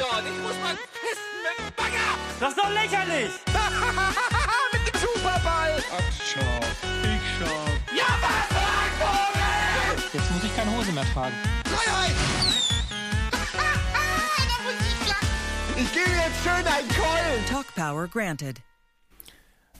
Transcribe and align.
dort. 0.00 0.24
Ich 0.24 0.42
muss 0.42 0.56
mal 0.64 0.74
pissen 0.96 1.36
mit 1.44 1.56
dem 1.60 1.68
Bagger. 1.76 2.10
Das 2.40 2.50
ist 2.50 2.58
doch 2.58 2.70
lächerlich! 2.70 3.32
mit 4.72 4.82
dem 4.88 4.96
Superball. 4.98 5.76
Ach, 5.92 6.10
schau. 6.24 6.60
Ich 7.04 7.24
schau. 7.38 7.60
Ja, 7.94 8.08
was, 8.24 8.48
Vogel? 9.00 10.04
Jetzt 10.14 10.30
muss 10.32 10.44
ich 10.44 10.56
keine 10.56 10.76
Hose 10.76 10.92
mehr 10.92 11.04
tragen. 11.12 11.34
Freiheit. 11.66 12.16
ich 15.76 15.92
gebe 15.92 16.10
jetzt 16.10 16.42
schön 16.42 16.66
einen 16.66 16.88
Keulen. 16.88 17.46
Talk 17.48 17.66
Power 17.74 18.08
granted. 18.08 18.60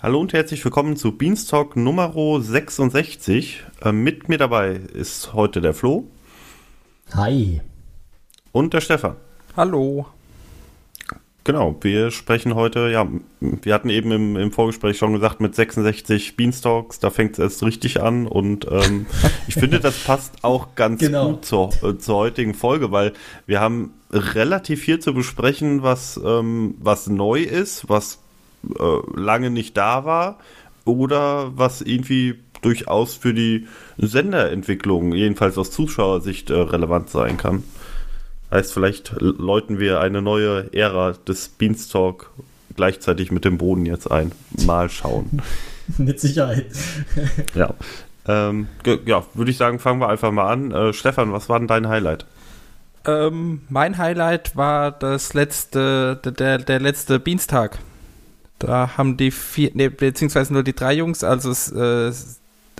Hallo 0.02 0.20
und 0.20 0.32
herzlich 0.32 0.64
willkommen 0.64 0.96
zu 0.96 1.16
Beanstalk 1.16 1.76
Nummer 1.76 2.12
66. 2.40 3.64
Äh, 3.82 3.92
mit 3.92 4.28
mir 4.28 4.38
dabei 4.38 4.72
ist 4.72 5.34
heute 5.34 5.60
der 5.60 5.74
Flo 5.74 6.06
Hi. 7.14 7.60
und 8.52 8.72
der 8.72 8.80
Stefan. 8.80 9.16
Hallo. 9.56 10.06
Genau, 11.42 11.74
wir 11.80 12.10
sprechen 12.10 12.54
heute, 12.54 12.90
ja, 12.90 13.08
wir 13.40 13.74
hatten 13.74 13.88
eben 13.88 14.12
im, 14.12 14.36
im 14.36 14.52
Vorgespräch 14.52 14.98
schon 14.98 15.14
gesagt, 15.14 15.40
mit 15.40 15.54
66 15.54 16.36
Beanstalks, 16.36 17.00
da 17.00 17.08
fängt 17.08 17.32
es 17.32 17.38
erst 17.38 17.62
richtig 17.62 18.00
an 18.02 18.26
und 18.26 18.66
ähm, 18.70 19.06
ich 19.48 19.54
finde, 19.54 19.80
das 19.80 20.04
passt 20.04 20.44
auch 20.44 20.74
ganz 20.74 21.00
Genau. 21.00 21.30
gut 21.30 21.46
zur, 21.46 21.70
äh, 21.82 21.96
zur 21.96 22.16
heutigen 22.16 22.52
Folge, 22.54 22.92
weil 22.92 23.14
wir 23.46 23.60
haben 23.60 23.94
relativ 24.12 24.82
viel 24.82 24.98
zu 24.98 25.14
besprechen, 25.14 25.82
was, 25.82 26.20
ähm, 26.22 26.74
was 26.78 27.06
neu 27.08 27.40
ist, 27.40 27.88
was 27.88 28.18
äh, 28.78 29.18
lange 29.18 29.50
nicht 29.50 29.76
da 29.78 30.04
war 30.04 30.38
oder 30.84 31.56
was 31.56 31.80
irgendwie 31.80 32.38
durchaus 32.60 33.14
für 33.14 33.32
die 33.32 33.66
Senderentwicklung, 33.96 35.14
jedenfalls 35.14 35.56
aus 35.56 35.70
Zuschauersicht, 35.70 36.50
äh, 36.50 36.54
relevant 36.54 37.08
sein 37.08 37.38
kann. 37.38 37.64
Heißt, 38.50 38.72
vielleicht 38.72 39.14
läuten 39.20 39.78
wir 39.78 40.00
eine 40.00 40.22
neue 40.22 40.72
Ära 40.74 41.12
des 41.26 41.48
Beanstalk 41.48 42.30
gleichzeitig 42.76 43.30
mit 43.30 43.44
dem 43.44 43.58
Boden 43.58 43.86
jetzt 43.86 44.10
ein. 44.10 44.32
Mal 44.64 44.88
schauen. 44.88 45.42
Mit 45.98 46.20
Sicherheit. 46.20 46.66
Ja. 47.54 47.74
Ähm, 48.28 48.68
ja, 49.06 49.24
würde 49.34 49.50
ich 49.50 49.56
sagen, 49.56 49.78
fangen 49.78 50.00
wir 50.00 50.08
einfach 50.08 50.30
mal 50.30 50.48
an. 50.52 50.70
Äh, 50.70 50.92
Stefan, 50.92 51.32
was 51.32 51.48
war 51.48 51.58
denn 51.58 51.66
dein 51.68 51.88
Highlight? 51.88 52.26
Ähm, 53.06 53.62
mein 53.68 53.98
Highlight 53.98 54.56
war 54.56 54.92
das 54.92 55.32
letzte, 55.34 56.16
der- 56.24 56.58
der, 56.58 56.80
letzte 56.80 57.18
Dienstag. 57.18 57.78
Da 58.58 58.96
haben 58.98 59.16
die 59.16 59.30
vier, 59.30 59.70
nee, 59.74 59.88
beziehungsweise 59.88 60.52
nur 60.52 60.62
die 60.62 60.74
drei 60.74 60.92
Jungs, 60.92 61.24
also 61.24 61.50
äh, 61.76 62.12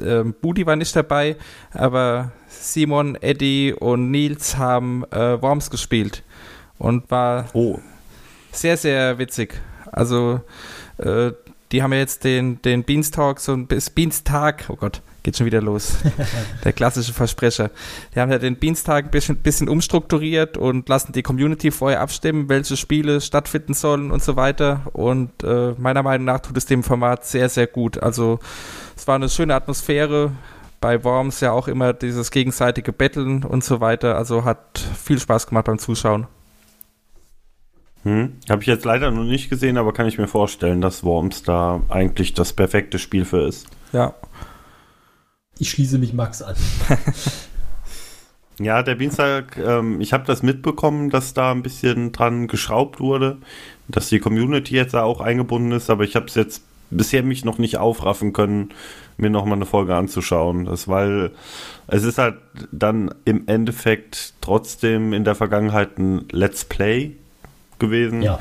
ähm, 0.03 0.35
Budi 0.41 0.67
war 0.67 0.77
nicht 0.77 0.95
dabei, 0.95 1.37
aber 1.73 2.33
Simon, 2.51 3.17
Eddie 3.21 3.73
und 3.73 4.11
Nils 4.11 4.57
haben 4.57 5.05
äh, 5.13 5.41
Worms 5.41 5.71
gespielt 5.71 6.23
und 6.79 7.11
war 7.11 7.47
Oh, 7.53 7.79
sehr, 8.53 8.77
sehr 8.77 9.19
witzig. 9.19 9.61
Also, 9.93 10.41
äh, 10.99 11.33
die 11.73 11.83
haben 11.83 11.93
ja 11.93 12.01
jetzt 12.01 12.25
den, 12.25 12.61
den 12.63 12.83
Beanstalk, 12.83 13.39
so 13.39 13.53
ein 13.53 13.69
Beanstag, 13.69 14.65
oh 14.69 14.77
Gott, 14.77 15.03
geht 15.23 15.37
schon 15.37 15.47
wieder 15.47 15.63
los. 15.63 15.99
Der 16.65 16.73
klassische 16.73 17.13
Versprecher. 17.13 17.71
Die 18.15 18.21
haben 18.21 18.33
ja 18.33 18.39
den 18.39 18.57
Beanstag 18.57 19.05
ein 19.05 19.11
bisschen, 19.11 19.37
bisschen 19.37 19.69
umstrukturiert 19.69 20.57
und 20.57 20.89
lassen 20.89 21.13
die 21.13 21.23
Community 21.23 21.71
vorher 21.71 22.01
abstimmen, 22.01 22.49
welche 22.49 22.77
Spiele 22.77 23.21
stattfinden 23.21 23.75
sollen 23.75 24.11
und 24.11 24.23
so 24.23 24.35
weiter. 24.37 24.83
Und 24.93 25.45
äh, 25.45 25.75
meiner 25.79 26.03
Meinung 26.03 26.25
nach 26.25 26.41
tut 26.41 26.57
es 26.57 26.67
dem 26.67 26.83
Format 26.83 27.25
sehr, 27.25 27.49
sehr 27.49 27.67
gut. 27.67 28.03
Also, 28.03 28.41
es 28.97 29.07
war 29.07 29.15
eine 29.15 29.29
schöne 29.29 29.55
Atmosphäre. 29.55 30.33
Bei 30.81 31.05
Worms 31.05 31.41
ja 31.41 31.53
auch 31.53 31.69
immer 31.69 31.93
dieses 31.93 32.31
gegenseitige 32.31 32.93
Betteln 32.93 33.45
und 33.45 33.63
so 33.63 33.81
weiter. 33.81 34.17
Also 34.17 34.45
hat 34.45 34.79
viel 34.79 35.19
Spaß 35.19 35.47
gemacht 35.47 35.67
beim 35.67 35.79
Zuschauen. 35.79 36.27
hm. 38.05 38.33
habe 38.49 38.63
ich 38.63 38.69
jetzt 38.69 38.85
leider 38.85 39.11
noch 39.11 39.25
nicht 39.25 39.51
gesehen, 39.51 39.77
aber 39.77 39.93
kann 39.93 40.07
ich 40.07 40.19
mir 40.19 40.29
vorstellen, 40.29 40.81
dass 40.81 41.05
Worms 41.05 41.43
da 41.43 41.83
eigentlich 41.91 42.33
das 42.33 42.53
perfekte 42.55 42.99
Spiel 42.99 43.25
für 43.25 43.47
ist. 43.47 43.67
Ja, 43.93 44.15
Ich 45.59 45.71
schließe 45.71 45.99
mich 45.99 46.15
Max 46.15 46.41
an. 46.41 46.57
Ja, 48.61 48.83
der 48.83 48.95
Dienstag, 48.95 49.57
ähm, 49.57 50.03
ich 50.03 50.13
habe 50.13 50.27
das 50.27 50.43
mitbekommen, 50.43 51.09
dass 51.09 51.33
da 51.33 51.51
ein 51.51 51.63
bisschen 51.63 52.13
dran 52.13 52.47
geschraubt 52.47 53.01
wurde, 53.01 53.39
dass 53.89 54.11
die 54.11 54.21
Community 54.21 54.75
jetzt 54.75 54.93
da 54.93 55.03
auch 55.03 55.23
eingebunden 55.23 55.73
ist, 55.73 55.89
aber 55.89 56.05
ich 56.05 56.15
habe 56.15 56.27
es 56.27 56.35
jetzt 56.35 56.63
bisher 56.91 57.23
mich 57.23 57.45
noch 57.45 57.59
nicht 57.59 57.79
aufraffen 57.79 58.33
können, 58.33 58.71
mir 59.17 59.31
noch 59.31 59.45
mal 59.45 59.55
eine 59.55 59.67
Folge 59.67 59.95
anzuschauen. 59.95 60.65
Das, 60.65 60.89
weil 60.89 61.31
es 61.87 62.05
ist 62.05 62.19
halt 62.19 62.37
dann 62.73 63.15
im 63.25 63.47
Endeffekt 63.47 64.35
trotzdem 64.41 65.13
in 65.13 65.25
der 65.25 65.35
Vergangenheit 65.35 65.99
ein 65.99 66.27
Let's 66.31 66.65
Play 66.65 67.13
gewesen. 67.79 68.23
Ja. 68.23 68.39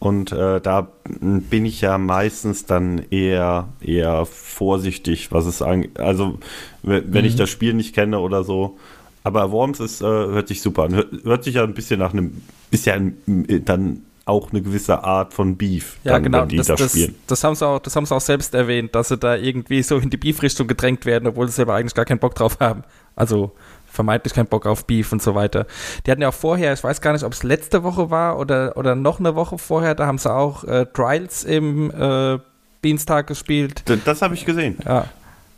Und 0.00 0.30
äh, 0.30 0.60
da 0.60 0.92
bin 1.18 1.66
ich 1.66 1.80
ja 1.80 1.98
meistens 1.98 2.66
dann 2.66 3.02
eher, 3.10 3.68
eher 3.80 4.26
vorsichtig, 4.26 5.32
was 5.32 5.46
es 5.46 5.60
angeht. 5.60 5.98
Also, 5.98 6.38
wenn 6.82 7.12
wenn 7.12 7.24
ich 7.24 7.34
das 7.34 7.50
Spiel 7.50 7.74
nicht 7.74 7.94
kenne 7.94 8.20
oder 8.20 8.44
so. 8.44 8.78
Aber 9.24 9.50
Worms 9.50 9.80
ist, 9.80 10.00
äh, 10.00 10.04
hört 10.04 10.46
sich 10.46 10.62
super 10.62 10.84
an. 10.84 10.94
Hört, 10.94 11.24
hört 11.24 11.44
sich 11.44 11.56
ja 11.56 11.64
ein 11.64 11.74
bisschen 11.74 11.98
nach 11.98 12.12
einem, 12.12 12.42
ist 12.70 12.86
ja 12.86 12.94
ein, 12.94 13.16
dann 13.64 14.04
auch 14.28 14.50
eine 14.50 14.62
gewisse 14.62 15.02
Art 15.04 15.32
von 15.34 15.56
Beef, 15.56 15.96
Ja, 16.04 16.12
dann, 16.12 16.22
genau. 16.24 16.42
wenn 16.42 16.48
die 16.48 16.56
Das, 16.56 16.66
da 16.68 16.74
das, 16.74 16.92
spielen. 16.92 17.14
das, 17.26 17.42
haben 17.44 17.54
sie 17.54 17.66
auch, 17.66 17.78
das 17.78 17.96
haben 17.96 18.06
sie 18.06 18.14
auch 18.14 18.20
selbst 18.20 18.54
erwähnt, 18.54 18.94
dass 18.94 19.08
sie 19.08 19.16
da 19.18 19.34
irgendwie 19.36 19.82
so 19.82 19.96
in 19.98 20.10
die 20.10 20.16
Beef-Richtung 20.16 20.66
gedrängt 20.66 21.06
werden, 21.06 21.26
obwohl 21.28 21.46
sie 21.48 21.54
selber 21.54 21.74
eigentlich 21.74 21.94
gar 21.94 22.04
keinen 22.04 22.18
Bock 22.20 22.34
drauf 22.34 22.58
haben. 22.60 22.84
Also 23.16 23.52
vermeintlich 23.90 24.34
keinen 24.34 24.46
Bock 24.46 24.66
auf 24.66 24.84
Beef 24.84 25.10
und 25.12 25.22
so 25.22 25.34
weiter. 25.34 25.66
Die 26.06 26.10
hatten 26.10 26.20
ja 26.22 26.28
auch 26.28 26.34
vorher, 26.34 26.72
ich 26.72 26.84
weiß 26.84 27.00
gar 27.00 27.12
nicht, 27.14 27.24
ob 27.24 27.32
es 27.32 27.42
letzte 27.42 27.82
Woche 27.82 28.10
war 28.10 28.38
oder, 28.38 28.76
oder 28.76 28.94
noch 28.94 29.18
eine 29.18 29.34
Woche 29.34 29.58
vorher, 29.58 29.94
da 29.94 30.06
haben 30.06 30.18
sie 30.18 30.32
auch 30.32 30.62
äh, 30.64 30.86
Trials 30.92 31.42
im 31.44 31.90
äh, 31.90 32.38
Dienstag 32.84 33.26
gespielt. 33.26 33.88
D- 33.88 33.98
Das 34.04 34.22
habe 34.22 34.34
ich 34.34 34.44
gesehen. 34.44 34.76
Ja. 34.84 35.06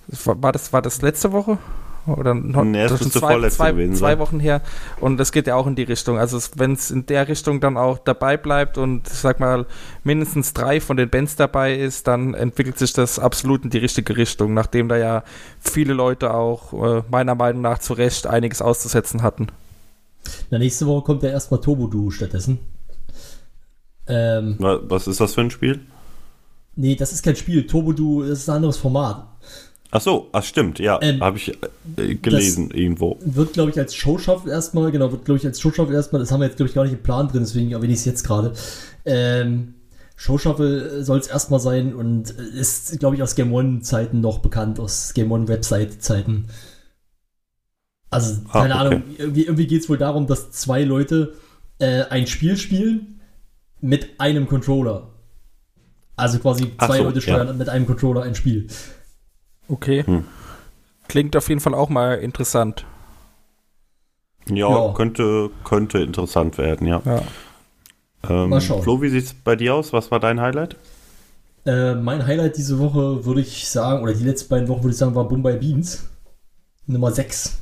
Das 0.06 0.26
war 0.26 0.52
das, 0.52 0.72
war 0.72 0.80
das 0.80 1.02
letzte 1.02 1.32
Woche? 1.32 1.58
Oder 2.06 2.34
noch, 2.34 2.64
Nee, 2.64 2.88
das 2.88 3.00
ist 3.00 3.12
zwei, 3.12 3.48
zwei, 3.50 3.72
gewesen 3.72 3.94
zwei. 3.94 4.18
Wochen 4.18 4.40
her. 4.40 4.62
Und 5.00 5.18
das 5.18 5.32
geht 5.32 5.46
ja 5.46 5.54
auch 5.56 5.66
in 5.66 5.76
die 5.76 5.82
Richtung. 5.82 6.18
Also 6.18 6.38
wenn 6.56 6.72
es 6.72 6.90
in 6.90 7.06
der 7.06 7.28
Richtung 7.28 7.60
dann 7.60 7.76
auch 7.76 7.98
dabei 7.98 8.36
bleibt 8.36 8.78
und 8.78 9.06
ich 9.06 9.14
sag 9.14 9.38
mal 9.38 9.66
mindestens 10.02 10.52
drei 10.54 10.80
von 10.80 10.96
den 10.96 11.10
Bands 11.10 11.36
dabei 11.36 11.74
ist, 11.76 12.06
dann 12.08 12.34
entwickelt 12.34 12.78
sich 12.78 12.92
das 12.92 13.18
absolut 13.18 13.64
in 13.64 13.70
die 13.70 13.78
richtige 13.78 14.16
Richtung, 14.16 14.54
nachdem 14.54 14.88
da 14.88 14.96
ja 14.96 15.24
viele 15.60 15.92
Leute 15.92 16.32
auch 16.34 16.72
äh, 16.72 17.02
meiner 17.10 17.34
Meinung 17.34 17.62
nach 17.62 17.78
zu 17.78 17.92
Recht 17.92 18.26
einiges 18.26 18.62
auszusetzen 18.62 19.22
hatten. 19.22 19.48
Na, 20.50 20.58
nächste 20.58 20.86
Woche 20.86 21.04
kommt 21.04 21.22
ja 21.22 21.30
erstmal 21.30 21.60
Turbo-Du 21.60 22.10
stattdessen. 22.10 22.58
Ähm, 24.06 24.56
Wa- 24.58 24.80
Was 24.84 25.06
ist 25.06 25.20
das 25.20 25.34
für 25.34 25.42
ein 25.42 25.50
Spiel? 25.50 25.80
nee, 26.76 26.94
das 26.96 27.12
ist 27.12 27.22
kein 27.22 27.36
Spiel. 27.36 27.66
Turbo-Du 27.66 28.22
das 28.22 28.38
ist 28.40 28.48
ein 28.48 28.56
anderes 28.56 28.76
Format. 28.78 29.26
Ach 29.92 30.00
so, 30.00 30.28
ach 30.32 30.44
stimmt, 30.44 30.78
ja, 30.78 30.98
Ähm, 31.02 31.20
habe 31.20 31.36
ich 31.36 31.52
äh, 31.96 32.14
gelesen 32.14 32.70
irgendwo. 32.70 33.18
Wird, 33.20 33.54
glaube 33.54 33.70
ich, 33.70 33.78
als 33.78 33.94
Showschaffel 33.94 34.50
erstmal, 34.50 34.92
genau, 34.92 35.10
wird, 35.10 35.24
glaube 35.24 35.38
ich, 35.38 35.46
als 35.46 35.60
Showschaffel 35.60 35.94
erstmal, 35.94 36.20
das 36.20 36.30
haben 36.30 36.40
wir 36.40 36.46
jetzt, 36.46 36.56
glaube 36.56 36.68
ich, 36.68 36.74
gar 36.74 36.84
nicht 36.84 36.92
im 36.92 37.02
Plan 37.02 37.26
drin, 37.28 37.40
deswegen 37.40 37.72
erwähne 37.72 37.92
ich 37.92 37.98
es 38.00 38.04
jetzt 38.04 38.24
gerade. 38.24 38.52
Ähm, 39.04 39.74
Showschaffel 40.14 41.02
soll 41.02 41.18
es 41.18 41.26
erstmal 41.26 41.60
sein 41.60 41.94
und 41.94 42.30
ist, 42.30 43.00
glaube 43.00 43.16
ich, 43.16 43.22
aus 43.22 43.34
Game 43.34 43.52
One-Zeiten 43.52 44.20
noch 44.20 44.38
bekannt, 44.38 44.78
aus 44.78 45.12
Game 45.14 45.32
One-Website-Zeiten. 45.32 46.46
Also, 48.10 48.40
Ah, 48.48 48.62
keine 48.62 48.74
okay. 48.74 48.86
Ahnung, 48.86 49.02
irgendwie, 49.18 49.42
irgendwie 49.44 49.66
geht 49.66 49.82
es 49.82 49.88
wohl 49.88 49.98
darum, 49.98 50.26
dass 50.26 50.50
zwei 50.50 50.84
Leute 50.84 51.34
äh, 51.78 52.02
ein 52.10 52.26
Spiel 52.26 52.56
spielen 52.56 53.20
mit 53.80 54.20
einem 54.20 54.46
Controller. 54.46 55.08
Also 56.16 56.38
quasi 56.38 56.70
zwei 56.78 56.98
so, 56.98 57.04
Leute 57.04 57.16
ja. 57.16 57.22
steuern 57.22 57.56
mit 57.56 57.68
einem 57.68 57.86
Controller 57.86 58.22
ein 58.22 58.34
Spiel. 58.34 58.66
Okay. 59.70 60.02
Hm. 60.04 60.24
Klingt 61.08 61.36
auf 61.36 61.48
jeden 61.48 61.60
Fall 61.60 61.74
auch 61.74 61.88
mal 61.88 62.14
interessant. 62.18 62.84
Ja, 64.48 64.68
Ja. 64.68 64.92
Könnte, 64.94 65.50
könnte 65.64 65.98
interessant 65.98 66.58
werden, 66.58 66.86
ja. 66.86 67.02
Ja. 67.04 67.22
Ähm, 68.28 68.50
Mal 68.50 68.60
schauen. 68.60 68.82
Flo, 68.82 69.00
wie 69.02 69.08
sieht's 69.08 69.34
bei 69.34 69.56
dir 69.56 69.74
aus? 69.74 69.92
Was 69.92 70.10
war 70.10 70.20
dein 70.20 70.40
Highlight? 70.40 70.76
Äh, 71.66 71.94
mein 71.94 72.26
Highlight 72.26 72.56
diese 72.56 72.78
Woche 72.78 73.24
würde 73.24 73.40
ich 73.40 73.68
sagen, 73.68 74.02
oder 74.02 74.12
die 74.14 74.24
letzten 74.24 74.48
beiden 74.48 74.68
Wochen 74.68 74.82
würde 74.82 74.90
ich 74.92 74.96
sagen, 74.98 75.14
war 75.14 75.28
Bombay 75.28 75.56
Beans. 75.56 76.04
Nummer 76.86 77.12
6. 77.12 77.58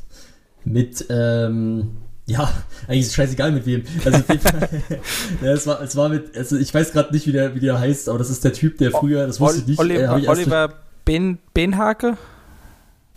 Mit, 0.65 1.05
ähm, 1.11 1.97
ja, 2.27 2.49
eigentlich 2.87 3.01
ist 3.01 3.09
es 3.09 3.15
scheißegal 3.15 3.53
mit 3.53 3.67
wem. 3.67 3.83
Also, 4.05 4.19
auf 4.19 4.29
jeden 4.29 4.41
Fall- 4.41 4.69
ja, 5.43 5.53
es, 5.53 5.67
war, 5.67 5.81
es 5.83 5.97
war 5.97 6.09
mit, 6.09 6.37
also 6.37 6.57
ich 6.57 6.73
weiß 6.73 6.93
gerade 6.93 7.13
nicht, 7.13 7.27
wie 7.27 7.33
der, 7.33 7.55
wie 7.55 7.61
der 7.61 7.79
heißt, 7.79 8.09
aber 8.09 8.19
das 8.19 8.31
ist 8.31 8.45
der 8.45 8.53
Typ, 8.53 8.79
der 8.79 8.91
früher, 8.91 9.27
das 9.27 9.41
wusste 9.41 9.61
ich 9.61 9.67
nicht. 9.67 9.79
Oliver, 9.79 10.15
äh, 10.17 10.19
ich 10.21 10.25
erst 10.27 10.39
Oliver 10.39 10.75
ben, 11.09 11.39
Benhake? 11.55 12.19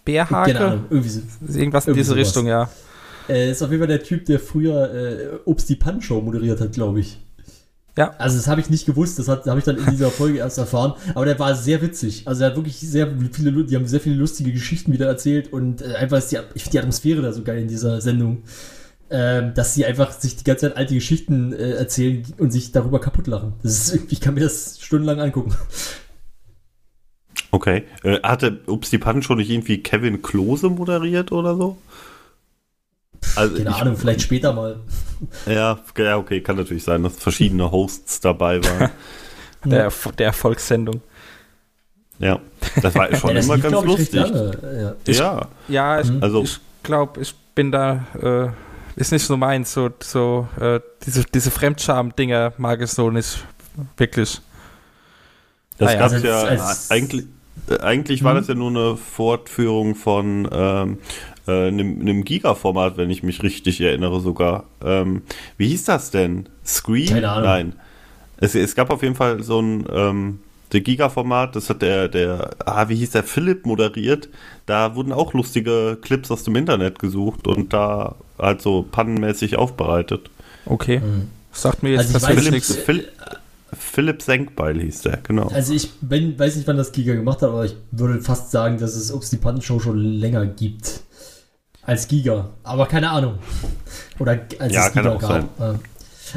Bärhake? 0.05 0.57
Ahnung, 0.59 0.85
irgendwie 0.89 1.09
so. 1.09 1.21
Irgendwas 1.47 1.85
in 1.85 1.91
Irgendwie 1.91 1.99
diese 1.99 2.13
sowas. 2.13 2.27
Richtung, 2.27 2.47
ja. 2.47 2.69
Äh, 3.27 3.51
ist 3.51 3.61
auf 3.61 3.69
jeden 3.69 3.81
Fall 3.81 3.87
der 3.87 4.01
Typ, 4.01 4.25
der 4.25 4.39
früher 4.39 4.93
äh, 4.93 5.27
Obst 5.45 5.67
die 5.67 5.75
Pan-Show 5.75 6.21
moderiert 6.21 6.61
hat, 6.61 6.71
glaube 6.71 7.01
ich. 7.01 7.19
Ja. 7.97 8.15
Also 8.17 8.37
das 8.37 8.47
habe 8.47 8.61
ich 8.61 8.69
nicht 8.69 8.85
gewusst, 8.85 9.19
das 9.19 9.27
habe 9.27 9.59
ich 9.59 9.65
dann 9.65 9.77
in 9.77 9.85
dieser 9.91 10.09
Folge 10.09 10.37
erst 10.37 10.57
erfahren. 10.57 10.93
Aber 11.13 11.25
der 11.25 11.37
war 11.37 11.53
sehr 11.53 11.81
witzig. 11.81 12.23
Also 12.25 12.43
er 12.43 12.51
hat 12.51 12.55
wirklich 12.55 12.79
sehr 12.79 13.13
viele, 13.33 13.65
die 13.65 13.75
haben 13.75 13.85
sehr 13.85 13.99
viele 13.99 14.15
lustige 14.15 14.53
Geschichten 14.53 14.93
wieder 14.93 15.07
erzählt 15.07 15.51
und 15.51 15.81
äh, 15.81 15.95
einfach 15.95 16.17
ist 16.17 16.31
die, 16.31 16.37
ich 16.55 16.63
finde 16.63 16.71
die 16.71 16.79
Atmosphäre 16.79 17.21
da 17.21 17.33
so 17.33 17.43
geil 17.43 17.59
in 17.59 17.67
dieser 17.67 17.99
Sendung. 17.99 18.43
ähm, 19.11 19.53
dass 19.53 19.73
sie 19.73 19.85
einfach 19.85 20.13
sich 20.13 20.37
die 20.37 20.45
ganze 20.45 20.67
Zeit 20.69 20.77
alte 20.77 20.93
Geschichten 20.93 21.51
äh, 21.51 21.71
erzählen 21.71 22.23
und 22.37 22.51
sich 22.51 22.71
darüber 22.71 23.01
kaputt 23.01 23.27
lachen. 23.27 23.53
Das 23.61 23.93
ist, 23.93 24.11
ich 24.11 24.21
kann 24.21 24.35
mir 24.35 24.39
das 24.39 24.77
stundenlang 24.79 25.19
angucken. 25.19 25.53
Okay. 27.51 27.83
Äh, 28.03 28.19
hatte 28.23 28.61
Ups 28.67 28.89
die 28.89 28.97
Pannen 28.97 29.21
schon 29.23 29.37
nicht 29.37 29.49
irgendwie 29.49 29.81
Kevin 29.83 30.21
Klose 30.21 30.69
moderiert 30.69 31.31
oder 31.31 31.55
so? 31.55 31.77
Also 33.35 33.57
Keine 33.57 33.69
ich- 33.69 33.75
Ahnung, 33.75 33.97
vielleicht 33.97 34.21
später 34.21 34.53
mal. 34.53 34.79
Ja, 35.45 35.79
ja, 35.97 36.17
okay, 36.17 36.41
kann 36.41 36.55
natürlich 36.55 36.83
sein, 36.83 37.03
dass 37.03 37.17
verschiedene 37.17 37.69
Hosts 37.71 38.19
dabei 38.21 38.63
waren. 38.63 38.89
Der, 39.63 39.91
der 40.17 40.25
Erfolgssendung. 40.25 41.01
ja, 42.17 42.39
das 42.81 42.95
war 42.95 43.15
schon 43.15 43.29
Ja, 43.29 43.35
das 43.35 43.45
immer 43.45 43.55
lief, 43.57 43.63
ganz 43.63 43.71
glaub 43.73 43.83
ich, 43.85 44.11
lustig. 44.11 44.13
lange. 44.13 44.95
Ja. 45.05 45.13
Ja, 45.13 45.47
Ja, 45.67 46.01
ich, 46.01 46.11
also 46.23 46.41
ich 46.41 46.59
glaube, 46.81 47.21
ich 47.21 47.35
bin 47.53 47.71
da, 47.71 48.07
äh, 48.19 48.99
ist 48.99 49.11
nicht 49.11 49.23
so 49.23 49.37
meins. 49.37 49.71
So, 49.71 49.91
so 49.99 50.47
äh, 50.59 50.79
diese, 51.05 51.25
diese 51.25 51.51
Fremdscham-Dinger 51.51 52.53
mag 52.57 52.81
ich 52.81 52.89
so 52.89 53.11
nicht 53.11 53.45
wirklich. 53.97 54.41
das 55.77 55.89
Ah 55.89 55.93
ja, 55.93 55.99
gab's 55.99 56.13
also 56.13 56.27
ja 56.27 56.41
als- 56.41 56.89
eigentlich. 56.89 57.25
Äh, 57.69 57.79
Eigentlich 57.79 58.23
war 58.23 58.33
Mhm. 58.33 58.37
das 58.37 58.47
ja 58.47 58.55
nur 58.55 58.69
eine 58.69 58.97
Fortführung 58.97 59.95
von 59.95 60.47
ähm, 60.51 60.97
äh, 61.47 61.67
einem, 61.67 61.99
einem 62.01 62.23
Giga-Format, 62.23 62.97
wenn 62.97 63.09
ich 63.09 63.23
mich 63.23 63.43
richtig 63.43 63.81
erinnere 63.81 64.19
sogar. 64.21 64.65
Ähm, 64.83 65.23
wie 65.57 65.67
hieß 65.69 65.85
das 65.85 66.11
denn? 66.11 66.47
Screen? 66.65 67.07
Keine 67.09 67.29
Ahnung. 67.29 67.43
Nein. 67.49 67.73
Es, 68.37 68.55
es 68.55 68.75
gab 68.75 68.89
auf 68.89 69.03
jeden 69.03 69.15
Fall 69.15 69.43
so 69.43 69.59
ein 69.61 69.85
ähm, 69.93 70.39
der 70.71 70.81
Giga-Format, 70.81 71.55
das 71.57 71.69
hat 71.69 71.81
der, 71.81 72.07
der, 72.07 72.51
ah, 72.65 72.87
wie 72.87 72.95
hieß 72.95 73.11
der, 73.11 73.23
Philipp 73.23 73.65
moderiert. 73.65 74.29
Da 74.65 74.95
wurden 74.95 75.11
auch 75.11 75.33
lustige 75.33 75.97
Clips 76.01 76.31
aus 76.31 76.43
dem 76.43 76.55
Internet 76.55 76.97
gesucht 76.97 77.45
und 77.45 77.73
da 77.73 78.15
halt 78.39 78.61
so 78.61 78.83
pannenmäßig 78.89 79.57
aufbereitet. 79.57 80.29
Okay. 80.65 80.99
Mhm. 80.99 81.27
Sagt 81.51 81.83
mir 81.83 81.89
jetzt 81.91 82.13
Also 82.13 82.27
Philipp, 82.27 82.51
nichts. 82.51 82.73
Philipp, 82.73 83.09
Philipp 83.77 84.21
Senkbeil 84.21 84.79
hieß 84.81 85.01
der, 85.01 85.17
genau. 85.17 85.47
Also 85.47 85.73
ich 85.73 85.91
bin, 86.01 86.37
weiß 86.37 86.55
nicht, 86.57 86.67
wann 86.67 86.77
das 86.77 86.91
Giga 86.91 87.13
gemacht 87.15 87.41
hat, 87.41 87.49
aber 87.49 87.65
ich 87.65 87.75
würde 87.91 88.21
fast 88.21 88.51
sagen, 88.51 88.77
dass 88.77 88.95
es 88.95 89.11
Ups 89.11 89.29
die 89.29 89.37
Pannenshow 89.37 89.79
schon 89.79 89.97
länger 89.97 90.45
gibt. 90.45 91.01
Als 91.83 92.07
Giga. 92.07 92.49
Aber 92.63 92.85
keine 92.85 93.09
Ahnung. 93.09 93.39
Oder 94.19 94.39
als 94.59 94.73
Ja, 94.73 94.87
es 94.87 94.93
Giga 94.93 95.13
auch 95.15 95.19
gab. 95.19 95.59
Ja. 95.59 95.75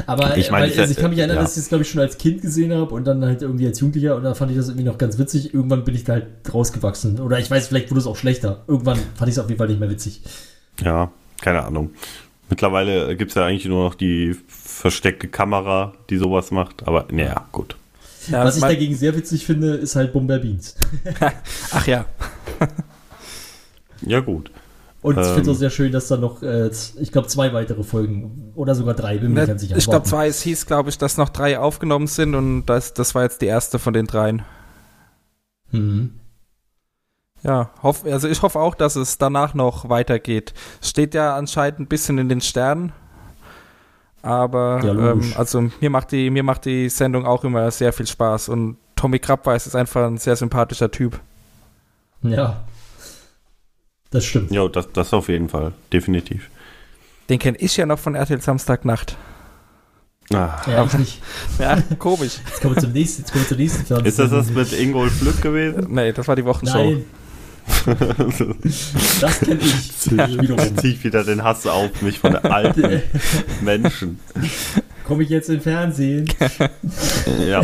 Aber 0.07 0.35
Ich 0.37 0.51
meine, 0.51 0.65
weil, 0.65 0.71
ich- 0.71 0.79
also 0.79 0.91
ich 0.91 0.97
kann 0.97 1.09
mich 1.11 1.19
erinnern, 1.19 1.37
ja. 1.37 1.43
dass 1.43 1.51
ich 1.55 1.63
das, 1.63 1.69
glaube 1.69 1.83
ich, 1.83 1.89
schon 1.89 2.01
als 2.01 2.17
Kind 2.17 2.41
gesehen 2.41 2.73
habe 2.73 2.93
und 2.93 3.05
dann 3.05 3.23
halt 3.23 3.41
irgendwie 3.41 3.65
als 3.67 3.79
Jugendlicher 3.79 4.15
und 4.17 4.23
da 4.23 4.33
fand 4.33 4.51
ich 4.51 4.57
das 4.57 4.67
irgendwie 4.67 4.83
noch 4.85 4.97
ganz 4.97 5.17
witzig. 5.17 5.53
Irgendwann 5.53 5.85
bin 5.85 5.95
ich 5.95 6.03
da 6.03 6.13
halt 6.13 6.27
rausgewachsen. 6.53 7.19
Oder 7.21 7.39
ich 7.39 7.49
weiß, 7.49 7.67
vielleicht 7.67 7.91
wurde 7.91 8.01
es 8.01 8.07
auch 8.07 8.17
schlechter. 8.17 8.63
Irgendwann 8.67 8.97
fand 9.15 9.29
ich 9.29 9.35
es 9.35 9.39
auf 9.39 9.47
jeden 9.47 9.57
Fall 9.57 9.67
nicht 9.69 9.79
mehr 9.79 9.89
witzig. 9.89 10.21
Ja, 10.83 11.11
keine 11.41 11.63
Ahnung. 11.63 11.91
Mittlerweile 12.49 13.15
gibt 13.15 13.31
es 13.31 13.35
ja 13.35 13.45
eigentlich 13.45 13.65
nur 13.65 13.83
noch 13.85 13.95
die 13.95 14.35
versteckte 14.47 15.27
Kamera, 15.27 15.93
die 16.09 16.17
sowas 16.17 16.51
macht, 16.51 16.87
aber 16.87 17.05
naja, 17.11 17.47
gut. 17.51 17.75
Ja, 18.27 18.43
Was 18.43 18.55
ich 18.55 18.61
mein- 18.61 18.73
dagegen 18.73 18.95
sehr 18.95 19.15
witzig 19.15 19.45
finde, 19.45 19.73
ist 19.75 19.95
halt 19.95 20.13
Bomber 20.13 20.39
Beans. 20.39 20.75
Ach 21.71 21.87
ja. 21.87 22.05
Ja, 24.01 24.19
gut. 24.19 24.51
Und 25.01 25.19
ich 25.19 25.25
finde 25.27 25.41
es 25.41 25.47
Ähm. 25.47 25.53
auch 25.53 25.57
sehr 25.59 25.69
schön, 25.69 25.91
dass 25.91 26.07
da 26.07 26.17
noch, 26.17 26.41
äh, 26.41 26.69
ich 26.99 27.11
glaube, 27.11 27.27
zwei 27.27 27.53
weitere 27.53 27.83
Folgen 27.83 28.51
oder 28.55 28.73
sogar 28.73 28.95
drei, 28.95 29.17
bin 29.19 29.33
mir 29.33 29.41
nicht 29.41 29.47
ganz 29.49 29.61
sicher. 29.61 29.73
Ne, 29.75 29.79
Ich 29.79 29.85
glaube, 29.85 30.05
zwei, 30.07 30.27
es 30.27 30.41
hieß, 30.41 30.65
glaube 30.65 30.89
ich, 30.89 30.97
dass 30.97 31.17
noch 31.17 31.29
drei 31.29 31.59
aufgenommen 31.59 32.07
sind 32.07 32.33
und 32.33 32.65
das, 32.65 32.93
das 32.95 33.13
war 33.13 33.21
jetzt 33.23 33.41
die 33.43 33.45
erste 33.45 33.77
von 33.77 33.93
den 33.93 34.07
dreien. 34.07 34.41
Mhm. 35.71 36.13
Ja, 37.45 37.69
hoff, 37.83 38.03
also 38.05 38.27
ich 38.27 38.41
hoffe 38.41 38.59
auch, 38.59 38.73
dass 38.73 38.95
es 38.95 39.19
danach 39.19 39.53
noch 39.53 39.87
weitergeht. 39.87 40.53
Steht 40.81 41.13
ja 41.13 41.35
anscheinend 41.35 41.79
ein 41.79 41.87
bisschen 41.87 42.17
in 42.17 42.27
den 42.27 42.41
Sternen. 42.41 42.91
Aber 44.23 44.81
Ja, 44.83 45.11
ähm, 45.11 45.33
also 45.37 45.69
mir 45.79 45.91
macht 45.91 46.11
die 46.11 46.31
mir 46.31 46.41
macht 46.41 46.65
die 46.65 46.89
Sendung 46.89 47.27
auch 47.27 47.43
immer 47.43 47.69
sehr 47.69 47.93
viel 47.93 48.07
Spaß 48.07 48.49
und 48.49 48.77
Tommy 48.95 49.19
Krabweis 49.19 49.67
ist 49.67 49.75
einfach 49.75 50.07
ein 50.07 50.17
sehr 50.17 50.35
sympathischer 50.35 50.89
Typ. 50.89 51.19
Ja. 52.23 52.63
Das 54.09 54.25
stimmt. 54.25 54.49
Ja, 54.49 54.67
das, 54.67 54.91
das 54.93 55.13
auf 55.13 55.27
jeden 55.29 55.49
Fall, 55.49 55.73
definitiv. 55.93 56.49
Den 57.29 57.37
kenne 57.37 57.57
ich 57.59 57.77
ja 57.77 57.85
noch 57.85 57.99
von 57.99 58.15
RTL 58.15 58.41
Samstagnacht. 58.41 59.17
Ah. 60.33 60.59
Ja, 60.65 60.83
ich 60.85 60.93
nicht. 60.93 61.21
Ja, 61.59 61.79
komisch. 61.99 62.39
Jetzt 62.47 62.61
kommen 62.61 62.75
wir 62.75 62.81
zum 62.81 62.93
nächsten, 62.93 63.21
jetzt 63.21 63.31
kommen 63.31 63.43
wir 63.43 63.49
zur 63.49 63.57
nächsten 63.57 64.05
Ist 64.05 64.17
das 64.17 64.31
das 64.31 64.49
mit 64.49 64.73
Ingolf 64.73 65.21
Lück 65.21 65.39
gewesen? 65.41 65.85
nee, 65.89 66.11
das 66.11 66.27
war 66.27 66.35
die 66.35 66.45
Wochenshow. 66.45 66.77
Nein, 66.83 67.05
das 69.21 69.39
kenne 69.39 69.59
ich. 69.61 70.11
wiederum. 70.11 70.77
Zieh 70.77 70.91
ich 70.91 71.03
wieder 71.03 71.23
den 71.23 71.43
Hass 71.43 71.65
auf 71.67 72.01
mich 72.01 72.19
von 72.19 72.33
den 72.33 72.43
alten 72.45 73.01
Menschen. 73.61 74.19
Komme 75.05 75.23
ich 75.23 75.29
jetzt 75.29 75.49
in 75.49 75.61
Fernsehen? 75.61 76.27
Ja. 77.47 77.61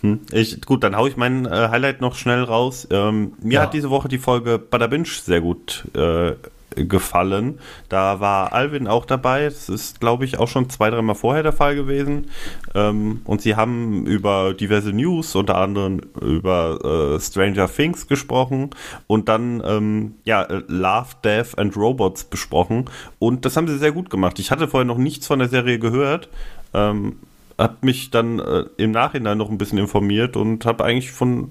Hm. 0.00 0.20
Ich, 0.32 0.60
gut, 0.62 0.82
dann 0.84 0.96
hau 0.96 1.06
ich 1.06 1.16
mein 1.16 1.46
äh, 1.46 1.68
Highlight 1.70 2.00
noch 2.00 2.16
schnell 2.16 2.42
raus. 2.42 2.86
Ähm, 2.90 3.32
mir 3.42 3.54
Ja. 3.54 3.62
hat 3.62 3.74
diese 3.74 3.90
Woche 3.90 4.08
die 4.08 4.18
Folge 4.18 4.58
Bada 4.58 4.86
Binge 4.86 5.06
sehr 5.08 5.40
gut 5.40 5.84
äh, 5.94 6.32
gefallen. 6.76 7.58
Da 7.88 8.20
war 8.20 8.52
Alvin 8.52 8.86
auch 8.86 9.04
dabei. 9.04 9.44
Das 9.44 9.68
ist, 9.68 10.00
glaube 10.00 10.24
ich, 10.24 10.38
auch 10.38 10.48
schon 10.48 10.70
zwei, 10.70 10.90
dreimal 10.90 11.14
vorher 11.14 11.42
der 11.42 11.52
Fall 11.52 11.74
gewesen. 11.74 12.30
Ähm, 12.74 13.20
und 13.24 13.42
sie 13.42 13.56
haben 13.56 14.06
über 14.06 14.54
diverse 14.54 14.92
News, 14.92 15.34
unter 15.34 15.56
anderem 15.56 16.00
über 16.20 17.14
äh, 17.16 17.20
Stranger 17.20 17.68
Things 17.68 18.06
gesprochen 18.06 18.70
und 19.06 19.28
dann 19.28 19.62
ähm, 19.64 20.14
ja, 20.24 20.42
äh, 20.42 20.62
Love, 20.68 21.14
Death 21.22 21.58
and 21.58 21.76
Robots 21.76 22.24
besprochen. 22.24 22.86
Und 23.18 23.44
das 23.44 23.56
haben 23.56 23.68
sie 23.68 23.78
sehr 23.78 23.92
gut 23.92 24.10
gemacht. 24.10 24.38
Ich 24.38 24.50
hatte 24.50 24.68
vorher 24.68 24.86
noch 24.86 24.98
nichts 24.98 25.26
von 25.26 25.38
der 25.38 25.48
Serie 25.48 25.78
gehört. 25.78 26.28
Ähm, 26.72 27.16
hab 27.58 27.84
mich 27.84 28.10
dann 28.10 28.38
äh, 28.38 28.64
im 28.76 28.90
Nachhinein 28.90 29.38
noch 29.38 29.50
ein 29.50 29.58
bisschen 29.58 29.78
informiert 29.78 30.36
und 30.36 30.64
habe 30.66 30.84
eigentlich 30.84 31.12
von 31.12 31.50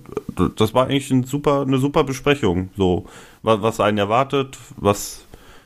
das 0.57 0.73
war 0.73 0.85
eigentlich 0.85 1.11
ein 1.11 1.23
super 1.23 1.61
eine 1.61 1.77
super 1.77 2.03
Besprechung 2.03 2.69
so. 2.75 3.05
Was, 3.41 3.61
was 3.61 3.79
einen 3.79 3.97
erwartet 3.97 4.57
was 4.75 5.25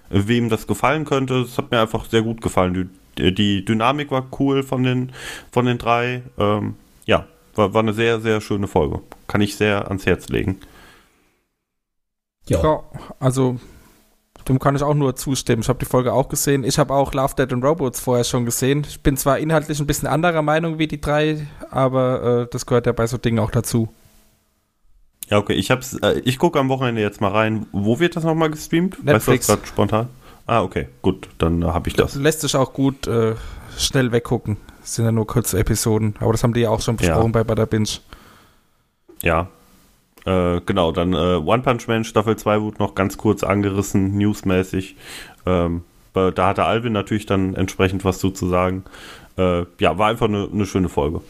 wem 0.10 0.50
das 0.50 0.68
gefallen 0.68 1.06
könnte. 1.06 1.42
Das 1.42 1.58
hat 1.58 1.72
mir 1.72 1.82
einfach 1.82 2.06
sehr 2.06 2.22
gut 2.22 2.42
gefallen. 2.42 2.90
Die, 3.18 3.34
die 3.34 3.66
Dynamik 3.66 4.12
war 4.12 4.28
cool 4.40 4.64
von 4.64 4.84
den 4.84 5.12
von 5.52 5.66
den 5.66 5.78
drei. 5.78 6.22
Ähm, 6.38 6.76
ja 7.06 7.26
war, 7.56 7.74
war 7.74 7.82
eine 7.82 7.94
sehr 7.94 8.20
sehr 8.22 8.42
schöne 8.42 8.68
Folge. 8.68 9.02
Kann 9.28 9.42
ich 9.42 9.56
sehr 9.56 9.88
ans 9.88 10.06
Herz 10.06 10.30
legen. 10.30 10.60
Ja. 12.48 12.64
Ja, 12.64 12.84
also 13.20 13.60
dem 14.48 14.60
kann 14.60 14.76
ich 14.76 14.84
auch 14.84 14.94
nur 14.94 15.16
zustimmen. 15.16 15.62
Ich 15.62 15.70
habe 15.70 15.80
die 15.80 15.86
Folge 15.86 16.14
auch 16.14 16.30
gesehen. 16.30 16.64
Ich 16.64 16.80
habe 16.80 16.94
auch 16.94 17.14
Love, 17.14 17.36
Dead 17.38 17.52
and 17.52 17.64
Robots 17.64 18.00
vorher 18.00 18.24
schon 18.24 18.46
gesehen. 18.46 18.86
Ich 18.88 19.02
bin 19.02 19.18
zwar 19.18 19.40
inhaltlich 19.40 19.80
ein 19.80 19.88
bisschen 19.88 20.08
anderer 20.08 20.42
Meinung 20.42 20.80
wie 20.80 20.88
die 20.88 21.02
drei, 21.02 21.46
aber 21.70 22.44
äh, 22.44 22.48
das 22.52 22.66
gehört 22.66 22.86
ja 22.86 22.92
bei 22.92 23.08
so 23.08 23.18
Dingen 23.18 23.40
auch 23.40 23.52
dazu. 23.52 23.90
ja 25.30 25.38
okay 25.38 25.54
ich 25.54 25.72
hab's 25.72 25.96
äh, 26.02 26.22
ich 26.24 26.40
gucke 26.40 26.60
am 26.60 26.70
Wochenende 26.70 27.02
jetzt 27.02 27.20
mal 27.20 27.32
rein 27.32 27.66
wo 27.74 28.00
wird 28.00 28.16
das 28.16 28.24
nochmal 28.24 28.50
gestreamt 28.50 29.04
Netflix. 29.04 29.28
weißt 29.28 29.50
du 29.50 29.54
das 29.54 29.60
grad 29.60 29.68
spontan 29.68 30.08
ah 30.46 30.62
okay 30.62 30.88
gut 31.02 31.28
dann 31.38 31.62
äh, 31.62 31.66
habe 31.66 31.90
ich 31.90 31.96
das 31.96 32.16
Lässt 32.16 32.42
sich 32.42 32.56
auch 32.56 32.72
gut 32.72 33.08
äh, 33.08 33.36
schnell 33.78 34.12
weggucken. 34.12 34.58
Das 34.82 34.96
sind 34.96 35.06
ja 35.06 35.12
nur 35.12 35.28
kurze 35.28 35.60
Episoden, 35.60 36.16
aber 36.20 36.32
das 36.32 36.44
haben 36.44 36.54
die 36.54 36.62
ja 36.62 36.70
auch 36.70 36.82
schon 36.82 36.96
besprochen 36.96 37.32
bei 37.32 37.44
Bada 37.44 37.66
Binge. 37.66 37.90
Ja. 39.22 39.50
Äh, 40.28 40.60
genau, 40.66 40.92
dann 40.92 41.14
äh, 41.14 41.36
One 41.38 41.64
Punch 41.64 41.88
Man 41.88 42.04
Staffel 42.04 42.36
2 42.36 42.62
wurde 42.62 42.80
noch 42.80 42.96
ganz 42.96 43.18
kurz 43.18 43.44
angerissen, 43.44 44.18
newsmäßig. 44.18 44.98
Ähm, 45.46 45.86
äh, 46.16 46.34
da 46.34 46.48
hatte 46.48 46.66
Alvin 46.66 46.92
natürlich 46.92 47.26
dann 47.26 47.56
entsprechend 47.56 48.04
was 48.04 48.20
zu, 48.20 48.32
zu 48.32 48.50
sagen. 48.50 48.84
Äh, 49.38 49.64
ja, 49.80 49.98
war 49.98 50.10
einfach 50.10 50.28
eine, 50.28 50.50
eine 50.52 50.66
schöne 50.66 50.90
Folge. 50.90 51.22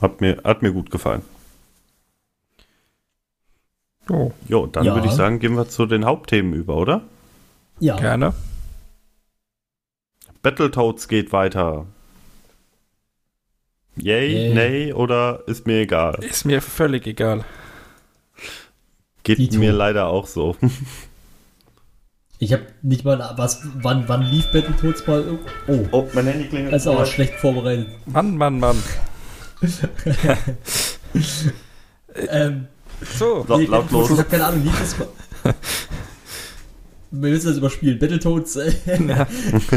Hat 0.00 0.20
mir, 0.20 0.40
hat 0.44 0.62
mir 0.62 0.72
gut 0.72 0.90
gefallen. 0.92 1.22
Oh, 4.08 4.30
Jo, 4.46 4.66
dann 4.66 4.84
Ja. 4.84 4.94
würde 4.94 5.08
ich 5.08 5.14
sagen, 5.14 5.38
gehen 5.40 5.56
wir 5.56 5.68
zu 5.68 5.86
den 5.86 6.04
Hauptthemen 6.04 6.52
über, 6.54 6.76
oder? 6.76 7.02
Ja. 7.80 7.96
gerne. 7.96 8.34
Battletoads 10.42 11.08
geht 11.08 11.32
weiter. 11.32 11.86
Yay, 13.96 14.32
Yay. 14.48 14.54
nay 14.54 14.92
oder 14.92 15.42
ist 15.46 15.66
mir 15.66 15.80
egal? 15.80 16.18
Ist 16.22 16.44
mir 16.44 16.60
völlig 16.62 17.06
egal. 17.06 17.44
Geht 19.24 19.38
Dito. 19.38 19.58
mir 19.58 19.72
leider 19.72 20.06
auch 20.08 20.26
so. 20.26 20.56
Ich 22.38 22.52
habe 22.52 22.64
nicht 22.82 23.04
mal 23.04 23.34
was. 23.36 23.60
Wann, 23.82 24.08
wann 24.08 24.22
lief 24.22 24.50
Battletoads 24.52 25.06
mal? 25.06 25.38
Oh, 25.68 25.84
Oh, 25.92 26.08
mein 26.12 26.26
Handy 26.26 26.48
klingelt. 26.48 26.72
das 26.72 26.82
ist 26.82 26.88
aber 26.88 27.06
schlecht 27.06 27.34
vorbereitet. 27.34 27.86
Mann, 28.06 28.36
Mann, 28.36 28.58
Mann. 28.58 28.82
Ähm, 32.14 32.66
So, 33.18 33.44
So, 33.48 33.56
nee, 33.56 33.64
lautlos. 33.66 34.10
Ich 34.10 34.18
habe 34.18 34.28
keine 34.28 34.44
Ahnung, 34.46 34.64
lief 34.64 34.78
das 34.78 34.98
mal. 34.98 35.08
Wir 37.14 37.30
müssen 37.30 37.48
das 37.48 37.58
überspielen. 37.58 37.98
Battletoads, 37.98 38.56
äh, 38.56 38.72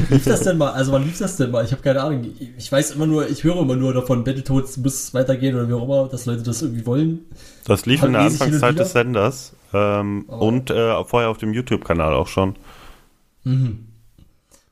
lief 0.09 0.23
das 0.23 0.41
denn 0.43 0.57
mal? 0.57 0.71
Also 0.71 0.93
wann 0.93 1.03
lief 1.03 1.17
das 1.19 1.35
denn 1.35 1.51
mal? 1.51 1.65
Ich 1.65 1.71
habe 1.71 1.81
keine 1.81 2.01
Ahnung. 2.01 2.25
Ich 2.57 2.71
weiß 2.71 2.91
immer 2.91 3.05
nur, 3.05 3.29
ich 3.29 3.43
höre 3.43 3.59
immer 3.59 3.75
nur 3.75 3.93
davon, 3.93 4.23
Battletoads 4.23 4.77
muss 4.77 5.13
weitergehen 5.13 5.53
oder 5.53 5.67
wie 5.67 5.73
auch 5.73 5.83
immer, 5.83 6.07
dass 6.07 6.25
Leute 6.25 6.43
das 6.43 6.61
irgendwie 6.61 6.85
wollen. 6.85 7.25
Das 7.65 7.85
lief 7.85 8.01
Hat 8.01 8.07
in 8.07 8.13
der 8.13 8.21
Anfangszeit 8.21 8.79
des 8.79 8.93
Senders 8.93 9.53
ähm, 9.73 10.23
Aber- 10.29 10.41
und 10.41 10.69
äh, 10.69 11.03
vorher 11.03 11.29
auf 11.29 11.37
dem 11.37 11.53
YouTube-Kanal 11.53 12.13
auch 12.13 12.27
schon. 12.27 12.55
Mhm. 13.43 13.85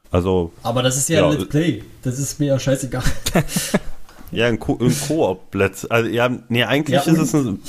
Also, 0.10 0.54
Aber 0.62 0.84
das 0.84 0.96
ist 0.96 1.10
ja, 1.10 1.20
Ja, 1.22 1.30
ein 1.30 1.38
Let's 1.38 1.50
Play. 1.50 1.84
Das 2.04 2.18
ist 2.18 2.40
mir 2.40 2.46
ja 2.46 2.60
scheißegal. 2.60 3.04
ja, 4.32 4.46
ein, 4.46 4.60
Ko 4.60 4.78
ein 4.80 4.96
Koop-Let's. 5.08 5.86
Also, 5.88 6.10
ja, 6.10 6.30
nee, 6.48 6.64
eigentlich 6.64 7.04
Ja, 7.06 7.12
ist 7.12 7.20
es 7.20 7.34
ein. 7.34 7.60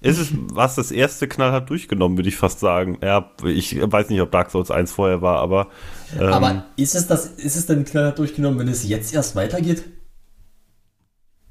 Ist 0.00 0.18
es 0.18 0.28
was 0.32 0.76
das 0.76 0.92
erste 0.92 1.26
knallhart 1.26 1.68
durchgenommen, 1.70 2.16
würde 2.16 2.28
ich 2.28 2.36
fast 2.36 2.60
sagen. 2.60 2.98
Ja, 3.02 3.30
ich 3.44 3.76
weiß 3.80 4.10
nicht, 4.10 4.20
ob 4.20 4.30
Dark 4.30 4.50
Souls 4.50 4.70
1 4.70 4.92
vorher 4.92 5.22
war, 5.22 5.38
aber. 5.38 5.68
Ähm, 6.16 6.28
Aber 6.28 6.66
ist 6.76 6.94
es 6.94 7.06
das, 7.06 7.26
ist 7.26 7.56
es 7.56 7.66
denn 7.66 7.84
knallhart 7.84 8.18
durchgenommen, 8.18 8.58
wenn 8.60 8.68
es 8.68 8.86
jetzt 8.88 9.12
erst 9.12 9.34
weitergeht? 9.34 9.84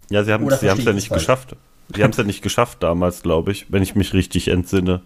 ja, 0.10 0.24
sie 0.24 0.32
haben 0.32 0.48
es 0.48 0.62
ja 0.62 0.76
nicht 0.94 1.10
falsch? 1.10 1.24
geschafft. 1.24 1.56
Sie 1.94 2.04
haben 2.04 2.12
es 2.12 2.18
ja 2.18 2.24
nicht 2.24 2.42
geschafft 2.42 2.84
damals, 2.84 3.22
glaube 3.22 3.52
ich, 3.52 3.72
wenn 3.72 3.84
ich 3.84 3.96
mich 3.96 4.14
richtig 4.14 4.50
entsinne. 4.50 5.02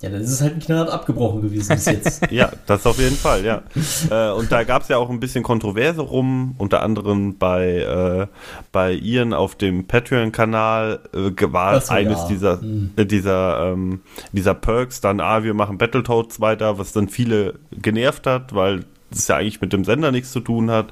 Ja, 0.00 0.10
dann 0.10 0.20
ist 0.20 0.30
es 0.30 0.40
halt 0.42 0.54
ein 0.54 0.60
knallhart 0.60 0.90
abgebrochen 0.90 1.40
gewesen 1.42 1.74
bis 1.76 1.84
jetzt. 1.86 2.20
Ja, 2.30 2.52
das 2.66 2.84
auf 2.86 2.98
jeden 2.98 3.16
Fall, 3.16 3.44
ja. 3.44 3.62
äh, 4.10 4.32
und 4.32 4.52
da 4.52 4.64
gab 4.64 4.82
es 4.82 4.88
ja 4.88 4.98
auch 4.98 5.08
ein 5.08 5.20
bisschen 5.20 5.42
Kontroverse 5.42 6.02
rum, 6.02 6.54
unter 6.58 6.82
anderem 6.82 7.38
bei, 7.38 7.78
äh, 7.78 8.26
bei 8.72 8.92
Ian 8.92 9.32
auf 9.32 9.54
dem 9.54 9.86
Patreon-Kanal 9.86 11.00
äh, 11.14 11.52
war 11.52 11.80
so, 11.80 11.92
eines 11.92 12.18
ja. 12.18 12.28
dieser, 12.28 12.60
Hm. 12.60 12.90
äh, 12.96 13.06
dieser, 13.06 13.72
ähm, 13.72 14.00
dieser 14.32 14.54
Perks 14.54 15.00
dann, 15.00 15.20
ah, 15.20 15.42
wir 15.42 15.54
machen 15.54 15.78
Battletoads 15.78 16.40
weiter, 16.40 16.78
was 16.78 16.92
dann 16.92 17.08
viele 17.08 17.54
genervt 17.72 18.26
hat, 18.26 18.54
weil 18.54 18.84
es 19.10 19.28
ja 19.28 19.36
eigentlich 19.36 19.60
mit 19.60 19.72
dem 19.72 19.84
Sender 19.84 20.10
nichts 20.10 20.32
zu 20.32 20.40
tun 20.40 20.70
hat. 20.70 20.88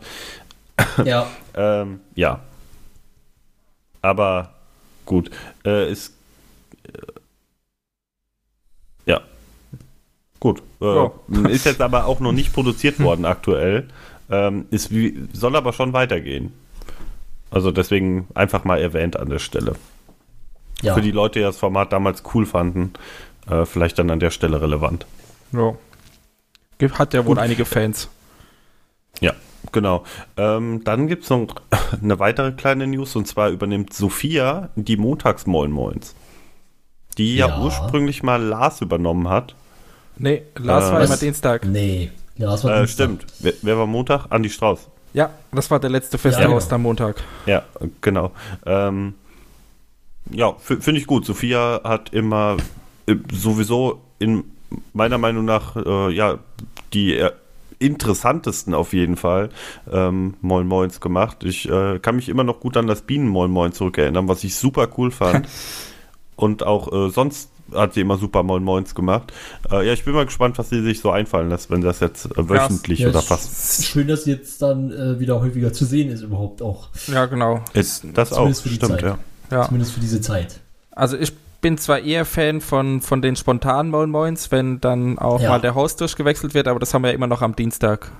ja, 1.04 1.26
Ähm, 1.54 2.00
ja. 2.14 2.40
Aber 4.00 4.54
gut. 5.06 5.30
Äh, 5.64 5.90
ist. 5.92 6.14
Ja. 9.06 9.20
Gut. 10.40 10.62
Äh, 10.80 10.84
Ja. 10.94 11.12
Ist 11.48 11.66
jetzt 11.66 11.80
aber 11.80 12.06
auch 12.06 12.20
noch 12.20 12.32
nicht 12.32 12.52
produziert 12.54 12.98
worden 13.00 13.24
aktuell. 13.24 13.88
Ähm, 14.30 14.66
ist 14.70 14.90
wie, 14.90 15.28
soll 15.32 15.56
aber 15.56 15.72
schon 15.72 15.92
weitergehen. 15.92 16.52
Also 17.50 17.70
deswegen 17.70 18.28
einfach 18.34 18.64
mal 18.64 18.80
erwähnt 18.80 19.16
an 19.18 19.28
der 19.28 19.38
Stelle. 19.40 19.74
ja. 20.80 20.94
Für 20.94 21.02
die 21.02 21.10
Leute, 21.10 21.38
die 21.40 21.44
das 21.44 21.58
Format 21.58 21.92
damals 21.92 22.22
cool 22.32 22.46
fanden, 22.46 22.94
äh, 23.48 23.66
vielleicht 23.66 23.98
dann 23.98 24.10
an 24.10 24.20
der 24.20 24.30
Stelle 24.30 24.62
relevant. 24.62 25.04
Ja. 25.52 25.74
Hat 26.92 27.14
ja 27.14 27.24
wohl 27.26 27.38
einige 27.38 27.64
Fans. 27.64 28.08
Ja, 29.20 29.34
genau. 29.70 30.04
Ähm, 30.36 30.82
dann 30.82 31.06
gibt 31.06 31.24
es 31.24 31.30
noch 31.30 31.46
eine 32.02 32.18
weitere 32.18 32.52
kleine 32.52 32.86
News 32.86 33.14
und 33.14 33.28
zwar 33.28 33.50
übernimmt 33.50 33.92
Sophia 33.92 34.70
die 34.76 34.96
Montagsmoin 34.96 35.70
Moins. 35.70 36.14
Die 37.18 37.36
ja. 37.36 37.48
Ja. 37.48 37.60
ursprünglich 37.60 38.22
mal 38.22 38.42
Lars 38.42 38.80
übernommen 38.80 39.28
hat. 39.28 39.54
Nee, 40.18 40.42
Lars 40.56 40.88
Äh, 40.88 40.92
war 40.92 41.04
immer 41.04 41.16
Dienstag. 41.16 41.64
Nee. 41.66 42.10
Ja, 42.36 42.50
das 42.50 42.64
war 42.64 42.74
Äh, 42.74 42.78
Dienstag. 42.80 43.04
stimmt. 43.04 43.26
Wer, 43.40 43.52
wer 43.62 43.78
war 43.78 43.86
Montag? 43.86 44.26
Andi 44.30 44.50
Strauß. 44.50 44.88
Ja, 45.14 45.30
das 45.52 45.70
war 45.70 45.78
der 45.78 45.90
letzte 45.90 46.16
feste 46.18 46.40
Ja, 46.42 46.48
genau. 46.48 46.60
Am 46.70 46.82
Montag. 46.82 47.16
Ja, 47.46 47.62
genau. 48.00 48.32
Ähm, 48.64 49.14
ja, 50.30 50.54
finde 50.58 50.98
ich 51.00 51.06
gut. 51.06 51.26
Sophia 51.26 51.80
hat 51.84 52.12
immer 52.14 52.56
äh, 53.06 53.16
sowieso 53.32 54.00
in 54.18 54.44
meiner 54.94 55.18
Meinung 55.18 55.44
nach 55.44 55.76
äh, 55.76 56.10
ja 56.14 56.38
die 56.94 57.14
äh, 57.16 57.30
interessantesten 57.78 58.74
auf 58.74 58.92
jeden 58.94 59.16
Fall 59.16 59.50
ähm, 59.92 60.34
Moin 60.40 60.66
Moins 60.66 61.00
gemacht. 61.00 61.44
Ich 61.44 61.68
äh, 61.68 61.98
kann 61.98 62.16
mich 62.16 62.28
immer 62.28 62.44
noch 62.44 62.60
gut 62.60 62.76
an 62.76 62.86
das 62.86 63.02
Bienen 63.02 63.28
Moin 63.28 63.50
Moin 63.50 63.72
zurückerinnern, 63.72 64.28
was 64.28 64.44
ich 64.44 64.54
super 64.56 64.88
cool 64.96 65.10
fand. 65.10 65.46
Und 66.36 66.62
auch 66.62 66.92
äh, 66.92 67.10
sonst 67.10 67.50
hat 67.74 67.94
sie 67.94 68.00
immer 68.02 68.18
super 68.18 68.42
Moin 68.42 68.62
Moins 68.64 68.94
gemacht. 68.94 69.32
Äh, 69.70 69.86
ja, 69.86 69.92
ich 69.92 70.04
bin 70.04 70.14
mal 70.14 70.26
gespannt, 70.26 70.58
was 70.58 70.68
sie 70.70 70.82
sich 70.82 71.00
so 71.00 71.10
einfallen 71.10 71.48
lässt, 71.48 71.70
wenn 71.70 71.80
das 71.80 72.00
jetzt 72.00 72.26
äh, 72.26 72.48
wöchentlich 72.48 72.98
Ja, 73.00 73.08
oder 73.08 73.20
es 73.20 73.24
fast. 73.26 73.78
ist 73.80 73.86
Schön, 73.86 74.08
dass 74.08 74.24
sie 74.24 74.32
jetzt 74.32 74.60
dann 74.60 74.90
äh, 74.90 75.18
wieder 75.20 75.40
häufiger 75.40 75.72
zu 75.72 75.84
sehen 75.84 76.10
ist 76.10 76.22
überhaupt 76.22 76.60
auch. 76.62 76.88
Ja, 77.06 77.26
genau. 77.26 77.60
Ist, 77.72 78.04
das 78.14 78.32
auch, 78.32 78.36
zumindest 78.38 78.62
für 78.62 78.68
die 78.68 78.74
stimmt, 78.76 78.92
Zeit. 78.92 79.02
ja. 79.02 79.18
Ja. 79.50 79.64
Zumindest 79.66 79.92
für 79.92 80.00
diese 80.00 80.20
Zeit. 80.20 80.60
Also 80.90 81.16
ich 81.16 81.32
bin 81.60 81.78
zwar 81.78 82.00
eher 82.00 82.24
Fan 82.24 82.60
von, 82.60 83.00
von 83.00 83.22
den 83.22 83.36
spontanen 83.36 83.90
Moin 83.90 84.10
Moins, 84.10 84.50
wenn 84.50 84.80
dann 84.80 85.18
auch 85.18 85.40
Ja. 85.40 85.50
mal 85.50 85.60
der 85.60 85.74
Host 85.74 86.00
durchgewechselt 86.00 86.54
wird, 86.54 86.68
aber 86.68 86.80
das 86.80 86.92
haben 86.92 87.02
wir 87.02 87.08
ja 87.10 87.14
immer 87.14 87.26
noch 87.28 87.40
am 87.42 87.54
Dienstag. 87.54 88.10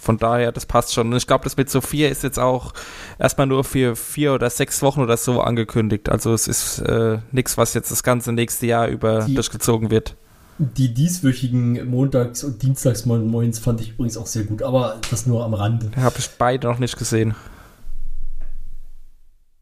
Von 0.00 0.16
daher, 0.18 0.50
das 0.50 0.64
passt 0.66 0.94
schon. 0.94 1.10
Und 1.10 1.16
ich 1.16 1.26
glaube, 1.26 1.44
das 1.44 1.56
mit 1.56 1.68
Sophia 1.68 2.08
ist 2.08 2.22
jetzt 2.22 2.38
auch 2.38 2.72
erstmal 3.18 3.46
nur 3.46 3.64
für 3.64 3.96
vier 3.96 4.32
oder 4.32 4.48
sechs 4.48 4.80
Wochen 4.82 5.00
oder 5.00 5.16
so 5.16 5.40
angekündigt. 5.40 6.08
Also 6.08 6.32
es 6.32 6.48
ist 6.48 6.78
äh, 6.80 7.18
nichts, 7.32 7.58
was 7.58 7.74
jetzt 7.74 7.90
das 7.90 8.02
ganze 8.02 8.32
nächste 8.32 8.66
Jahr 8.66 8.88
über 8.88 9.24
Die- 9.24 9.34
durchgezogen 9.34 9.90
wird. 9.90 10.16
Die 10.56 10.94
dieswöchigen 10.94 11.90
Montags- 11.90 12.44
und 12.44 12.62
Dienstags-Moins 12.62 13.58
fand 13.58 13.80
ich 13.80 13.90
übrigens 13.90 14.16
auch 14.16 14.28
sehr 14.28 14.44
gut, 14.44 14.62
aber 14.62 15.00
das 15.10 15.26
nur 15.26 15.44
am 15.44 15.52
Rande. 15.52 15.90
Habe 15.96 16.14
ich 16.18 16.30
beide 16.38 16.68
noch 16.68 16.78
nicht 16.78 16.96
gesehen. 16.96 17.34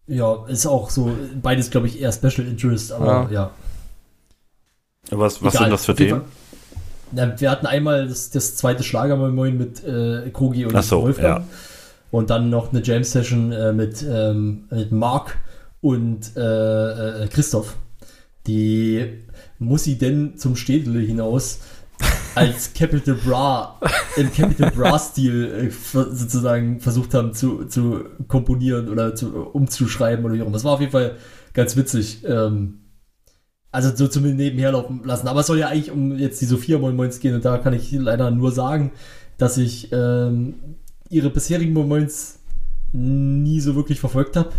Ja, 0.06 0.44
ist 0.48 0.66
auch 0.66 0.90
so, 0.90 1.16
beides 1.40 1.70
glaube 1.70 1.86
ich 1.86 2.00
eher 2.00 2.12
Special 2.12 2.46
Interest, 2.46 2.92
aber 2.92 3.28
ja. 3.32 3.50
Was, 5.10 5.42
was 5.42 5.54
Egal, 5.54 5.64
sind 5.64 5.72
das 5.72 5.84
für 5.86 5.94
Themen? 5.94 6.22
Na, 7.12 7.38
wir 7.40 7.50
hatten 7.50 7.66
einmal 7.66 8.08
das, 8.08 8.30
das 8.30 8.56
zweite 8.56 8.82
Schlager 8.82 9.16
Moin 9.16 9.34
Moin 9.34 9.58
mit 9.58 9.84
äh, 9.84 10.30
Kogi 10.30 10.64
und 10.64 10.74
Ach 10.74 10.82
so, 10.82 11.02
Wolfgang. 11.02 11.40
ja. 11.40 11.44
Und 12.10 12.30
dann 12.30 12.50
noch 12.50 12.72
eine 12.72 12.82
Jam-Session 12.82 13.52
äh, 13.52 13.72
mit, 13.72 14.04
ähm, 14.08 14.64
mit 14.70 14.92
Mark 14.92 15.38
und 15.80 16.36
äh, 16.36 17.24
äh, 17.24 17.28
Christoph. 17.28 17.76
Die 18.46 19.22
muss 19.58 19.84
sie 19.84 19.96
denn 19.96 20.36
zum 20.36 20.56
Städele 20.56 21.00
hinaus 21.00 21.60
als 22.34 22.72
Capital 22.74 23.14
Bra 23.14 23.78
im 24.16 24.32
Capital 24.32 24.70
Bra-Stil 24.70 25.70
äh, 25.70 25.70
sozusagen 25.70 26.80
versucht 26.80 27.14
haben 27.14 27.32
zu, 27.34 27.64
zu 27.66 28.04
komponieren 28.28 28.88
oder 28.88 29.14
zu, 29.14 29.34
umzuschreiben 29.52 30.24
oder 30.24 30.34
wie 30.34 30.42
auch 30.42 30.46
immer. 30.46 30.54
Das 30.54 30.64
war 30.64 30.72
auf 30.72 30.80
jeden 30.80 30.92
Fall 30.92 31.16
ganz 31.54 31.76
witzig. 31.76 32.24
Ähm, 32.26 32.81
also 33.72 33.94
so 33.96 34.06
zum 34.06 34.22
nebenher 34.36 34.70
laufen 34.72 35.00
lassen. 35.04 35.26
Aber 35.28 35.40
es 35.40 35.46
soll 35.48 35.58
ja 35.58 35.68
eigentlich 35.68 35.90
um 35.90 36.16
jetzt 36.18 36.40
die 36.40 36.46
Sophia 36.46 36.78
Moin 36.78 36.94
Moins 36.94 37.18
gehen 37.18 37.34
und 37.34 37.44
da 37.44 37.58
kann 37.58 37.72
ich 37.72 37.90
leider 37.92 38.30
nur 38.30 38.52
sagen, 38.52 38.92
dass 39.38 39.56
ich 39.58 39.88
ähm, 39.92 40.54
ihre 41.08 41.30
bisherigen 41.30 41.72
Moin 41.72 41.88
Moins 41.88 42.38
nie 42.92 43.60
so 43.60 43.74
wirklich 43.74 43.98
verfolgt 43.98 44.36
habe. 44.36 44.50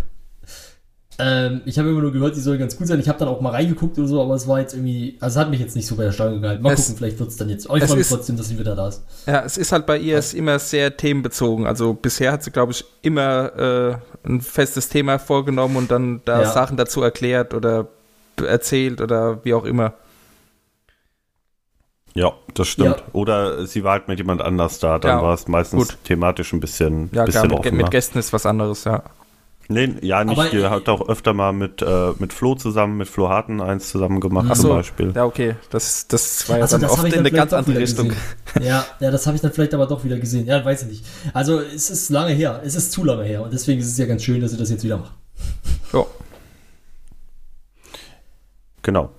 Ähm, 1.20 1.62
ich 1.66 1.78
habe 1.78 1.90
immer 1.90 2.02
nur 2.02 2.12
gehört, 2.12 2.36
die 2.36 2.40
soll 2.40 2.58
ganz 2.58 2.76
gut 2.76 2.88
sein. 2.88 3.00
Ich 3.00 3.08
habe 3.08 3.20
dann 3.20 3.28
auch 3.28 3.40
mal 3.40 3.52
reingeguckt 3.52 4.00
oder 4.00 4.08
so, 4.08 4.20
aber 4.20 4.34
es 4.34 4.48
war 4.48 4.60
jetzt 4.62 4.74
irgendwie, 4.74 5.16
also 5.20 5.38
es 5.40 5.42
hat 5.46 5.52
mich 5.52 5.60
jetzt 5.60 5.76
nicht 5.76 5.86
so 5.86 5.96
bei 5.96 6.06
der 6.06 6.12
Stange 6.12 6.42
gehalten. 6.42 6.64
Mal 6.64 6.74
Es- 6.74 6.82
gucken, 6.82 6.98
vielleicht 6.98 7.20
wird 7.20 7.30
es 7.30 7.38
dann 7.38 7.50
jetzt. 7.50 7.70
Aber 7.70 7.78
ich 7.78 7.84
freue 7.84 7.98
mich 7.98 8.08
trotzdem, 8.08 8.36
dass 8.36 8.48
sie 8.48 8.58
wieder 8.58 8.76
da 8.76 8.88
ist. 8.88 9.04
Ja, 9.28 9.44
es 9.46 9.58
ist 9.58 9.72
halt 9.72 9.86
bei 9.86 10.00
ihr 10.00 10.18
ist 10.18 10.34
immer 10.34 10.58
sehr 10.58 10.98
themenbezogen. 10.98 11.68
Also 11.68 11.94
bisher 11.94 12.32
hat 12.32 12.44
sie, 12.44 12.50
glaube 12.50 12.72
ich, 12.72 12.84
immer 13.04 14.00
äh, 14.26 14.28
ein 14.28 14.42
festes 14.42 14.90
Thema 14.90 15.20
vorgenommen 15.20 15.76
und 15.78 15.92
dann 15.92 16.22
da 16.26 16.42
Ja. 16.42 16.52
Sachen 16.52 16.78
dazu 16.78 17.04
erklärt 17.04 17.54
oder 17.54 17.90
erzählt 18.42 19.02
oder 19.02 19.44
wie 19.46 19.54
auch 19.54 19.66
immer. 19.66 19.94
Ja, 22.16 22.34
das 22.54 22.68
stimmt. 22.68 22.98
Ja. 22.98 23.04
Oder 23.14 23.66
sie 23.66 23.84
war 23.84 23.94
halt 23.94 24.08
mit 24.08 24.20
jemand 24.20 24.42
anders 24.42 24.78
da, 24.80 25.00
dann 25.00 25.18
Ja, 25.18 25.24
war 25.24 25.34
es 25.34 25.48
meistens 25.48 25.88
gut. 25.90 25.98
thematisch 26.04 26.54
ein 26.54 26.60
bisschen, 26.60 27.10
Ja, 27.12 27.26
bisschen 27.26 27.48
klar, 27.48 27.62
mit, 27.64 27.74
mit 27.74 27.92
Gästen 27.92 28.20
ist 28.20 28.32
was 28.34 28.46
anderes, 28.46 28.84
ja. 28.84 29.04
Nee, 29.70 29.96
ja, 30.02 30.24
nicht. 30.24 30.38
Aber, 30.38 30.54
äh, 30.54 30.64
hat 30.70 30.90
auch 30.90 31.08
öfter 31.08 31.34
mal 31.34 31.54
mit, 31.54 31.82
äh, 31.82 32.12
mit 32.20 32.34
Flo 32.34 32.54
zusammen, 32.54 32.98
mit 32.98 33.08
Flo 33.08 33.30
Harten 33.30 33.62
eins 33.62 33.90
zusammen 33.90 34.20
gemacht 34.20 34.48
Ach 34.50 34.56
zum 34.56 34.64
so, 34.64 34.70
Beispiel. 34.70 35.14
ja, 35.16 35.24
okay. 35.26 35.56
Das, 35.72 36.08
das 36.08 36.48
war 36.50 36.58
ja 36.58 36.64
Also, 36.64 36.76
dann 36.76 36.82
das 36.82 36.92
oft 36.92 36.98
habe 37.00 37.08
ich 37.08 37.14
in 37.16 37.24
dann 37.24 37.26
eine 37.26 37.30
vielleicht 37.30 37.50
ganz 37.50 37.52
doch 37.52 37.58
andere 37.58 37.72
wieder 37.72 37.82
Richtung. 37.82 38.08
gesehen. 38.10 38.22
Ja, 38.62 38.86
ja, 39.00 39.10
das 39.10 39.26
habe 39.26 39.36
ich 39.36 39.42
dann 39.42 39.54
vielleicht 39.54 39.74
aber 39.74 39.88
doch 39.88 40.04
wieder 40.04 40.20
gesehen. 40.20 40.46
Ja, 40.46 40.64
weiß 40.64 40.84
ich 40.84 40.88
nicht. 40.90 41.06
Also 41.34 41.62
es 41.62 41.90
ist 41.90 42.10
lange 42.10 42.34
her. 42.34 42.62
Es 42.64 42.76
ist 42.76 42.92
zu 42.92 43.04
lange 43.06 43.24
her. 43.24 43.42
Und 43.42 43.54
deswegen 43.54 43.80
ist 43.82 43.88
es 43.88 43.98
ja 43.98 44.06
ganz 44.06 44.22
schön, 44.24 44.42
dass 44.42 44.52
sie 44.52 44.58
das 44.58 44.70
jetzt 44.70 44.84
wieder 44.84 44.98
macht. 44.98 45.14
Ja. 45.94 46.06
Genau. 48.84 49.10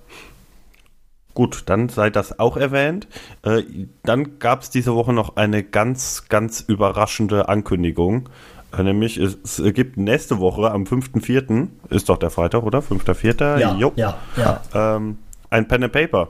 Gut, 1.33 1.63
dann 1.65 1.89
sei 1.89 2.09
das 2.09 2.39
auch 2.39 2.55
erwähnt. 2.55 3.07
Äh, 3.43 3.63
dann 4.03 4.39
gab 4.39 4.61
es 4.61 4.69
diese 4.69 4.95
Woche 4.95 5.11
noch 5.11 5.35
eine 5.35 5.63
ganz, 5.63 6.29
ganz 6.29 6.61
überraschende 6.61 7.49
Ankündigung. 7.49 8.29
Äh, 8.77 8.83
nämlich, 8.83 9.17
es, 9.17 9.59
es 9.59 9.73
gibt 9.73 9.97
nächste 9.97 10.39
Woche 10.39 10.71
am 10.71 10.83
5.4., 10.83 11.67
ist 11.89 12.07
doch 12.07 12.17
der 12.17 12.29
Freitag, 12.29 12.63
oder? 12.63 12.79
5.4. 12.79 13.59
Ja, 13.59 13.75
Jo. 13.75 13.91
ja, 13.97 14.17
ja. 14.37 14.61
ähm, 14.73 15.17
ein 15.49 15.67
Pen 15.67 15.83
and 15.83 15.91
Paper. 15.91 16.29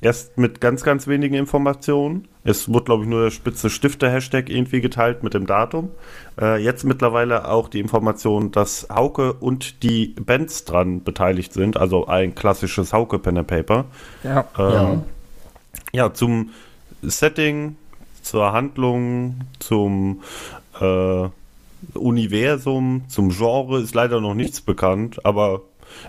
Erst 0.00 0.38
mit 0.38 0.60
ganz, 0.60 0.84
ganz 0.84 1.08
wenigen 1.08 1.34
Informationen. 1.34 2.28
Es 2.44 2.68
wurde, 2.68 2.84
glaube 2.84 3.02
ich, 3.02 3.08
nur 3.08 3.24
der 3.24 3.30
spitze 3.30 3.68
Stifter-Hashtag 3.68 4.48
irgendwie 4.48 4.80
geteilt 4.80 5.24
mit 5.24 5.34
dem 5.34 5.46
Datum. 5.46 5.90
Äh, 6.40 6.62
jetzt 6.62 6.84
mittlerweile 6.84 7.48
auch 7.48 7.68
die 7.68 7.80
Information, 7.80 8.52
dass 8.52 8.86
Hauke 8.90 9.32
und 9.32 9.82
die 9.82 10.14
Bands 10.20 10.64
dran 10.64 11.02
beteiligt 11.02 11.52
sind. 11.52 11.76
Also 11.76 12.06
ein 12.06 12.36
klassisches 12.36 12.92
Hauke 12.92 13.18
Pen 13.18 13.38
and 13.38 13.48
Paper. 13.48 13.86
Ja. 14.22 14.44
Ähm, 14.56 14.72
ja. 14.72 15.02
ja, 15.92 16.14
zum 16.14 16.50
Setting, 17.02 17.76
zur 18.22 18.52
Handlung, 18.52 19.40
zum 19.58 20.22
äh, 20.80 21.28
Universum, 21.94 23.02
zum 23.08 23.30
Genre 23.30 23.80
ist 23.80 23.94
leider 23.94 24.20
noch 24.20 24.34
nichts 24.34 24.60
bekannt, 24.60 25.24
aber 25.24 25.62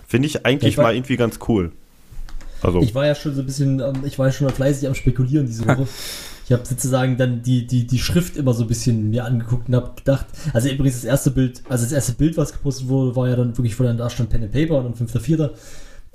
finde 0.06 0.26
ich 0.26 0.44
eigentlich 0.46 0.74
Ich 0.74 0.76
mal 0.76 0.94
irgendwie 0.94 1.16
ganz 1.16 1.38
cool. 1.48 1.72
Also, 2.62 2.80
Ich 2.80 2.94
war 2.94 3.06
ja 3.06 3.14
schon 3.14 3.34
so 3.34 3.40
ein 3.40 3.46
bisschen, 3.46 3.80
ähm, 3.80 4.02
ich 4.04 4.18
war 4.18 4.26
ja 4.26 4.32
schon 4.32 4.46
mal 4.46 4.52
fleißig 4.52 4.88
am 4.88 4.94
Spekulieren 4.94 5.46
diese 5.46 5.66
Woche. 5.66 5.86
Ich 6.44 6.54
Ich 6.54 6.58
habe 6.58 6.66
sozusagen 6.66 7.16
dann 7.16 7.42
die, 7.42 7.64
die, 7.64 7.86
die 7.86 8.00
Schrift 8.00 8.36
immer 8.36 8.54
so 8.54 8.64
ein 8.64 8.68
bisschen 8.68 9.08
mir 9.10 9.24
angeguckt 9.24 9.68
und 9.68 9.76
habe 9.76 9.92
gedacht, 9.94 10.26
also 10.52 10.68
übrigens 10.68 10.96
das 10.96 11.04
erste 11.04 11.30
Bild, 11.30 11.62
also 11.68 11.84
das 11.84 11.92
erste 11.92 12.14
Bild, 12.14 12.36
was 12.36 12.52
gepostet 12.52 12.88
wurde, 12.88 13.14
war 13.14 13.28
ja 13.28 13.36
dann 13.36 13.56
wirklich 13.56 13.76
von 13.76 13.96
da 13.96 14.10
stand 14.10 14.30
Pen 14.30 14.42
and 14.42 14.50
Paper 14.50 14.78
und 14.78 14.98
dann 14.98 15.08
5.4. 15.08 15.50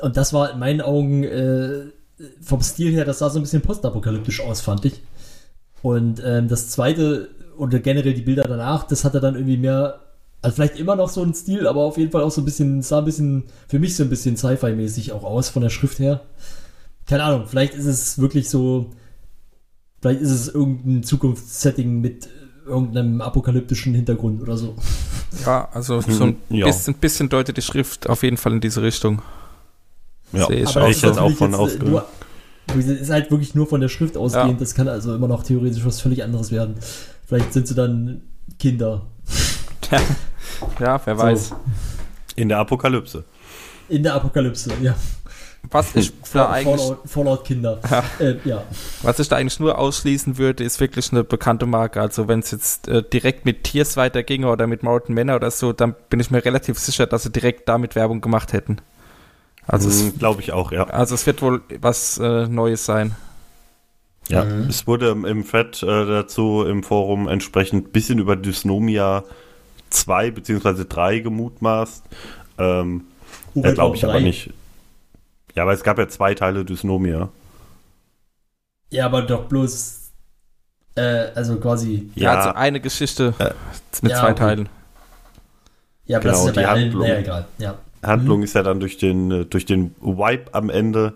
Und 0.01 0.17
das 0.17 0.33
war 0.33 0.51
in 0.51 0.59
meinen 0.59 0.81
Augen 0.81 1.23
äh, 1.23 1.85
vom 2.41 2.61
Stil 2.61 2.91
her, 2.91 3.05
das 3.05 3.19
sah 3.19 3.29
so 3.29 3.39
ein 3.39 3.43
bisschen 3.43 3.61
postapokalyptisch 3.61 4.41
aus, 4.41 4.59
fand 4.59 4.83
ich. 4.83 5.01
Und 5.81 6.21
ähm, 6.25 6.49
das 6.49 6.69
zweite 6.69 7.29
oder 7.57 7.79
generell 7.79 8.13
die 8.13 8.21
Bilder 8.21 8.43
danach, 8.43 8.83
das 8.83 9.05
hatte 9.05 9.21
dann 9.21 9.35
irgendwie 9.35 9.57
mehr, 9.57 10.01
also 10.45 10.55
vielleicht 10.57 10.79
immer 10.79 10.95
noch 10.95 11.09
so 11.09 11.23
ein 11.23 11.33
Stil, 11.33 11.65
aber 11.67 11.81
auf 11.81 11.97
jeden 11.97 12.11
Fall 12.11 12.21
auch 12.21 12.29
so 12.29 12.39
ein 12.41 12.45
bisschen, 12.45 12.83
sah 12.83 12.99
ein 12.99 13.05
bisschen, 13.05 13.45
für 13.67 13.79
mich 13.79 13.95
so 13.95 14.03
ein 14.03 14.09
bisschen 14.09 14.37
Sci-Fi-mäßig 14.37 15.11
auch 15.11 15.23
aus 15.23 15.49
von 15.49 15.63
der 15.63 15.71
Schrift 15.71 15.97
her. 15.97 16.21
Keine 17.07 17.23
Ahnung, 17.23 17.47
vielleicht 17.47 17.73
ist 17.73 17.85
es 17.85 18.19
wirklich 18.19 18.47
so, 18.47 18.91
vielleicht 20.01 20.21
ist 20.21 20.29
es 20.29 20.47
irgendein 20.47 21.01
Zukunftssetting 21.01 21.99
mit 21.99 22.29
irgendeinem 22.67 23.21
apokalyptischen 23.21 23.95
Hintergrund 23.95 24.39
oder 24.39 24.55
so. 24.55 24.75
Ja, 25.47 25.67
also 25.73 25.99
so 26.01 26.25
ein 26.25 26.37
Ja. 26.49 26.67
bisschen, 26.67 26.93
bisschen 26.93 27.27
deutet 27.29 27.57
die 27.57 27.63
Schrift 27.63 28.07
auf 28.07 28.21
jeden 28.21 28.37
Fall 28.37 28.53
in 28.53 28.61
diese 28.61 28.83
Richtung. 28.83 29.23
Ja, 30.31 30.45
Sehe 30.45 30.61
ich 30.61 30.69
Aber 30.69 30.85
auch 30.85 30.89
ich 30.89 31.01
das 31.01 31.09
jetzt 31.09 31.19
auch 31.19 31.31
von 31.31 31.59
jetzt, 31.59 31.81
äh, 31.81 32.77
Es 32.77 32.85
ist 32.85 33.09
halt 33.09 33.31
wirklich 33.31 33.55
nur 33.55 33.65
von 33.65 33.81
der 33.81 33.89
Schrift 33.89 34.15
ausgehend. 34.15 34.51
Ja. 34.51 34.57
Das 34.59 34.75
kann 34.75 34.87
also 34.87 35.15
immer 35.15 35.27
noch 35.27 35.41
theoretisch 35.41 35.83
was 35.85 36.01
völlig 36.01 36.23
anderes 36.23 36.51
werden. 36.51 36.75
Vielleicht 37.25 37.51
sind 37.51 37.67
sie 37.67 37.73
dann 37.73 38.21
Kinder. 38.59 39.07
Ja, 39.91 39.99
wer 40.79 40.99
So. 41.05 41.17
weiß. 41.17 41.53
In 42.35 42.49
der 42.49 42.59
Apokalypse. 42.59 43.23
In 43.89 44.03
der 44.03 44.15
Apokalypse, 44.15 44.71
ja. 44.81 44.95
Was 45.71 45.95
ich 45.95 46.11
da 46.33 46.49
eigentlich, 46.49 46.79
Fallout, 46.81 46.99
Fallout-Kinder. 47.09 47.79
Äh, 48.19 48.35
ja. 48.45 48.63
was 49.01 49.17
ich 49.19 49.27
da 49.29 49.37
eigentlich 49.37 49.59
nur 49.59 49.77
ausschließen 49.79 50.37
würde, 50.37 50.63
ist 50.63 50.79
wirklich 50.79 51.11
eine 51.11 51.23
bekannte 51.23 51.65
Marke. 51.65 52.01
Also 52.01 52.27
wenn 52.27 52.39
es 52.39 52.51
jetzt 52.51 52.87
äh, 52.87 53.01
direkt 53.01 53.45
mit 53.45 53.63
Tiers 53.63 53.97
weiterginge 53.97 54.47
oder 54.47 54.67
mit 54.67 54.83
Mountain 54.83 55.15
Manor 55.15 55.37
oder 55.37 55.49
so, 55.51 55.73
dann 55.73 55.95
bin 56.09 56.19
ich 56.19 56.29
mir 56.29 56.43
relativ 56.45 56.77
sicher, 56.77 57.07
dass 57.07 57.23
sie 57.23 57.31
direkt 57.31 57.67
damit 57.67 57.95
Werbung 57.95 58.21
gemacht 58.21 58.53
hätten. 58.53 58.77
Also, 59.67 59.89
es, 59.89 60.19
Glaube 60.19 60.41
ich 60.41 60.51
auch, 60.51 60.71
ja. 60.71 60.83
also 60.85 61.15
es 61.15 61.25
wird 61.25 61.41
wohl 61.41 61.63
was 61.81 62.19
äh, 62.19 62.47
Neues 62.47 62.85
sein. 62.85 63.15
Ja, 64.27 64.43
Mhm. 64.43 64.69
es 64.69 64.85
wurde 64.85 65.09
im- 65.09 65.47
Thread 65.47 65.81
äh, 65.81 65.85
dazu 66.05 66.63
im 66.63 66.83
Forum 66.83 67.27
entsprechend 67.27 67.87
ein 67.87 67.91
bisschen 67.91 68.19
über 68.19 68.35
Dysnomia 68.35 69.23
2 69.89 70.31
bzw. 70.31 70.85
3 70.87 71.19
gemutmaßt. 71.19 72.03
Ähm, 72.57 73.05
äh, 73.55 73.73
Glaube 73.73 73.95
ich 73.95 74.01
drei- 74.01 74.09
aber 74.09 74.19
nicht. 74.19 74.51
Ja, 75.55 75.63
aber 75.63 75.73
es 75.73 75.83
gab 75.83 75.97
ja 75.97 76.07
zwei 76.07 76.33
Teile 76.35 76.65
Dysnomia. 76.65 77.29
Ja, 78.91 79.05
aber 79.05 79.21
doch 79.23 79.45
bloß. 79.45 80.11
Äh, 80.95 81.01
also 81.35 81.57
quasi. 81.57 82.09
Ja, 82.15 82.33
Ja, 82.33 82.37
also 82.39 82.49
eine 82.51 82.79
Geschichte 82.79 83.33
Äh, 83.39 83.51
mit 84.01 84.11
ja, 84.11 84.19
zwei 84.19 84.31
okay. 84.31 84.39
Teilen. 84.39 84.69
Ja, 86.05 86.17
aber 86.17 86.29
Genau, 86.29 86.45
das 86.45 86.49
ist 86.49 86.55
ja 86.55 86.61
die 86.61 86.65
bei 86.65 86.67
allen. 86.67 86.83
Handlung. 86.83 87.01
Naja, 87.07 87.19
egal. 87.19 87.45
Ja. 87.57 87.77
Handlung 88.03 88.37
Mhm. 88.39 88.43
ist 88.43 88.53
ja 88.55 88.63
dann 88.63 88.79
durch 88.79 88.97
den, 88.97 89.31
äh, 89.31 89.45
durch 89.45 89.65
den 89.65 89.95
Wipe 89.99 90.53
am 90.53 90.69
Ende 90.69 91.13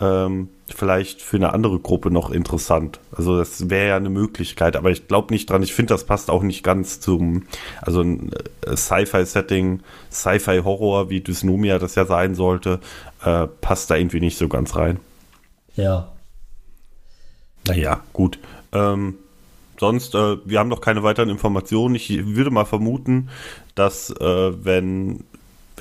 ähm, 0.00 0.48
vielleicht 0.74 1.22
für 1.22 1.36
eine 1.36 1.52
andere 1.52 1.78
Gruppe 1.78 2.10
noch 2.10 2.30
interessant. 2.30 3.00
Also 3.16 3.38
das 3.38 3.70
wäre 3.70 3.88
ja 3.88 3.96
eine 3.96 4.10
Möglichkeit, 4.10 4.76
aber 4.76 4.90
ich 4.90 5.08
glaube 5.08 5.32
nicht 5.32 5.50
dran. 5.50 5.62
Ich 5.62 5.74
finde, 5.74 5.94
das 5.94 6.04
passt 6.04 6.30
auch 6.30 6.42
nicht 6.42 6.62
ganz 6.62 7.00
zum, 7.00 7.44
also 7.80 8.00
ein 8.00 8.30
äh, 8.66 8.76
Sci-Fi-Setting, 8.76 9.80
Sci-Fi-Horror, 10.10 11.10
wie 11.10 11.20
Dysnomia 11.20 11.78
das 11.78 11.94
ja 11.94 12.04
sein 12.04 12.34
sollte, 12.34 12.80
äh, 13.24 13.46
passt 13.60 13.90
da 13.90 13.96
irgendwie 13.96 14.20
nicht 14.20 14.38
so 14.38 14.48
ganz 14.48 14.76
rein. 14.76 14.98
Ja. 15.76 16.08
Naja, 17.66 18.00
gut. 18.12 18.38
Ähm, 18.72 19.14
sonst, 19.78 20.14
äh, 20.14 20.36
wir 20.44 20.58
haben 20.58 20.68
noch 20.68 20.80
keine 20.80 21.02
weiteren 21.02 21.28
Informationen. 21.28 21.94
Ich 21.94 22.10
würde 22.26 22.50
mal 22.50 22.64
vermuten, 22.64 23.28
dass 23.74 24.10
äh, 24.10 24.64
wenn, 24.64 25.24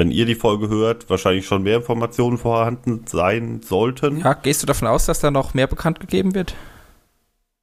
wenn 0.01 0.09
ihr 0.09 0.25
die 0.25 0.33
Folge 0.33 0.67
hört, 0.67 1.11
wahrscheinlich 1.11 1.45
schon 1.45 1.61
mehr 1.61 1.77
Informationen 1.77 2.39
vorhanden 2.39 3.05
sein 3.05 3.61
sollten. 3.63 4.17
Ja, 4.21 4.33
gehst 4.33 4.63
du 4.63 4.65
davon 4.65 4.87
aus, 4.87 5.05
dass 5.05 5.19
da 5.19 5.29
noch 5.29 5.53
mehr 5.53 5.67
bekannt 5.67 5.99
gegeben 5.99 6.33
wird? 6.33 6.55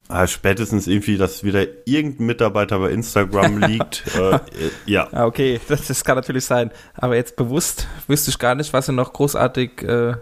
Ah, 0.07 0.25
spätestens 0.25 0.87
irgendwie, 0.87 1.17
dass 1.17 1.43
wieder 1.43 1.65
irgendein 1.85 2.27
Mitarbeiter 2.27 2.79
bei 2.79 2.91
Instagram 2.91 3.57
liegt. 3.67 4.05
äh, 4.15 4.35
äh, 4.35 4.39
ja, 4.85 5.09
Ah, 5.11 5.25
okay, 5.25 5.59
das, 5.67 5.87
das 5.87 6.05
kann 6.05 6.15
natürlich 6.15 6.45
sein. 6.45 6.71
Aber 6.95 7.17
jetzt 7.17 7.35
bewusst 7.35 7.87
wüsste 8.07 8.31
ich 8.31 8.39
gar 8.39 8.55
nicht, 8.55 8.71
was 8.71 8.85
sie 8.85 8.93
noch 8.93 9.11
großartig 9.11 9.81
äh, 9.83 10.13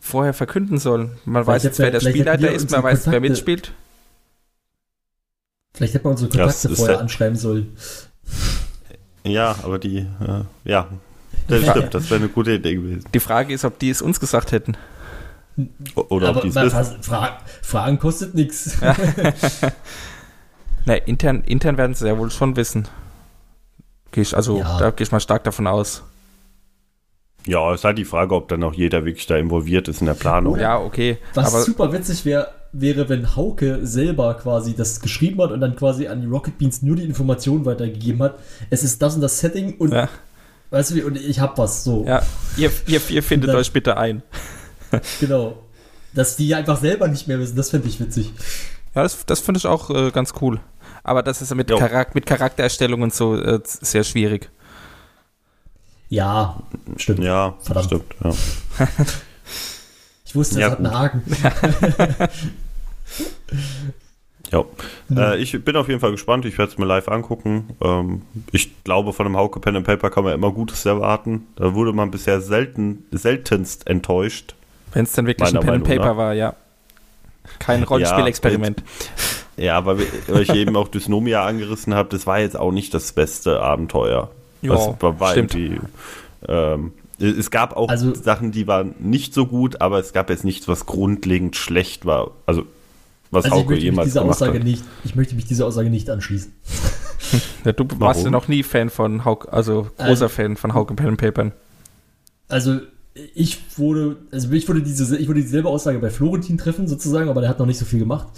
vorher 0.00 0.34
verkünden 0.34 0.78
sollen. 0.78 1.12
Man 1.24 1.44
Vielleicht 1.44 1.46
weiß 1.46 1.62
jetzt, 1.62 1.78
wer 1.78 1.90
der 1.92 2.00
Spielleiter 2.00 2.50
ist, 2.50 2.72
man 2.72 2.82
weiß, 2.82 3.06
wer 3.06 3.12
Kontakte- 3.14 3.20
mitspielt. 3.20 3.72
Vielleicht 5.74 5.94
hätte 5.94 6.04
man 6.04 6.12
unsere 6.14 6.28
Kontakte 6.30 6.74
vorher 6.74 6.98
anschreiben 6.98 7.36
sollen. 7.38 7.76
ja, 9.24 9.54
aber 9.62 9.78
die, 9.78 9.98
äh, 9.98 10.42
ja, 10.64 10.88
das 11.48 11.62
stimmt, 11.68 11.94
das 11.94 12.10
wäre 12.10 12.20
eine 12.20 12.28
gute 12.28 12.52
Idee 12.52 12.74
gewesen. 12.76 13.04
Die 13.12 13.20
Frage 13.20 13.54
ist, 13.54 13.64
ob 13.64 13.78
die 13.78 13.90
es 13.90 14.02
uns 14.02 14.20
gesagt 14.20 14.52
hätten. 14.52 14.76
Oder 15.94 16.30
ob 16.30 16.36
aber 16.36 16.40
die 16.42 16.48
es 16.48 16.54
wissen. 16.54 17.02
Fra 17.02 17.38
Fragen 17.62 17.98
kostet 17.98 18.34
nichts. 18.34 18.76
Ne, 20.86 20.98
intern, 20.98 21.42
intern 21.44 21.76
werden 21.78 21.94
sie 21.94 22.06
ja 22.06 22.16
wohl 22.16 22.30
schon 22.30 22.54
wissen. 22.54 22.86
Geh 24.12 24.20
ich, 24.20 24.36
also, 24.36 24.60
Ja. 24.60 24.78
da 24.78 24.90
gehe 24.92 25.04
ich 25.04 25.10
mal 25.10 25.18
stark 25.18 25.42
davon 25.42 25.66
aus. 25.66 26.04
Ja, 27.44 27.72
es 27.72 27.80
ist 27.80 27.84
halt 27.84 27.98
die 27.98 28.04
Frage, 28.04 28.34
ob 28.34 28.48
dann 28.48 28.62
auch 28.62 28.72
jeder 28.72 29.04
wirklich 29.04 29.26
da 29.26 29.36
involviert 29.36 29.88
ist 29.88 30.00
in 30.00 30.06
der 30.06 30.14
Planung. 30.14 30.58
Ja, 30.58 30.78
okay. 30.78 31.18
Was 31.34 31.52
aber 31.52 31.62
super 31.64 31.92
witzig 31.92 32.24
wär, 32.24 32.52
wäre, 32.72 33.08
wenn 33.08 33.36
Hauke 33.36 33.80
selber 33.86 34.34
quasi 34.34 34.74
das 34.74 35.00
geschrieben 35.00 35.42
hat 35.42 35.50
und 35.52 35.60
dann 35.60 35.76
quasi 35.76 36.06
an 36.08 36.20
die 36.20 36.26
Rocket 36.26 36.58
Beans 36.58 36.82
nur 36.82 36.96
die 36.96 37.04
Informationen 37.04 37.64
weitergegeben 37.64 38.22
hat. 38.22 38.38
Es 38.70 38.82
ist 38.84 39.00
das 39.02 39.14
und 39.16 39.20
das 39.20 39.38
Setting 39.40 39.76
und 39.78 39.92
ja, 39.92 40.08
weißt 40.76 40.90
du 40.90 40.94
wie, 40.96 41.02
und 41.02 41.16
ich 41.16 41.40
hab 41.40 41.58
was 41.58 41.84
so. 41.84 42.04
ja, 42.06 42.22
ihr, 42.56 42.70
ihr, 42.86 43.00
ihr 43.08 43.22
findet 43.22 43.50
Dann- 43.50 43.56
euch 43.56 43.72
bitte 43.72 43.96
ein. 43.96 44.22
Genau. 45.20 45.58
Dass 46.14 46.36
die 46.36 46.54
einfach 46.54 46.80
selber 46.80 47.08
nicht 47.08 47.26
mehr 47.28 47.38
wissen, 47.40 47.56
das 47.56 47.70
fände 47.70 47.88
ich 47.88 47.98
witzig. 48.00 48.32
Ja, 48.94 49.02
das, 49.02 49.26
das 49.26 49.40
finde 49.40 49.58
ich 49.58 49.66
auch 49.66 49.90
äh, 49.90 50.10
ganz 50.12 50.32
cool. 50.40 50.60
Aber 51.02 51.22
das 51.22 51.42
ist 51.42 51.54
mit. 51.54 51.68
Charak 51.68 52.14
mit 52.14 52.24
Charaktererstellung 52.24 53.02
und 53.02 53.12
so 53.14 53.36
äh, 53.40 53.60
sehr 53.64 54.04
schwierig. 54.04 54.48
Ja, 56.08 56.62
stimmt. 56.96 57.18
Ja, 57.24 57.54
Verdammt. 57.60 57.86
stimmt. 57.86 58.14
Ja. 58.22 58.32
Ich 60.24 60.34
wusste, 60.34 60.54
das 60.54 60.60
Ja, 60.60 60.70
hat 60.70 60.78
einen. 60.78 60.98
Haken. 60.98 61.22
Ja. 64.52 64.64
Mhm. 65.08 65.16
Äh, 65.18 65.36
ich 65.38 65.64
bin 65.64 65.76
auf 65.76 65.88
jeden 65.88 66.00
Fall 66.00 66.12
gespannt. 66.12 66.44
Ich 66.44 66.56
werde 66.58 66.72
es 66.72 66.78
mir 66.78 66.84
live 66.86 67.08
angucken. 67.08 67.70
Ähm, 67.82 68.22
ich 68.52 68.82
glaube, 68.84 69.12
von 69.12 69.26
einem 69.26 69.36
Hauke 69.36 69.58
Pen 69.60 69.76
and 69.76 69.86
Paper 69.86 70.10
kann 70.10 70.24
man 70.24 70.32
immer 70.34 70.52
Gutes 70.52 70.84
erwarten. 70.86 71.46
Da 71.56 71.74
wurde 71.74 71.92
man 71.92 72.10
bisher 72.10 72.40
selten, 72.40 73.04
seltenst 73.10 73.86
enttäuscht. 73.86 74.54
Wenn 74.92 75.04
es 75.04 75.12
dann 75.12 75.26
wirklich 75.26 75.48
ein 75.48 75.60
Pen 75.60 75.74
and 75.74 75.82
Meinung 75.82 75.98
Paper 75.98 76.10
nach. 76.12 76.16
war, 76.16 76.34
ja. 76.34 76.54
Kein 77.58 77.82
Rollenspielexperiment. 77.82 78.82
Ja, 79.56 79.76
aber 79.78 79.98
wie- 79.98 80.06
weil 80.28 80.42
ich 80.42 80.52
eben 80.54 80.76
auch 80.76 80.88
Dysnomia 80.88 81.44
angerissen 81.46 81.94
habe, 81.94 82.08
das 82.10 82.26
war 82.26 82.40
jetzt 82.40 82.56
auch 82.58 82.72
nicht 82.72 82.92
das 82.92 83.12
beste 83.12 83.60
Abenteuer. 83.60 84.30
Ja, 84.62 84.70
war, 85.00 85.20
war 85.20 85.30
stimmt. 85.32 85.56
Ähm, 86.48 86.92
es 87.18 87.50
gab 87.50 87.76
auch 87.76 87.88
Also- 87.88 88.14
Sachen, 88.14 88.52
die 88.52 88.66
waren 88.66 88.94
nicht 88.98 89.32
so 89.32 89.46
gut, 89.46 89.80
aber 89.80 89.98
es 89.98 90.12
gab 90.12 90.28
jetzt 90.28 90.44
nichts, 90.44 90.68
was 90.68 90.86
grundlegend 90.86 91.56
schlecht 91.56 92.04
war. 92.04 92.32
Also, 92.46 92.66
was 93.36 93.44
Also 93.44 93.56
ich 93.56 93.62
Hauke 93.62 93.70
möchte, 93.70 93.84
mich 93.84 93.84
jemals 93.92 94.06
dieser 94.08 94.20
gemacht 94.20 94.36
Aussage 94.36 94.58
hat. 94.58 94.64
nicht, 94.64 94.84
ich 95.04 95.14
möchte 95.14 95.34
mich 95.34 95.44
dieser 95.46 95.66
Aussage 95.66 95.90
nicht 95.90 96.10
anschließen. 96.10 96.52
Ja, 97.64 97.72
du 97.72 97.84
warst 97.98 98.20
ja 98.20 98.26
Warum? 98.26 98.32
noch 98.32 98.46
nie 98.46 98.62
Fan 98.62 98.88
von 98.88 99.24
Hauke, 99.24 99.52
also 99.52 99.88
großer 99.98 100.26
Ähm, 100.26 100.30
Fan 100.30 100.56
von 100.56 100.74
Hauke 100.74 100.94
Pen 100.94 101.08
and 101.08 101.18
Papern. 101.18 101.50
Also 102.46 102.78
ich 103.34 103.58
wurde, 103.78 104.16
also 104.30 104.52
ich 104.52 104.68
würde 104.68 104.80
diese, 104.82 105.16
ich 105.18 105.26
würde 105.26 105.40
dieselbe 105.40 105.68
Aussage 105.68 105.98
bei 105.98 106.10
Florentin 106.10 106.56
treffen 106.56 106.86
sozusagen, 106.86 107.28
aber 107.28 107.40
der 107.40 107.50
hat 107.50 107.58
noch 107.58 107.66
nicht 107.66 107.78
so 107.78 107.84
viel 107.84 107.98
gemacht. 107.98 108.28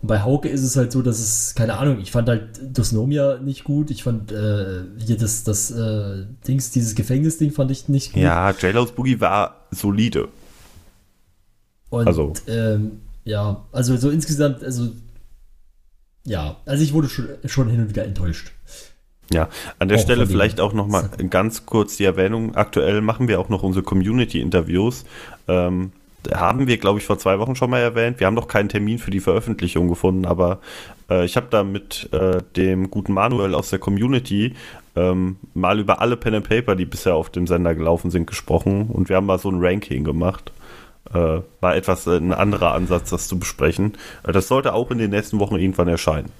Und 0.00 0.08
bei 0.08 0.22
Hauke 0.22 0.48
ist 0.48 0.62
es 0.64 0.74
halt 0.74 0.90
so, 0.90 1.02
dass 1.02 1.20
es, 1.20 1.54
keine 1.54 1.74
Ahnung, 1.78 2.00
ich 2.00 2.10
fand 2.10 2.28
halt 2.28 2.58
Dosnomia 2.76 3.38
nicht 3.38 3.62
gut. 3.62 3.92
Ich 3.92 4.02
fand 4.02 4.32
äh, 4.32 4.80
hier 4.98 5.16
das, 5.16 5.44
das 5.44 5.70
äh, 5.70 6.24
Dings, 6.48 6.72
dieses 6.72 6.96
Gefängnisding 6.96 7.52
fand 7.52 7.70
ich 7.70 7.88
nicht 7.88 8.12
gut. 8.14 8.22
Ja, 8.22 8.50
J-Lo's 8.50 8.90
Boogie 8.90 9.20
war 9.20 9.66
solide. 9.70 10.26
Und 11.90 12.08
also- 12.08 12.32
ähm, 12.48 13.02
ja, 13.24 13.64
also 13.72 13.96
so 13.96 14.10
insgesamt, 14.10 14.62
also 14.62 14.90
ja, 16.24 16.56
also 16.66 16.82
ich 16.82 16.92
wurde 16.92 17.08
schon, 17.08 17.28
schon 17.46 17.68
hin 17.68 17.80
und 17.80 17.88
wieder 17.88 18.04
enttäuscht. 18.04 18.52
Ja, 19.32 19.48
an 19.78 19.88
der 19.88 19.98
Auch 19.98 20.02
Stelle 20.02 20.26
vielleicht 20.26 20.60
auch 20.60 20.72
nochmal 20.72 21.08
ganz 21.30 21.64
kurz 21.64 21.96
die 21.96 22.04
Erwähnung. 22.04 22.54
Aktuell 22.54 23.00
machen 23.00 23.28
wir 23.28 23.40
auch 23.40 23.48
noch 23.48 23.62
unsere 23.62 23.82
Community-Interviews. 23.82 25.04
Ähm, 25.48 25.92
haben 26.30 26.66
wir, 26.66 26.78
glaube 26.78 26.98
ich, 26.98 27.06
vor 27.06 27.18
zwei 27.18 27.38
Wochen 27.38 27.56
schon 27.56 27.70
mal 27.70 27.80
erwähnt. 27.80 28.20
Wir 28.20 28.26
haben 28.26 28.34
noch 28.34 28.46
keinen 28.46 28.68
Termin 28.68 28.98
für 28.98 29.10
die 29.10 29.20
Veröffentlichung 29.20 29.88
gefunden, 29.88 30.24
aber 30.26 30.60
äh, 31.10 31.24
ich 31.24 31.36
habe 31.36 31.46
da 31.50 31.64
mit 31.64 32.08
äh, 32.12 32.42
dem 32.56 32.90
guten 32.90 33.12
Manuel 33.12 33.54
aus 33.54 33.70
der 33.70 33.78
Community 33.78 34.54
ähm, 34.94 35.36
mal 35.54 35.80
über 35.80 36.00
alle 36.00 36.16
Pen 36.16 36.34
and 36.34 36.48
Paper, 36.48 36.76
die 36.76 36.84
bisher 36.84 37.14
auf 37.14 37.30
dem 37.30 37.46
Sender 37.46 37.74
gelaufen 37.74 38.10
sind, 38.10 38.26
gesprochen 38.26 38.88
und 38.88 39.08
wir 39.08 39.16
haben 39.16 39.26
mal 39.26 39.38
so 39.38 39.50
ein 39.50 39.58
Ranking 39.60 40.04
gemacht. 40.04 40.52
Äh, 41.14 41.40
war 41.60 41.76
etwas 41.76 42.06
äh, 42.06 42.16
ein 42.16 42.32
anderer 42.32 42.72
Ansatz, 42.74 43.10
das 43.10 43.28
zu 43.28 43.38
besprechen. 43.38 43.96
Äh, 44.26 44.32
das 44.32 44.48
sollte 44.48 44.72
auch 44.74 44.90
in 44.90 44.98
den 44.98 45.10
nächsten 45.10 45.38
Wochen 45.38 45.56
irgendwann 45.56 45.88
erscheinen. 45.88 46.30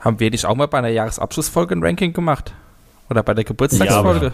Haben 0.00 0.20
wir 0.20 0.30
nicht 0.30 0.44
auch 0.46 0.54
mal 0.54 0.68
bei 0.68 0.78
einer 0.78 0.88
Jahresabschlussfolge 0.88 1.74
ein 1.74 1.82
Ranking 1.82 2.12
gemacht? 2.12 2.52
Oder 3.10 3.22
bei 3.22 3.34
der 3.34 3.44
Geburtstagsfolge? 3.44 4.26
Ja, 4.26 4.32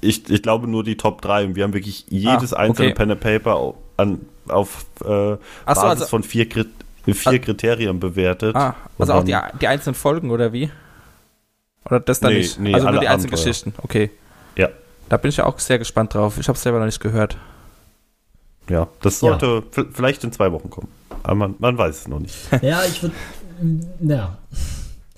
ich, 0.00 0.28
ich 0.30 0.42
glaube 0.42 0.68
nur 0.68 0.84
die 0.84 0.96
Top 0.96 1.22
3 1.22 1.46
und 1.46 1.54
wir 1.56 1.64
haben 1.64 1.72
wirklich 1.72 2.04
jedes 2.08 2.52
Ah, 2.54 2.58
einzelne 2.60 2.88
okay. 2.88 2.94
Pen 2.94 3.10
and 3.12 3.20
Paper 3.20 3.74
an, 3.96 4.20
auf 4.48 4.84
äh, 5.00 5.04
so, 5.06 5.38
Basis 5.66 5.82
also- 5.84 6.06
von 6.06 6.22
vier, 6.22 6.48
Kri 6.48 6.64
vier 7.12 7.38
Kriterien 7.40 7.98
bewertet. 7.98 8.54
Ah, 8.54 8.76
also 8.98 9.14
auch 9.14 9.24
die, 9.24 9.36
die 9.60 9.66
einzelnen 9.66 9.94
Folgen 9.94 10.30
oder 10.30 10.52
wie? 10.52 10.70
Oder 11.86 11.98
das 11.98 12.20
dann 12.20 12.32
Nee, 12.32 12.38
nicht? 12.40 12.60
nee, 12.60 12.74
also 12.74 12.90
nur 12.90 13.00
die 13.00 13.08
einzelnen. 13.08 13.30
Geschichten. 13.32 13.74
Okay. 13.78 14.10
Ja. 14.56 14.68
Da 15.08 15.16
bin 15.16 15.30
ich 15.30 15.38
ja 15.38 15.46
auch 15.46 15.58
sehr 15.58 15.78
gespannt 15.78 16.14
drauf. 16.14 16.38
Ich 16.38 16.46
habe 16.46 16.56
es 16.56 16.62
selber 16.62 16.78
noch 16.78 16.86
nicht 16.86 17.00
gehört. 17.00 17.36
Ja, 18.68 18.88
das 19.02 19.18
sollte 19.20 19.62
v- 19.70 19.86
vielleicht 19.92 20.22
in 20.24 20.32
zwei 20.32 20.52
Wochen 20.52 20.70
kommen. 20.70 20.88
Aber 21.22 21.34
man, 21.34 21.54
man 21.58 21.76
weiß 21.78 22.00
es 22.02 22.08
noch 22.08 22.20
nicht. 22.20 22.34
Ja, 22.62 22.82
ich 22.84 23.02
würde. 23.02 23.14
Naja. 24.00 24.38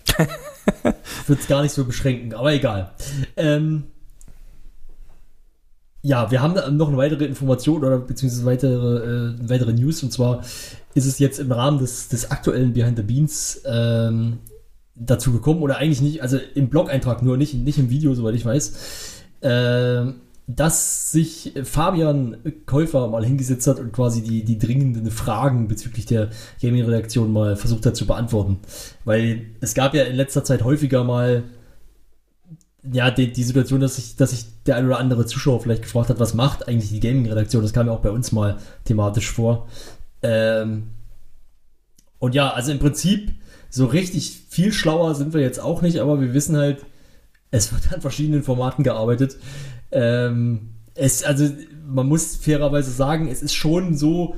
ich 0.07 1.29
würde 1.29 1.41
es 1.41 1.49
gar 1.49 1.63
nicht 1.63 1.73
so 1.73 1.85
beschränken, 1.85 2.35
aber 2.35 2.53
egal. 2.53 2.93
Ähm, 3.37 3.85
ja, 6.05 6.31
wir 6.31 6.43
haben 6.43 6.77
noch 6.77 6.89
eine 6.89 6.97
weitere 6.97 7.25
Information 7.27 7.85
oder 7.85 7.99
beziehungsweise 7.99 8.45
weitere, 8.45 9.35
äh, 9.37 9.49
weitere 9.49 9.73
News 9.73 10.03
und 10.03 10.13
zwar 10.13 10.41
ist 10.95 11.07
es 11.07 11.19
jetzt 11.21 11.39
im 11.39 11.53
Rahmen 11.53 11.79
des, 11.79 12.09
des 12.09 12.31
aktuellen 12.33 12.73
Behind 12.73 12.97
the 12.97 13.05
Beans 13.05 13.63
ähm, 13.67 14.39
dazu 14.97 15.33
gekommen 15.33 15.63
oder 15.63 15.77
eigentlich 15.79 16.01
nicht, 16.01 16.21
also 16.23 16.39
im 16.55 16.69
Blog-Eintrag 16.69 17.23
nur, 17.23 17.37
nicht, 17.37 17.55
nicht 17.55 17.79
im 17.79 17.89
Video, 17.91 18.15
soweit 18.15 18.35
ich 18.35 18.45
weiß, 18.45 18.73
ähm, 19.43 20.15
dass 20.57 21.13
sich 21.13 21.55
Fabian 21.65 22.37
Käufer 22.67 23.09
mal 23.09 23.25
hingesetzt 23.25 23.67
hat 23.67 23.79
und 23.79 23.93
quasi 23.93 24.23
die, 24.23 24.45
die 24.45 24.59
dringenden 24.59 25.11
Fragen 25.11 25.69
bezüglich 25.69 26.07
der 26.07 26.31
Gaming-Redaktion 26.61 27.33
mal 27.33 27.57
versucht 27.57 27.87
hat 27.87 27.97
zu 27.97 28.07
beantworten. 28.07 28.59
Weil 29.05 29.47
es 29.61 29.75
gab 29.75 29.95
ja 29.95 30.05
in 30.05 30.17
letzter 30.17 30.45
Zeit 30.45 30.65
häufiger 30.65 31.05
mal 31.05 31.45
ja, 32.91 33.11
die, 33.11 33.33
die 33.33 33.45
Situation, 33.45 33.81
dass 33.81 33.97
sich, 33.97 34.17
dass 34.17 34.31
sich 34.31 34.47
der 34.67 34.77
ein 34.77 34.87
oder 34.87 34.99
andere 34.99 35.25
Zuschauer 35.27 35.61
vielleicht 35.61 35.83
gefragt 35.83 36.11
hat, 36.11 36.19
was 36.19 36.35
macht 36.35 36.67
eigentlich 36.67 36.91
die 36.91 37.01
Gaming-Redaktion? 37.01 37.63
Das 37.63 37.73
kam 37.73 37.87
ja 37.87 37.93
auch 37.93 38.01
bei 38.01 38.11
uns 38.11 38.33
mal 38.33 38.59
thematisch 38.85 39.31
vor. 39.31 39.69
Ähm, 40.23 40.89
und 42.19 42.35
ja, 42.35 42.51
also 42.51 42.73
im 42.73 42.79
Prinzip 42.79 43.33
so 43.71 43.87
richtig 43.87 44.43
viel 44.49 44.73
schlauer 44.73 45.15
sind 45.15 45.33
wir 45.33 45.41
jetzt 45.41 45.61
auch 45.61 45.83
nicht, 45.83 46.01
aber 46.01 46.21
wir 46.21 46.35
wissen 46.35 46.57
halt, 46.57 46.85
es 47.53 47.73
wird 47.73 47.93
an 47.93 48.01
verschiedenen 48.01 48.43
Formaten 48.43 48.83
gearbeitet. 48.83 49.37
Ähm, 49.93 50.69
es, 50.95 51.25
also 51.25 51.49
man 51.87 52.07
muss 52.07 52.37
fairerweise 52.37 52.91
sagen, 52.91 53.29
es 53.29 53.43
ist 53.43 53.55
schon 53.55 53.97
so, 53.97 54.35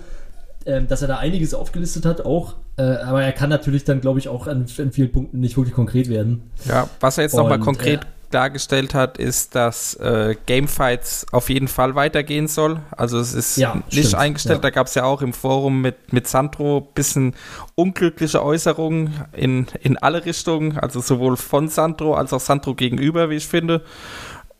ähm, 0.66 0.88
dass 0.88 1.02
er 1.02 1.08
da 1.08 1.18
einiges 1.18 1.54
aufgelistet 1.54 2.04
hat, 2.04 2.24
auch, 2.24 2.54
äh, 2.76 2.82
aber 2.82 3.22
er 3.22 3.32
kann 3.32 3.50
natürlich 3.50 3.84
dann, 3.84 4.00
glaube 4.00 4.18
ich, 4.18 4.28
auch 4.28 4.46
an, 4.46 4.66
an 4.78 4.92
vielen 4.92 5.12
Punkten 5.12 5.40
nicht 5.40 5.56
wirklich 5.56 5.74
konkret 5.74 6.08
werden. 6.08 6.50
Ja, 6.64 6.88
was 7.00 7.18
er 7.18 7.24
jetzt 7.24 7.36
nochmal 7.36 7.60
konkret 7.60 8.04
äh, 8.04 8.06
dargestellt 8.30 8.94
hat, 8.94 9.18
ist, 9.18 9.54
dass 9.54 9.94
äh, 9.94 10.34
Gamefights 10.46 11.26
auf 11.30 11.50
jeden 11.50 11.68
Fall 11.68 11.94
weitergehen 11.94 12.48
soll. 12.48 12.80
Also 12.90 13.18
es 13.18 13.32
ist 13.32 13.56
Ja, 13.56 13.76
nicht 13.92 14.08
stimmt, 14.08 14.14
eingestellt. 14.16 14.56
ja. 14.58 14.62
Da 14.62 14.70
gab 14.70 14.88
es 14.88 14.94
ja 14.94 15.04
auch 15.04 15.22
im 15.22 15.32
Forum 15.32 15.80
mit, 15.82 16.12
mit 16.12 16.26
Sandro 16.26 16.80
bisschen 16.80 17.34
unglückliche 17.76 18.42
Äußerungen 18.42 19.14
in, 19.32 19.66
in 19.82 19.96
alle 19.98 20.24
Richtungen. 20.24 20.78
Also 20.78 21.00
sowohl 21.00 21.36
von 21.36 21.68
Sandro 21.68 22.14
als 22.14 22.32
auch 22.32 22.40
Sandro 22.40 22.74
gegenüber, 22.74 23.30
wie 23.30 23.36
ich 23.36 23.46
finde. 23.46 23.82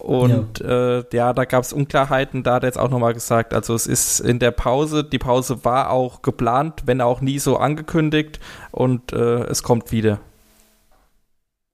Und 0.04 0.60
ja, 0.60 0.98
äh, 0.98 1.04
ja 1.14 1.32
da 1.32 1.46
gab 1.46 1.64
es 1.64 1.72
Unklarheiten, 1.72 2.42
da 2.42 2.54
hat 2.54 2.62
er 2.62 2.68
jetzt 2.68 2.78
auch 2.78 2.90
nochmal 2.90 3.14
gesagt, 3.14 3.54
also 3.54 3.74
es 3.74 3.86
ist 3.86 4.20
in 4.20 4.38
der 4.38 4.50
Pause, 4.50 5.02
die 5.02 5.18
Pause 5.18 5.64
war 5.64 5.90
auch 5.90 6.20
geplant, 6.20 6.82
wenn 6.84 7.00
auch 7.00 7.22
nie 7.22 7.38
so 7.38 7.56
angekündigt 7.56 8.38
und 8.70 9.14
äh, 9.14 9.44
es 9.44 9.62
kommt 9.62 9.92
wieder. 9.92 10.20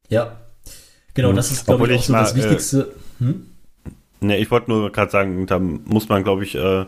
Ja. 0.09 0.37
Genau, 1.15 1.33
das 1.33 1.51
ist, 1.51 1.67
glaube 1.67 1.87
ich, 1.87 1.93
auch 1.93 1.97
ich 1.97 2.07
so 2.07 2.13
das 2.13 2.35
mal, 2.35 2.41
äh, 2.41 2.45
Wichtigste. 2.45 2.95
Hm? 3.19 3.47
Ne, 4.21 4.39
ich 4.39 4.49
wollte 4.53 4.71
nur 4.71 4.93
gerade 4.93 5.11
sagen, 5.11 5.47
da 5.47 5.59
muss 5.59 6.09
man, 6.09 6.23
glaube 6.23 6.45
ich, 6.45 6.55
äh, 6.55 6.85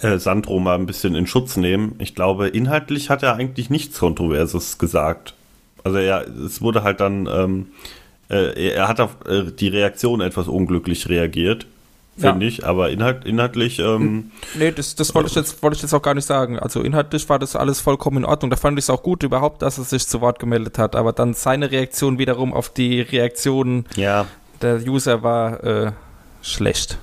äh, 0.00 0.18
Sandro 0.18 0.58
mal 0.60 0.78
ein 0.78 0.86
bisschen 0.86 1.14
in 1.14 1.26
Schutz 1.26 1.58
nehmen. 1.58 1.96
Ich 1.98 2.14
glaube, 2.14 2.48
inhaltlich 2.48 3.10
hat 3.10 3.22
er 3.22 3.34
eigentlich 3.34 3.68
nichts 3.68 3.98
Kontroverses 3.98 4.78
gesagt. 4.78 5.34
Also 5.84 5.98
er, 5.98 6.26
es 6.26 6.62
wurde 6.62 6.84
halt 6.84 7.00
dann, 7.00 7.28
ähm, 7.30 7.66
äh, 8.32 8.70
er 8.70 8.88
hat 8.88 9.00
auf 9.00 9.16
äh, 9.28 9.44
die 9.52 9.68
Reaktion 9.68 10.20
etwas 10.20 10.48
unglücklich 10.48 11.08
reagiert, 11.08 11.66
finde 12.16 12.46
ich, 12.46 12.66
aber 12.66 12.90
inhalt, 12.90 13.24
inhaltlich, 13.24 13.78
ähm, 13.78 14.30
Nee, 14.54 14.70
das, 14.70 14.94
das 14.94 15.14
wollte 15.14 15.30
ich, 15.30 15.34
jetzt, 15.34 15.62
wollte 15.62 15.76
ich 15.76 15.82
jetzt 15.82 15.94
auch 15.94 16.02
gar 16.02 16.14
nicht 16.14 16.26
sagen. 16.26 16.58
Also 16.58 16.82
inhaltlich 16.82 17.28
war 17.28 17.38
das 17.38 17.56
alles 17.56 17.80
vollkommen 17.80 18.18
in 18.18 18.24
Ordnung. 18.24 18.50
Da 18.50 18.56
fand 18.56 18.78
ich 18.78 18.84
es 18.84 18.90
auch 18.90 19.02
gut 19.02 19.22
überhaupt, 19.22 19.62
dass 19.62 19.78
er 19.78 19.84
sich 19.84 20.06
zu 20.06 20.20
Wort 20.20 20.38
gemeldet 20.38 20.78
hat. 20.78 20.94
Aber 20.96 21.12
dann 21.12 21.34
seine 21.34 21.70
Reaktion 21.70 22.18
wiederum 22.18 22.52
auf 22.52 22.68
die 22.68 23.00
Reaktionen 23.00 23.86
ja, 23.96 24.26
der 24.60 24.76
User 24.86 25.22
war 25.22 25.64
äh, 25.64 25.92
schlecht. 26.42 26.98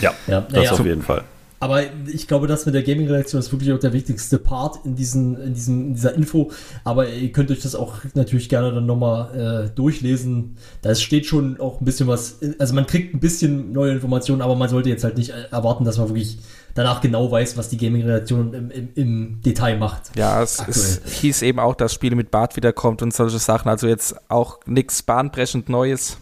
ja, 0.00 0.12
Ja, 0.26 0.40
das 0.40 0.52
naja, 0.52 0.72
auf 0.72 0.84
jeden 0.84 1.02
Fall. 1.02 1.24
Aber 1.66 1.82
ich 2.06 2.28
glaube, 2.28 2.46
das 2.46 2.64
mit 2.64 2.76
der 2.76 2.84
Gaming-Redaktion 2.84 3.40
ist 3.40 3.50
wirklich 3.50 3.72
auch 3.72 3.80
der 3.80 3.92
wichtigste 3.92 4.38
Part 4.38 4.86
in, 4.86 4.94
diesen, 4.94 5.36
in, 5.36 5.52
diesen, 5.52 5.86
in 5.88 5.94
dieser 5.94 6.14
Info. 6.14 6.52
Aber 6.84 7.08
ihr 7.08 7.32
könnt 7.32 7.50
euch 7.50 7.60
das 7.60 7.74
auch 7.74 7.94
natürlich 8.14 8.48
gerne 8.48 8.72
dann 8.72 8.86
nochmal 8.86 9.66
äh, 9.66 9.74
durchlesen. 9.74 10.58
Da 10.82 10.94
steht 10.94 11.26
schon 11.26 11.58
auch 11.58 11.80
ein 11.80 11.84
bisschen 11.84 12.06
was, 12.06 12.38
also 12.60 12.72
man 12.72 12.86
kriegt 12.86 13.14
ein 13.14 13.18
bisschen 13.18 13.72
neue 13.72 13.90
Informationen, 13.90 14.42
aber 14.42 14.54
man 14.54 14.68
sollte 14.68 14.90
jetzt 14.90 15.02
halt 15.02 15.18
nicht 15.18 15.30
äh, 15.30 15.48
erwarten, 15.50 15.84
dass 15.84 15.98
man 15.98 16.08
wirklich 16.08 16.38
danach 16.74 17.00
genau 17.00 17.32
weiß, 17.32 17.56
was 17.56 17.68
die 17.68 17.78
Gaming-Redaktion 17.78 18.54
im, 18.54 18.70
im, 18.70 18.88
im 18.94 19.40
Detail 19.44 19.76
macht. 19.76 20.16
Ja, 20.16 20.40
es, 20.40 20.62
es 20.68 21.00
hieß 21.20 21.42
eben 21.42 21.58
auch, 21.58 21.74
dass 21.74 21.92
Spiele 21.92 22.14
mit 22.14 22.30
Bart 22.30 22.54
wiederkommt 22.54 23.02
und 23.02 23.12
solche 23.12 23.40
Sachen. 23.40 23.68
Also 23.68 23.88
jetzt 23.88 24.14
auch 24.30 24.60
nichts 24.66 25.02
bahnbrechend 25.02 25.68
Neues. 25.68 26.18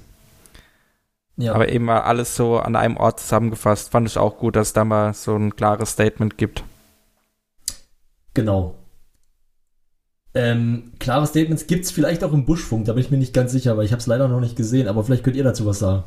Ja. 1.36 1.54
Aber 1.54 1.68
eben 1.68 1.86
mal 1.86 2.02
alles 2.02 2.36
so 2.36 2.58
an 2.58 2.76
einem 2.76 2.96
Ort 2.96 3.20
zusammengefasst. 3.20 3.90
Fand 3.90 4.08
ich 4.08 4.18
auch 4.18 4.38
gut, 4.38 4.56
dass 4.56 4.68
es 4.68 4.72
da 4.72 4.84
mal 4.84 5.14
so 5.14 5.34
ein 5.34 5.56
klares 5.56 5.90
Statement 5.90 6.38
gibt. 6.38 6.62
Genau. 8.34 8.74
Ähm, 10.34 10.92
klare 10.98 11.26
Statements 11.26 11.68
gibt 11.68 11.84
es 11.84 11.92
vielleicht 11.92 12.24
auch 12.24 12.32
im 12.32 12.44
Buschfunk, 12.44 12.86
da 12.86 12.92
bin 12.94 13.02
ich 13.04 13.10
mir 13.10 13.18
nicht 13.18 13.32
ganz 13.32 13.52
sicher, 13.52 13.76
weil 13.76 13.84
ich 13.84 13.92
habe 13.92 14.00
es 14.00 14.08
leider 14.08 14.26
noch 14.26 14.40
nicht 14.40 14.56
gesehen, 14.56 14.88
aber 14.88 15.04
vielleicht 15.04 15.22
könnt 15.22 15.36
ihr 15.36 15.44
dazu 15.44 15.64
was 15.64 15.78
sagen. 15.78 16.02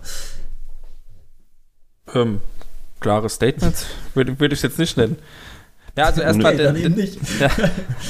Ähm, 2.14 2.42
klare 3.00 3.30
Statements 3.30 3.86
würde 4.14 4.38
würd 4.38 4.52
ich 4.52 4.62
jetzt 4.62 4.80
nicht 4.80 4.98
nennen. 4.98 5.18
Ja, 5.98 6.06
also 6.06 6.22
erstmal 6.22 6.52
Nee, 6.52 6.58
der, 6.60 6.68
dann 6.68 6.82
eben 6.82 6.94
nicht. 6.94 7.20
Ja, 7.40 7.50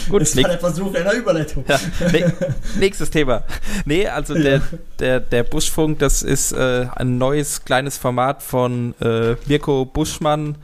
gut, 0.09 0.21
Das 0.21 0.35
war 0.35 0.43
der 0.43 0.59
Versuch 0.59 0.93
einer 0.93 1.13
Überleitung. 1.13 1.63
ja, 1.67 1.79
nächstes 2.79 3.09
Thema. 3.09 3.43
Nee, 3.85 4.07
also 4.07 4.33
der, 4.33 4.61
der, 4.99 5.21
der 5.21 5.43
Buschfunk, 5.43 5.99
das 5.99 6.21
ist 6.21 6.51
äh, 6.51 6.87
ein 6.93 7.17
neues 7.17 7.63
kleines 7.63 7.97
Format 7.97 8.43
von 8.43 8.93
äh, 8.99 9.35
Mirko 9.45 9.85
Buschmann. 9.85 10.57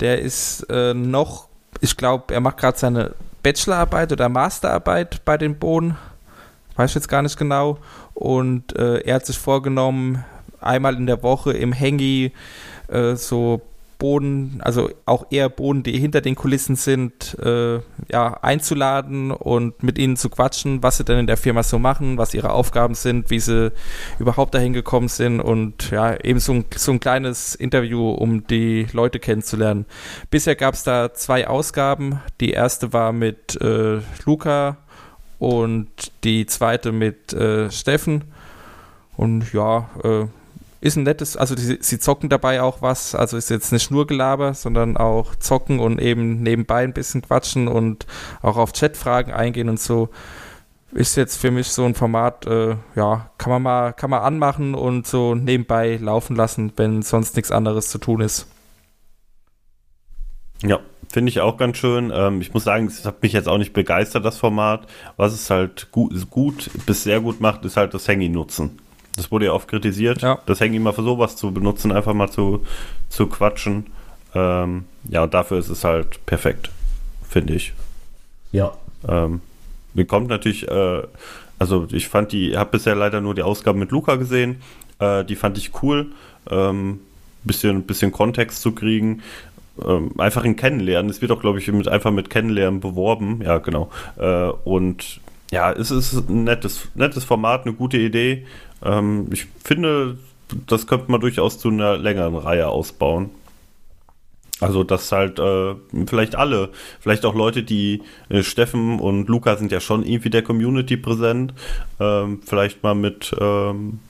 Der 0.00 0.20
ist 0.20 0.62
äh, 0.70 0.94
noch, 0.94 1.48
ich 1.82 1.94
glaube, 1.98 2.32
er 2.32 2.40
macht 2.40 2.56
gerade 2.56 2.78
seine 2.78 3.14
Bachelorarbeit 3.42 4.10
oder 4.10 4.30
Masterarbeit 4.30 5.22
bei 5.26 5.36
den 5.36 5.58
Bohnen. 5.58 5.98
Weiß 6.76 6.90
ich 6.92 6.94
jetzt 6.94 7.08
gar 7.08 7.20
nicht 7.20 7.38
genau. 7.38 7.76
Und 8.14 8.74
äh, 8.78 9.00
er 9.00 9.16
hat 9.16 9.26
sich 9.26 9.38
vorgenommen, 9.38 10.24
einmal 10.58 10.94
in 10.94 11.06
der 11.06 11.22
Woche 11.22 11.52
im 11.52 11.72
Hengi 11.72 12.32
äh, 12.88 13.14
so 13.14 13.60
Boden, 14.00 14.60
also 14.64 14.90
auch 15.04 15.26
eher 15.30 15.48
Boden, 15.48 15.84
die 15.84 15.96
hinter 15.96 16.22
den 16.22 16.34
Kulissen 16.34 16.74
sind, 16.74 17.38
äh, 17.38 17.80
ja, 18.10 18.38
einzuladen 18.42 19.30
und 19.30 19.84
mit 19.84 19.98
ihnen 19.98 20.16
zu 20.16 20.30
quatschen, 20.30 20.82
was 20.82 20.96
sie 20.96 21.04
denn 21.04 21.18
in 21.18 21.26
der 21.28 21.36
Firma 21.36 21.62
so 21.62 21.78
machen, 21.78 22.18
was 22.18 22.34
ihre 22.34 22.50
Aufgaben 22.50 22.94
sind, 22.94 23.30
wie 23.30 23.38
sie 23.38 23.70
überhaupt 24.18 24.54
dahin 24.54 24.72
gekommen 24.72 25.08
sind 25.08 25.38
und 25.38 25.90
ja, 25.92 26.18
eben 26.24 26.40
so 26.40 26.52
ein, 26.52 26.64
so 26.74 26.90
ein 26.90 26.98
kleines 26.98 27.54
Interview, 27.54 28.10
um 28.10 28.46
die 28.46 28.88
Leute 28.92 29.20
kennenzulernen. 29.20 29.84
Bisher 30.30 30.56
gab 30.56 30.74
es 30.74 30.82
da 30.82 31.12
zwei 31.12 31.46
Ausgaben. 31.46 32.20
Die 32.40 32.50
erste 32.50 32.92
war 32.92 33.12
mit 33.12 33.60
äh, 33.60 34.00
Luca 34.24 34.78
und 35.38 35.88
die 36.24 36.46
zweite 36.46 36.90
mit 36.90 37.34
äh, 37.34 37.70
Steffen. 37.70 38.24
Und 39.16 39.52
ja, 39.52 39.90
äh, 40.02 40.26
ist 40.80 40.96
ein 40.96 41.02
nettes, 41.02 41.36
also 41.36 41.54
die, 41.54 41.78
sie 41.80 41.98
zocken 41.98 42.28
dabei 42.28 42.62
auch 42.62 42.80
was, 42.80 43.14
also 43.14 43.36
ist 43.36 43.50
jetzt 43.50 43.72
nicht 43.72 43.90
nur 43.90 44.06
Gelaber, 44.06 44.54
sondern 44.54 44.96
auch 44.96 45.34
zocken 45.36 45.78
und 45.78 46.00
eben 46.00 46.42
nebenbei 46.42 46.84
ein 46.84 46.94
bisschen 46.94 47.22
quatschen 47.22 47.68
und 47.68 48.06
auch 48.40 48.56
auf 48.56 48.72
Chatfragen 48.72 49.32
eingehen 49.32 49.68
und 49.68 49.78
so. 49.78 50.08
Ist 50.92 51.16
jetzt 51.16 51.36
für 51.36 51.50
mich 51.50 51.68
so 51.68 51.84
ein 51.84 51.94
Format, 51.94 52.46
äh, 52.46 52.74
ja, 52.96 53.30
kann 53.38 53.50
man 53.52 53.62
mal, 53.62 53.92
kann 53.92 54.10
man 54.10 54.22
anmachen 54.22 54.74
und 54.74 55.06
so 55.06 55.34
nebenbei 55.34 55.98
laufen 56.00 56.34
lassen, 56.34 56.72
wenn 56.76 57.02
sonst 57.02 57.36
nichts 57.36 57.52
anderes 57.52 57.90
zu 57.90 57.98
tun 57.98 58.22
ist. 58.22 58.48
Ja, 60.62 60.80
finde 61.12 61.28
ich 61.30 61.40
auch 61.40 61.58
ganz 61.58 61.76
schön. 61.76 62.10
Ähm, 62.12 62.40
ich 62.40 62.52
muss 62.52 62.64
sagen, 62.64 62.86
es 62.86 63.04
hat 63.04 63.22
mich 63.22 63.32
jetzt 63.32 63.48
auch 63.48 63.58
nicht 63.58 63.72
begeistert, 63.72 64.24
das 64.24 64.38
Format. 64.38 64.88
Was 65.16 65.32
es 65.32 65.48
halt 65.48 65.92
gut, 65.92 66.28
gut 66.28 66.70
bis 66.86 67.04
sehr 67.04 67.20
gut 67.20 67.40
macht, 67.40 67.64
ist 67.64 67.76
halt 67.76 67.94
das 67.94 68.08
Hangy-Nutzen. 68.08 68.78
Das 69.16 69.30
wurde 69.30 69.46
ja 69.46 69.52
oft 69.52 69.68
kritisiert, 69.68 70.22
Ja. 70.22 70.38
das 70.46 70.60
Hangy 70.60 70.78
mal 70.78 70.92
für 70.92 71.02
sowas 71.02 71.36
zu 71.36 71.52
benutzen, 71.52 71.92
einfach 71.92 72.14
mal 72.14 72.30
zu, 72.30 72.64
zu 73.08 73.26
quatschen. 73.26 73.86
Ähm, 74.34 74.84
ja, 75.08 75.22
und 75.24 75.34
dafür 75.34 75.58
ist 75.58 75.68
es 75.68 75.84
halt 75.84 76.24
perfekt, 76.26 76.70
finde 77.28 77.54
ich. 77.54 77.72
Ja. 78.52 78.72
Ähm, 79.08 79.40
mir 79.94 80.04
kommt 80.04 80.28
natürlich, 80.28 80.68
äh, 80.68 81.02
also 81.58 81.88
ich 81.90 82.08
fand 82.08 82.32
die, 82.32 82.56
habe 82.56 82.70
bisher 82.70 82.94
leider 82.94 83.20
nur 83.20 83.34
die 83.34 83.42
Ausgabe 83.42 83.78
mit 83.78 83.90
Luca 83.90 84.16
gesehen. 84.16 84.62
Äh, 85.00 85.24
die 85.24 85.36
fand 85.36 85.58
ich 85.58 85.82
cool. 85.82 86.06
Ähm, 86.48 87.00
bisschen, 87.42 87.82
bisschen 87.82 88.12
Kontext 88.12 88.62
zu 88.62 88.72
kriegen. 88.72 89.22
Ähm, 89.84 90.12
einfach 90.18 90.44
in 90.44 90.56
Kennenlernen. 90.56 91.10
Es 91.10 91.20
wird 91.20 91.32
auch, 91.32 91.40
glaube 91.40 91.58
ich, 91.58 91.66
mit, 91.68 91.88
einfach 91.88 92.10
mit 92.12 92.30
Kennenlernen 92.30 92.80
beworben. 92.80 93.40
Ja, 93.44 93.58
genau. 93.58 93.90
Äh, 94.18 94.50
und 94.64 95.20
ja, 95.50 95.72
es 95.72 95.90
ist 95.90 96.12
ein 96.28 96.44
nettes, 96.44 96.88
nettes 96.94 97.24
Format, 97.24 97.66
eine 97.66 97.74
gute 97.74 97.96
Idee. 97.98 98.46
Ähm, 98.82 99.28
ich 99.32 99.46
finde, 99.62 100.18
das 100.66 100.86
könnte 100.86 101.10
man 101.10 101.20
durchaus 101.20 101.58
zu 101.58 101.68
einer 101.68 101.96
längeren 101.96 102.36
Reihe 102.36 102.68
ausbauen. 102.68 103.30
Also, 104.60 104.84
dass 104.84 105.10
halt 105.10 105.38
äh, 105.38 105.74
vielleicht 106.06 106.36
alle, 106.36 106.68
vielleicht 107.00 107.24
auch 107.24 107.34
Leute, 107.34 107.62
die 107.62 108.02
äh, 108.28 108.42
Steffen 108.42 109.00
und 109.00 109.26
Luca 109.28 109.56
sind 109.56 109.72
ja 109.72 109.80
schon 109.80 110.04
irgendwie 110.04 110.28
der 110.28 110.42
Community 110.42 110.98
präsent, 110.98 111.54
ähm, 111.98 112.42
vielleicht 112.44 112.82
mal 112.82 112.94
mit 112.94 113.34
ähm, 113.40 114.00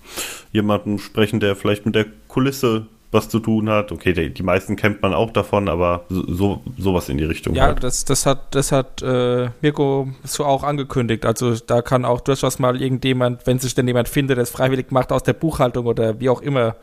jemandem 0.53 0.99
sprechen, 0.99 1.39
der 1.39 1.55
vielleicht 1.55 1.87
mit 1.87 1.95
der 1.95 2.07
Kulisse 2.27 2.87
was 3.13 3.29
zu 3.29 3.41
tun 3.41 3.69
hat. 3.69 3.91
Okay, 3.93 4.13
die, 4.13 4.33
die 4.33 4.43
meisten 4.43 4.77
kennt 4.77 5.03
man 5.03 5.15
auch 5.15 5.31
davon, 5.33 5.69
aber 5.69 6.05
so 6.09 6.63
sowas 6.79 7.09
in 7.09 7.19
die 7.19 7.25
Richtung. 7.25 7.55
Ja, 7.55 7.67
halt. 7.67 7.83
das, 7.83 8.05
das 8.05 8.27
hat, 8.27 8.55
das 8.55 8.73
hat 8.73 9.03
äh, 9.03 9.51
Mirko 9.61 10.09
so 10.23 10.45
auch 10.45 10.63
angekündigt. 10.63 11.27
Also 11.27 11.55
da 11.55 11.83
kann 11.83 12.05
auch 12.05 12.21
durchaus 12.21 12.59
mal 12.59 12.81
irgendjemand, 12.81 13.47
wenn 13.47 13.59
sich 13.59 13.75
denn 13.75 13.89
jemand 13.89 14.09
findet, 14.09 14.37
der 14.37 14.45
es 14.45 14.51
freiwillig 14.51 14.91
macht, 14.91 15.13
aus 15.13 15.23
der 15.23 15.33
Buchhaltung 15.33 15.87
oder 15.87 16.21
wie 16.21 16.29
auch 16.29 16.41
immer 16.41 16.77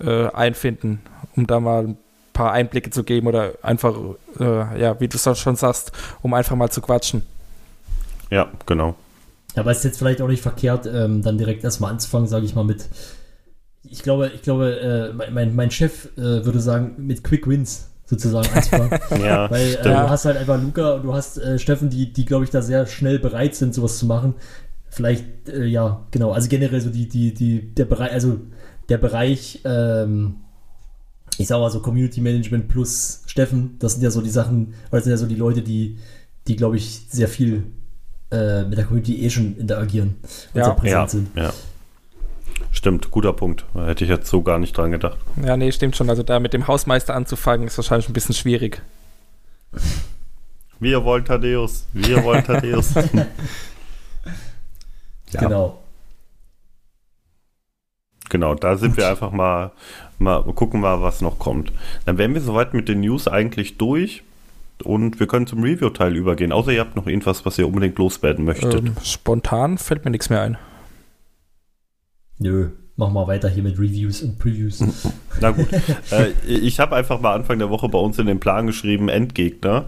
äh, 0.00 0.26
einfinden, 0.28 1.00
um 1.36 1.46
da 1.46 1.60
mal 1.60 1.84
ein 1.84 1.98
paar 2.32 2.52
Einblicke 2.52 2.90
zu 2.90 3.04
geben 3.04 3.26
oder 3.26 3.52
einfach, 3.62 3.94
äh, 4.40 4.80
ja, 4.80 4.98
wie 5.00 5.08
du 5.08 5.16
es 5.16 5.38
schon 5.38 5.56
sagst, 5.56 5.92
um 6.22 6.34
einfach 6.34 6.56
mal 6.56 6.70
zu 6.70 6.80
quatschen. 6.80 7.22
Ja, 8.30 8.48
genau. 8.66 8.94
Aber 9.56 9.70
es 9.70 9.78
ist 9.78 9.84
jetzt 9.84 9.98
vielleicht 9.98 10.20
auch 10.20 10.28
nicht 10.28 10.42
verkehrt, 10.42 10.86
ähm, 10.86 11.22
dann 11.22 11.38
direkt 11.38 11.64
erstmal 11.64 11.90
anzufangen, 11.92 12.28
sage 12.28 12.44
ich 12.44 12.54
mal, 12.54 12.64
mit 12.64 12.88
ich 13.90 14.02
glaube, 14.02 14.30
ich 14.34 14.42
glaube, 14.42 15.14
äh, 15.18 15.30
mein, 15.30 15.54
mein 15.54 15.70
Chef 15.70 16.08
äh, 16.16 16.44
würde 16.44 16.60
sagen, 16.60 16.94
mit 16.98 17.24
Quick 17.24 17.46
Wins 17.46 17.88
sozusagen 18.06 18.48
anzufangen. 18.54 18.90
ja, 19.22 19.50
Weil 19.50 19.74
äh, 19.74 19.82
du 19.82 20.10
hast 20.10 20.24
halt 20.24 20.36
einfach 20.36 20.60
Luca 20.60 20.94
und 20.94 21.04
du 21.04 21.14
hast 21.14 21.38
äh, 21.38 21.58
Steffen, 21.58 21.90
die, 21.90 22.12
die 22.12 22.24
glaube 22.24 22.44
ich, 22.44 22.50
da 22.50 22.62
sehr 22.62 22.86
schnell 22.86 23.18
bereit 23.18 23.54
sind, 23.54 23.74
sowas 23.74 23.98
zu 23.98 24.06
machen. 24.06 24.34
Vielleicht, 24.88 25.48
äh, 25.48 25.66
ja, 25.66 26.06
genau, 26.10 26.32
also 26.32 26.48
generell 26.48 26.80
so 26.80 26.90
die, 26.90 27.08
die, 27.08 27.34
die, 27.34 27.74
der 27.74 27.84
Bereich, 27.84 28.12
also 28.12 28.40
der 28.88 28.98
Bereich, 28.98 29.60
ähm, 29.64 30.36
ich 31.36 31.46
sag 31.46 31.60
mal 31.60 31.70
so 31.70 31.80
Community 31.80 32.22
Management 32.22 32.68
plus 32.68 33.22
Steffen, 33.26 33.76
das 33.78 33.92
sind 33.92 34.02
ja 34.02 34.10
so 34.10 34.22
die 34.22 34.30
Sachen, 34.30 34.68
oder 34.88 34.98
das 34.98 35.04
sind 35.04 35.10
ja 35.10 35.18
so 35.18 35.26
die 35.26 35.34
Leute, 35.34 35.60
die, 35.60 35.98
die 36.46 36.56
glaube 36.56 36.76
ich, 36.76 37.02
sehr 37.10 37.28
viel 37.28 37.64
äh, 38.30 38.64
mit 38.64 38.78
der 38.78 38.86
Community 38.86 39.22
eh 39.22 39.28
schon 39.28 39.56
interagieren 39.58 40.16
und 40.54 40.58
ja, 40.58 40.64
sehr 40.64 40.74
präsent 40.74 40.92
ja, 40.92 41.08
sind. 41.08 41.28
Ja. 41.36 41.52
Stimmt, 42.78 43.10
guter 43.10 43.32
Punkt. 43.32 43.64
Da 43.74 43.86
hätte 43.86 44.04
ich 44.04 44.10
jetzt 44.10 44.30
so 44.30 44.40
gar 44.42 44.60
nicht 44.60 44.76
dran 44.78 44.92
gedacht. 44.92 45.16
Ja, 45.44 45.56
nee, 45.56 45.72
stimmt 45.72 45.96
schon. 45.96 46.08
Also 46.08 46.22
da 46.22 46.38
mit 46.38 46.52
dem 46.52 46.68
Hausmeister 46.68 47.12
anzufangen, 47.12 47.66
ist 47.66 47.76
wahrscheinlich 47.76 48.08
ein 48.08 48.12
bisschen 48.12 48.36
schwierig. 48.36 48.80
Wir 50.78 51.02
wollen 51.02 51.24
Thaddeus. 51.24 51.88
Wir 51.92 52.22
wollen 52.22 52.44
Thaddeus. 52.44 52.94
ja. 55.32 55.40
Genau. 55.40 55.82
Genau, 58.28 58.54
da 58.54 58.76
sind 58.76 58.96
wir 58.96 59.08
einfach 59.08 59.32
mal, 59.32 59.72
mal 60.20 60.44
gucken 60.44 60.80
mal, 60.80 61.02
was 61.02 61.20
noch 61.20 61.40
kommt. 61.40 61.72
Dann 62.04 62.16
wären 62.16 62.32
wir 62.32 62.40
soweit 62.40 62.74
mit 62.74 62.88
den 62.88 63.00
News 63.00 63.26
eigentlich 63.26 63.76
durch 63.76 64.22
und 64.84 65.18
wir 65.18 65.26
können 65.26 65.48
zum 65.48 65.64
Review-Teil 65.64 66.14
übergehen. 66.14 66.52
Außer 66.52 66.70
ihr 66.70 66.78
habt 66.78 66.94
noch 66.94 67.08
irgendwas, 67.08 67.44
was 67.44 67.58
ihr 67.58 67.66
unbedingt 67.66 67.98
loswerden 67.98 68.44
möchtet. 68.44 68.74
Ähm, 68.74 68.94
spontan 69.02 69.78
fällt 69.78 70.04
mir 70.04 70.12
nichts 70.12 70.30
mehr 70.30 70.42
ein. 70.42 70.58
Nö, 72.38 72.70
mach 72.96 73.10
mal 73.10 73.26
weiter 73.26 73.48
hier 73.48 73.62
mit 73.62 73.78
Reviews 73.78 74.22
und 74.22 74.38
Previews. 74.38 74.84
Na 75.40 75.50
gut. 75.50 75.68
äh, 76.10 76.30
ich 76.46 76.80
habe 76.80 76.96
einfach 76.96 77.20
mal 77.20 77.34
Anfang 77.34 77.58
der 77.58 77.70
Woche 77.70 77.88
bei 77.88 77.98
uns 77.98 78.18
in 78.18 78.26
den 78.26 78.40
Plan 78.40 78.66
geschrieben, 78.66 79.08
Endgegner, 79.08 79.86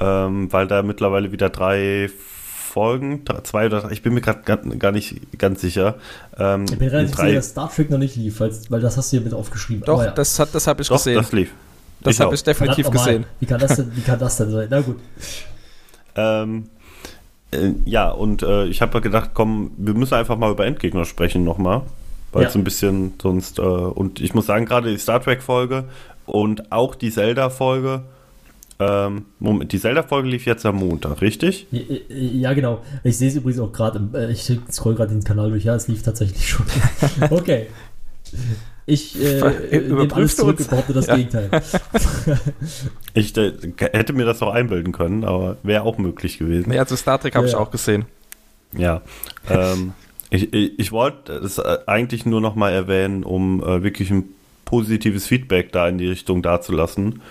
ähm, 0.00 0.52
weil 0.52 0.66
da 0.66 0.82
mittlerweile 0.82 1.32
wieder 1.32 1.50
drei 1.50 2.10
Folgen, 2.70 3.24
zwei 3.42 3.66
oder 3.66 3.80
drei, 3.80 3.90
ich 3.90 4.02
bin 4.02 4.14
mir 4.14 4.20
gerade 4.20 4.42
gar 4.78 4.92
nicht 4.92 5.38
ganz 5.38 5.60
sicher. 5.60 5.96
Ähm, 6.38 6.66
ich 6.70 6.78
bin 6.78 6.88
relativ 6.88 7.16
sicher, 7.16 7.32
dass 7.32 7.48
Star 7.50 7.70
Trek 7.70 7.90
noch 7.90 7.98
nicht 7.98 8.16
lief, 8.16 8.40
weil 8.40 8.80
das 8.80 8.96
hast 8.96 9.12
du 9.12 9.16
hier 9.16 9.24
mit 9.24 9.34
aufgeschrieben. 9.34 9.84
Doch, 9.84 10.02
ja. 10.02 10.12
das, 10.12 10.36
das 10.36 10.66
habe 10.66 10.82
ich 10.82 10.88
Doch, 10.88 10.96
gesehen. 10.96 11.16
das 11.16 11.32
lief. 11.32 11.52
Das 12.02 12.20
habe 12.20 12.34
ich 12.34 12.42
definitiv 12.42 12.90
gesehen. 12.90 13.26
Wie 13.40 13.46
kann, 13.46 13.60
das 13.60 13.76
denn, 13.76 13.94
wie 13.94 14.00
kann 14.00 14.18
das 14.18 14.36
denn 14.36 14.50
sein? 14.50 14.68
Na 14.70 14.80
gut. 14.80 14.98
Ähm, 16.14 16.64
äh, 17.52 17.72
ja, 17.84 18.10
und 18.10 18.42
äh, 18.42 18.66
ich 18.66 18.82
habe 18.82 19.00
gedacht, 19.00 19.30
komm, 19.34 19.72
wir 19.76 19.94
müssen 19.94 20.14
einfach 20.14 20.36
mal 20.36 20.50
über 20.50 20.66
Endgegner 20.66 21.04
sprechen 21.04 21.44
nochmal. 21.44 21.82
Weil 22.32 22.46
es 22.46 22.54
ja. 22.54 22.60
ein 22.60 22.64
bisschen 22.64 23.14
sonst. 23.20 23.58
Äh, 23.58 23.62
und 23.62 24.20
ich 24.20 24.34
muss 24.34 24.46
sagen, 24.46 24.64
gerade 24.64 24.90
die 24.90 24.98
Star 24.98 25.20
Trek-Folge 25.20 25.84
und 26.26 26.70
auch 26.70 26.94
die 26.94 27.10
Zelda-Folge. 27.10 28.02
Ähm, 28.78 29.26
Moment, 29.40 29.72
die 29.72 29.80
Zelda-Folge 29.80 30.28
lief 30.28 30.46
jetzt 30.46 30.64
am 30.64 30.76
Montag, 30.76 31.20
richtig? 31.20 31.66
Ja, 31.70 31.80
ja 32.08 32.52
genau. 32.54 32.82
Ich 33.02 33.18
sehe 33.18 33.28
es 33.28 33.34
übrigens 33.34 33.60
auch 33.60 33.72
gerade. 33.72 34.00
Äh, 34.14 34.30
ich 34.30 34.50
scroll 34.70 34.94
gerade 34.94 35.12
den 35.12 35.24
Kanal 35.24 35.50
durch. 35.50 35.64
Ja, 35.64 35.74
es 35.74 35.88
lief 35.88 36.02
tatsächlich 36.02 36.48
schon. 36.48 36.66
okay. 37.30 37.66
Ich 38.90 39.22
äh, 39.22 39.40
nehme 39.70 40.12
alles 40.12 40.34
zurück 40.34 40.58
und 40.58 40.68
behaupte 40.68 40.92
das 40.92 41.06
ja. 41.06 41.16
Gegenteil. 41.16 41.48
ich 43.14 43.36
äh, 43.36 43.52
hätte 43.78 44.12
mir 44.12 44.24
das 44.24 44.42
auch 44.42 44.52
einbilden 44.52 44.92
können, 44.92 45.22
aber 45.22 45.58
wäre 45.62 45.82
auch 45.82 45.96
möglich 45.96 46.38
gewesen. 46.38 46.70
Nee, 46.70 46.78
also 46.78 46.96
Star 46.96 47.20
Trek 47.20 47.36
habe 47.36 47.46
ja. 47.46 47.52
ich 47.52 47.56
auch 47.56 47.70
gesehen. 47.70 48.06
Ja. 48.76 49.02
Ähm, 49.48 49.92
ich, 50.30 50.52
ich, 50.52 50.76
ich 50.76 50.90
wollte 50.90 51.34
es 51.34 51.58
äh, 51.58 51.78
eigentlich 51.86 52.26
nur 52.26 52.40
noch 52.40 52.56
mal 52.56 52.72
erwähnen, 52.72 53.22
um 53.22 53.62
äh, 53.62 53.84
wirklich 53.84 54.10
ein 54.10 54.24
positives 54.64 55.26
Feedback 55.26 55.70
da 55.70 55.88
in 55.88 55.98
die 55.98 56.08
Richtung 56.08 56.42
dazulassen. 56.42 57.22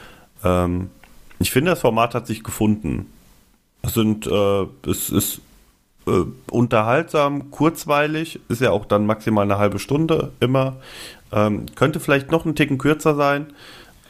Ähm, 0.46 0.90
ich 1.40 1.52
finde, 1.52 1.72
das 1.72 1.82
Format 1.82 2.16
hat 2.16 2.26
sich 2.26 2.42
gefunden. 2.42 3.08
Es 3.82 3.96
sind, 3.96 4.28
äh, 4.28 4.66
es 4.90 5.10
ist 5.10 5.42
äh, 6.08 6.24
unterhaltsam, 6.52 7.52
kurzweilig, 7.52 8.40
ist 8.50 8.62
ja 8.62 8.72
auch 8.72 8.86
dann 8.86 9.06
maximal 9.06 9.44
eine 9.44 9.58
halbe 9.58 9.80
Stunde 9.80 10.32
immer. 10.40 10.78
Ähm, 11.32 11.66
könnte 11.76 12.00
vielleicht 12.00 12.32
noch 12.32 12.46
einen 12.46 12.56
Ticken 12.56 12.78
kürzer 12.78 13.16
sein, 13.16 13.48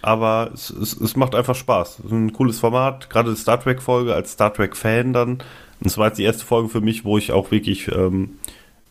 aber 0.01 0.51
es, 0.53 0.69
es, 0.69 0.99
es 0.99 1.15
macht 1.15 1.35
einfach 1.35 1.55
Spaß. 1.55 1.99
Es 1.99 2.05
ist 2.05 2.11
ein 2.11 2.33
cooles 2.33 2.59
Format, 2.59 3.09
gerade 3.09 3.31
die 3.31 3.37
Star 3.37 3.61
Trek-Folge 3.61 4.13
als 4.13 4.33
Star 4.33 4.53
Trek-Fan 4.53 5.13
dann. 5.13 5.29
Und 5.31 5.85
es 5.85 5.97
war 5.97 6.07
jetzt 6.07 6.17
die 6.17 6.23
erste 6.23 6.45
Folge 6.45 6.69
für 6.69 6.81
mich, 6.81 7.05
wo 7.05 7.17
ich 7.17 7.31
auch 7.31 7.51
wirklich 7.51 7.89
ähm, 7.89 8.39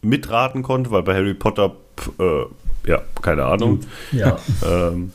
mitraten 0.02 0.62
konnte, 0.62 0.90
weil 0.90 1.02
bei 1.02 1.14
Harry 1.14 1.34
Potter, 1.34 1.76
äh, 2.18 2.44
ja, 2.88 3.02
keine 3.22 3.44
Ahnung. 3.44 3.80
Ja. 4.12 4.38
ähm, 4.66 5.12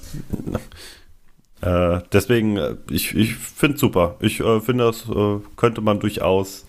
äh, 1.62 2.00
deswegen, 2.12 2.58
äh, 2.58 2.76
ich, 2.90 3.16
ich 3.16 3.36
finde 3.36 3.76
es 3.76 3.82
super. 3.82 4.16
Ich 4.20 4.40
äh, 4.40 4.60
finde, 4.60 4.86
das 4.86 5.08
äh, 5.10 5.40
könnte 5.56 5.82
man 5.82 6.00
durchaus 6.00 6.66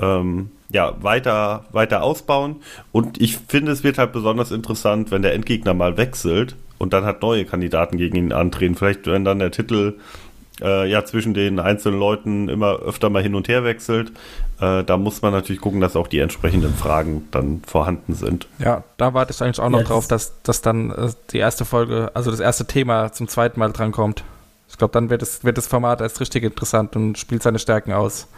ähm, 0.00 0.50
ja, 0.70 0.94
weiter, 1.02 1.64
weiter 1.72 2.02
ausbauen. 2.02 2.56
Und 2.92 3.20
ich 3.20 3.38
finde, 3.38 3.72
es 3.72 3.82
wird 3.84 3.98
halt 3.98 4.12
besonders 4.12 4.50
interessant, 4.50 5.10
wenn 5.10 5.22
der 5.22 5.34
Endgegner 5.34 5.74
mal 5.74 5.96
wechselt 5.96 6.56
und 6.78 6.92
dann 6.92 7.04
hat 7.04 7.22
neue 7.22 7.44
Kandidaten 7.44 7.96
gegen 7.96 8.16
ihn 8.16 8.32
antreten. 8.32 8.74
Vielleicht, 8.74 9.06
wenn 9.06 9.24
dann 9.24 9.38
der 9.38 9.50
Titel 9.50 9.94
äh, 10.60 10.90
ja 10.90 11.04
zwischen 11.04 11.34
den 11.34 11.60
einzelnen 11.60 11.98
Leuten 11.98 12.48
immer 12.48 12.80
öfter 12.80 13.10
mal 13.10 13.22
hin 13.22 13.34
und 13.34 13.48
her 13.48 13.64
wechselt. 13.64 14.12
Äh, 14.60 14.84
da 14.84 14.96
muss 14.96 15.22
man 15.22 15.32
natürlich 15.32 15.60
gucken, 15.60 15.80
dass 15.80 15.96
auch 15.96 16.08
die 16.08 16.18
entsprechenden 16.18 16.74
Fragen 16.74 17.28
dann 17.30 17.62
vorhanden 17.66 18.14
sind. 18.14 18.48
Ja, 18.58 18.84
da 18.96 19.14
warte 19.14 19.32
ich 19.32 19.42
eigentlich 19.42 19.60
auch 19.60 19.68
noch 19.68 19.80
ja, 19.80 19.86
drauf, 19.86 20.08
dass, 20.08 20.42
dass 20.42 20.62
dann 20.62 20.90
äh, 20.90 21.10
die 21.30 21.38
erste 21.38 21.64
Folge, 21.64 22.10
also 22.14 22.30
das 22.30 22.40
erste 22.40 22.66
Thema 22.66 23.12
zum 23.12 23.28
zweiten 23.28 23.60
Mal 23.60 23.72
drankommt. 23.72 24.24
Ich 24.68 24.76
glaube, 24.76 24.92
dann 24.92 25.10
wird, 25.10 25.22
es, 25.22 25.44
wird 25.44 25.56
das 25.56 25.66
Format 25.66 26.00
erst 26.00 26.20
richtig 26.20 26.44
interessant 26.44 26.94
und 26.96 27.16
spielt 27.16 27.42
seine 27.42 27.58
Stärken 27.58 27.92
aus. 27.92 28.28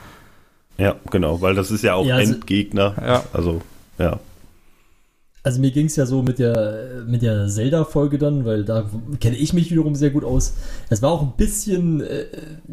Ja, 0.78 0.96
genau, 1.10 1.40
weil 1.40 1.54
das 1.54 1.70
ist 1.70 1.82
ja 1.82 1.94
auch 1.94 2.06
ja, 2.06 2.16
also, 2.16 2.34
Endgegner. 2.34 2.94
Ja. 3.00 3.24
Also, 3.32 3.60
ja. 3.98 4.18
Also 5.42 5.60
mir 5.60 5.70
ging 5.70 5.86
es 5.86 5.96
ja 5.96 6.04
so 6.04 6.22
mit 6.22 6.38
der, 6.38 7.02
mit 7.06 7.22
der 7.22 7.48
Zelda-Folge 7.48 8.18
dann, 8.18 8.44
weil 8.44 8.64
da 8.64 8.90
kenne 9.20 9.36
ich 9.36 9.54
mich 9.54 9.70
wiederum 9.70 9.94
sehr 9.94 10.10
gut 10.10 10.22
aus. 10.22 10.54
Es 10.90 11.00
war 11.00 11.10
auch 11.10 11.22
ein 11.22 11.32
bisschen, 11.38 12.02
äh, 12.02 12.26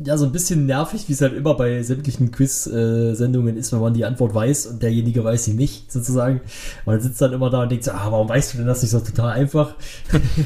ja, 0.03 0.17
so 0.17 0.25
ein 0.25 0.33
bisschen 0.33 0.65
nervig, 0.65 1.07
wie 1.07 1.13
es 1.13 1.21
halt 1.21 1.33
immer 1.33 1.53
bei 1.53 1.81
sämtlichen 1.83 2.31
Quiz-Sendungen 2.31 3.55
ist, 3.55 3.71
wenn 3.71 3.79
man 3.79 3.93
die 3.93 4.03
Antwort 4.03 4.35
weiß 4.35 4.67
und 4.67 4.83
derjenige 4.83 5.23
weiß 5.23 5.45
sie 5.45 5.53
nicht, 5.53 5.91
sozusagen. 5.91 6.41
Man 6.85 6.99
sitzt 6.99 7.21
dann 7.21 7.31
immer 7.31 7.49
da 7.49 7.63
und 7.63 7.71
denkt 7.71 7.85
so, 7.85 7.91
ah, 7.91 8.07
warum 8.09 8.27
weißt 8.27 8.53
du 8.53 8.57
denn 8.57 8.67
das 8.67 8.81
nicht 8.81 8.91
so 8.91 8.99
total 8.99 9.31
einfach? 9.31 9.75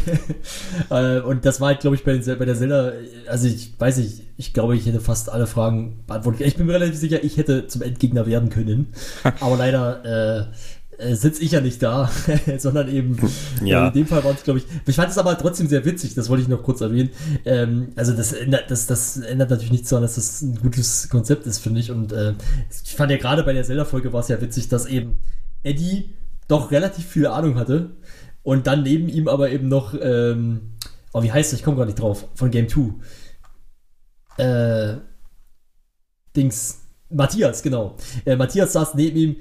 äh, 0.91 1.21
und 1.21 1.43
das 1.43 1.59
war 1.59 1.69
halt, 1.69 1.79
glaube 1.79 1.95
ich, 1.95 2.03
bei, 2.03 2.17
bei 2.17 2.45
der 2.45 2.55
Zelda, 2.55 2.91
also 3.27 3.47
ich 3.47 3.73
weiß 3.79 3.97
nicht, 3.97 4.21
ich 4.37 4.53
glaube, 4.53 4.75
ich 4.75 4.85
hätte 4.85 4.99
fast 4.99 5.31
alle 5.31 5.47
Fragen 5.47 6.03
beantwortet. 6.07 6.41
Ich 6.47 6.55
bin 6.55 6.65
mir 6.65 6.73
relativ 6.73 6.97
sicher, 6.97 7.23
ich 7.23 7.37
hätte 7.37 7.67
zum 7.67 7.81
Endgegner 7.81 8.25
werden 8.25 8.49
können. 8.49 8.87
Aber 9.39 9.57
leider, 9.57 10.05
äh, 10.05 10.45
äh, 11.01 11.15
sitze 11.15 11.41
ich 11.43 11.51
ja 11.51 11.61
nicht 11.61 11.81
da, 11.83 12.09
sondern 12.57 12.87
eben 12.87 13.17
Ja. 13.63 13.85
äh, 13.85 13.87
in 13.87 13.93
dem 13.93 14.07
Fall 14.07 14.23
war 14.23 14.31
es, 14.33 14.43
glaube 14.43 14.59
ich. 14.59 14.65
Ich 14.85 14.95
fand 14.95 15.09
es 15.09 15.17
aber 15.17 15.37
trotzdem 15.37 15.67
sehr 15.67 15.83
witzig, 15.85 16.13
das 16.13 16.29
wollte 16.29 16.43
ich 16.43 16.47
noch 16.47 16.63
kurz 16.63 16.81
erwähnen. 16.81 17.09
Ähm, 17.45 17.89
also 17.95 18.13
das 18.13 18.33
ändert, 18.33 18.69
das, 18.69 18.87
das 18.87 19.17
ändert 19.17 19.49
natürlich 19.49 19.71
nichts 19.71 19.89
daran, 19.89 20.03
dass 20.03 20.15
das 20.15 20.41
ein 20.41 20.55
gutes 20.61 21.09
Konzept 21.09 21.45
ist, 21.47 21.59
finde 21.59 21.79
ich. 21.79 21.91
Und 21.91 22.11
äh, 22.13 22.33
ich 22.85 22.95
fand 22.95 23.11
ja 23.11 23.17
gerade 23.17 23.43
bei 23.43 23.53
der 23.53 23.63
Zelda-Folge 23.63 24.13
war 24.13 24.21
es 24.21 24.27
ja 24.27 24.39
witzig, 24.41 24.69
dass 24.69 24.85
eben 24.85 25.19
Eddie 25.63 26.15
doch 26.47 26.71
relativ 26.71 27.05
viel 27.05 27.27
Ahnung 27.27 27.55
hatte 27.55 27.91
und 28.43 28.67
dann 28.67 28.83
neben 28.83 29.07
ihm 29.09 29.27
aber 29.27 29.51
eben 29.51 29.67
noch, 29.67 29.93
ähm, 29.99 30.73
oh, 31.13 31.23
wie 31.23 31.31
heißt 31.31 31.51
das? 31.53 31.59
Ich 31.59 31.63
komme 31.65 31.77
gar 31.77 31.85
nicht 31.85 31.99
drauf, 31.99 32.27
von 32.35 32.51
Game 32.51 32.67
2. 32.67 32.93
Äh, 34.43 34.97
Dings, 36.35 36.79
Matthias, 37.09 37.61
genau. 37.61 37.97
Äh, 38.25 38.35
Matthias 38.35 38.73
saß 38.73 38.93
neben 38.95 39.17
ihm 39.17 39.35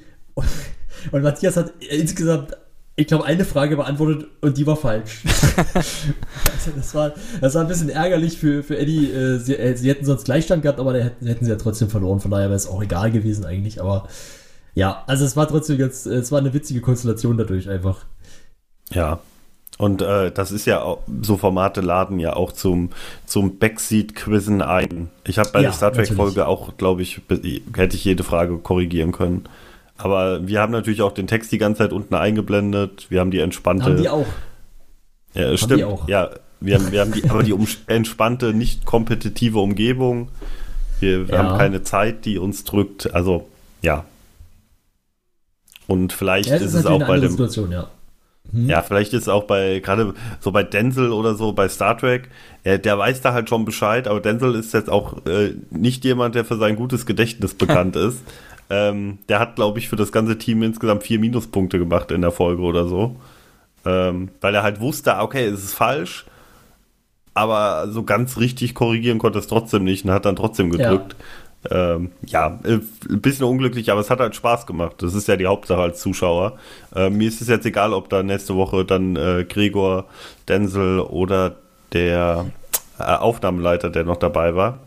und, 1.12 1.22
Matthias 1.22 1.56
hat 1.56 1.72
insgesamt, 1.78 2.56
ich 2.96 3.06
glaube, 3.06 3.24
eine 3.24 3.44
Frage 3.44 3.76
beantwortet 3.76 4.26
und 4.40 4.56
die 4.56 4.66
war 4.66 4.76
falsch. 4.76 5.22
also 5.74 6.70
das, 6.76 6.94
war, 6.94 7.12
das 7.40 7.54
war 7.54 7.62
ein 7.62 7.68
bisschen 7.68 7.88
ärgerlich 7.88 8.38
für, 8.38 8.62
für 8.62 8.78
Eddie. 8.78 9.10
Äh, 9.10 9.38
sie, 9.38 9.56
äh, 9.56 9.76
sie 9.76 9.88
hätten 9.88 10.04
sonst 10.04 10.24
Gleichstand 10.24 10.62
gehabt, 10.62 10.80
aber 10.80 10.92
da 10.92 11.00
hätten, 11.00 11.26
hätten 11.26 11.44
sie 11.44 11.50
ja 11.50 11.56
trotzdem 11.56 11.88
verloren. 11.88 12.20
Von 12.20 12.30
daher 12.30 12.48
wäre 12.48 12.56
es 12.56 12.68
auch 12.68 12.82
egal 12.82 13.10
gewesen 13.10 13.44
eigentlich. 13.44 13.80
Aber 13.80 14.08
ja, 14.74 15.02
also 15.06 15.24
es 15.24 15.36
war 15.36 15.48
trotzdem 15.48 15.78
ganz, 15.78 16.06
es 16.06 16.30
war 16.30 16.38
eine 16.38 16.52
witzige 16.52 16.80
Konstellation 16.80 17.36
dadurch 17.38 17.68
einfach. 17.68 18.04
Ja. 18.92 19.20
Und 19.78 20.02
äh, 20.02 20.30
das 20.30 20.52
ist 20.52 20.66
ja 20.66 20.82
auch, 20.82 20.98
so 21.22 21.38
Formate 21.38 21.80
laden 21.80 22.18
ja 22.18 22.34
auch 22.34 22.52
zum, 22.52 22.90
zum 23.24 23.58
Backseat-Quizzen 23.58 24.60
ein. 24.60 25.08
Ich 25.24 25.38
habe 25.38 25.48
bei 25.52 25.60
Ja, 25.60 25.68
der 25.68 25.72
Star. 25.72 25.92
Trek-Folge 25.92 26.46
auch, 26.46 26.76
glaube 26.76 27.00
ich, 27.00 27.22
hätte 27.30 27.96
ich 27.96 28.04
jede 28.04 28.22
Frage 28.22 28.58
korrigieren 28.58 29.12
können. 29.12 29.46
Aber 30.02 30.46
wir 30.46 30.60
haben 30.60 30.72
natürlich 30.72 31.02
auch 31.02 31.12
den 31.12 31.26
Text 31.26 31.52
die 31.52 31.58
ganze 31.58 31.78
Zeit 31.82 31.92
unten 31.92 32.14
eingeblendet. 32.14 33.06
Wir 33.10 33.20
haben 33.20 33.30
die 33.30 33.40
entspannte. 33.40 33.84
Haben 33.84 33.96
die 34.02 34.08
auch. 34.08 34.26
Ja, 35.34 35.56
stimmt. 35.56 35.80
die 35.80 35.84
auch. 35.84 36.08
Ja, 36.08 36.30
wir 36.60 36.76
haben, 36.76 36.90
wir 36.92 37.00
haben 37.00 37.12
die, 37.12 37.28
aber 37.28 37.42
die 37.42 37.54
entspannte, 37.86 38.52
nicht 38.54 38.84
kompetitive 38.84 39.58
Umgebung. 39.58 40.28
Wir, 41.00 41.28
wir 41.28 41.34
Ja. 41.34 41.42
haben 41.44 41.58
keine 41.58 41.82
Zeit, 41.82 42.24
die 42.24 42.38
uns 42.38 42.64
drückt. 42.64 43.12
Also, 43.14 43.48
ja. 43.82 44.04
Und 45.86 46.12
vielleicht 46.12 46.48
Ja, 46.48 46.56
ist 46.56 46.62
ist 46.62 46.74
es 46.74 46.86
auch 46.86 47.00
bei 47.06 47.18
dem. 47.18 47.30
Situation, 47.30 47.72
ja. 47.72 47.88
Ja, 48.52 48.82
vielleicht 48.82 49.12
ist 49.12 49.22
es 49.22 49.28
auch 49.28 49.44
bei, 49.44 49.78
gerade 49.78 50.12
so 50.40 50.50
bei 50.50 50.64
Denzel 50.64 51.12
oder 51.12 51.36
so, 51.36 51.52
bei 51.52 51.68
Star 51.68 51.96
Trek, 51.96 52.28
äh, 52.64 52.80
der 52.80 52.98
weiß 52.98 53.20
da 53.20 53.32
halt 53.32 53.48
schon 53.48 53.64
Bescheid, 53.64 54.08
aber 54.08 54.20
Denzel 54.20 54.56
ist 54.56 54.74
jetzt 54.74 54.90
auch 54.90 55.24
äh, 55.26 55.54
nicht 55.70 56.04
jemand, 56.04 56.34
der 56.34 56.44
für 56.44 56.56
sein 56.56 56.74
gutes 56.74 57.06
Gedächtnis 57.06 57.54
bekannt 57.54 57.94
ist. 57.96 58.18
Ähm, 58.70 59.18
der 59.28 59.40
hat, 59.40 59.56
glaube 59.56 59.78
ich, 59.78 59.88
für 59.88 59.96
das 59.96 60.12
ganze 60.12 60.38
Team 60.38 60.62
insgesamt 60.62 61.02
vier 61.02 61.18
Minuspunkte 61.18 61.78
gemacht 61.78 62.11
in 62.12 62.22
der 62.22 62.30
Folge 62.30 62.62
oder 62.62 62.87
so. 62.87 63.16
Ähm, 63.85 64.30
weil 64.40 64.54
er 64.54 64.62
halt 64.62 64.80
wusste, 64.80 65.16
okay, 65.18 65.46
es 65.46 65.64
ist 65.64 65.74
falsch, 65.74 66.26
aber 67.35 67.88
so 67.90 68.02
ganz 68.04 68.38
richtig 68.38 68.74
korrigieren 68.74 69.18
konnte 69.18 69.38
es 69.38 69.46
trotzdem 69.46 69.85
nicht 69.85 70.04
und 70.04 70.11
hat 70.11 70.26
dann 70.26 70.37
trotzdem 70.37 70.70
gedrückt. 70.70 71.16
Ja, 71.70 71.94
ähm, 71.94 72.11
ja 72.26 72.59
äh, 72.64 72.78
ein 73.09 73.20
bisschen 73.20 73.46
unglücklich, 73.46 73.90
aber 73.90 74.00
es 74.00 74.11
hat 74.11 74.20
halt 74.20 74.35
Spaß 74.35 74.66
gemacht. 74.66 74.96
Das 74.98 75.14
ist 75.14 75.28
ja 75.28 75.37
die 75.37 75.46
Hauptsache 75.46 75.80
als 75.80 76.00
Zuschauer. 76.00 76.59
Äh, 76.94 77.11
mir 77.11 77.28
ist 77.28 77.40
es 77.40 77.48
jetzt 77.48 77.66
egal, 77.66 77.92
ob 77.92 78.09
da 78.09 78.22
nächste 78.22 78.54
Woche 78.54 78.85
dann 78.85 79.16
äh, 79.16 79.44
Gregor, 79.48 80.06
Denzel 80.48 81.00
oder 81.00 81.56
der 81.92 82.46
äh, 82.98 83.02
Aufnahmeleiter, 83.02 83.90
der 83.90 84.04
noch 84.04 84.16
dabei 84.16 84.54
war. 84.54 84.78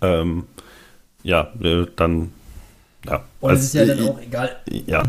Ähm, 0.00 0.44
ja, 1.22 1.52
äh, 1.62 1.86
dann. 1.96 2.32
Ja, 3.06 3.24
Und 3.40 3.50
Also, 3.50 3.60
es 3.60 3.66
ist 3.68 3.74
ja 3.74 3.84
dann 3.84 4.08
auch 4.08 4.20
egal. 4.20 4.50
Ja, 4.86 5.02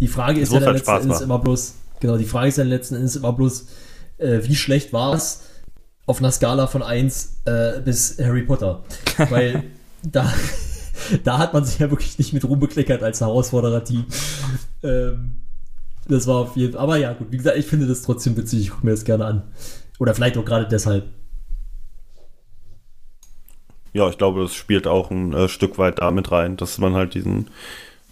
Die 0.00 0.08
Frage 0.08 0.40
ist 0.40 0.52
ja 0.52 0.60
dann 0.60 0.68
halt 0.68 0.76
letzten 0.78 0.90
Spaß 0.90 1.02
Endes 1.04 1.20
immer 1.20 1.38
bloß, 1.38 1.74
genau, 2.00 2.16
die 2.16 2.24
Frage 2.24 2.48
ist 2.48 2.58
dann 2.58 2.68
letzten 2.68 2.96
Endes 2.96 3.16
immer 3.16 3.32
bloß, 3.32 3.66
äh, 4.18 4.40
wie 4.42 4.54
schlecht 4.54 4.92
war 4.92 5.14
es 5.14 5.42
auf 6.06 6.18
einer 6.18 6.32
Skala 6.32 6.66
von 6.66 6.82
1 6.82 7.42
äh, 7.44 7.80
bis 7.84 8.18
Harry 8.18 8.42
Potter? 8.42 8.82
Weil 9.30 9.64
da, 10.02 10.32
da 11.24 11.38
hat 11.38 11.52
man 11.52 11.64
sich 11.64 11.78
ja 11.78 11.90
wirklich 11.90 12.18
nicht 12.18 12.32
mit 12.32 12.44
Ruhm 12.44 12.60
bekleckert 12.60 13.02
als 13.02 13.20
Herausforderer-Team. 13.20 14.06
Ähm, 14.82 15.36
das 16.08 16.26
war 16.26 16.36
auf 16.36 16.56
jeden 16.56 16.72
Fall, 16.72 16.82
aber 16.82 16.96
ja, 16.96 17.12
gut, 17.12 17.28
wie 17.30 17.36
gesagt, 17.36 17.56
ich 17.56 17.66
finde 17.66 17.86
das 17.86 18.02
trotzdem 18.02 18.36
witzig, 18.36 18.60
ich 18.60 18.70
gucke 18.70 18.86
mir 18.86 18.92
das 18.92 19.04
gerne 19.04 19.24
an. 19.24 19.42
Oder 19.98 20.14
vielleicht 20.14 20.36
auch 20.36 20.44
gerade 20.44 20.66
deshalb. 20.66 21.04
Ja, 23.92 24.08
ich 24.08 24.18
glaube, 24.18 24.42
das 24.42 24.54
spielt 24.54 24.86
auch 24.86 25.10
ein 25.10 25.32
äh, 25.34 25.48
Stück 25.48 25.78
weit 25.78 26.00
damit 26.00 26.30
rein, 26.32 26.56
dass 26.56 26.78
man 26.78 26.94
halt 26.94 27.14
diesen, 27.14 27.48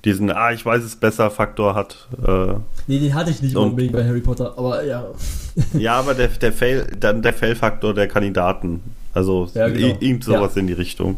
diesen, 0.04 0.30
ah, 0.30 0.52
ich 0.52 0.64
weiß 0.64 0.82
es 0.82 0.96
besser 0.96 1.30
Faktor 1.30 1.74
hat. 1.74 2.08
Äh, 2.26 2.54
Nee, 2.86 2.98
den 2.98 3.14
hatte 3.14 3.30
ich 3.30 3.40
nicht 3.42 3.56
Und- 3.56 3.70
unbedingt 3.70 3.92
bei 3.92 4.04
Harry 4.04 4.20
Potter, 4.20 4.54
aber 4.56 4.84
ja. 4.84 5.06
Ja, 5.74 5.98
aber 5.98 6.14
der, 6.14 6.28
der 6.28 6.52
Fail, 6.52 6.86
dann 6.98 7.22
der 7.22 7.32
Fail-Faktor 7.34 7.94
der 7.94 8.08
Kandidaten. 8.08 8.80
Also 9.14 9.48
Ja, 9.54 9.68
genau. 9.68 9.96
irgend 10.00 10.24
sowas 10.24 10.56
in 10.56 10.66
die 10.66 10.72
Richtung. 10.72 11.16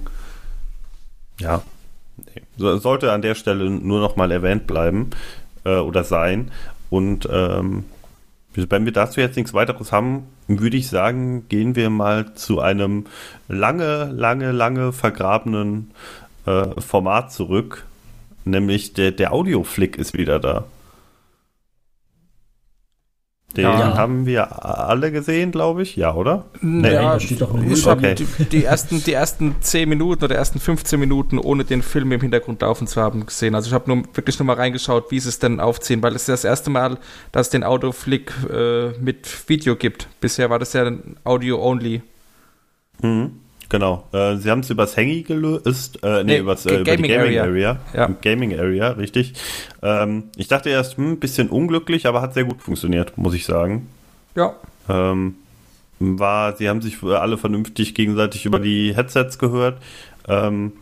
Ja. 1.41 1.63
Nee. 2.17 2.43
So, 2.57 2.77
sollte 2.79 3.13
an 3.13 3.23
der 3.23 3.35
Stelle 3.35 3.69
nur 3.71 4.01
noch 4.01 4.17
mal 4.17 4.31
erwähnt 4.31 4.67
bleiben 4.67 5.11
äh, 5.65 5.77
oder 5.77 6.05
sein. 6.05 6.51
Und 6.91 7.29
ähm, 7.31 7.85
wenn 8.55 8.85
wir 8.85 8.93
dazu 8.93 9.21
jetzt 9.21 9.37
nichts 9.37 9.55
weiteres 9.55 9.93
haben, 9.93 10.27
würde 10.47 10.77
ich 10.77 10.89
sagen, 10.89 11.49
gehen 11.49 11.77
wir 11.77 11.91
mal 11.91 12.35
zu 12.35 12.61
einem 12.61 13.07
lange, 13.49 14.11
lange, 14.13 14.53
lange 14.53 14.93
vergrabenen 14.93 15.91
äh, 16.47 16.81
Format 16.81 17.33
zurück. 17.33 17.87
Nämlich 18.45 18.93
der, 18.93 19.13
der 19.13 19.33
Audioflick 19.33 19.97
ist 19.97 20.15
wieder 20.15 20.39
da. 20.39 20.65
Den 23.57 23.65
Ja. 23.65 23.97
haben 23.99 24.25
wir 24.25 24.65
alle 24.65 25.13
gesehen, 25.13 25.53
glaube 25.53 25.83
ich. 25.83 25.97
Ja, 25.97 26.15
oder? 26.15 26.47
Nee, 26.63 26.91
da 26.93 27.21
steht 27.21 27.41
doch 27.43 27.55
eine 27.55 27.71
ich 27.71 27.87
Okay. 27.87 28.15
die, 28.15 28.27
die, 28.47 28.65
ersten, 28.65 29.03
die 29.05 29.13
ersten 29.13 29.57
10 29.61 29.89
Minuten 29.89 30.25
oder 30.25 30.37
ersten 30.37 30.59
15 30.59 30.99
Minuten, 30.99 31.39
ohne 31.39 31.65
den 31.65 31.83
Film 31.83 32.13
im 32.13 32.21
Hintergrund 32.23 32.63
laufen 32.63 32.87
zu 32.87 33.01
haben, 33.03 33.27
gesehen. 33.27 33.55
Also 33.55 33.69
ich 33.69 33.75
habe 33.75 33.95
nur 33.95 34.05
wirklich 34.15 34.39
nur 34.39 34.47
mal 34.47 34.57
reingeschaut, 34.57 35.11
wie 35.11 35.21
sie 35.21 35.29
es 35.29 35.39
denn 35.39 35.61
aufziehen, 35.61 36.03
weil 36.03 36.15
es 36.15 36.23
ist 36.23 36.29
das 36.31 36.45
erste 36.45 36.71
Mal, 36.71 36.99
dass 37.31 37.49
es 37.49 37.51
den 37.51 37.63
Autoflick 37.65 38.33
äh, 38.51 38.91
mit 38.99 39.29
Video 39.49 39.77
gibt. 39.77 40.09
Bisher 40.21 40.49
war 40.49 40.59
das 40.59 40.73
ja 40.73 40.85
ein 40.85 41.17
Audio-only. 41.25 42.01
Mhm, 43.03 43.33
genau. 43.73 44.05
Äh, 44.13 44.37
sie 44.37 44.51
haben 44.51 44.61
es 44.61 44.71
übers 44.71 44.97
Handy 44.97 45.23
gelöst, 45.23 45.99
äh, 46.05 46.23
nee, 46.23 46.35
Nee, 46.35 46.39
übers, 46.39 46.65
äh, 46.67 46.75
über 46.75 46.85
die 46.85 46.91
Gaming 47.03 47.11
Gaming 47.11 47.39
Area. 47.39 47.43
Area. 47.43 47.79
Ja. 47.95 48.07
Gaming 48.23 48.59
Area, 48.59 48.91
richtig. 48.91 49.33
Ähm, 49.83 50.25
ich 50.37 50.47
dachte 50.47 50.69
erst, 50.71 50.97
hm, 50.97 51.19
bisschen 51.19 51.49
unglücklich, 51.49 52.07
aber 52.07 52.21
hat 52.21 52.35
sehr 52.35 52.45
gut 52.45 52.63
funktioniert, 52.63 53.19
muss 53.19 53.35
ich 53.35 53.45
sagen. 53.45 53.89
Ja. 54.37 54.55
Ähm, 54.89 55.37
war, 55.99 56.57
sie 56.57 56.69
haben 56.69 56.83
sich 56.83 57.03
alle 57.03 57.39
vernünftig 57.39 57.95
gegenseitig 57.95 58.45
über 58.45 58.61
die 58.61 58.95
Headsets 58.95 59.39
gehört. 59.39 59.79
Ähm, 60.29 60.73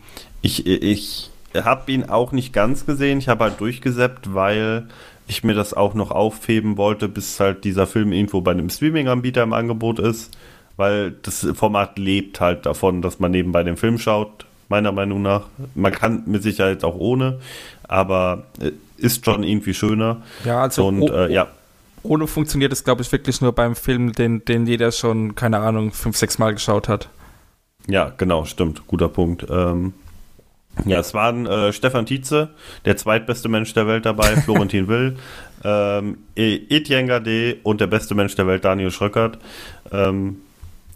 ich 0.42 0.66
ich 0.66 1.30
habe 1.54 1.92
ihn 1.92 2.04
auch 2.04 2.32
nicht 2.32 2.52
ganz 2.52 2.86
gesehen. 2.86 3.18
Ich 3.18 3.28
habe 3.28 3.44
halt 3.44 3.60
durchgesäppt, 3.60 4.34
weil 4.34 4.86
ich 5.28 5.44
mir 5.44 5.54
das 5.54 5.74
auch 5.74 5.94
noch 5.94 6.10
aufheben 6.10 6.76
wollte, 6.76 7.08
bis 7.08 7.38
halt 7.38 7.64
dieser 7.64 7.86
Film 7.86 8.12
irgendwo 8.12 8.40
bei 8.40 8.50
einem 8.50 8.68
Streaming-Anbieter 8.68 9.42
im 9.42 9.52
Angebot 9.52 9.98
ist. 9.98 10.36
Weil 10.80 11.10
das 11.22 11.46
Format 11.54 11.98
lebt 11.98 12.40
halt 12.40 12.64
davon, 12.64 13.02
dass 13.02 13.20
man 13.20 13.30
nebenbei 13.30 13.62
den 13.62 13.76
Film 13.76 13.98
schaut, 13.98 14.46
meiner 14.70 14.92
Meinung 14.92 15.20
nach. 15.20 15.42
Man 15.74 15.92
kann 15.92 16.22
mit 16.24 16.42
Sicherheit 16.42 16.82
auch 16.84 16.94
ohne, 16.96 17.38
aber 17.82 18.44
äh, 18.60 18.72
ist 18.96 19.24
schon 19.26 19.42
irgendwie 19.42 19.74
schöner. 19.74 20.22
Ja, 20.44 20.62
also 20.62 20.86
Und 20.86 21.10
äh, 21.10 21.28
ja, 21.30 21.48
ohne 22.02 22.26
funktioniert 22.26 22.72
es, 22.72 22.82
glaube 22.82 23.02
ich, 23.02 23.12
wirklich 23.12 23.42
nur 23.42 23.52
beim 23.52 23.76
Film, 23.76 24.12
den, 24.12 24.42
den 24.46 24.66
jeder 24.66 24.90
schon, 24.90 25.34
keine 25.34 25.58
Ahnung, 25.58 25.92
fünf, 25.92 26.16
sechs 26.16 26.38
Mal 26.38 26.54
geschaut 26.54 26.88
hat. 26.88 27.10
Ja, 27.86 28.10
genau, 28.16 28.46
stimmt. 28.46 28.86
Guter 28.86 29.08
Punkt. 29.08 29.46
Ähm, 29.50 29.92
ja, 30.86 31.00
es 31.00 31.12
waren 31.12 31.46
äh, 31.46 31.72
Stefan 31.74 32.06
Tietze, 32.06 32.48
der 32.86 32.96
zweitbeste 32.96 33.50
Mensch 33.50 33.74
der 33.74 33.86
Welt 33.86 34.06
dabei, 34.06 34.36
Florentin 34.44 34.88
Will, 34.88 35.16
ähm, 35.62 36.16
E- 36.36 36.60
Etienne 36.70 37.06
Gade 37.08 37.56
und 37.64 37.82
der 37.82 37.86
beste 37.88 38.14
Mensch 38.14 38.34
der 38.34 38.46
Welt, 38.46 38.64
Daniel 38.64 38.90
Schröckert. 38.90 39.36
Ähm, 39.92 40.36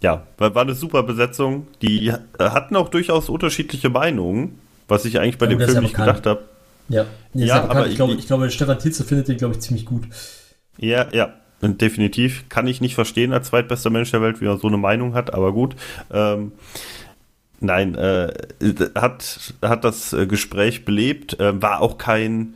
ja, 0.05 0.21
war, 0.37 0.53
war 0.53 0.61
eine 0.61 0.75
super 0.75 1.01
Besetzung. 1.03 1.65
Die 1.81 2.07
äh, 2.07 2.13
hatten 2.39 2.75
auch 2.75 2.89
durchaus 2.89 3.27
unterschiedliche 3.27 3.89
Meinungen, 3.89 4.59
was 4.87 5.03
ich 5.05 5.19
eigentlich 5.19 5.39
bei 5.39 5.47
Ja, 5.47 5.55
dem 5.55 5.61
Film 5.67 5.79
nicht 5.83 5.95
gedacht 5.95 6.25
habe. 6.27 6.43
Ja, 6.89 7.05
nee, 7.33 7.45
Ja, 7.45 7.63
aber 7.67 7.87
ich, 7.87 7.95
glaube, 7.95 8.13
ich- 8.13 8.19
ich 8.19 8.27
glaube, 8.27 8.49
Stefan 8.51 8.77
Tilze 8.77 9.03
findet 9.03 9.27
den, 9.27 9.37
glaube 9.37 9.55
ich, 9.55 9.61
ziemlich 9.61 9.85
gut. 9.85 10.03
Ja, 10.77 11.07
ja, 11.11 11.33
definitiv. 11.61 12.45
Kann 12.49 12.67
ich 12.67 12.81
nicht 12.81 12.93
verstehen 12.93 13.33
als 13.33 13.47
zweitbester 13.47 13.89
Mensch 13.89 14.11
der 14.11 14.21
Welt, 14.21 14.39
wie 14.41 14.45
man 14.45 14.59
so 14.59 14.67
eine 14.67 14.77
Meinung 14.77 15.15
hat, 15.15 15.33
aber 15.33 15.51
gut. 15.53 15.75
Ähm, 16.13 16.51
nein, 17.59 17.95
äh, 17.95 18.31
hat, 18.95 19.39
hat 19.63 19.83
das 19.83 20.13
äh, 20.13 20.27
Gespräch 20.27 20.85
belebt, 20.85 21.39
äh, 21.39 21.59
war 21.61 21.81
auch 21.81 21.97
kein, 21.97 22.53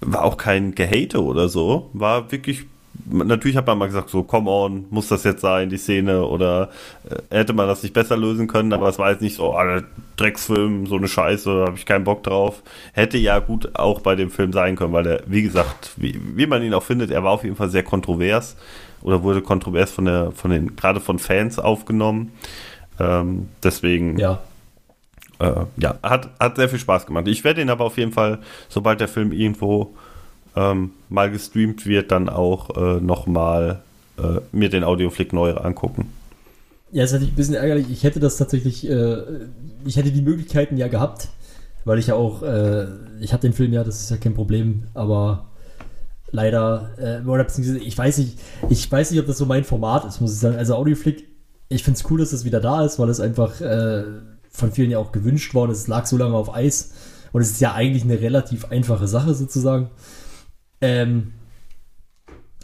war 0.00 0.22
auch 0.24 0.36
kein 0.36 0.74
Gehate 0.76 1.22
oder 1.24 1.48
so, 1.48 1.90
war 1.92 2.30
wirklich 2.30 2.66
natürlich 3.10 3.56
hat 3.56 3.66
man 3.66 3.78
mal 3.78 3.86
gesagt, 3.86 4.10
so, 4.10 4.22
come 4.22 4.50
on, 4.50 4.86
muss 4.90 5.08
das 5.08 5.24
jetzt 5.24 5.40
sein, 5.40 5.68
die 5.68 5.76
Szene, 5.76 6.24
oder 6.24 6.70
äh, 7.08 7.36
hätte 7.36 7.52
man 7.52 7.66
das 7.68 7.82
nicht 7.82 7.92
besser 7.94 8.16
lösen 8.16 8.46
können, 8.48 8.72
aber 8.72 8.88
es 8.88 8.98
war 8.98 9.10
jetzt 9.10 9.22
nicht 9.22 9.36
so, 9.36 9.54
oh, 9.54 9.80
Drecksfilm, 10.16 10.86
so 10.86 10.96
eine 10.96 11.08
Scheiße, 11.08 11.50
da 11.50 11.66
habe 11.66 11.76
ich 11.76 11.86
keinen 11.86 12.04
Bock 12.04 12.22
drauf. 12.22 12.62
Hätte 12.92 13.18
ja 13.18 13.38
gut 13.38 13.78
auch 13.78 14.00
bei 14.00 14.14
dem 14.14 14.30
Film 14.30 14.52
sein 14.52 14.76
können, 14.76 14.92
weil 14.92 15.04
der, 15.04 15.22
wie 15.26 15.42
gesagt, 15.42 15.92
wie, 15.96 16.18
wie 16.34 16.46
man 16.46 16.62
ihn 16.62 16.74
auch 16.74 16.82
findet, 16.82 17.10
er 17.10 17.22
war 17.22 17.32
auf 17.32 17.44
jeden 17.44 17.56
Fall 17.56 17.68
sehr 17.68 17.82
kontrovers 17.82 18.56
oder 19.02 19.22
wurde 19.22 19.42
kontrovers 19.42 19.90
von 19.90 20.06
der, 20.06 20.32
von 20.32 20.50
den, 20.50 20.74
gerade 20.76 21.00
von 21.00 21.18
Fans 21.18 21.58
aufgenommen. 21.58 22.32
Ähm, 22.98 23.50
deswegen, 23.62 24.18
Ja. 24.18 24.38
äh, 25.38 25.66
ja, 25.76 25.98
hat, 26.02 26.30
hat 26.40 26.56
sehr 26.56 26.68
viel 26.70 26.78
Spaß 26.78 27.04
gemacht. 27.06 27.28
Ich 27.28 27.44
werde 27.44 27.60
ihn 27.60 27.68
aber 27.70 27.84
auf 27.84 27.98
jeden 27.98 28.12
Fall, 28.12 28.38
sobald 28.70 29.00
der 29.00 29.08
Film 29.08 29.32
irgendwo 29.32 29.94
ähm, 30.56 30.90
mal 31.08 31.30
gestreamt 31.30 31.86
wird, 31.86 32.10
dann 32.10 32.28
auch 32.28 32.76
äh, 32.76 33.00
nochmal 33.00 33.82
äh, 34.18 34.40
mir 34.52 34.70
den 34.70 34.84
Audioflick 34.84 35.32
neu 35.32 35.54
angucken. 35.54 36.10
Ja, 36.92 37.04
ist 37.04 37.12
natürlich 37.12 37.34
ein 37.34 37.36
bisschen 37.36 37.54
ärgerlich. 37.54 37.90
Ich 37.90 38.04
hätte 38.04 38.20
das 38.20 38.36
tatsächlich, 38.36 38.88
äh, 38.88 39.18
ich 39.84 39.96
hätte 39.96 40.10
die 40.10 40.22
Möglichkeiten 40.22 40.76
ja 40.76 40.88
gehabt, 40.88 41.28
weil 41.84 41.98
ich 41.98 42.08
ja 42.08 42.14
auch, 42.14 42.42
äh, 42.42 42.86
ich 43.20 43.32
habe 43.32 43.42
den 43.42 43.52
Film 43.52 43.72
ja, 43.72 43.84
das 43.84 44.00
ist 44.00 44.10
ja 44.10 44.16
kein 44.16 44.34
Problem, 44.34 44.84
aber 44.94 45.46
leider, 46.30 46.90
äh, 46.98 47.28
oder 47.28 47.44
beziehungsweise, 47.44 47.80
ich 47.80 47.96
weiß 47.96 48.18
nicht, 48.18 48.38
ich 48.70 48.90
weiß 48.90 49.10
nicht, 49.10 49.20
ob 49.20 49.26
das 49.26 49.38
so 49.38 49.46
mein 49.46 49.64
Format 49.64 50.04
ist, 50.04 50.20
muss 50.20 50.32
ich 50.32 50.38
sagen. 50.38 50.56
Also 50.56 50.74
Audioflick, 50.74 51.28
ich 51.68 51.82
finde 51.82 51.98
es 51.98 52.10
cool, 52.10 52.18
dass 52.18 52.30
das 52.30 52.44
wieder 52.44 52.60
da 52.60 52.84
ist, 52.84 52.98
weil 52.98 53.08
es 53.08 53.20
einfach 53.20 53.60
äh, 53.60 54.04
von 54.50 54.72
vielen 54.72 54.90
ja 54.90 54.98
auch 54.98 55.12
gewünscht 55.12 55.54
worden 55.54 55.72
ist. 55.72 55.80
Es 55.80 55.88
lag 55.88 56.06
so 56.06 56.16
lange 56.16 56.34
auf 56.34 56.54
Eis 56.54 56.92
und 57.32 57.42
es 57.42 57.50
ist 57.50 57.60
ja 57.60 57.74
eigentlich 57.74 58.04
eine 58.04 58.20
relativ 58.20 58.66
einfache 58.66 59.08
Sache 59.08 59.34
sozusagen. 59.34 59.90
Ähm, 60.80 61.32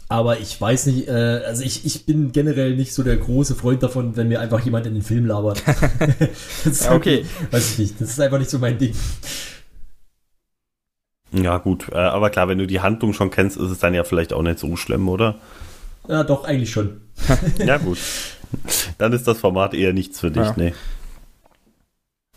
aber 0.09 0.39
ich 0.39 0.59
weiß 0.59 0.85
nicht, 0.87 1.07
äh, 1.07 1.41
also 1.45 1.63
ich, 1.63 1.85
ich 1.85 2.05
bin 2.05 2.31
generell 2.31 2.75
nicht 2.75 2.93
so 2.93 3.01
der 3.03 3.17
große 3.17 3.55
Freund 3.55 3.81
davon, 3.81 4.15
wenn 4.15 4.27
mir 4.27 4.39
einfach 4.41 4.59
jemand 4.63 4.85
in 4.85 4.93
den 4.93 5.01
Film 5.01 5.25
labert. 5.25 5.63
das 6.63 6.65
ist 6.65 6.85
Ja, 6.85 6.93
okay. 6.93 7.25
Weiß 7.51 7.71
ich 7.71 7.79
nicht, 7.79 8.01
das 8.01 8.09
ist 8.09 8.19
einfach 8.19 8.37
nicht 8.37 8.51
so 8.51 8.59
mein 8.59 8.77
Ding. 8.77 8.93
Ja, 11.31 11.57
gut, 11.57 11.89
äh, 11.91 11.95
aber 11.95 12.29
klar, 12.29 12.47
wenn 12.47 12.59
du 12.59 12.67
die 12.67 12.81
Handlung 12.81 13.13
schon 13.13 13.31
kennst, 13.31 13.57
ist 13.57 13.71
es 13.71 13.79
dann 13.79 13.95
ja 13.95 14.03
vielleicht 14.03 14.33
auch 14.33 14.43
nicht 14.43 14.59
so 14.59 14.75
schlimm, 14.75 15.09
oder? 15.09 15.39
Ja, 16.07 16.23
doch, 16.23 16.43
eigentlich 16.43 16.71
schon. 16.71 17.01
Ja, 17.65 17.77
gut. 17.77 17.97
Dann 18.99 19.13
ist 19.13 19.27
das 19.27 19.39
Format 19.39 19.73
eher 19.73 19.93
nichts 19.93 20.19
für 20.19 20.29
dich, 20.29 20.43
Ja. 20.43 20.53
nee. 20.57 20.73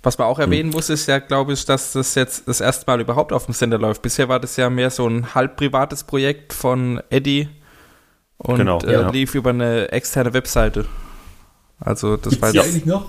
Was 0.06 0.18
man 0.18 0.28
auch 0.28 0.38
erwähnen 0.38 0.70
muss, 0.70 0.88
ist 0.88 1.08
ja, 1.08 1.18
glaube 1.18 1.52
ich, 1.52 1.64
dass 1.64 1.94
das 1.94 2.14
jetzt 2.14 2.46
das 2.46 2.60
erste 2.60 2.86
Mal 2.86 3.00
überhaupt 3.00 3.32
auf 3.32 3.46
dem 3.46 3.54
Sender 3.54 3.76
läuft. 3.76 4.02
Bisher 4.02 4.28
war 4.28 4.38
das 4.38 4.56
ja 4.56 4.70
mehr 4.70 4.90
so 4.90 5.04
ein 5.08 5.34
halb 5.34 5.56
privates 5.56 6.04
Projekt 6.04 6.52
von 6.52 7.02
Eddie 7.10 7.48
und 8.38 8.58
Genau, 8.58 8.78
äh, 8.82 8.92
ja. 8.92 9.10
lief 9.10 9.34
über 9.34 9.50
eine 9.50 9.90
externe 9.90 10.32
Webseite. 10.32 10.86
Also 11.80 12.16
das 12.16 12.30
Gibt's 12.30 12.40
war 12.40 12.52
die 12.52 12.58
jetzt, 12.58 12.68
eigentlich 12.68 12.86
noch? 12.86 13.06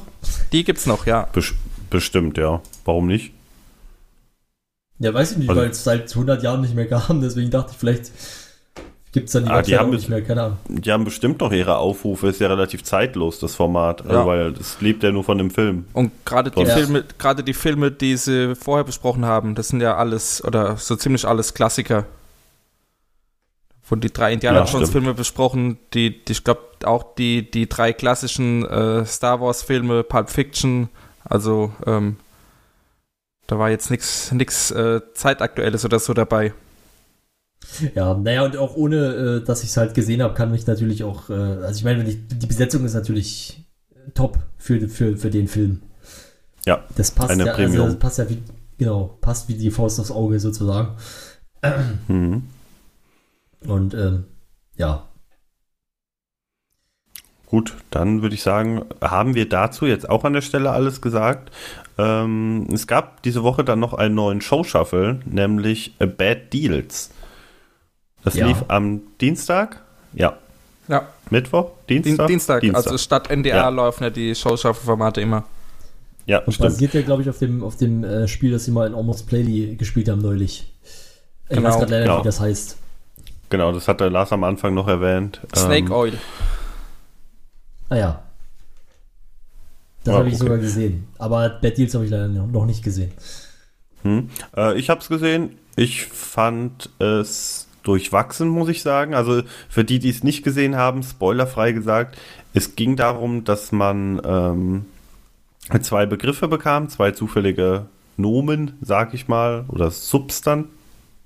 die 0.52 0.64
gibt's 0.64 0.88
noch, 0.88 1.06
ja. 1.06 1.28
Bes 1.34 1.54
bestimmt, 1.91 2.39
ja. 2.39 2.64
Warum 2.84 3.06
nicht? 3.06 3.32
Ja, 4.98 5.14
weiß 5.14 5.34
ich 5.34 5.38
nicht, 5.38 5.50
Also- 5.50 5.62
weil 5.62 5.70
es 5.70 5.84
seit 5.84 6.10
100 6.16 6.41
Jahren 6.41 6.62
nicht 6.62 6.74
mehr 6.74 6.88
kam, 6.88 7.22
deswegen 7.22 7.52
dachte 7.52 7.74
ich, 7.74 7.78
vielleicht 7.78 8.12
gibt 9.18 9.28
es 9.30 9.34
dann 9.34 9.45
die 9.45 9.51
Ah, 9.51 9.61
die 9.61 9.78
haben 9.78 9.89
nicht 9.89 10.09
mehr, 10.09 10.22
keine 10.22 10.43
Ahnung. 10.43 10.57
Die 10.68 10.91
haben 10.91 11.03
bestimmt 11.03 11.39
noch 11.41 11.51
ihre 11.51 11.78
Aufrufe, 11.78 12.28
ist 12.28 12.39
ja 12.39 12.47
relativ 12.47 12.84
zeitlos, 12.84 13.39
das 13.39 13.55
Format, 13.55 14.01
Ja. 14.05 14.09
also, 14.11 14.26
weil 14.28 14.47
es 14.59 14.80
lebt 14.82 15.01
ja 15.03 15.11
nur 15.11 15.24
von 15.24 15.38
dem 15.38 15.49
Film. 15.49 15.86
Und 15.93 16.11
gerade 16.26 16.51
die 16.51 16.61
Ja. 16.61 16.76
Filme, 16.76 17.03
gerade 17.18 17.43
die 17.43 17.53
Filme, 17.53 17.91
die 17.91 18.15
sie 18.18 18.55
vorher 18.55 18.84
besprochen 18.84 19.26
haben, 19.26 19.55
das 19.55 19.70
sind 19.70 19.82
ja 19.82 19.95
alles 19.97 20.43
oder 20.43 20.78
so 20.78 20.95
ziemlich 20.95 21.26
alles 21.28 21.53
Klassiker. 21.53 22.05
Von 23.82 24.01
die 24.01 24.11
drei 24.11 24.34
Indiana 24.34 24.59
Ja, 24.59 24.65
Jones. 24.65 24.89
Filme 24.89 25.13
besprochen, 25.13 25.78
die, 25.93 26.24
die 26.26 26.34
ich 26.34 26.43
glaube 26.43 26.61
auch 26.84 27.15
die 27.15 27.49
die 27.49 27.68
drei 27.70 27.93
klassischen 27.93 28.65
äh, 28.65 29.05
Star 29.05 29.39
Wars 29.41 29.63
Filme, 29.63 30.03
Pulp 30.03 30.30
Fiction, 30.30 30.89
also 31.24 31.72
ähm, 31.86 32.18
da 33.47 33.57
war 33.57 33.70
jetzt 33.70 33.89
nichts 33.89 34.32
nix 34.34 34.72
äh, 34.72 34.99
zeitaktuelles 35.13 35.86
oder 35.86 35.99
so 35.99 36.13
dabei. 36.13 36.53
Ja, 37.95 38.14
naja, 38.14 38.45
und 38.45 38.58
auch 38.58 38.76
ohne, 38.76 38.95
äh, 39.41 39.43
dass 39.43 39.64
ich 39.64 39.70
es 39.70 39.78
halt 39.78 39.93
gesehen 39.93 40.22
habe, 40.22 40.34
kann 40.34 40.51
mich 40.51 40.66
natürlich 40.68 41.03
auch, 41.03 41.30
äh, 41.30 41.34
also 41.34 41.78
ich 41.78 41.84
meine, 41.84 42.03
die 42.03 42.45
Besetzung 42.45 42.86
ist 42.86 42.93
natürlich 42.93 43.66
top 44.14 44.39
für, 44.58 44.88
für, 44.88 45.18
für 45.18 45.30
den 45.30 45.47
Film. 45.47 45.82
Ja, 46.66 46.84
Das 46.95 47.12
passt 47.12 47.32
eine 47.32 47.45
ja, 47.45 47.51
also 47.53 47.64
Premium. 47.64 47.86
das 47.88 47.99
passt 47.99 48.18
ja 48.20 48.30
wie, 48.30 48.41
genau, 48.78 49.18
passt 49.22 49.47
wie 49.49 49.55
die 49.55 49.72
Faust 49.72 49.99
aufs 49.99 50.12
Auge 50.12 50.39
sozusagen. 50.39 50.95
Mhm. 52.08 52.43
Und 53.66 53.93
ähm, 53.93 54.26
ja, 54.76 55.08
Gut, 57.47 57.76
dann 57.91 58.22
würde 58.22 58.36
ich 58.36 58.43
sagen, 58.43 58.84
haben 59.01 59.34
wir 59.34 59.47
dazu 59.47 59.86
jetzt 59.86 60.10
auch 60.10 60.26
an 60.26 60.34
der 60.34 60.41
Stelle 60.41 60.72
alles 60.72 60.99
gesagt. 61.01 61.49
Ähm, 61.97 62.68
es 62.74 62.88
gab 62.88 63.24
diese 63.24 63.41
Woche 63.41 63.64
dann 63.64 63.80
noch 63.80 63.93
einen 63.93 64.16
neuen 64.16 64.41
Show-Shuffle, 64.41 65.22
nämlich 65.26 65.95
A 65.99 66.05
Bad 66.08 66.51
Deals. 66.51 67.10
Das 68.28 68.36
Ja. 68.36 68.48
lief 68.48 68.64
am 68.68 69.02
Dienstag? 69.22 69.82
Ja. 70.14 70.38
Ja, 70.90 71.08
Mittwoch? 71.30 71.72
Dien 71.90 72.02
Dienstag? 72.04 72.28
Dienstag, 72.28 72.64
also 72.74 72.98
statt 72.98 73.30
NDR 73.30 73.56
Ja. 73.58 73.70
laufen 73.70 74.04
ja 74.04 74.10
die 74.10 74.36
Showshuffle-Formate 74.36 75.22
immer. 75.22 75.44
Ja, 76.26 76.40
und 76.40 76.52
stimmt. 76.54 76.70
basiert 76.72 76.94
ja, 76.94 77.02
glaube 77.04 77.22
ich, 77.22 77.30
auf 77.30 77.40
dem, 77.40 77.64
auf 77.64 77.78
dem 77.78 78.04
äh, 78.04 78.28
Spiel, 78.28 78.52
das 78.52 78.66
sie 78.66 78.72
mal 78.72 78.86
in 78.88 78.94
Almost 78.94 79.28
Playly 79.28 79.76
gespielt 79.78 80.10
haben 80.10 80.22
neulich. 80.22 80.70
Ich 81.50 81.56
Genau, 81.56 81.70
weiß 81.70 81.78
gerade 81.80 81.92
leider 81.92 82.04
genau. 82.04 82.16
nicht, 82.18 82.24
wie 82.26 82.28
das 82.28 82.40
heißt. 82.42 82.78
Genau, 83.50 83.72
das 83.72 83.88
hat 83.88 84.02
der 84.02 84.10
Lars 84.10 84.34
am 84.34 84.44
Anfang 84.44 84.74
noch 84.74 84.88
erwähnt. 84.90 85.40
Snake 85.56 85.86
Ähm, 85.86 85.92
Oil. 85.94 86.14
Ah 87.90 87.96
ja. 87.96 88.24
Das 90.04 90.16
Ah, 90.16 90.18
habe 90.20 90.28
ich 90.30 90.36
okay. 90.36 90.44
sogar 90.44 90.58
gesehen. 90.58 91.08
Aber 91.18 91.50
Bad 91.62 91.78
Deals 91.78 91.94
habe 91.94 92.04
ich 92.06 92.12
leider 92.12 92.28
noch 92.28 92.66
nicht 92.66 92.84
gesehen. 92.84 93.12
Hm. 94.04 94.30
Äh, 94.56 94.78
ich 94.78 94.90
habe 94.90 95.00
es 95.02 95.08
gesehen. 95.08 95.58
Ich 95.78 96.06
fand 96.06 96.90
es 97.00 97.66
durchwachsen, 97.88 98.50
muss 98.50 98.70
ich 98.70 98.82
sagen. 98.82 99.14
Also 99.14 99.44
für 99.70 99.84
die, 99.84 100.00
die 100.00 100.10
es 100.10 100.24
nicht 100.24 100.44
gesehen 100.44 100.76
haben, 100.76 101.04
spoilerfrei 101.04 101.72
gesagt, 101.72 102.18
es 102.54 102.76
ging 102.76 102.96
darum, 102.96 103.44
dass 103.44 103.72
man 103.72 104.22
ähm, 104.26 104.86
zwei 105.82 106.06
Begriffe 106.06 106.48
bekam, 106.48 106.90
zwei 106.90 107.12
zufällige 107.12 107.86
Nomen, 108.18 108.74
sag 108.82 109.14
ich 109.14 109.28
mal, 109.28 109.66
oder 109.70 109.92
Substan. 109.92 110.66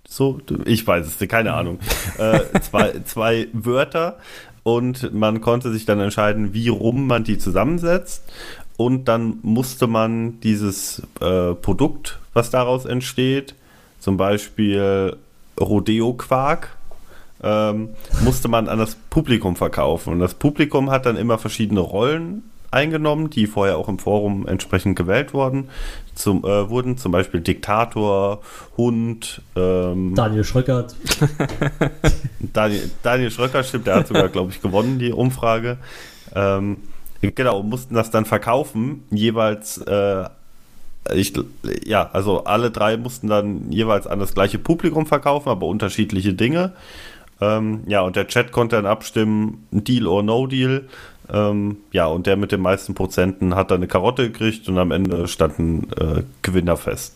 So, 0.07 0.39
ich 0.66 0.86
weiß 0.86 1.07
es, 1.07 1.28
keine 1.30 1.53
Ahnung. 1.53 1.80
äh, 2.18 2.59
zwei, 2.59 2.99
zwei 3.05 3.47
Wörter 3.53 4.18
und 4.64 5.14
man 5.14 5.41
konnte 5.41 5.72
sich 5.72 5.86
dann 5.86 5.99
entscheiden, 5.99 6.53
wie 6.53 6.68
rum 6.70 7.07
man 7.07 7.24
die 7.24 7.38
zusammensetzt. 7.38 8.24
Und 8.78 9.05
dann 9.07 9.39
musste 9.41 9.88
man 9.88 10.39
dieses 10.41 11.03
äh, 11.20 11.53
Produkt, 11.53 12.20
was 12.34 12.49
daraus 12.49 12.86
entsteht, 12.86 13.53
zum 13.99 14.18
Beispiel 14.18 15.18
Rodeo-Quark, 15.60 16.70
ähm, 17.43 17.89
musste 18.24 18.47
man 18.47 18.68
an 18.68 18.80
das 18.80 18.95
Publikum 18.95 19.56
verkaufen. 19.56 20.14
Und 20.14 20.20
das 20.20 20.34
Publikum 20.34 20.91
hat 20.91 21.06
dann 21.06 21.18
immer 21.18 21.38
verschiedene 21.38 21.80
Rollen 21.80 22.43
eingenommen, 22.72 23.30
die 23.30 23.47
vorher 23.47 23.78
auch 23.78 23.89
im 23.89 23.99
Forum 23.99 24.47
entsprechend 24.47 24.95
gewählt 24.95 25.34
wurden. 25.34 25.70
Zum, 26.16 26.45
äh, 26.45 26.70
wurden 26.70 26.97
zum 26.97 27.12
Beispiel 27.12 27.41
Diktator, 27.41 28.41
Hund, 28.78 29.41
ähm, 29.56 30.16
Daniel 30.16 30.43
Schröckert. 30.43 30.95
Daniel, 32.39 32.89
Daniel 33.04 33.32
Schröcker, 33.32 33.64
stimmt, 33.64 33.88
der 33.88 33.95
hat 33.95 34.08
sogar, 34.08 34.30
glaube 34.30 34.52
ich, 34.52 34.62
gewonnen, 34.62 34.99
die 34.99 35.12
Umfrage. 35.12 35.78
Ähm, 36.34 36.78
genau, 37.22 37.62
mussten 37.62 37.93
das 37.93 38.10
dann 38.10 38.26
verkaufen, 38.26 39.04
jeweils, 39.10 39.78
äh, 39.80 40.26
ich, 41.14 41.34
ja, 41.86 42.10
also 42.14 42.43
alle 42.43 42.72
drei 42.72 42.97
mussten 42.97 43.28
dann 43.28 43.72
jeweils 43.72 44.08
an 44.08 44.20
das 44.20 44.34
gleiche 44.34 44.60
Publikum 44.60 45.06
verkaufen, 45.06 45.49
aber 45.49 45.68
unterschiedliche 45.68 46.34
Dinge. 46.34 46.74
Ähm, 47.39 47.84
ja, 47.88 48.02
und 48.02 48.16
der 48.16 48.28
Chat 48.28 48.52
konnte 48.52 48.76
dann 48.76 48.86
abstimmen, 48.86 49.68
Deal 49.72 50.08
or 50.08 50.24
No 50.24 50.47
Deal. 50.47 50.88
Ähm, 51.30 51.78
ja, 51.91 52.06
und 52.06 52.28
der 52.28 52.38
mit 52.38 52.52
den 52.52 52.62
meisten 52.62 52.93
Prozenten 52.93 53.56
hat 53.56 53.72
dann 53.72 53.78
eine 53.78 53.88
Karotte 53.88 54.30
gekriegt 54.32 54.68
und 54.68 54.78
am 54.78 54.91
Ende 54.91 55.28
stand 55.28 55.60
ein 55.60 55.91
äh, 55.93 56.24
Gewinner 56.41 56.78
fest. 56.78 57.16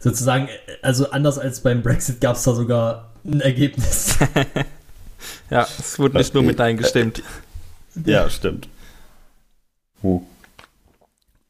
Sozusagen, 0.00 0.48
also 0.82 1.10
anders 1.10 1.38
als 1.38 1.60
beim 1.60 1.82
Brexit 1.82 2.20
gab 2.20 2.36
es 2.36 2.42
da 2.42 2.54
sogar 2.54 3.10
ein 3.24 3.40
Ergebnis. 3.40 4.18
Ja, 5.50 5.66
es 5.78 5.98
wurde 5.98 6.18
nicht 6.18 6.34
nur 6.34 6.42
mit 6.42 6.60
eingestimmt. 6.60 7.22
Ja, 8.04 8.28
stimmt. 8.28 8.68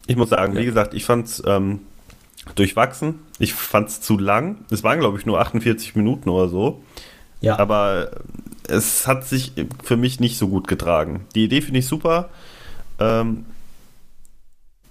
Ich 0.07 0.17
muss 0.17 0.31
sagen, 0.31 0.57
wie 0.57 0.65
gesagt, 0.65 0.95
ich 0.95 1.05
fand's 1.05 1.43
ähm, 1.47 1.81
durchwachsen. 2.55 3.21
Ich 3.39 3.55
fand's 3.55 4.01
zu 4.01 4.19
lang. 4.19 4.59
Es 4.71 4.83
waren, 4.83 5.01
glaube 5.01 5.19
ich, 5.19 5.27
nur 5.27 5.41
48 5.41 5.97
Minuten 5.97 6.29
oder 6.29 6.49
so. 6.49 6.83
Ja, 7.41 7.59
Aber 7.59 8.11
es 8.69 9.07
hat 9.07 9.27
sich 9.27 9.53
für 9.83 9.97
mich 9.97 10.21
nicht 10.21 10.39
so 10.39 10.49
gut 10.49 10.69
getragen. 10.69 11.27
Die 11.35 11.45
Idee 11.45 11.61
finde 11.61 11.81
ich 11.81 11.87
super. 11.87 12.31
Ähm, 12.99 13.45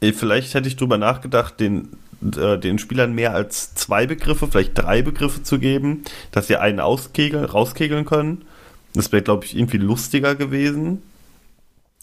eh, 0.02 0.14
vielleicht 0.14 0.54
hätte 0.54 0.68
ich 0.68 0.76
drüber 0.76 0.98
nachgedacht, 0.98 1.60
den, 1.60 1.90
äh, 2.38 2.58
den 2.58 2.80
Spielern 2.80 3.14
mehr 3.14 3.34
als 3.34 3.74
zwei 3.76 4.06
Begriffe, 4.06 4.48
vielleicht 4.48 4.78
drei 4.78 5.02
Begriffe 5.02 5.44
zu 5.44 5.58
geben, 5.60 6.04
dass 6.32 6.48
sie 6.48 6.58
einen 6.58 6.80
auskegeln, 6.80 7.46
rauskegeln 7.46 8.06
können. 8.06 8.44
Das 8.94 9.12
wäre, 9.12 9.24
glaube 9.24 9.46
ich, 9.46 9.56
irgendwie 9.56 9.78
lustiger 9.78 10.36
gewesen, 10.36 11.02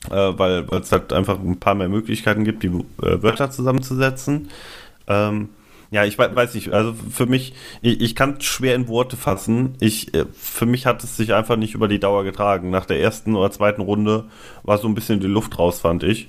äh, 0.08 0.32
weil 0.38 0.66
es 0.80 0.92
halt 0.92 1.12
einfach 1.12 1.38
ein 1.38 1.58
paar 1.60 1.74
mehr 1.74 1.88
Möglichkeiten 1.88 2.44
gibt, 2.44 2.62
die 2.62 2.68
äh, 2.68 3.22
Wörter 3.22 3.50
zusammenzusetzen. 3.50 4.48
Ähm, 5.06 5.50
ja, 5.90 6.04
ich 6.04 6.18
weiß 6.18 6.54
nicht, 6.54 6.72
also 6.72 6.94
für 7.10 7.26
mich, 7.26 7.52
ich, 7.82 8.00
ich 8.00 8.14
kann 8.14 8.36
es 8.38 8.44
schwer 8.44 8.76
in 8.76 8.86
Worte 8.86 9.16
fassen. 9.16 9.74
Ich, 9.80 10.14
äh, 10.14 10.24
für 10.32 10.64
mich 10.64 10.86
hat 10.86 11.02
es 11.02 11.16
sich 11.16 11.34
einfach 11.34 11.56
nicht 11.56 11.74
über 11.74 11.88
die 11.88 11.98
Dauer 11.98 12.22
getragen. 12.22 12.70
Nach 12.70 12.86
der 12.86 13.00
ersten 13.00 13.34
oder 13.34 13.50
zweiten 13.50 13.82
Runde 13.82 14.24
war 14.62 14.78
so 14.78 14.86
ein 14.86 14.94
bisschen 14.94 15.18
die 15.18 15.26
Luft 15.26 15.58
raus, 15.58 15.80
fand 15.80 16.04
ich. 16.04 16.28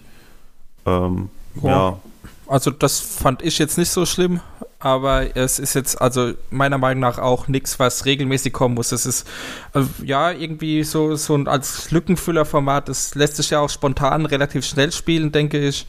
Ähm, 0.85 1.29
Ja. 1.61 1.69
ja. 1.69 1.99
Also 2.47 2.69
das 2.71 2.99
fand 2.99 3.43
ich 3.43 3.59
jetzt 3.59 3.77
nicht 3.77 3.91
so 3.91 4.05
schlimm, 4.05 4.41
aber 4.81 5.35
es 5.37 5.59
ist 5.59 5.75
jetzt 5.75 6.01
also 6.01 6.33
meiner 6.49 6.77
Meinung 6.77 7.01
nach 7.01 7.19
auch 7.19 7.47
nichts, 7.47 7.79
was 7.79 8.05
regelmäßig 8.05 8.51
kommen 8.51 8.75
muss. 8.75 8.91
Es 8.91 9.05
ist 9.05 9.27
äh, 9.73 9.83
ja 10.03 10.31
irgendwie 10.31 10.83
so, 10.83 11.15
so 11.15 11.35
ein 11.35 11.47
als 11.47 11.91
Lückenfüllerformat, 11.91 12.89
das 12.89 13.15
lässt 13.15 13.37
sich 13.37 13.51
ja 13.51 13.59
auch 13.59 13.69
spontan 13.69 14.25
relativ 14.25 14.65
schnell 14.65 14.91
spielen, 14.91 15.31
denke 15.31 15.59
ich. 15.59 15.85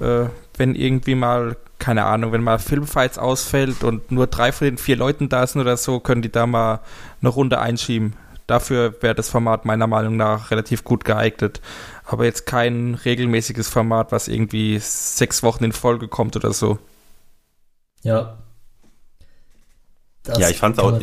Äh, 0.00 0.26
wenn 0.56 0.74
irgendwie 0.74 1.14
mal, 1.14 1.56
keine 1.78 2.04
Ahnung, 2.04 2.32
wenn 2.32 2.42
mal 2.42 2.58
Filmfights 2.58 3.18
ausfällt 3.18 3.84
und 3.84 4.10
nur 4.10 4.26
drei 4.26 4.52
von 4.52 4.66
den 4.66 4.78
vier 4.78 4.96
Leuten 4.96 5.28
da 5.28 5.46
sind 5.46 5.60
oder 5.60 5.76
so, 5.76 6.00
können 6.00 6.22
die 6.22 6.32
da 6.32 6.46
mal 6.46 6.80
eine 7.20 7.30
Runde 7.30 7.60
einschieben. 7.60 8.14
Dafür 8.46 8.94
wäre 9.00 9.14
das 9.14 9.30
Format 9.30 9.64
meiner 9.64 9.86
Meinung 9.86 10.16
nach 10.16 10.50
relativ 10.50 10.84
gut 10.84 11.04
geeignet. 11.04 11.60
Aber 12.04 12.24
jetzt 12.24 12.46
kein 12.46 12.94
regelmäßiges 12.94 13.68
Format, 13.68 14.12
was 14.12 14.28
irgendwie 14.28 14.78
sechs 14.80 15.42
Wochen 15.42 15.64
in 15.64 15.72
Folge 15.72 16.08
kommt 16.08 16.36
oder 16.36 16.52
so. 16.52 16.78
Ja. 18.04 18.38
Das 20.22 20.38
ja, 20.38 20.48
ich 20.48 20.56
fand 20.58 20.78
es 20.78 20.82
kann 20.84 20.94
auch, 20.94 21.00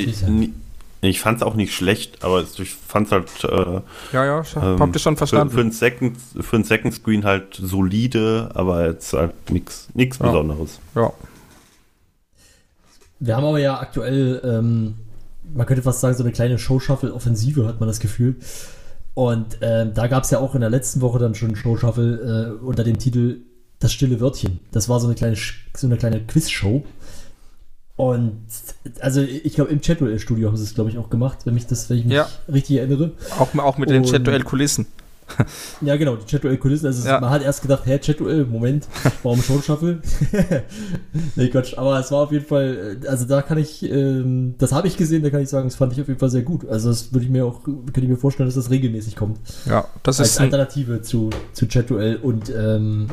ich, 1.02 1.20
fand's 1.20 1.43
auch 1.43 1.56
nicht 1.56 1.74
schlecht, 1.76 2.24
aber 2.24 2.41
ich 2.41 2.74
fand 2.74 3.08
es 3.08 3.12
halt 3.12 3.43
äh, 3.43 3.82
Ja, 4.14 4.26
ja, 4.26 4.43
ähm, 4.56 4.80
habt 4.80 4.95
ihr 4.95 4.99
schon 4.99 5.16
für, 5.16 5.20
verstanden. 5.20 5.54
für, 5.54 5.62
einen 5.62 5.72
Second, 5.72 6.18
für 6.39 6.56
einen 6.56 6.64
Second 6.64 6.93
Screen 6.93 7.26
halt 7.26 7.56
solide, 7.62 8.49
aber 8.54 8.88
jetzt 8.88 9.14
halt 9.14 9.52
nichts 9.52 9.89
nichts 9.93 10.18
Ja. 10.20 10.28
Besonderes. 10.28 10.80
ja. 10.95 11.12
Wir 13.20 13.36
haben 13.36 13.45
aber 13.45 13.60
ja 13.60 13.80
aktuell, 13.80 14.41
ähm, 14.43 14.95
man 15.54 15.68
könnte 15.68 15.84
fast 15.84 15.99
sagen, 15.99 16.16
so 16.16 16.24
eine 16.24 16.32
kleine 16.32 16.58
Show-Shuffle-Offensive, 16.58 17.68
hat 17.68 17.80
man 17.80 17.88
das 17.88 17.99
Gefühl. 17.99 18.38
Und 19.14 19.60
ähm, 19.62 19.93
da 19.93 20.08
gab 20.08 20.24
es 20.24 20.32
ja 20.32 20.39
auch 20.39 20.56
in 20.56 20.62
der 20.62 20.72
letzten 20.72 21.02
Woche 21.02 21.20
dann 21.20 21.36
schon 21.36 21.56
Show-Shuffle 21.56 22.58
äh, 22.60 22.64
unter 22.66 22.84
dem 22.84 22.97
Titel 22.97 23.41
Das 23.82 23.91
stille 23.91 24.21
Wörtchen. 24.21 24.59
Das 24.71 24.88
war 24.88 24.99
so 25.01 25.07
eine 25.07 25.15
kleine, 25.15 25.36
so 25.75 25.88
eine 25.88 25.97
kleine 25.97 26.21
Quiz-Show. 26.21 26.84
Und 27.97 28.38
also 29.01 29.21
ich 29.21 29.53
glaube, 29.55 29.71
im 29.71 29.82
Chatwell-Studio 29.82 30.47
haben 30.47 30.57
sie 30.57 30.63
es, 30.63 30.73
glaube 30.73 30.89
ich, 30.89 30.97
auch 30.97 31.09
gemacht, 31.09 31.39
wenn 31.45 31.53
mich 31.53 31.67
das, 31.67 31.89
wenn 31.89 31.97
ich 31.97 32.05
mich 32.05 32.13
Ja. 32.13 32.29
richtig 32.51 32.77
erinnere. 32.77 33.11
Auch, 33.38 33.53
auch 33.57 33.77
mit 33.77 33.89
den 33.89 34.03
Und- 34.03 34.09
Chat-Duell-Kulissen. 34.09 34.88
Ja, 35.82 35.95
genau, 35.95 36.17
die 36.17 36.25
Chat-Duell-Kulissen. 36.25 36.88
Also 36.88 37.07
Ja. 37.07 37.21
man 37.21 37.29
hat 37.29 37.41
erst 37.41 37.61
gedacht, 37.61 37.84
hä, 37.86 37.97
Chat-Duell, 37.99 38.45
Moment, 38.45 38.86
warum 39.23 39.41
schon 39.41 39.61
Shuffle? 39.63 40.01
nee, 41.36 41.47
Quatsch, 41.47 41.77
aber 41.77 41.97
es 41.99 42.11
war 42.11 42.23
auf 42.23 42.34
jeden 42.34 42.45
Fall, 42.45 42.97
also 43.07 43.23
da 43.25 43.41
kann 43.41 43.57
ich, 43.57 43.82
ähm, 43.89 44.55
das 44.57 44.73
habe 44.73 44.89
ich 44.89 44.97
gesehen, 44.97 45.23
da 45.23 45.29
kann 45.29 45.41
ich 45.41 45.47
sagen, 45.47 45.67
das 45.69 45.75
fand 45.77 45.93
ich 45.93 46.01
auf 46.01 46.07
jeden 46.09 46.19
Fall 46.19 46.29
sehr 46.29 46.41
gut. 46.41 46.67
Also 46.67 46.89
das 46.89 47.13
würde 47.13 47.25
ich 47.25 47.32
mir 47.32 47.45
auch, 47.45 47.63
könnte 47.63 48.01
ich 48.01 48.09
mir 48.09 48.17
vorstellen, 48.17 48.47
dass 48.49 48.55
das 48.55 48.69
regelmäßig 48.71 49.15
kommt. 49.15 49.39
Ja, 49.65 49.88
das 50.03 50.19
Als 50.19 50.32
ist 50.32 50.39
ein, 50.39 50.45
Alternative 50.45 51.01
zu, 51.01 51.29
zu 51.53 51.65
Chat-Duell 51.65 52.17
und 52.17 52.49
ähm, 52.53 53.07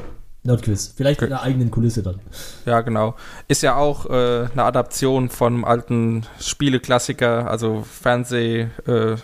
Nerdquiz. 0.45 0.95
Vielleicht 0.97 1.21
in 1.23 1.29
der 1.31 1.43
eigenen 1.43 1.71
Kulisse 1.71 2.03
dann. 2.03 2.21
ja 2.65 2.81
genau. 2.81 3.17
Ist 3.49 3.63
ja 3.63 3.77
auch 3.77 4.07
äh, 4.07 4.47
eine 4.53 4.65
Adaption 4.65 5.29
von 5.29 5.55
einem 5.55 5.65
alten 5.65 6.27
Spieleklassiker, 6.41 7.51
also 7.51 7.83
Fernseh, 7.83 8.69
äh, 8.87 9.17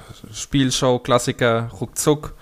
Ruckzuck. 1.81 2.35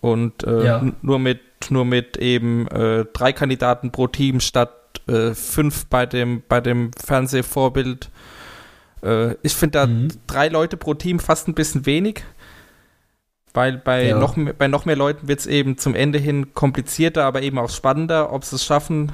Und 0.00 0.44
äh, 0.44 0.64
Ja. 0.64 0.84
nur 1.02 1.18
mit 1.18 1.40
nur 1.68 1.84
mit 1.84 2.16
eben 2.16 2.66
äh, 2.68 3.04
drei 3.12 3.34
Kandidaten 3.34 3.90
pro 3.92 4.06
Team 4.06 4.40
statt 4.40 4.72
äh, 5.06 5.34
fünf 5.34 5.84
bei 5.86 6.06
dem 6.06 6.42
bei 6.48 6.62
dem 6.62 6.90
Fernsehvorbild. 6.98 8.08
Äh, 9.02 9.34
ich 9.42 9.54
finde 9.54 9.78
da 9.78 9.86
Mhm. 9.86 10.08
drei 10.26 10.48
Leute 10.48 10.78
pro 10.78 10.94
Team 10.94 11.18
fast 11.18 11.48
ein 11.48 11.54
bisschen 11.54 11.84
wenig. 11.84 12.24
Weil 13.52 13.78
bei, 13.78 14.08
Ja. 14.08 14.18
noch, 14.18 14.36
mehr- 14.36 14.52
bei 14.52 14.68
noch 14.68 14.84
mehr 14.84 14.96
Leuten 14.96 15.26
wird 15.28 15.40
es 15.40 15.46
eben 15.46 15.76
zum 15.76 15.94
Ende 15.94 16.18
hin 16.18 16.54
komplizierter, 16.54 17.24
aber 17.24 17.42
eben 17.42 17.58
auch 17.58 17.70
spannender, 17.70 18.32
ob 18.32 18.44
sie 18.44 18.56
es 18.56 18.64
schaffen 18.64 19.10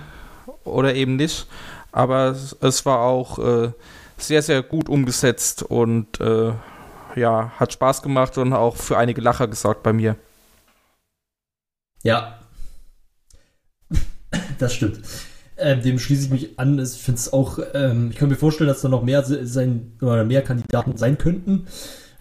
oder 0.64 0.94
eben 0.94 1.16
nicht. 1.16 1.46
Aber 1.92 2.26
es, 2.26 2.54
es 2.60 2.84
war 2.84 2.98
auch 3.00 3.38
äh, 3.38 3.72
sehr, 4.18 4.42
sehr 4.42 4.62
gut 4.62 4.88
umgesetzt 4.90 5.62
und 5.62 6.20
äh, 6.20 6.52
ja, 7.14 7.50
hat 7.58 7.72
Spaß 7.72 8.02
gemacht 8.02 8.36
und 8.36 8.52
auch 8.52 8.76
für 8.76 8.98
einige 8.98 9.22
Lacher 9.22 9.48
gesorgt 9.48 9.82
bei 9.82 9.94
mir. 9.94 10.16
Ja. 12.02 12.38
Das 14.58 14.74
stimmt. 14.74 15.00
Ähm, 15.56 15.80
dem 15.80 15.98
schließe 15.98 16.26
ich 16.26 16.30
mich 16.30 16.58
an. 16.58 16.78
Ich 16.78 16.90
finde 17.02 17.18
es 17.18 17.32
auch, 17.32 17.58
ähm, 17.72 18.10
ich 18.10 18.16
kann 18.18 18.28
mir 18.28 18.36
vorstellen, 18.36 18.68
dass 18.68 18.82
da 18.82 18.88
noch 18.88 19.02
mehr 19.02 19.24
se- 19.24 19.46
sein 19.46 19.92
oder 20.02 20.24
mehr 20.24 20.42
Kandidaten 20.42 20.98
sein 20.98 21.16
könnten. 21.16 21.66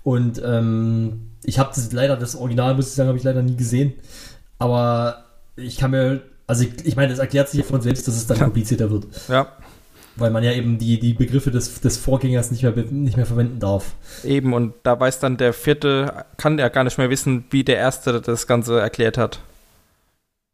Und 0.04 0.42
ähm, 0.46 1.32
ich 1.46 1.60
habe 1.60 1.72
das 1.76 1.92
leider, 1.92 2.16
das 2.18 2.36
Original, 2.36 2.76
muss 2.76 2.88
ich 2.90 2.94
sagen, 2.94 3.08
habe 3.10 3.18
ich 3.18 3.24
leider 3.24 3.42
nie 3.42 3.56
gesehen. 3.56 3.94
Aber 4.60 5.26
ich 5.56 5.78
kann 5.78 5.92
mir, 5.92 6.22
also 6.48 6.64
ich, 6.64 6.86
ich 6.86 6.96
meine, 6.96 7.12
es 7.14 7.20
erklärt 7.20 7.50
sich 7.50 7.60
ja 7.62 7.66
von 7.66 7.82
selbst, 7.82 8.08
dass 8.08 8.16
es 8.16 8.28
dann 8.28 8.38
Ja. 8.38 8.44
komplizierter 8.46 8.90
wird. 8.92 9.06
Ja, 9.28 9.48
Weil 10.18 10.32
man 10.32 10.44
ja 10.44 10.52
eben 10.54 10.78
die, 10.78 11.00
die 11.00 11.14
Begriffe 11.14 11.52
des, 11.52 11.82
des 11.82 11.98
Vorgängers 11.98 12.52
nicht 12.52 12.64
mehr, 12.64 12.74
nicht 12.90 13.18
mehr 13.18 13.26
verwenden 13.26 13.60
darf. 13.60 13.94
eben. 14.24 14.54
Und 14.54 14.74
da 14.84 14.98
weiß 15.00 15.20
dann 15.20 15.38
der 15.38 15.52
vierte, 15.54 16.26
kann 16.38 16.58
ja 16.58 16.70
gar 16.70 16.84
nicht 16.86 16.98
mehr 16.98 17.10
wissen, 17.10 17.46
wie 17.50 17.64
der 17.64 17.78
erste 17.78 18.22
das 18.22 18.48
Ganze 18.48 18.80
erklärt 18.80 19.18
hat. 19.18 19.40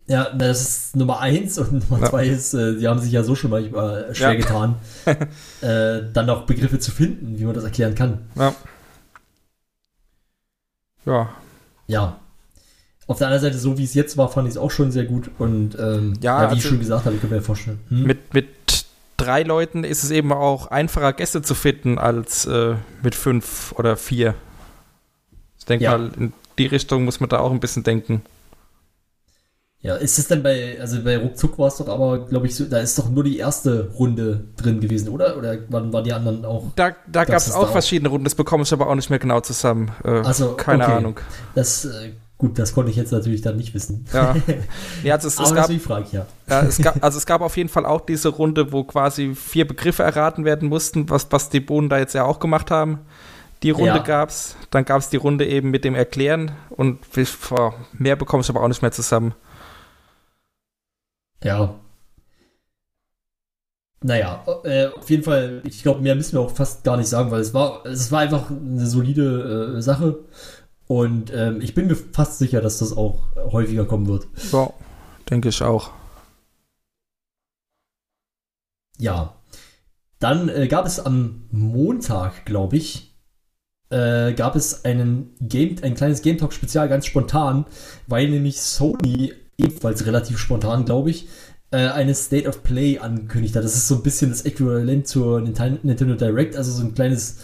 Ja, 0.07 0.29
das 0.33 0.61
ist 0.61 0.95
Nummer 0.95 1.19
eins 1.21 1.57
und 1.59 1.73
Nummer 1.89 2.03
Ja. 2.03 2.09
zwei 2.09 2.25
ist, 2.25 2.53
äh, 2.55 2.75
die 2.77 2.87
haben 2.87 2.99
sich 2.99 3.11
ja 3.11 3.23
so 3.23 3.35
schon 3.35 3.51
manchmal 3.51 4.13
schwer 4.15 4.33
Ja. 4.33 4.39
getan, 4.39 4.75
äh, 5.61 6.01
dann 6.11 6.25
noch 6.25 6.45
Begriffe 6.47 6.79
zu 6.79 6.89
finden, 6.91 7.37
wie 7.37 7.45
man 7.45 7.53
das 7.53 7.63
erklären 7.63 7.93
kann. 7.95 8.17
Ja. 8.35 8.53
Ja, 11.06 11.30
Ja. 11.88 12.18
Auf 13.08 13.18
der 13.18 13.28
anderen 13.28 13.41
Seite, 13.41 13.58
so 13.58 13.78
wie 13.78 13.84
es 13.84 13.93
jetzt 13.93 14.16
war, 14.18 14.30
fand 14.30 14.47
ich 14.47 14.54
es 14.54 14.58
auch 14.58 14.72
schon 14.72 14.91
sehr 14.91 15.04
gut 15.04 15.30
und 15.38 15.76
ähm, 15.78 16.14
Ja, 16.22 16.43
ja, 16.43 16.52
wie 16.52 16.54
ich 16.54 16.60
also- 16.60 16.70
schon 16.70 16.80
gesagt 16.80 17.06
habe, 17.06 17.16
ich 17.16 17.22
kann 17.22 17.30
mir 17.30 17.41
vorstellen. 17.41 17.80
Hm? 17.89 18.04
mit, 18.04 18.34
mit 18.34 18.47
drei 19.18 19.43
Leuten 19.43 19.84
ist 19.84 20.04
es 20.04 20.12
eben 20.12 20.32
auch 20.32 20.68
einfacher, 20.68 21.12
Gäste 21.12 21.41
zu 21.41 21.54
finden, 21.54 21.97
als 21.97 22.45
äh, 22.45 22.76
mit 23.04 23.16
fünf 23.16 23.74
oder 23.78 23.97
vier. 23.97 24.36
Ich 25.60 25.66
denke 25.66 25.86
Ja. 25.86 25.97
mal, 25.97 26.12
in 26.18 26.32
die 26.58 26.68
Richtung 26.68 27.04
muss 27.04 27.20
man 27.20 27.28
da 27.30 27.39
auch 27.39 27.52
ein 27.52 27.60
bisschen 27.60 27.84
denken. 27.84 28.22
Ja, 29.84 29.95
ist 29.95 30.19
es 30.19 30.27
denn 30.27 30.43
bei, 30.43 30.77
also 30.79 31.03
bei 31.03 31.17
Ruckzuck 31.17 31.57
war 31.57 31.67
es 31.67 31.77
doch 31.77 31.88
aber, 31.88 32.27
glaube 32.27 32.45
ich, 32.45 32.55
so, 32.55 32.65
da 32.65 32.79
ist 32.79 32.99
doch 32.99 33.09
nur 33.09 33.23
die 33.23 33.39
erste 33.39 33.89
Runde 33.97 34.45
drin 34.55 34.79
gewesen, 34.79 35.09
oder? 35.09 35.36
Oder 35.38 35.57
waren, 35.69 35.91
waren 35.91 36.03
die 36.03 36.13
anderen 36.13 36.45
auch? 36.45 36.65
Da, 36.75 36.91
da 37.11 37.25
gab 37.25 37.38
es 37.38 37.51
auch 37.51 37.71
verschiedene 37.71 38.09
Runden, 38.09 38.25
das 38.25 38.36
bekomme 38.36 38.61
ich 38.61 38.71
aber 38.71 38.88
auch 38.88 38.93
nicht 38.95 39.09
mehr 39.09 39.17
genau 39.17 39.39
zusammen. 39.39 39.91
Äh, 40.03 40.21
Ach 40.23 40.34
so, 40.36 40.53
keine 40.53 40.84
okay. 40.84 40.93
Ahnung. 40.93 41.19
Das, 41.55 41.86
äh, 41.86 42.11
gut, 42.38 42.59
das 42.59 42.75
konnte 42.75 42.91
ich 42.91 42.97
jetzt 42.97 43.11
natürlich 43.11 43.41
dann 43.41 43.57
nicht 43.57 43.73
wissen. 43.73 44.05
Ja. 44.13 44.36
Ja, 45.03 45.15
also 45.15 45.29
es, 45.29 45.39
es, 45.39 45.55
gab, 45.55 45.71
frage 45.71 46.05
ja. 46.11 46.27
ja, 46.47 46.61
es, 46.61 46.77
gab, 46.77 47.03
also 47.03 47.17
es 47.17 47.25
gab 47.25 47.41
auf 47.41 47.57
jeden 47.57 47.69
Fall 47.69 47.88
auch 47.88 48.01
diese 48.01 48.29
Runde, 48.29 48.71
wo 48.71 48.84
quasi 48.84 49.34
vier 49.34 49.67
Begriffe 49.67 50.03
erraten 50.03 50.45
werden 50.45 50.69
mussten, 50.69 51.09
was, 51.09 51.25
was 51.32 51.49
die 51.49 51.59
Bohnen 51.59 51.89
da 51.89 51.97
jetzt 51.97 52.13
ja 52.13 52.23
auch 52.23 52.39
gemacht 52.39 52.69
haben. 52.69 52.99
Die 53.63 53.71
Runde 53.71 53.88
Ja. 53.88 53.97
gab's, 53.97 54.55
dann 54.69 54.86
gab 54.86 55.01
es 55.01 55.09
die 55.09 55.17
Runde 55.17 55.47
eben 55.47 55.71
mit 55.71 55.86
dem 55.86 55.95
Erklären 55.95 56.51
und 56.69 56.99
mehr 57.93 58.15
bekomme 58.15 58.41
ich 58.41 58.49
aber 58.49 58.61
auch 58.61 58.67
nicht 58.67 58.84
mehr 58.84 58.91
zusammen. 58.91 59.34
Ja. 61.43 61.79
Naja, 64.03 64.43
äh, 64.63 64.87
auf 64.87 65.09
jeden 65.09 65.23
Fall, 65.23 65.61
ich 65.65 65.83
glaube, 65.83 66.01
mehr 66.01 66.15
müssen 66.15 66.33
wir 66.33 66.41
auch 66.41 66.51
fast 66.51 66.83
gar 66.83 66.97
nicht 66.97 67.07
sagen, 67.07 67.29
weil 67.29 67.41
es 67.41 67.53
war, 67.53 67.85
es 67.85 68.11
war 68.11 68.21
einfach 68.21 68.49
eine 68.49 68.87
solide 68.87 69.77
äh, 69.77 69.81
Sache. 69.81 70.25
Und 70.87 71.31
ähm, 71.33 71.61
ich 71.61 71.75
bin 71.75 71.87
mir 71.87 71.95
fast 71.95 72.39
sicher, 72.39 72.61
dass 72.61 72.79
das 72.79 72.97
auch 72.97 73.21
häufiger 73.35 73.85
kommen 73.85 74.07
wird. 74.07 74.27
Ja, 74.51 74.73
denke 75.29 75.49
ich 75.49 75.61
auch. 75.61 75.91
Ja. 78.97 79.35
Dann 80.19 80.49
äh, 80.49 80.67
gab 80.67 80.85
es 80.85 80.99
am 80.99 81.47
Montag, 81.51 82.45
glaube 82.45 82.77
ich, 82.77 83.15
äh, 83.89 84.33
gab 84.33 84.55
es 84.55 84.85
einen 84.85 85.35
Game, 85.39 85.75
ein 85.81 85.95
kleines 85.95 86.21
Game 86.21 86.37
Talk 86.37 86.53
Spezial 86.53 86.89
ganz 86.89 87.05
spontan, 87.05 87.65
weil 88.07 88.29
nämlich 88.29 88.61
Sony 88.61 89.33
ebenfalls 89.62 90.05
relativ 90.05 90.38
spontan, 90.38 90.86
glaube 90.86 91.09
ich, 91.09 91.28
äh, 91.72 91.88
eine 91.88 92.14
State 92.14 92.47
of 92.47 92.64
Play 92.64 92.99
angekündigt 92.99 93.55
hat. 93.55 93.64
Das 93.64 93.76
ist 93.76 93.88
so 93.88 93.95
ein 93.95 94.03
bisschen 94.03 94.30
das 94.30 94.43
Äquivalent 94.43 95.07
zur 95.07 95.41
Ninten- 95.41 95.80
Nintendo 95.84 96.16
Direct, 96.16 96.55
also 96.55 96.72
so 96.72 96.84
ein 96.84 96.93
kleines 96.93 97.38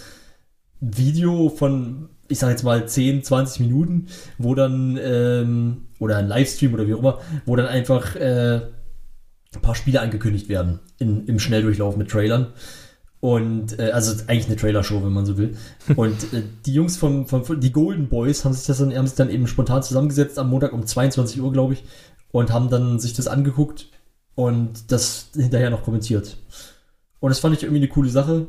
Video 0.80 1.50
von, 1.50 2.10
ich 2.28 2.40
sage 2.40 2.52
jetzt 2.52 2.64
mal 2.64 2.88
10, 2.88 3.24
20 3.24 3.62
Minuten, 3.62 4.08
wo 4.38 4.54
dann, 4.54 5.00
ähm, 5.02 5.88
oder 6.00 6.18
ein 6.18 6.28
Livestream 6.28 6.74
oder 6.74 6.88
wie 6.88 6.94
auch 6.94 7.00
immer, 7.00 7.20
wo 7.46 7.56
dann 7.56 7.68
einfach 7.68 8.16
äh, 8.16 8.62
ein 9.56 9.62
paar 9.62 9.76
Spiele 9.76 10.02
angekündigt 10.02 10.50
werden 10.50 10.80
in, 11.00 11.26
im 11.26 11.40
Schnelldurchlauf 11.40 11.98
mit 11.98 12.10
Trailern. 12.10 12.48
Und 13.28 13.78
äh, 13.78 13.92
also 13.92 14.14
eigentlich 14.28 14.46
eine 14.46 14.56
Trailer-Show, 14.56 15.04
wenn 15.04 15.12
man 15.12 15.26
so 15.26 15.38
will. 15.38 15.58
Und 15.98 16.32
äh, 16.32 16.44
die 16.66 16.74
Jungs 16.74 16.96
von, 16.96 17.28
von, 17.28 17.44
von 17.44 17.60
die 17.60 17.74
Golden 17.74 18.08
Boys 18.08 18.46
haben 18.46 18.54
sich 18.54 18.66
das 18.66 18.78
dann, 18.78 18.96
haben 18.96 19.06
sich 19.06 19.18
dann 19.18 19.30
eben 19.30 19.48
spontan 19.48 19.84
zusammengesetzt 19.84 20.40
am 20.40 20.50
Montag 20.50 20.72
um 20.72 20.86
22 20.86 21.42
Uhr, 21.42 21.52
glaube 21.52 21.74
ich, 21.74 21.84
und 22.32 22.54
haben 22.54 22.70
dann 22.70 23.00
sich 23.00 23.16
das 23.16 23.28
angeguckt 23.28 23.90
und 24.36 24.94
das 24.94 25.32
hinterher 25.34 25.70
noch 25.72 25.84
kommentiert. 25.84 26.38
Und 27.20 27.30
das 27.30 27.40
fand 27.40 27.54
ich 27.54 27.64
irgendwie 27.64 27.82
eine 27.82 27.90
coole 27.90 28.10
Sache. 28.10 28.48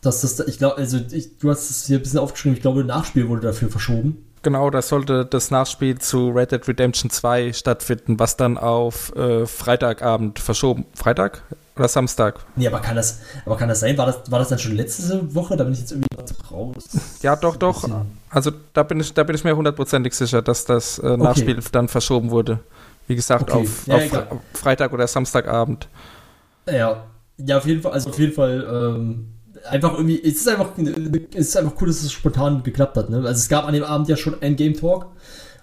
Dass 0.00 0.22
das, 0.22 0.40
ich 0.40 0.58
glaube, 0.58 0.76
also 0.76 0.98
ich, 1.12 1.38
du 1.38 1.48
hast 1.48 1.70
es 1.70 1.86
hier 1.86 1.98
ein 1.98 2.02
bisschen 2.02 2.18
aufgeschrieben, 2.18 2.56
ich 2.56 2.62
glaube, 2.62 2.80
ein 2.80 2.88
Nachspiel 2.88 3.28
wurde 3.28 3.42
dafür 3.42 3.70
verschoben. 3.70 4.26
Genau, 4.42 4.70
da 4.70 4.82
sollte 4.82 5.24
das 5.24 5.52
Nachspiel 5.52 5.98
zu 5.98 6.30
Red 6.30 6.50
Dead 6.50 6.66
Redemption 6.66 7.10
2 7.10 7.52
stattfinden, 7.52 8.18
was 8.18 8.36
dann 8.36 8.58
auf 8.58 9.14
äh, 9.14 9.46
Freitagabend 9.46 10.40
verschoben. 10.40 10.84
Freitag 10.94 11.44
oder 11.76 11.88
Samstag? 11.88 12.36
Nee, 12.56 12.66
aber 12.68 12.80
kann 12.80 12.96
das, 12.96 13.18
aber 13.44 13.56
kann 13.56 13.68
das 13.68 13.80
sein? 13.80 13.96
War 13.98 14.06
das, 14.06 14.30
war 14.30 14.38
das 14.38 14.48
dann 14.48 14.58
schon 14.58 14.76
letzte 14.76 15.34
Woche? 15.34 15.56
Da 15.56 15.64
bin 15.64 15.72
ich 15.72 15.80
jetzt 15.80 15.92
irgendwie 15.92 16.08
raus. 16.50 16.84
Ja, 17.22 17.34
doch, 17.36 17.56
doch. 17.56 17.88
Also 18.30 18.52
da 18.72 18.82
bin 18.82 19.00
ich, 19.00 19.12
da 19.14 19.22
bin 19.24 19.34
ich 19.36 19.44
mir 19.44 19.56
hundertprozentig 19.56 20.14
sicher, 20.14 20.42
dass 20.42 20.64
das 20.64 20.98
äh, 20.98 21.16
Nachspiel 21.16 21.58
dann 21.72 21.88
verschoben 21.88 22.30
wurde. 22.30 22.60
Wie 23.06 23.16
gesagt, 23.16 23.50
Okay. 23.50 23.60
auf, 23.62 23.86
Ja, 23.86 23.96
auf. 23.96 24.02
Fre- 24.02 24.26
Freitag 24.54 24.92
oder 24.92 25.06
Samstagabend. 25.06 25.88
Ja, 26.70 27.04
ja, 27.36 27.58
auf 27.58 27.66
jeden 27.66 27.82
Fall, 27.82 27.92
also 27.92 28.10
auf 28.10 28.18
jeden 28.18 28.32
Fall, 28.32 28.66
ähm, 28.96 29.28
einfach 29.68 29.92
irgendwie, 29.94 30.22
es 30.22 30.36
ist 30.36 30.48
einfach, 30.48 30.70
es 30.78 31.48
ist 31.48 31.56
einfach 31.56 31.72
cool, 31.80 31.88
dass 31.88 32.02
es 32.02 32.12
spontan 32.12 32.62
geklappt 32.62 32.96
hat, 32.96 33.10
ne? 33.10 33.16
Also 33.18 33.32
es 33.32 33.48
gab 33.48 33.66
an 33.66 33.74
dem 33.74 33.84
Abend 33.84 34.08
ja 34.08 34.16
schon 34.16 34.40
ein 34.40 34.56
Game 34.56 34.74
Talk 34.74 35.06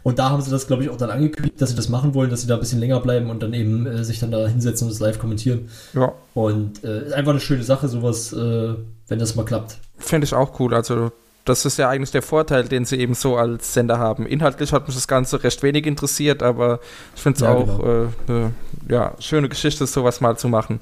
und 0.03 0.19
da 0.19 0.29
haben 0.29 0.41
sie 0.41 0.51
das, 0.51 0.67
glaube 0.67 0.83
ich, 0.83 0.89
auch 0.89 0.97
dann 0.97 1.09
angekündigt, 1.11 1.61
dass 1.61 1.69
sie 1.69 1.75
das 1.75 1.89
machen 1.89 2.13
wollen, 2.13 2.29
dass 2.29 2.41
sie 2.41 2.47
da 2.47 2.55
ein 2.55 2.59
bisschen 2.59 2.79
länger 2.79 2.99
bleiben 2.99 3.29
und 3.29 3.41
dann 3.43 3.53
eben 3.53 3.85
äh, 3.85 4.03
sich 4.03 4.19
dann 4.19 4.31
da 4.31 4.47
hinsetzen 4.47 4.87
und 4.87 4.93
das 4.93 4.99
live 4.99 5.19
kommentieren. 5.19 5.69
Ja, 5.93 6.11
Und 6.33 6.83
äh, 6.83 7.05
ist 7.07 7.13
einfach 7.13 7.31
eine 7.31 7.39
schöne 7.39 7.63
Sache, 7.63 7.87
sowas, 7.87 8.33
äh, 8.33 8.73
wenn 9.07 9.19
das 9.19 9.35
mal 9.35 9.45
klappt. 9.45 9.77
finde 9.97 10.25
ich 10.25 10.33
auch 10.33 10.59
cool. 10.59 10.73
Also 10.73 11.11
das 11.45 11.65
ist 11.65 11.77
ja 11.77 11.89
eigentlich 11.89 12.11
der 12.11 12.21
Vorteil, 12.21 12.65
den 12.67 12.85
sie 12.85 12.97
eben 12.97 13.13
so 13.15 13.35
als 13.37 13.73
Sender 13.73 13.97
haben. 13.99 14.25
Inhaltlich 14.27 14.73
hat 14.73 14.87
mich 14.87 14.95
das 14.95 15.07
Ganze 15.07 15.43
recht 15.43 15.61
wenig 15.63 15.85
interessiert, 15.87 16.43
aber 16.43 16.79
ich 17.15 17.21
finde 17.21 17.37
es 17.37 17.41
Ja, 17.41 17.51
auch 17.51 17.77
genau. 17.79 18.03
äh, 18.03 18.07
eine 18.27 18.51
ja, 18.87 19.13
schöne 19.19 19.49
Geschichte, 19.49 19.85
sowas 19.87 20.21
mal 20.21 20.37
zu 20.37 20.47
machen. 20.49 20.81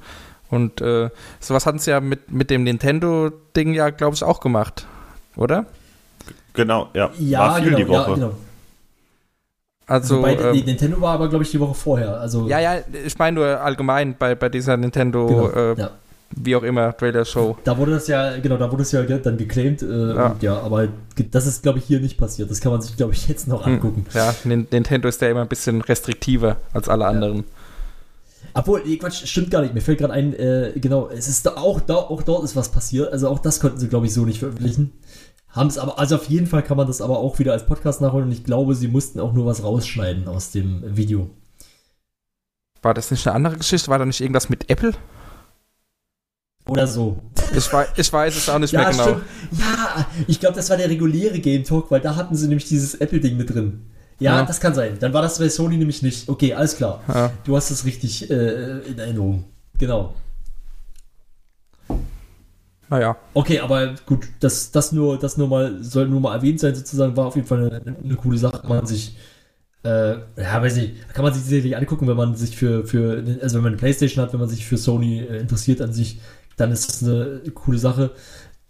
Und 0.49 0.81
äh, 0.81 1.09
sowas 1.39 1.65
hatten 1.65 1.79
sie 1.79 1.91
ja 1.91 2.01
mit, 2.01 2.31
mit 2.31 2.49
dem 2.49 2.63
Nintendo-Ding 2.63 3.73
ja, 3.73 3.89
glaube 3.89 4.15
ich, 4.15 4.23
auch 4.23 4.39
gemacht, 4.41 4.85
oder? 5.35 5.65
Genau, 6.53 6.89
ja. 6.93 7.11
Ja, 7.19 7.39
War 7.39 7.55
viel 7.57 7.65
genau, 7.65 7.77
die 7.77 7.87
Woche. 7.87 8.09
ja, 8.09 8.15
genau. 8.15 8.33
Also, 9.89 10.17
Wobei, 10.19 10.35
ähm, 10.37 10.51
nee, 10.53 10.63
Nintendo 10.65 11.01
war 11.01 11.13
aber, 11.15 11.29
glaube 11.29 11.43
ich, 11.43 11.51
die 11.51 11.59
Woche 11.59 11.73
vorher. 11.73 12.19
Also, 12.19 12.47
ja, 12.47 12.59
ja, 12.59 12.75
ich 13.05 13.17
meine 13.17 13.35
nur 13.35 13.47
allgemein 13.59 14.15
bei, 14.17 14.35
bei 14.35 14.47
dieser 14.49 14.77
Nintendo, 14.77 15.25
genau, 15.25 15.49
äh, 15.49 15.75
ja. 15.79 15.89
wie 16.35 16.55
auch 16.55 16.61
immer, 16.63 16.95
Trailer-Show. 16.95 17.57
Da 17.63 17.75
wurde 17.77 17.93
das 17.93 18.07
ja, 18.07 18.37
genau, 18.37 18.57
da 18.57 18.71
wurde 18.71 18.83
es 18.83 18.91
ja 18.91 19.01
dann 19.01 19.37
geclaimed. 19.37 19.81
Äh, 19.81 20.13
Ja. 20.13 20.35
Ja, 20.41 20.59
aber 20.61 20.89
das 21.31 21.47
ist, 21.47 21.63
glaube 21.63 21.79
ich, 21.79 21.85
hier 21.85 21.99
nicht 21.99 22.17
passiert. 22.19 22.51
Das 22.51 22.61
kann 22.61 22.71
man 22.71 22.81
sich, 22.81 22.95
glaube 22.97 23.13
ich, 23.13 23.27
jetzt 23.27 23.47
noch 23.47 23.65
Hm. 23.65 23.73
angucken. 23.73 24.05
Ja, 24.13 24.33
Nin- 24.43 24.67
Nintendo 24.71 25.07
ist 25.07 25.19
ja 25.21 25.29
immer 25.29 25.41
ein 25.41 25.47
bisschen 25.47 25.81
restriktiver 25.81 26.57
als 26.73 26.87
alle 26.87 27.05
anderen. 27.07 27.45
Obwohl, 28.53 28.81
nee, 28.85 28.97
Quatsch, 28.97 29.25
stimmt 29.27 29.51
gar 29.51 29.61
nicht. 29.61 29.73
Mir 29.73 29.81
fällt 29.81 29.99
gerade 29.99 30.13
ein, 30.13 30.33
äh, 30.33 30.71
genau, 30.75 31.09
es 31.09 31.27
ist 31.27 31.45
da 31.45 31.51
auch, 31.57 31.79
da, 31.81 31.95
auch 31.95 32.23
dort 32.23 32.43
ist 32.43 32.55
was 32.55 32.69
passiert. 32.69 33.11
Also 33.11 33.27
auch 33.29 33.39
das 33.39 33.59
konnten 33.59 33.77
sie, 33.79 33.87
glaube 33.87 34.05
ich, 34.07 34.13
so 34.13 34.25
nicht 34.25 34.39
veröffentlichen. 34.39 34.91
Haben 35.59 35.67
es 35.67 35.77
aber, 35.77 35.99
also 35.99 36.15
auf 36.15 36.25
jeden 36.29 36.47
Fall 36.47 36.63
kann 36.63 36.77
man 36.77 36.87
das 36.87 37.01
aber 37.01 37.19
auch 37.19 37.37
wieder 37.37 37.51
als 37.51 37.65
Podcast 37.65 37.99
nachholen 37.99 38.27
und 38.27 38.31
ich 38.31 38.45
glaube, 38.45 38.75
sie 38.75 38.87
mussten 38.87 39.19
auch 39.19 39.33
nur 39.33 39.45
was 39.45 39.61
rausschneiden 39.61 40.27
aus 40.29 40.51
dem 40.51 40.95
Video. 40.95 41.29
War 42.81 42.93
das 42.93 43.11
nicht 43.11 43.27
eine 43.27 43.35
andere 43.35 43.57
Geschichte? 43.57 43.89
War 43.89 43.99
da 43.99 44.05
nicht 44.05 44.21
irgendwas 44.21 44.47
mit 44.47 44.69
Apple? 44.69 44.93
Oder 46.65 46.87
so. 46.87 47.17
Ich, 47.53 47.73
wei 47.73 47.87
ich 47.97 48.13
weiß 48.13 48.35
es 48.37 48.47
auch 48.47 48.59
nicht 48.59 48.71
Ja, 48.71 48.81
mehr 48.81 48.91
genau. 48.91 49.03
stimmt. 49.03 49.23
Ja, 49.59 50.07
ich 50.27 50.39
glaube, 50.39 50.55
das 50.55 50.69
war 50.69 50.77
der 50.77 50.89
reguläre 50.89 51.39
Game 51.39 51.63
Talk, 51.63 51.89
weil 51.91 51.99
da 51.99 52.15
hatten 52.15 52.35
sie 52.35 52.47
nämlich 52.47 52.67
dieses 52.67 52.95
Apple-Ding 52.95 53.35
mit 53.37 53.53
drin. 53.53 53.81
Ja, 54.19 54.37
Ja. 54.37 54.45
das 54.45 54.59
kann 54.61 54.73
sein. 54.73 54.97
Dann 54.99 55.11
war 55.13 55.21
das 55.21 55.39
bei 55.39 55.49
Sony 55.49 55.77
nämlich 55.77 56.01
nicht. 56.03 56.29
Okay, 56.29 56.53
alles 56.53 56.77
klar. 56.77 57.01
Ja. 57.07 57.31
Du 57.43 57.55
hast 57.57 57.69
es 57.71 57.83
richtig 57.85 58.29
äh, 58.29 58.79
in 58.81 58.97
Erinnerung. 58.99 59.45
Genau. 59.77 60.13
Naja, 62.89 63.17
Okay, 63.33 63.59
aber 63.59 63.95
gut, 64.05 64.27
das, 64.39 64.71
das 64.71 64.91
nur, 64.91 65.19
das 65.19 65.37
nur 65.37 65.47
mal, 65.47 65.83
soll 65.83 66.07
nur 66.07 66.19
mal 66.21 66.35
erwähnt 66.35 66.59
sein, 66.59 66.73
sozusagen, 66.75 67.15
war 67.15 67.27
auf 67.27 67.35
jeden 67.35 67.47
Fall 67.47 67.69
eine, 67.69 67.95
eine 68.03 68.15
coole 68.15 68.37
Sache, 68.37 68.59
kann 68.59 68.69
man 68.69 68.85
sich, 68.87 69.15
äh, 69.83 70.13
ja, 70.37 70.61
weiß 70.61 70.75
nicht, 70.77 71.13
kann 71.13 71.23
man 71.23 71.33
sich 71.33 71.43
sicherlich 71.43 71.77
angucken, 71.77 72.07
wenn 72.07 72.17
man 72.17 72.35
sich 72.35 72.57
für, 72.57 72.85
für, 72.85 73.23
also 73.41 73.57
wenn 73.57 73.63
man 73.63 73.73
eine 73.73 73.77
Playstation 73.77 74.23
hat, 74.23 74.33
wenn 74.33 74.39
man 74.39 74.49
sich 74.49 74.65
für 74.65 74.77
Sony 74.77 75.19
äh, 75.19 75.37
interessiert 75.37 75.81
an 75.81 75.93
sich, 75.93 76.19
dann 76.57 76.71
ist 76.71 76.89
das 76.89 77.03
eine 77.03 77.41
coole 77.53 77.77
Sache. 77.77 78.11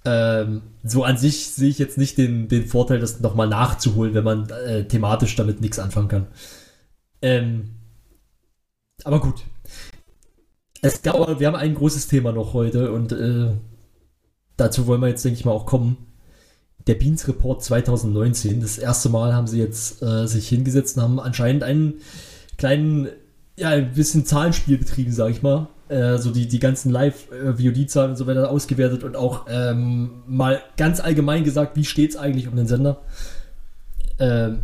Ähm, 0.06 0.62
so 0.84 1.04
an 1.04 1.18
sich 1.18 1.50
sehe 1.52 1.70
ich 1.70 1.80
jetzt 1.80 1.98
nicht 1.98 2.18
den, 2.18 2.48
den 2.48 2.66
Vorteil, 2.66 3.00
das 3.00 3.20
nochmal 3.22 3.48
nachzuholen, 3.48 4.14
wenn 4.14 4.24
man 4.24 4.50
äh, 4.50 4.86
thematisch 4.88 5.36
damit 5.36 5.62
nichts 5.62 5.80
anfangen 5.80 6.08
kann. 6.10 6.28
Ähm, 7.22 7.72
aber 9.04 9.20
gut. 9.22 9.44
Es 10.82 11.02
gab, 11.02 11.40
wir 11.40 11.48
haben 11.48 11.56
ein 11.56 11.76
großes 11.76 12.08
Thema 12.08 12.32
noch 12.32 12.54
heute 12.54 12.92
und 12.92 13.12
äh, 13.12 13.52
dazu 14.60 14.88
wollen 14.88 15.02
wir 15.02 15.08
jetzt, 15.10 15.24
denke 15.26 15.40
ich 15.40 15.46
mal, 15.46 15.52
auch 15.52 15.66
kommen. 15.66 15.98
Der 16.88 16.96
Beans 16.96 17.28
Report 17.28 17.64
2019. 17.64 18.62
Das 18.62 18.78
erste 18.78 19.10
Mal 19.10 19.34
haben 19.34 19.48
sie 19.48 19.60
jetzt 19.60 20.02
äh, 20.02 20.28
sich 20.28 20.48
hingesetzt 20.48 20.98
und 20.98 21.04
haben 21.04 21.20
anscheinend 21.20 21.64
einen 21.64 21.96
kleinen, 22.58 23.10
ja, 23.58 23.70
ein 23.70 23.94
bisschen 23.94 24.26
Zahlenspiel 24.26 24.78
betrieben, 24.78 25.12
sage 25.12 25.32
ich 25.32 25.42
mal. 25.42 25.68
Äh, 25.90 26.18
so 26.20 26.32
die, 26.32 26.48
die 26.48 26.60
ganzen 26.60 26.92
Live-VOD-Zahlen 26.92 28.12
und 28.12 28.16
so 28.18 28.28
weiter 28.28 28.50
ausgewertet 28.50 29.04
und 29.04 29.16
auch 29.16 29.46
ähm, 29.50 30.22
mal 30.28 30.62
ganz 30.78 31.00
allgemein 31.00 31.44
gesagt, 31.44 31.76
wie 31.76 31.86
steht 31.86 32.12
es 32.12 32.18
eigentlich 32.18 32.48
um 32.48 32.56
den 32.56 32.68
Sender. 32.68 33.02
Ähm, 34.20 34.60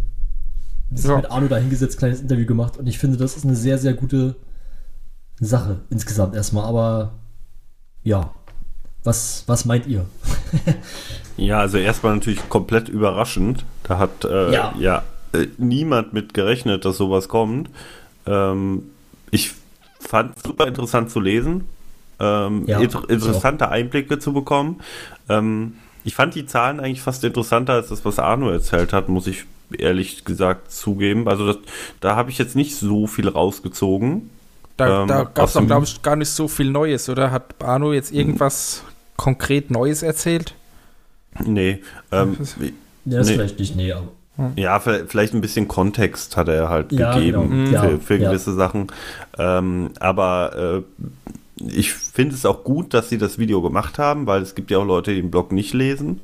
sich 0.94 1.10
Ja. 1.10 1.18
mit 1.18 1.32
Arno 1.32 1.48
da 1.48 1.58
hingesetzt, 1.58 1.98
kleines 1.98 2.22
Interview 2.22 2.46
gemacht 2.46 2.78
und 2.78 2.88
ich 2.88 3.00
finde, 3.00 3.18
das 3.18 3.36
ist 3.36 3.44
eine 3.44 3.56
sehr, 3.56 3.78
sehr 3.80 3.94
gute 3.96 4.36
Sache 5.40 5.82
insgesamt 5.90 6.36
erstmal. 6.36 6.66
Aber 6.66 7.14
ja, 8.04 8.32
was, 9.06 9.44
was 9.48 9.64
meint 9.66 9.88
ihr? 9.88 10.06
Ja, 11.38 11.60
also 11.60 11.78
erstmal 11.78 12.16
natürlich 12.16 12.48
komplett 12.48 12.88
überraschend. 12.88 13.66
Da 13.84 13.98
hat 13.98 14.24
äh, 14.24 14.54
Ja. 14.54 14.74
ja, 14.80 15.04
äh, 15.34 15.48
niemand 15.58 16.14
mit 16.14 16.34
gerechnet, 16.34 16.86
dass 16.86 16.96
sowas 16.96 17.28
kommt. 17.28 17.70
Ähm, 18.26 18.84
ich 19.32 19.52
fand 20.00 20.38
es 20.38 20.44
super 20.44 20.66
interessant 20.66 21.12
zu 21.12 21.20
lesen, 21.20 21.66
ähm, 22.22 22.64
Ja, 22.68 22.80
inter 22.80 23.04
interessante 23.10 23.68
Einblicke 23.68 24.18
zu 24.18 24.32
bekommen. 24.32 24.80
Ähm, 25.28 25.74
ich 26.06 26.16
fand 26.16 26.36
die 26.36 26.46
Zahlen 26.46 26.80
eigentlich 26.80 27.02
fast 27.02 27.22
interessanter 27.26 27.74
als 27.74 27.90
das, 27.90 28.06
was 28.06 28.18
Arno 28.18 28.50
erzählt 28.50 28.94
hat, 28.94 29.10
muss 29.10 29.28
ich 29.28 29.44
ehrlich 29.78 30.24
gesagt 30.24 30.72
zugeben. 30.72 31.28
Also 31.28 31.48
das, 31.48 31.58
da 32.00 32.16
habe 32.16 32.30
ich 32.30 32.38
jetzt 32.38 32.56
nicht 32.56 32.78
so 32.78 33.08
viel 33.08 33.28
rausgezogen. 33.28 34.30
da, 34.78 35.02
Ähm, 35.02 35.08
da 35.10 35.24
gab 35.26 35.48
es 35.48 35.54
doch, 35.54 35.60
dem- 35.60 35.68
glaube 35.68 35.84
ich, 35.86 36.02
gar 36.02 36.16
nicht 36.16 36.30
so 36.30 36.48
viel 36.48 36.72
Neues, 36.72 37.10
oder? 37.10 37.32
Hat 37.32 37.56
Arno 37.62 37.92
jetzt 37.92 38.14
irgendwas 38.14 38.84
konkret 39.18 39.72
Neues 39.72 40.04
erzählt? 40.04 40.56
Nee, 41.44 41.82
ähm, 42.12 42.38
Ja, 42.40 43.18
das 43.18 43.28
Nee. 43.28 43.34
vielleicht 43.34 43.60
nicht, 43.60 43.76
nee, 43.76 43.92
aber. 43.92 44.08
Ja, 44.58 44.78
vi- 44.80 45.06
vielleicht 45.08 45.34
ein 45.34 45.42
bisschen 45.42 45.68
Kontext 45.68 46.36
hat 46.36 46.50
er 46.50 46.70
halt 46.70 46.92
Ja, 46.92 47.14
gegeben 47.14 47.66
genau. 47.66 47.68
für, 47.68 47.74
Ja, 47.94 48.00
für 48.00 48.16
ja. 48.18 48.30
gewisse 48.30 48.54
Sachen. 48.54 48.88
Ähm, 49.38 49.92
aber 50.00 50.84
äh, 50.96 51.64
ich 51.66 51.94
finde 51.94 52.36
es 52.36 52.46
auch 52.46 52.64
gut, 52.66 52.94
dass 52.94 53.08
sie 53.10 53.18
das 53.18 53.38
Video 53.38 53.62
gemacht 53.62 53.98
haben, 53.98 54.28
weil 54.28 54.42
es 54.42 54.54
gibt 54.56 54.72
ja 54.72 54.80
auch 54.80 54.86
Leute, 54.86 55.14
die 55.14 55.22
den 55.22 55.32
Blog 55.32 55.52
nicht 55.54 55.74
lesen. 55.74 56.20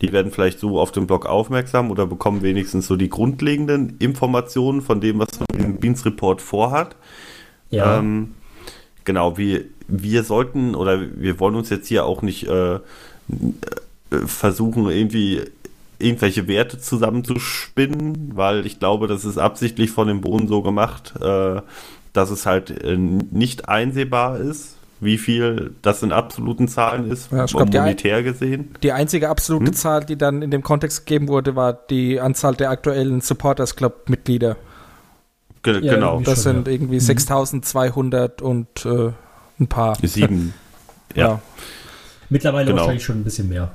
Die 0.00 0.12
werden 0.12 0.32
vielleicht 0.32 0.60
so 0.60 0.80
auf 0.80 0.92
den 0.92 1.06
Blog 1.06 1.26
aufmerksam 1.26 1.90
oder 1.90 2.06
bekommen 2.06 2.42
wenigstens 2.42 2.86
so 2.86 2.96
die 2.96 3.10
grundlegenden 3.10 3.96
Informationen 3.98 4.80
von 4.80 5.00
dem, 5.00 5.18
was 5.18 5.28
den 5.54 5.76
Beans 5.78 6.04
Report 6.06 6.40
vorhat. 6.40 6.96
Ja, 7.70 7.98
Ähm, 7.98 8.34
genau, 9.04 9.36
wir, 9.38 9.64
wir 9.88 10.24
sollten 10.24 10.74
oder 10.74 11.00
wir 11.16 11.40
wollen 11.40 11.54
uns 11.54 11.70
jetzt 11.70 11.88
hier 11.88 12.04
auch 12.04 12.22
nicht 12.22 12.46
äh, 12.48 12.74
äh, 12.74 12.80
versuchen, 14.26 14.88
irgendwie 14.88 15.42
irgendwelche 15.98 16.48
Werte 16.48 16.78
zusammenzuspinnen, 16.78 18.32
weil 18.34 18.66
ich 18.66 18.78
glaube, 18.78 19.06
das 19.06 19.24
ist 19.24 19.38
absichtlich 19.38 19.90
von 19.90 20.08
dem 20.08 20.20
Boden 20.20 20.48
so 20.48 20.62
gemacht, 20.62 21.14
äh, 21.20 21.60
dass 22.12 22.30
es 22.30 22.44
halt 22.44 22.70
äh, 22.70 22.96
nicht 22.96 23.68
einsehbar 23.68 24.38
ist, 24.38 24.76
wie 25.00 25.18
viel 25.18 25.74
das 25.82 26.02
in 26.02 26.12
absoluten 26.12 26.68
Zahlen 26.68 27.10
ist, 27.10 27.32
Ja, 27.32 27.46
glaub, 27.46 27.70
die 27.70 27.78
monetär 27.78 28.22
gesehen. 28.22 28.74
Die 28.82 28.92
einzige 28.92 29.28
absolute 29.28 29.66
Hm? 29.66 29.72
Zahl, 29.74 30.04
die 30.04 30.16
dann 30.16 30.42
in 30.42 30.50
dem 30.50 30.62
Kontext 30.62 31.06
gegeben 31.06 31.28
wurde, 31.28 31.56
war 31.56 31.72
die 31.72 32.20
Anzahl 32.20 32.54
der 32.54 32.70
aktuellen 32.70 33.20
Supporters 33.20 33.74
Club-Mitglieder. 33.74 34.56
Ge 35.62 35.80
Ja, 35.84 35.94
genau. 35.94 36.20
Das 36.20 36.42
schon, 36.42 36.54
sind 36.54 36.66
ja. 36.66 36.72
irgendwie 36.72 36.96
Mhm. 36.96 37.00
6200 37.00 38.42
und 38.42 38.84
äh, 38.86 39.12
ein 39.60 39.66
paar. 39.68 39.96
sieben. 40.02 40.54
Ja. 41.14 41.42
mittlerweile 42.30 42.68
genau. 42.68 42.78
wahrscheinlich 42.78 43.04
schon 43.04 43.20
ein 43.20 43.24
bisschen 43.24 43.50
mehr. 43.50 43.72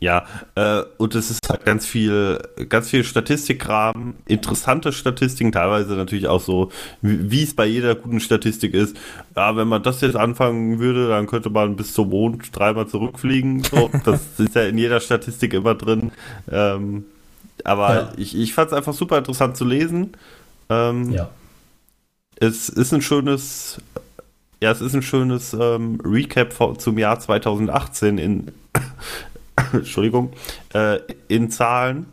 Ja, 0.00 0.24
äh, 0.54 0.82
und 0.96 1.14
es 1.16 1.30
ist 1.30 1.48
halt 1.48 1.64
ganz 1.64 1.84
viel, 1.84 2.38
ganz 2.68 2.88
viel 2.88 3.02
Statistikkram, 3.02 4.14
interessante 4.26 4.92
Statistiken, 4.92 5.50
teilweise 5.50 5.94
natürlich 5.94 6.28
auch 6.28 6.40
so, 6.40 6.70
wie 7.02 7.30
wie 7.30 7.42
es 7.42 7.54
bei 7.54 7.66
jeder 7.66 7.96
guten 7.96 8.20
Statistik 8.20 8.74
ist. 8.74 8.96
Ja, 9.36 9.56
wenn 9.56 9.66
man 9.66 9.82
das 9.82 10.00
jetzt 10.00 10.14
anfangen 10.16 10.78
würde, 10.78 11.08
dann 11.08 11.26
könnte 11.26 11.50
man 11.50 11.74
bis 11.74 11.92
zum 11.94 12.10
Mond 12.10 12.48
dreimal 12.56 12.86
zurückfliegen. 12.86 13.64
So, 13.64 13.90
das 14.04 14.20
ist 14.38 14.54
ja 14.54 14.62
in 14.62 14.78
jeder 14.78 15.00
Statistik 15.00 15.52
immer 15.52 15.74
drin. 15.74 16.12
Ähm, 16.50 17.04
aber 17.66 17.94
Ja. 17.94 18.12
ich, 18.16 18.36
ich 18.36 18.54
fand 18.54 18.68
es 18.68 18.76
einfach 18.76 18.94
super 18.94 19.18
interessant 19.18 19.56
zu 19.56 19.64
lesen. 19.64 20.12
Ähm, 20.70 21.12
Ja. 21.12 21.30
Es 22.40 22.68
ist 22.68 22.92
ein 22.94 23.02
schönes, 23.02 23.78
ja, 24.62 24.70
es 24.70 24.80
ist 24.80 24.94
ein 24.94 25.02
schönes 25.02 25.54
ähm, 25.54 26.00
Recap 26.04 26.54
zum 26.80 26.98
Jahr 26.98 27.18
2018 27.20 28.18
in, 28.18 28.52
Entschuldigung, 29.72 30.32
äh, 30.74 31.00
in 31.28 31.50
Zahlen. 31.50 32.06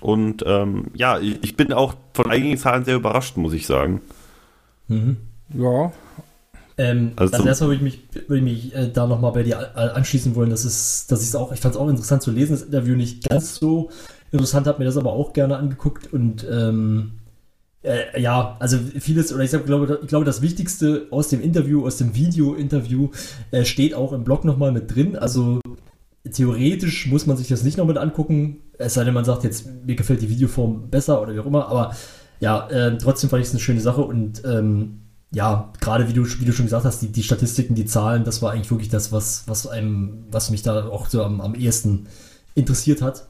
Und 0.00 0.44
ähm, 0.46 0.86
ja, 0.94 1.18
ich, 1.18 1.42
ich 1.42 1.56
bin 1.56 1.72
auch 1.72 1.94
von 2.14 2.30
einigen 2.30 2.58
Zahlen 2.58 2.84
sehr 2.84 2.96
überrascht, 2.96 3.36
muss 3.36 3.54
ich 3.54 3.66
sagen. 3.66 4.02
Mhm. 4.88 5.16
Ja, 5.54 5.92
Ähm, 6.76 7.12
Also 7.16 7.34
also 7.34 7.46
erstmal 7.48 7.70
würde 7.70 7.76
ich 7.76 7.82
mich, 8.14 8.28
würde 8.28 8.38
ich 8.38 8.42
mich 8.42 8.74
äh, 8.74 8.90
da 8.92 9.06
nochmal 9.06 9.32
bei 9.32 9.44
dir 9.44 9.76
anschließen 9.76 10.34
wollen, 10.34 10.50
dass 10.50 10.64
es, 10.64 11.06
dass 11.06 11.22
ich 11.22 11.28
es 11.28 11.36
auch, 11.36 11.52
ich 11.52 11.60
fand 11.60 11.74
es 11.74 11.80
auch 11.80 11.88
interessant 11.88 12.22
zu 12.22 12.32
lesen, 12.32 12.52
das 12.54 12.62
Interview 12.62 12.96
nicht 12.96 13.28
ganz 13.28 13.56
so 13.56 13.90
interessant, 14.34 14.66
habe 14.66 14.80
mir 14.80 14.84
das 14.84 14.96
aber 14.96 15.12
auch 15.12 15.32
gerne 15.32 15.56
angeguckt 15.56 16.12
und 16.12 16.46
ähm, 16.50 17.12
äh, 17.82 18.20
ja, 18.20 18.56
also 18.60 18.78
vieles, 18.78 19.32
oder 19.32 19.44
ich 19.44 19.50
glaube, 19.50 20.00
ich 20.02 20.08
glaube, 20.08 20.24
das 20.24 20.42
Wichtigste 20.42 21.06
aus 21.10 21.28
dem 21.28 21.40
Interview, 21.40 21.86
aus 21.86 21.98
dem 21.98 22.14
Video-Interview, 22.14 23.10
äh, 23.50 23.64
steht 23.64 23.94
auch 23.94 24.12
im 24.12 24.24
Blog 24.24 24.44
nochmal 24.44 24.72
mit 24.72 24.94
drin. 24.94 25.16
Also 25.16 25.60
theoretisch 26.30 27.06
muss 27.06 27.26
man 27.26 27.36
sich 27.36 27.48
das 27.48 27.62
nicht 27.62 27.76
noch 27.76 27.86
mit 27.86 27.98
angucken, 27.98 28.60
es 28.78 28.94
sei 28.94 29.04
denn, 29.04 29.14
man 29.14 29.24
sagt 29.24 29.44
jetzt, 29.44 29.66
mir 29.84 29.94
gefällt 29.94 30.22
die 30.22 30.30
Videoform 30.30 30.90
besser 30.90 31.20
oder 31.20 31.34
wie 31.34 31.40
auch 31.40 31.46
immer, 31.46 31.68
aber 31.68 31.94
ja, 32.40 32.68
äh, 32.68 32.96
trotzdem 32.98 33.30
fand 33.30 33.42
ich 33.42 33.48
es 33.48 33.54
eine 33.54 33.60
schöne 33.60 33.80
Sache 33.80 34.02
und 34.02 34.42
ähm, 34.44 35.00
ja, 35.30 35.72
gerade 35.80 36.08
wie 36.08 36.12
du, 36.12 36.24
wie 36.24 36.44
du 36.44 36.52
schon 36.52 36.66
gesagt 36.66 36.84
hast, 36.84 37.00
die, 37.00 37.08
die 37.08 37.22
Statistiken, 37.22 37.74
die 37.74 37.86
Zahlen, 37.86 38.24
das 38.24 38.40
war 38.40 38.52
eigentlich 38.52 38.70
wirklich 38.70 38.88
das, 38.88 39.12
was, 39.12 39.44
was 39.46 39.66
einem, 39.66 40.24
was 40.30 40.50
mich 40.50 40.62
da 40.62 40.86
auch 40.86 41.08
so 41.08 41.22
am, 41.22 41.40
am 41.40 41.54
ehesten 41.54 42.06
interessiert 42.54 43.02
hat. 43.02 43.26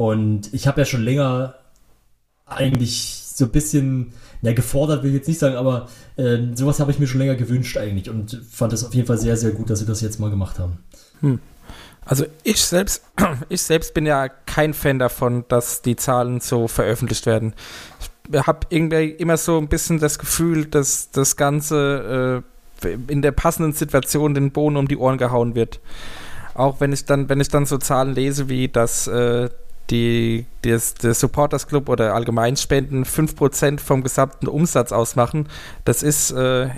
Und 0.00 0.54
ich 0.54 0.66
habe 0.66 0.80
ja 0.80 0.86
schon 0.86 1.02
länger 1.02 1.56
eigentlich 2.46 3.22
so 3.22 3.44
ein 3.44 3.50
bisschen, 3.50 4.14
ja, 4.40 4.54
gefordert 4.54 5.02
will 5.02 5.10
ich 5.10 5.16
jetzt 5.16 5.28
nicht 5.28 5.38
sagen, 5.38 5.56
aber 5.56 5.88
äh, 6.16 6.38
sowas 6.54 6.80
habe 6.80 6.90
ich 6.90 6.98
mir 6.98 7.06
schon 7.06 7.20
länger 7.20 7.34
gewünscht 7.34 7.76
eigentlich 7.76 8.08
und 8.08 8.40
fand 8.50 8.72
es 8.72 8.82
auf 8.82 8.94
jeden 8.94 9.06
Fall 9.06 9.18
sehr, 9.18 9.36
sehr 9.36 9.50
gut, 9.50 9.68
dass 9.68 9.80
sie 9.80 9.84
das 9.84 10.00
jetzt 10.00 10.18
mal 10.18 10.30
gemacht 10.30 10.58
haben. 10.58 10.78
Also 12.06 12.24
ich 12.44 12.64
selbst, 12.64 13.02
ich 13.50 13.60
selbst 13.60 13.92
bin 13.92 14.06
ja 14.06 14.30
kein 14.30 14.72
Fan 14.72 14.98
davon, 14.98 15.44
dass 15.48 15.82
die 15.82 15.96
Zahlen 15.96 16.40
so 16.40 16.66
veröffentlicht 16.66 17.26
werden. 17.26 17.52
Ich 18.32 18.46
habe 18.46 18.60
irgendwie 18.70 19.10
immer 19.10 19.36
so 19.36 19.58
ein 19.58 19.68
bisschen 19.68 19.98
das 19.98 20.18
Gefühl, 20.18 20.64
dass 20.64 21.10
das 21.10 21.36
Ganze 21.36 22.42
äh, 22.82 22.96
in 23.08 23.20
der 23.20 23.32
passenden 23.32 23.74
Situation 23.74 24.32
den 24.32 24.50
Boden 24.50 24.78
um 24.78 24.88
die 24.88 24.96
Ohren 24.96 25.18
gehauen 25.18 25.54
wird. 25.54 25.78
Auch 26.54 26.80
wenn 26.80 26.94
ich 26.94 27.04
dann, 27.04 27.28
wenn 27.28 27.42
ich 27.42 27.48
dann 27.48 27.66
so 27.66 27.76
Zahlen 27.76 28.14
lese, 28.14 28.48
wie 28.48 28.66
dass 28.68 29.06
äh, 29.06 29.50
die, 29.90 30.46
das, 30.62 30.94
der 30.94 31.14
Supporters 31.14 31.66
Club 31.66 31.88
oder 31.88 32.14
Allgemeinspenden 32.14 33.04
5% 33.04 33.80
vom 33.80 34.02
gesamten 34.02 34.46
Umsatz 34.46 34.92
ausmachen, 34.92 35.48
das 35.84 36.02
ist 36.02 36.30
äh, 36.30 36.68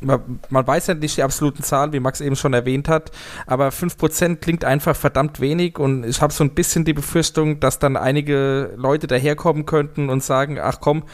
man, 0.00 0.40
man 0.48 0.66
weiß 0.66 0.88
ja 0.88 0.94
nicht 0.94 1.16
die 1.16 1.22
absoluten 1.22 1.62
Zahlen, 1.62 1.92
wie 1.92 2.00
Max 2.00 2.20
eben 2.20 2.36
schon 2.36 2.54
erwähnt 2.54 2.88
hat, 2.88 3.10
aber 3.46 3.68
5% 3.68 4.36
klingt 4.36 4.64
einfach 4.64 4.96
verdammt 4.96 5.40
wenig 5.40 5.78
und 5.78 6.04
ich 6.04 6.20
habe 6.20 6.32
so 6.32 6.44
ein 6.44 6.54
bisschen 6.54 6.84
die 6.84 6.92
Befürchtung, 6.92 7.60
dass 7.60 7.78
dann 7.78 7.96
einige 7.96 8.72
Leute 8.76 9.06
daherkommen 9.06 9.66
könnten 9.66 10.08
und 10.08 10.22
sagen, 10.22 10.58
ach 10.58 10.80
komm, 10.80 11.04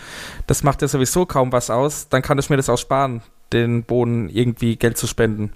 das 0.47 0.63
macht 0.63 0.83
ja 0.83 0.89
sowieso 0.89 1.27
kaum 1.27 1.53
was 1.53 1.71
aus, 1.71 2.09
dann 2.09 2.23
kann 2.23 2.39
ich 2.39 2.51
mir 2.51 2.57
das 2.57 2.69
auch 2.69 2.79
sparen, 2.79 3.23
den 3.53 3.85
Bohnen 3.85 4.29
irgendwie 4.29 4.77
Geld 4.77 4.97
zu 4.99 5.07
spenden. 5.07 5.53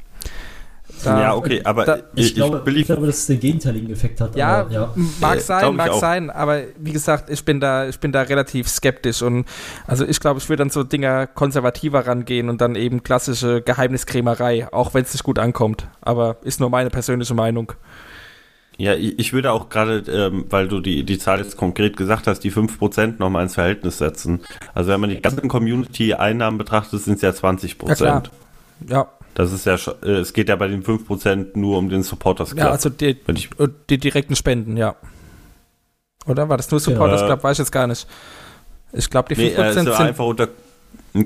Da- 1.03 1.20
ja, 1.20 1.34
okay, 1.34 1.61
aber 1.64 1.84
da- 1.84 1.98
Ich, 2.14 2.34
glaube, 2.34 2.64
will 2.66 2.76
ich 2.78 2.86
glaube, 2.86 3.07
dass 3.07 3.18
es 3.18 3.26
den 3.26 3.40
gegenteiligen 3.40 3.90
Effekt 3.90 4.20
hat. 4.20 4.36
Ja, 4.36 4.61
aber, 4.61 4.70
ja. 4.72 4.94
mag 5.20 5.40
sein, 5.40 5.70
ich 5.70 5.76
mag 5.76 5.90
auch. 5.90 6.01
sein, 6.01 6.30
aber 6.30 6.62
wie 6.78 6.92
gesagt, 6.92 7.30
ich 7.30 7.44
bin 7.44 7.61
da, 7.61 7.88
ich 7.88 7.98
bin 8.01 8.12
da 8.12 8.22
relativ 8.22 8.68
skeptisch 8.68 9.22
und 9.22 9.46
also 9.86 10.05
ich 10.07 10.20
glaube, 10.20 10.38
ich 10.40 10.48
würde 10.48 10.62
dann 10.62 10.70
so 10.70 10.82
Dinger 10.82 11.26
konservativer 11.26 12.07
rangehen 12.07 12.48
und 12.48 12.61
dann 12.61 12.74
eben 12.74 13.03
klassische 13.03 13.62
Geheimniskrämerei, 13.62 14.72
auch 14.72 14.94
wenn 14.94 15.03
es 15.05 15.12
nicht 15.12 15.22
gut 15.24 15.38
ankommt. 15.38 15.86
Aber 16.01 16.36
ist 16.42 16.61
nur 16.61 16.70
meine 16.70 16.90
persönliche 16.90 17.34
Meinung. 17.34 17.72
Ja, 18.78 18.94
ich 18.94 19.18
ich 19.18 19.32
würde 19.34 19.53
auch 19.53 19.68
gerade, 19.68 19.98
ähm, 20.09 20.46
weil 20.48 20.66
du 20.66 20.80
die, 20.80 21.05
die 21.05 21.18
Zahl 21.18 21.38
jetzt 21.38 21.59
konkret 21.59 21.98
gesagt 21.98 22.26
hast, 22.26 22.40
die 22.40 22.51
5% 22.51 23.18
nochmal 23.18 23.42
ins 23.42 23.55
Verhältnis 23.55 23.98
setzen. 23.98 24.40
Also 24.74 24.90
wenn 24.90 25.01
man 25.01 25.11
die 25.11 25.20
ganzen 25.20 25.48
Community-Einnahmen 25.48 26.57
betrachtet, 26.57 27.03
sind 27.03 27.16
es 27.16 27.20
ja 27.22 27.30
20%. 27.30 27.88
Ja, 27.88 27.94
klar. 27.94 28.22
Ja, 28.88 29.09
Das 29.35 29.53
ist 29.53 29.64
ja, 29.66 29.78
schon- 29.78 29.95
äh, 30.03 30.16
es 30.18 30.33
geht 30.33 30.49
ja 30.49 30.57
bei 30.57 30.68
den 30.68 30.83
5% 30.83 31.57
nur 31.59 31.78
um 31.78 31.89
den 31.89 32.03
Supporters 32.03 32.51
Club. 32.51 32.59
ja, 32.64 32.70
also 32.70 32.89
die, 32.91 33.16
wenn 33.26 33.37
ich, 33.37 33.49
die 33.89 33.99
direkten 33.99 34.35
Spenden, 34.37 34.76
ja. 34.76 34.97
Oder 36.26 36.49
war 36.49 36.57
das 36.57 36.70
nur 36.70 36.81
Supporters 36.81 37.20
Ja. 37.22 37.26
Club? 37.28 37.45
Weiß 37.45 37.55
ich 37.57 37.59
jetzt 37.61 37.70
gar 37.72 37.87
nicht. 37.87 38.07
Ich 38.93 39.09
glaube, 39.09 39.35
die 39.35 39.41
nee, 39.41 39.49
5% 39.57 39.59
äh, 39.59 39.68
es 39.68 39.74
sind. 39.74 39.89
einfach 39.91 40.24
unter 40.26 40.49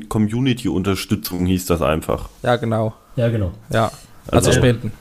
Community-Unterstützung 0.08 1.46
hieß 1.46 1.66
das 1.66 1.82
einfach. 1.82 2.28
Ja, 2.42 2.56
genau. 2.56 2.94
ja, 3.16 3.28
genau. 3.28 3.52
Ja. 3.70 3.90
Also, 4.28 4.50
Also- 4.50 4.52
Spenden. 4.52 4.92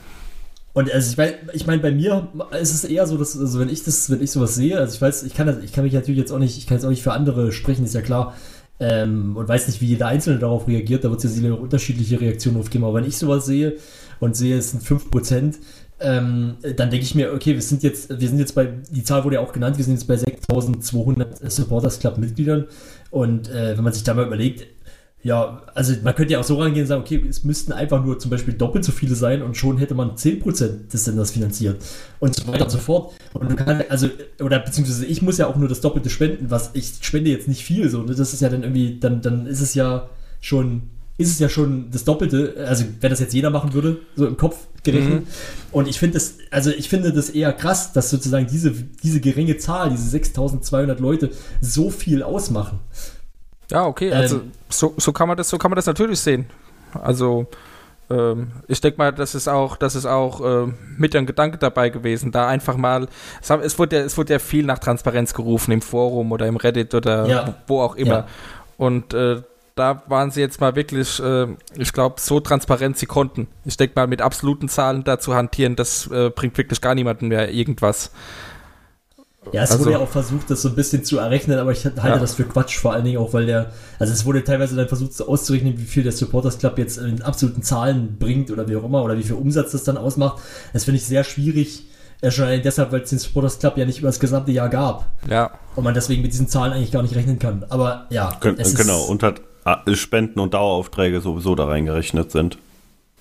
Und 0.72 0.90
also 0.92 1.08
ich 1.12 1.16
meine, 1.16 1.34
ich 1.52 1.66
mein, 1.68 1.80
bei 1.80 1.92
mir 1.92 2.26
ist 2.60 2.74
es 2.74 2.82
eher 2.82 3.06
so, 3.06 3.16
dass, 3.16 3.38
also 3.38 3.60
wenn 3.60 3.68
ich 3.68 3.84
das, 3.84 4.10
wenn 4.10 4.20
ich 4.20 4.32
sowas 4.32 4.56
sehe, 4.56 4.76
also 4.76 4.92
ich 4.92 5.00
weiß, 5.00 5.22
ich 5.22 5.32
kann 5.32 5.46
das, 5.46 5.58
ich 5.62 5.72
kann 5.72 5.84
mich 5.84 5.92
natürlich 5.92 6.18
jetzt 6.18 6.32
auch 6.32 6.40
nicht, 6.40 6.58
ich 6.58 6.66
kann 6.66 6.76
jetzt 6.76 6.84
auch 6.84 6.90
nicht 6.90 7.04
für 7.04 7.12
andere 7.12 7.52
sprechen, 7.52 7.84
ist 7.84 7.94
ja 7.94 8.00
klar. 8.02 8.34
Ähm, 8.80 9.36
und 9.36 9.48
weiß 9.48 9.68
nicht, 9.68 9.80
wie 9.80 9.86
jeder 9.86 10.08
Einzelne 10.08 10.40
darauf 10.40 10.66
reagiert, 10.66 11.04
da 11.04 11.10
wird 11.10 11.22
es 11.22 11.30
ja 11.30 11.42
sicher 11.42 11.60
unterschiedliche 11.60 12.20
Reaktionen 12.20 12.58
aufgeben. 12.58 12.84
Aber 12.84 12.94
wenn 12.94 13.08
ich 13.08 13.16
sowas 13.16 13.46
sehe 13.46 13.76
und 14.20 14.36
sehe, 14.36 14.58
es 14.58 14.72
sind 14.72 14.82
5%, 14.82 15.54
ähm, 16.00 16.56
dann 16.76 16.90
denke 16.90 17.04
ich 17.04 17.14
mir, 17.14 17.32
okay, 17.32 17.54
wir 17.54 17.62
sind 17.62 17.82
jetzt, 17.82 18.20
wir 18.20 18.28
sind 18.28 18.38
jetzt 18.38 18.54
bei, 18.54 18.66
die 18.90 19.04
Zahl 19.04 19.24
wurde 19.24 19.36
ja 19.36 19.42
auch 19.42 19.52
genannt, 19.52 19.78
wir 19.78 19.84
sind 19.84 19.94
jetzt 19.94 20.06
bei 20.06 20.16
6200 20.16 21.50
Supporters 21.50 22.00
Club 22.00 22.18
Mitgliedern. 22.18 22.66
Und 23.10 23.48
äh, 23.48 23.76
wenn 23.76 23.84
man 23.84 23.92
sich 23.92 24.02
da 24.02 24.12
mal 24.12 24.26
überlegt, 24.26 24.66
ja, 25.24 25.62
also 25.74 25.94
man 26.02 26.14
könnte 26.14 26.34
ja 26.34 26.40
auch 26.40 26.44
so 26.44 26.60
rangehen 26.60 26.82
und 26.82 26.86
sagen, 26.86 27.00
okay, 27.00 27.24
es 27.26 27.44
müssten 27.44 27.72
einfach 27.72 28.04
nur 28.04 28.18
zum 28.18 28.30
Beispiel 28.30 28.52
doppelt 28.52 28.84
so 28.84 28.92
viele 28.92 29.14
sein 29.14 29.42
und 29.42 29.56
schon 29.56 29.78
hätte 29.78 29.94
man 29.94 30.16
10% 30.16 30.90
des 30.92 31.04
Senders 31.06 31.30
finanziert 31.30 31.82
und 32.20 32.36
so 32.36 32.46
weiter 32.46 32.64
und 32.64 32.70
so 32.70 32.76
fort. 32.76 33.14
Und 33.32 33.50
du 33.50 33.56
kannst, 33.56 33.90
also, 33.90 34.10
oder 34.42 34.58
beziehungsweise 34.58 35.06
ich 35.06 35.22
muss 35.22 35.38
ja 35.38 35.46
auch 35.46 35.56
nur 35.56 35.66
das 35.66 35.80
Doppelte 35.80 36.10
spenden, 36.10 36.50
was 36.50 36.72
ich 36.74 36.92
spende 37.00 37.30
jetzt 37.30 37.48
nicht 37.48 37.64
viel, 37.64 37.88
so, 37.88 38.02
ne? 38.02 38.14
das 38.14 38.34
ist 38.34 38.42
ja 38.42 38.50
dann 38.50 38.64
irgendwie, 38.64 39.00
dann, 39.00 39.22
dann 39.22 39.46
ist 39.46 39.62
es 39.62 39.72
ja 39.72 40.10
schon, 40.42 40.82
ist 41.16 41.30
es 41.30 41.38
ja 41.38 41.48
schon 41.48 41.90
das 41.90 42.04
Doppelte, 42.04 42.56
also 42.68 42.84
wenn 43.00 43.08
das 43.08 43.20
jetzt 43.20 43.32
jeder 43.32 43.48
machen 43.48 43.72
würde, 43.72 44.00
so 44.16 44.26
im 44.26 44.36
Kopf 44.36 44.66
gerechnet. 44.82 45.22
Mhm. 45.22 45.26
Und 45.72 45.88
ich 45.88 45.98
finde 45.98 46.14
das, 46.14 46.34
also 46.50 46.70
ich 46.70 46.90
finde 46.90 47.14
das 47.14 47.30
eher 47.30 47.54
krass, 47.54 47.94
dass 47.94 48.10
sozusagen 48.10 48.46
diese, 48.46 48.72
diese 49.02 49.20
geringe 49.20 49.56
Zahl, 49.56 49.88
diese 49.88 50.06
6200 50.06 51.00
Leute 51.00 51.30
so 51.62 51.88
viel 51.88 52.22
ausmachen. 52.22 52.80
Ja, 53.70 53.86
okay, 53.86 54.12
also 54.12 54.36
Ähm, 54.36 54.52
so, 54.68 54.94
so 54.96 55.12
kann 55.12 55.28
man 55.28 55.36
das, 55.36 55.48
so 55.48 55.58
kann 55.58 55.70
man 55.70 55.76
das 55.76 55.86
natürlich 55.86 56.20
sehen. 56.20 56.46
Also 57.02 57.46
ähm, 58.10 58.52
ich 58.68 58.80
denke 58.80 58.98
mal, 58.98 59.12
das 59.12 59.34
ist 59.34 59.48
auch, 59.48 59.76
das 59.76 59.94
ist 59.94 60.06
auch 60.06 60.40
ähm, 60.44 60.74
mit 60.98 61.16
ein 61.16 61.26
Gedanke 61.26 61.58
dabei 61.58 61.88
gewesen, 61.88 62.32
da 62.32 62.46
einfach 62.48 62.76
mal, 62.76 63.08
es, 63.40 63.48
haben, 63.50 63.62
es, 63.62 63.78
wurde 63.78 63.96
ja, 63.96 64.02
es 64.02 64.16
wurde 64.18 64.34
ja 64.34 64.38
viel 64.38 64.64
nach 64.66 64.78
Transparenz 64.78 65.32
gerufen 65.34 65.72
im 65.72 65.80
Forum 65.82 66.30
oder 66.32 66.46
im 66.46 66.56
Reddit 66.56 66.94
oder 66.94 67.26
Ja. 67.26 67.54
wo, 67.66 67.74
wo 67.76 67.80
auch 67.82 67.96
immer. 67.96 68.10
Ja. 68.10 68.26
Und 68.76 69.14
äh, 69.14 69.42
da 69.76 70.02
waren 70.06 70.30
sie 70.30 70.40
jetzt 70.40 70.60
mal 70.60 70.76
wirklich, 70.76 71.18
äh, 71.20 71.46
ich 71.76 71.92
glaube, 71.92 72.20
so 72.20 72.38
transparent 72.40 72.96
sie 72.98 73.06
konnten. 73.06 73.48
Ich 73.64 73.76
denke 73.76 73.94
mal, 73.96 74.06
mit 74.06 74.20
absoluten 74.20 74.68
Zahlen 74.68 75.02
da 75.02 75.18
zu 75.18 75.34
hantieren, 75.34 75.74
das 75.74 76.06
äh, 76.12 76.30
bringt 76.30 76.56
wirklich 76.58 76.80
gar 76.80 76.94
niemandem 76.94 77.28
mehr 77.28 77.50
irgendwas. 77.52 78.12
Ja, 79.52 79.62
es 79.62 79.70
Also- 79.72 79.84
wurde 79.84 79.92
ja 79.92 79.98
auch 79.98 80.08
versucht, 80.08 80.50
das 80.50 80.62
so 80.62 80.68
ein 80.68 80.74
bisschen 80.74 81.04
zu 81.04 81.18
errechnen, 81.18 81.58
aber 81.58 81.72
ich 81.72 81.84
halte 81.84 82.00
Ja. 82.00 82.18
das 82.18 82.34
für 82.34 82.44
Quatsch, 82.44 82.78
vor 82.78 82.92
allen 82.92 83.04
Dingen 83.04 83.18
auch, 83.18 83.32
weil 83.32 83.46
der, 83.46 83.70
also 83.98 84.12
es 84.12 84.24
wurde 84.24 84.42
teilweise 84.42 84.74
dann 84.76 84.88
versucht 84.88 85.12
so 85.14 85.28
auszurechnen, 85.28 85.78
wie 85.78 85.84
viel 85.84 86.02
der 86.02 86.12
Supporters 86.12 86.58
Club 86.58 86.78
jetzt 86.78 86.98
in 86.98 87.22
absoluten 87.22 87.62
Zahlen 87.62 88.16
bringt 88.18 88.50
oder 88.50 88.68
wie 88.68 88.76
auch 88.76 88.84
immer, 88.84 89.02
oder 89.04 89.16
wie 89.18 89.22
viel 89.22 89.36
Umsatz 89.36 89.72
das 89.72 89.84
dann 89.84 89.96
ausmacht. 89.96 90.42
Das 90.72 90.84
finde 90.84 90.96
ich 90.98 91.06
sehr 91.06 91.24
schwierig, 91.24 91.84
äh, 92.20 92.30
schon 92.30 92.46
allein 92.46 92.62
deshalb, 92.62 92.90
weil 92.90 93.02
es 93.02 93.10
den 93.10 93.18
Supporters 93.18 93.58
Club 93.58 93.76
ja 93.76 93.84
nicht 93.84 93.98
über 93.98 94.08
das 94.08 94.18
gesamte 94.18 94.50
Jahr 94.50 94.68
gab 94.68 95.06
Ja, 95.28 95.50
und 95.76 95.84
man 95.84 95.94
deswegen 95.94 96.22
mit 96.22 96.32
diesen 96.32 96.48
Zahlen 96.48 96.72
eigentlich 96.72 96.90
gar 96.92 97.02
nicht 97.02 97.14
rechnen 97.14 97.38
kann. 97.38 97.64
Aber 97.68 98.06
ja, 98.10 98.36
ist- 98.56 98.76
genau, 98.76 99.02
und 99.04 99.22
hat 99.22 99.40
äh, 99.86 99.94
Spenden 99.94 100.40
und 100.40 100.52
Daueraufträge 100.54 101.20
sowieso 101.20 101.54
da 101.54 101.64
reingerechnet 101.66 102.30
sind. 102.32 102.58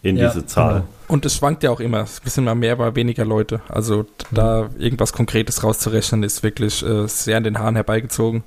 In 0.04 0.18
Ja, 0.18 0.28
diese 0.28 0.46
Zahl. 0.46 0.74
genau. 0.82 0.88
Und 1.08 1.26
es 1.26 1.36
schwankt 1.38 1.64
ja 1.64 1.72
auch 1.72 1.80
immer. 1.80 2.02
Es 2.02 2.18
sind 2.26 2.44
mal 2.44 2.56
mehr, 2.56 2.76
mal 2.76 2.96
weniger 2.96 3.26
Leute. 3.26 3.62
Also 3.70 4.06
da 4.32 4.70
irgendwas 4.78 5.14
Konkretes 5.14 5.64
rauszurechnen, 5.64 6.24
ist 6.24 6.44
wirklich 6.44 6.84
äh, 6.86 7.08
sehr 7.08 7.38
an 7.38 7.44
den 7.44 7.58
Haaren 7.58 7.76
herbeigezogen. 7.76 8.44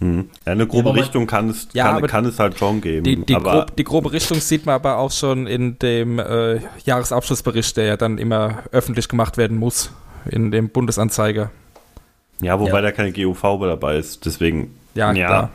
Hm. 0.00 0.30
Ja, 0.46 0.52
eine 0.52 0.66
grobe 0.66 0.90
Ja, 0.90 0.94
Richtung 0.94 1.26
kann 1.26 1.50
es, 1.50 1.68
Ja, 1.72 1.92
kann, 1.98 2.06
kann 2.06 2.24
es 2.24 2.38
halt 2.38 2.58
schon 2.58 2.80
geben. 2.80 3.04
Die, 3.04 3.16
die, 3.16 3.34
aber 3.34 3.52
grob, 3.66 3.76
die 3.76 3.84
grobe 3.84 4.12
Richtung 4.12 4.40
sieht 4.40 4.64
man 4.66 4.74
aber 4.76 4.96
auch 4.98 5.10
schon 5.12 5.46
in 5.46 5.78
dem 5.78 6.18
äh, 6.18 6.60
Jahresabschlussbericht, 6.84 7.76
der 7.76 7.84
ja 7.84 7.96
dann 7.98 8.16
immer 8.18 8.62
öffentlich 8.72 9.08
gemacht 9.08 9.36
werden 9.36 9.58
muss, 9.58 9.90
in 10.30 10.50
dem 10.50 10.70
Bundesanzeiger. 10.70 11.50
ja, 12.40 12.58
wobei 12.58 12.70
Ja. 12.76 12.80
da 12.80 12.92
keine 12.92 13.12
GUV 13.12 13.42
dabei 13.60 13.98
ist. 13.98 14.24
Deswegen, 14.24 14.74
Ja, 14.94 15.12
klar. 15.12 15.50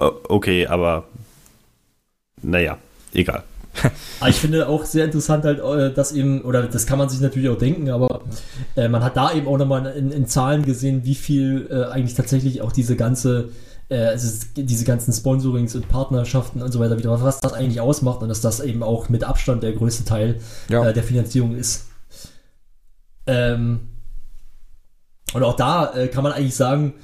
äh, 0.00 0.04
okay, 0.28 0.66
aber 0.66 1.04
naja, 2.42 2.78
egal. 3.12 3.42
Aber 4.20 4.28
ich 4.30 4.36
finde 4.36 4.68
auch 4.68 4.84
sehr 4.84 5.04
interessant 5.06 5.44
halt, 5.44 5.58
äh, 5.60 5.92
dass 5.94 6.12
eben, 6.12 6.42
oder 6.42 6.62
das 6.64 6.86
kann 6.86 6.98
man 6.98 7.08
sich 7.08 7.20
natürlich 7.20 7.48
auch 7.48 7.58
denken, 7.58 7.88
aber 7.90 8.20
äh, 8.76 8.88
man 8.88 9.02
hat 9.02 9.16
da 9.16 9.32
eben 9.32 9.46
auch 9.48 9.56
nochmal 9.58 9.86
in, 9.96 10.10
in 10.12 10.26
Zahlen 10.26 10.62
gesehen, 10.64 11.04
wie 11.04 11.14
viel 11.14 11.68
äh, 11.70 11.84
eigentlich 11.90 12.14
tatsächlich 12.14 12.60
auch 12.62 12.70
diese 12.72 12.96
ganze, 12.96 13.48
äh, 13.88 13.96
also 13.98 14.26
es- 14.28 14.52
diese 14.54 14.84
ganzen 14.84 15.12
Sponsorings 15.12 15.74
und 15.74 15.88
Partnerschaften 15.88 16.60
und 16.62 16.70
so 16.70 16.80
weiter 16.80 16.98
wieder, 16.98 17.20
was 17.22 17.40
das 17.40 17.54
eigentlich 17.54 17.80
ausmacht 17.80 18.20
und 18.22 18.28
dass 18.28 18.40
das 18.42 18.60
eben 18.60 18.82
auch 18.82 19.08
mit 19.08 19.24
Abstand 19.24 19.62
der 19.62 19.72
größte 19.72 20.04
Teil 20.04 20.38
Ja. 20.68 20.86
äh, 20.88 20.92
der 20.92 21.02
Finanzierung 21.02 21.56
ist. 21.56 21.86
Ähm, 23.26 23.80
und 25.32 25.42
auch 25.42 25.56
da 25.56 25.94
äh, 25.94 26.08
kann 26.08 26.22
man 26.24 26.32
eigentlich 26.32 26.56
sagen, 26.56 26.94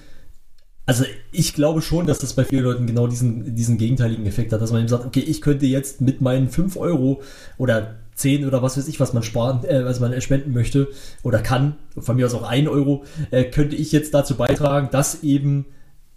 also 0.88 1.04
ich 1.32 1.52
glaube 1.52 1.82
schon, 1.82 2.06
dass 2.06 2.18
das 2.18 2.32
bei 2.32 2.46
vielen 2.46 2.64
Leuten 2.64 2.86
genau 2.86 3.06
diesen, 3.08 3.54
diesen 3.54 3.76
gegenteiligen 3.76 4.24
Effekt 4.24 4.54
hat, 4.54 4.62
dass 4.62 4.72
man 4.72 4.80
eben 4.80 4.88
sagt, 4.88 5.04
okay, 5.04 5.20
ich 5.20 5.42
könnte 5.42 5.66
jetzt 5.66 6.00
mit 6.00 6.22
meinen 6.22 6.48
5 6.48 6.78
Euro 6.78 7.20
oder 7.58 7.96
10 8.14 8.46
oder 8.46 8.62
was 8.62 8.78
weiß 8.78 8.88
ich, 8.88 8.98
was 8.98 9.12
man 9.12 9.22
sparen, 9.22 9.64
äh, 9.66 9.84
was 9.84 10.00
man 10.00 10.18
spenden 10.22 10.54
möchte 10.54 10.88
oder 11.22 11.40
kann, 11.40 11.74
von 11.98 12.16
mir 12.16 12.24
aus 12.24 12.32
auch 12.32 12.48
1 12.48 12.68
Euro, 12.68 13.04
äh, 13.30 13.44
könnte 13.44 13.76
ich 13.76 13.92
jetzt 13.92 14.14
dazu 14.14 14.36
beitragen, 14.36 14.88
dass 14.90 15.22
eben 15.22 15.66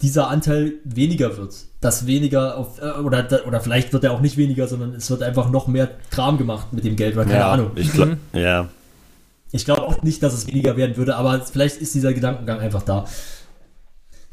dieser 0.01 0.29
Anteil 0.29 0.75
weniger 0.85 1.35
wird. 1.35 1.53
Dass 1.81 2.07
weniger 2.07 2.57
auf, 2.57 2.81
äh, 2.81 2.91
oder, 3.01 3.27
oder 3.45 3.59
vielleicht 3.59 3.91
wird 3.91 4.05
er 4.05 4.13
auch 4.13 4.21
nicht 4.21 4.37
weniger, 4.37 4.69
sondern 4.69 4.95
es 4.95 5.11
wird 5.11 5.21
einfach 5.21 5.51
noch 5.51 5.67
mehr 5.67 5.89
Kram 6.11 6.37
gemacht 6.37 6.71
mit 6.71 6.85
dem 6.85 6.95
Geld 6.95 7.15
oder 7.15 7.25
keine 7.25 7.39
ja, 7.39 7.51
Ahnung. 7.51 7.71
Ich 7.75 7.91
glaub, 7.91 8.11
Ja, 8.31 8.69
Ich 9.51 9.65
glaube 9.65 9.83
auch 9.83 10.01
nicht, 10.01 10.23
dass 10.23 10.33
es 10.33 10.47
weniger 10.47 10.77
werden 10.77 10.95
würde, 10.95 11.17
aber 11.17 11.41
vielleicht 11.41 11.81
ist 11.81 11.93
dieser 11.93 12.13
Gedankengang 12.13 12.61
einfach 12.61 12.83
da. 12.83 13.05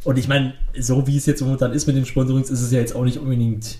Und 0.04 0.16
ich 0.18 0.28
meine, 0.28 0.54
so 0.78 1.06
wie 1.06 1.16
es 1.16 1.26
jetzt 1.26 1.40
momentan 1.40 1.72
ist 1.72 1.86
mit 1.86 1.96
den 1.96 2.06
Sponsorings, 2.06 2.50
ist 2.50 2.62
es 2.62 2.70
ja 2.70 2.78
jetzt 2.80 2.94
auch 2.94 3.04
nicht 3.04 3.18
unbedingt, 3.18 3.78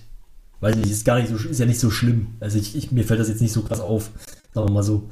weiß 0.61 0.77
nicht, 0.77 0.91
ist 0.91 1.05
gar 1.05 1.19
nicht 1.19 1.29
so, 1.29 1.37
ist 1.37 1.61
ja 1.61 1.66
nicht 1.66 1.81
so 1.81 1.91
schlimm. 1.91 2.35
Also 2.41 2.59
ich, 2.59 2.77
ich 2.77 2.91
mir 2.91 3.05
fällt 3.05 3.21
das 3.21 3.29
jetzt 3.29 3.41
nicht 3.41 3.53
so 3.53 3.62
krass 3.62 3.81
auf, 3.81 4.11
sagen 4.53 4.69
wir 4.69 4.73
mal 4.75 4.83
so. 4.83 5.09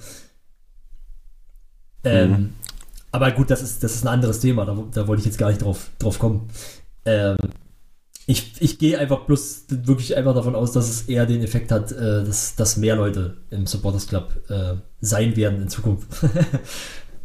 Ähm, 2.05 2.31
Mhm. 2.31 2.53
Aber 3.13 3.31
gut, 3.31 3.51
das 3.51 3.63
ist, 3.63 3.83
das 3.83 3.95
ist 3.95 4.05
ein 4.05 4.09
anderes 4.09 4.41
Thema, 4.41 4.67
da, 4.67 4.77
da 4.93 5.07
wollte 5.09 5.21
ich 5.21 5.27
jetzt 5.27 5.39
gar 5.39 5.49
nicht 5.49 5.63
drauf, 5.63 5.89
drauf 5.99 6.19
kommen. 6.19 6.51
Ähm, 7.07 7.37
ich, 8.27 8.61
ich 8.61 8.79
gehe 8.79 8.99
einfach 8.99 9.21
bloß 9.21 9.67
wirklich 9.69 10.17
einfach 10.17 10.35
davon 10.35 10.55
aus, 10.55 10.73
dass 10.73 10.91
es 10.91 11.03
eher 11.03 11.25
den 11.25 11.43
Effekt 11.43 11.71
hat, 11.73 11.93
äh, 11.93 12.25
dass, 12.25 12.57
dass 12.57 12.77
mehr 12.77 12.97
Leute 12.97 13.39
im 13.51 13.67
Supporters 13.67 14.09
Club 14.09 14.35
äh, 14.51 14.75
sein 15.01 15.35
werden 15.37 15.63
in 15.63 15.69
Zukunft. 15.69 16.09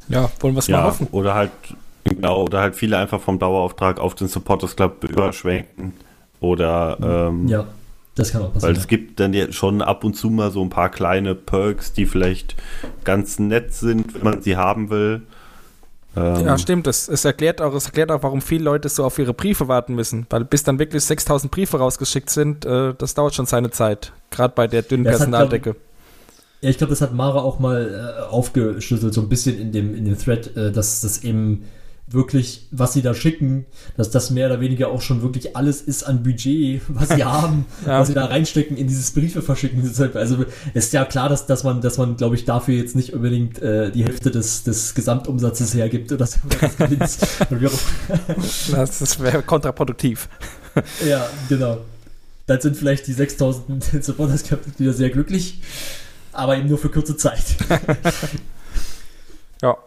Ja, 0.07 0.29
wollen 0.41 0.55
wir 0.55 0.59
es 0.59 0.67
mal 0.67 0.79
ja, 0.79 0.83
hoffen. 0.85 1.07
oder 1.11 1.35
halt, 1.35 1.51
genau, 2.03 2.43
oder 2.43 2.61
halt 2.61 2.75
viele 2.75 2.97
einfach 2.97 3.21
vom 3.21 3.39
Dauerauftrag 3.39 3.99
auf 3.99 4.15
den 4.15 4.27
Supporters 4.27 4.75
Club 4.75 5.03
überschwenken. 5.03 5.93
Oder, 6.39 6.97
ähm, 7.01 7.47
ja, 7.47 7.67
das 8.15 8.31
kann 8.31 8.41
auch 8.41 8.53
Weil 8.59 8.73
passieren. 8.73 8.75
es 8.75 8.87
gibt 8.87 9.19
dann 9.19 9.33
ja 9.33 9.51
schon 9.51 9.81
ab 9.81 10.03
und 10.03 10.15
zu 10.15 10.29
mal 10.29 10.51
so 10.51 10.61
ein 10.61 10.69
paar 10.69 10.89
kleine 10.89 11.35
Perks, 11.35 11.93
die 11.93 12.05
vielleicht 12.05 12.55
ganz 13.03 13.39
nett 13.39 13.73
sind, 13.73 14.13
wenn 14.15 14.23
man 14.23 14.41
sie 14.41 14.57
haben 14.57 14.89
will. 14.89 15.21
Ähm, 16.15 16.45
Ja, 16.45 16.57
stimmt. 16.57 16.87
Es, 16.87 17.07
es, 17.07 17.23
erklärt 17.25 17.61
auch, 17.61 17.73
es 17.73 17.85
erklärt 17.85 18.11
auch, 18.11 18.23
warum 18.23 18.41
viele 18.41 18.63
Leute 18.65 18.89
so 18.89 19.05
auf 19.05 19.17
ihre 19.19 19.33
Briefe 19.33 19.67
warten 19.67 19.95
müssen. 19.95 20.25
Weil 20.29 20.43
bis 20.45 20.63
dann 20.63 20.79
wirklich 20.79 21.03
6000 21.05 21.51
Briefe 21.51 21.77
rausgeschickt 21.77 22.29
sind, 22.29 22.65
äh, 22.65 22.93
das 22.97 23.13
dauert 23.13 23.35
schon 23.35 23.45
seine 23.45 23.69
Zeit. 23.71 24.11
Gerade 24.29 24.53
bei 24.55 24.67
der 24.67 24.81
dünnen 24.81 25.05
Ja, 25.05 25.11
Personaldecke. 25.11 25.75
Ja, 26.61 26.69
ich 26.69 26.77
glaube, 26.77 26.91
das 26.91 27.01
hat 27.01 27.13
Mara 27.13 27.39
auch 27.39 27.59
mal 27.59 28.15
äh, 28.19 28.29
aufgeschlüsselt, 28.29 29.13
so 29.13 29.21
ein 29.21 29.29
bisschen 29.29 29.57
in 29.59 29.71
dem, 29.71 29.95
in 29.95 30.05
dem 30.05 30.17
Thread, 30.17 30.55
äh, 30.57 30.71
dass 30.71 31.01
das 31.01 31.23
eben 31.23 31.63
wirklich, 32.13 32.67
was 32.71 32.93
sie 32.93 33.01
da 33.01 33.13
schicken, 33.13 33.65
dass 33.97 34.09
das 34.09 34.31
mehr 34.31 34.47
oder 34.47 34.59
weniger 34.59 34.89
auch 34.89 35.01
schon 35.01 35.21
wirklich 35.21 35.55
alles 35.55 35.81
ist 35.81 36.03
an 36.03 36.23
Budget, 36.23 36.81
was 36.87 37.09
sie 37.09 37.23
haben, 37.23 37.65
Ja. 37.85 37.99
was 37.99 38.07
sie 38.07 38.13
da 38.13 38.25
reinstecken 38.25 38.77
in 38.77 38.87
dieses 38.87 39.11
Briefe 39.11 39.41
verschicken. 39.41 39.81
Deshalb, 39.83 40.15
Also 40.15 40.45
ist 40.73 40.93
ja 40.93 41.05
klar, 41.05 41.29
dass, 41.29 41.45
dass 41.45 41.63
man, 41.63 41.81
dass 41.81 41.97
man, 41.97 42.17
glaube 42.17 42.35
ich, 42.35 42.45
dafür 42.45 42.75
jetzt 42.75 42.95
nicht 42.95 43.13
unbedingt 43.13 43.59
äh, 43.61 43.91
die 43.91 44.03
Hälfte 44.03 44.31
des, 44.31 44.63
des 44.63 44.93
Gesamtumsatzes 44.95 45.73
hergibt 45.73 46.11
oder, 46.11 46.25
so. 46.27 46.39
Das, 46.99 47.19
wäre 49.19 49.41
kontraproduktiv. 49.43 50.27
Ja, 51.07 51.27
genau. 51.49 51.79
Dann 52.47 52.59
sind 52.59 52.75
vielleicht 52.77 53.07
die 53.07 53.13
6000 53.13 54.03
Supporters 54.03 54.43
wieder 54.77 54.93
sehr 54.93 55.09
glücklich, 55.09 55.61
aber 56.33 56.57
eben 56.57 56.67
nur 56.67 56.77
für 56.77 56.89
kurze 56.89 57.15
Zeit. 57.15 57.43
Ja. 59.61 59.77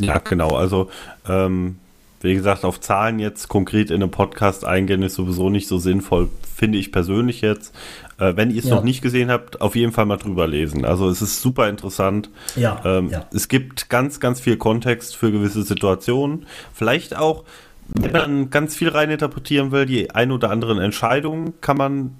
Ja, 0.00 0.18
genau. 0.18 0.50
Also, 0.56 0.90
ähm, 1.28 1.76
wie 2.20 2.34
gesagt, 2.34 2.64
auf 2.64 2.80
Zahlen 2.80 3.18
jetzt 3.18 3.48
konkret 3.48 3.90
in 3.90 4.02
einem 4.02 4.10
Podcast 4.10 4.64
eingehen 4.64 5.02
ist 5.02 5.14
sowieso 5.14 5.50
nicht 5.50 5.68
so 5.68 5.78
sinnvoll, 5.78 6.28
finde 6.56 6.78
ich 6.78 6.90
persönlich 6.92 7.40
jetzt. 7.40 7.74
Äh, 8.18 8.34
wenn 8.36 8.50
ihr 8.50 8.58
es 8.58 8.68
Ja. 8.68 8.74
noch 8.76 8.82
nicht 8.84 9.02
gesehen 9.02 9.30
habt, 9.30 9.60
auf 9.60 9.76
jeden 9.76 9.92
Fall 9.92 10.06
mal 10.06 10.16
drüber 10.16 10.46
lesen. 10.48 10.84
Also 10.84 11.08
es 11.08 11.22
ist 11.22 11.40
super 11.40 11.68
interessant. 11.68 12.30
Ja, 12.56 12.80
Ähm, 12.84 13.10
ja. 13.10 13.26
Es 13.32 13.46
gibt 13.48 13.88
ganz, 13.88 14.18
ganz 14.18 14.40
viel 14.40 14.56
Kontext 14.56 15.14
für 15.16 15.30
gewisse 15.30 15.62
Situationen. 15.62 16.46
Vielleicht 16.74 17.16
auch, 17.16 17.44
wenn 17.88 18.12
man 18.12 18.50
ganz 18.50 18.74
viel 18.74 18.88
reininterpretieren 18.88 19.70
will, 19.70 19.86
die 19.86 20.10
ein 20.10 20.32
oder 20.32 20.50
anderen 20.50 20.78
Entscheidungen 20.78 21.54
kann 21.60 21.76
man 21.76 22.14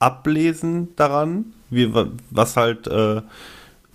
ablesen 0.00 0.88
daran, 0.96 1.46
wie, 1.70 1.92
was 2.30 2.56
halt 2.56 2.86
äh, 2.88 3.22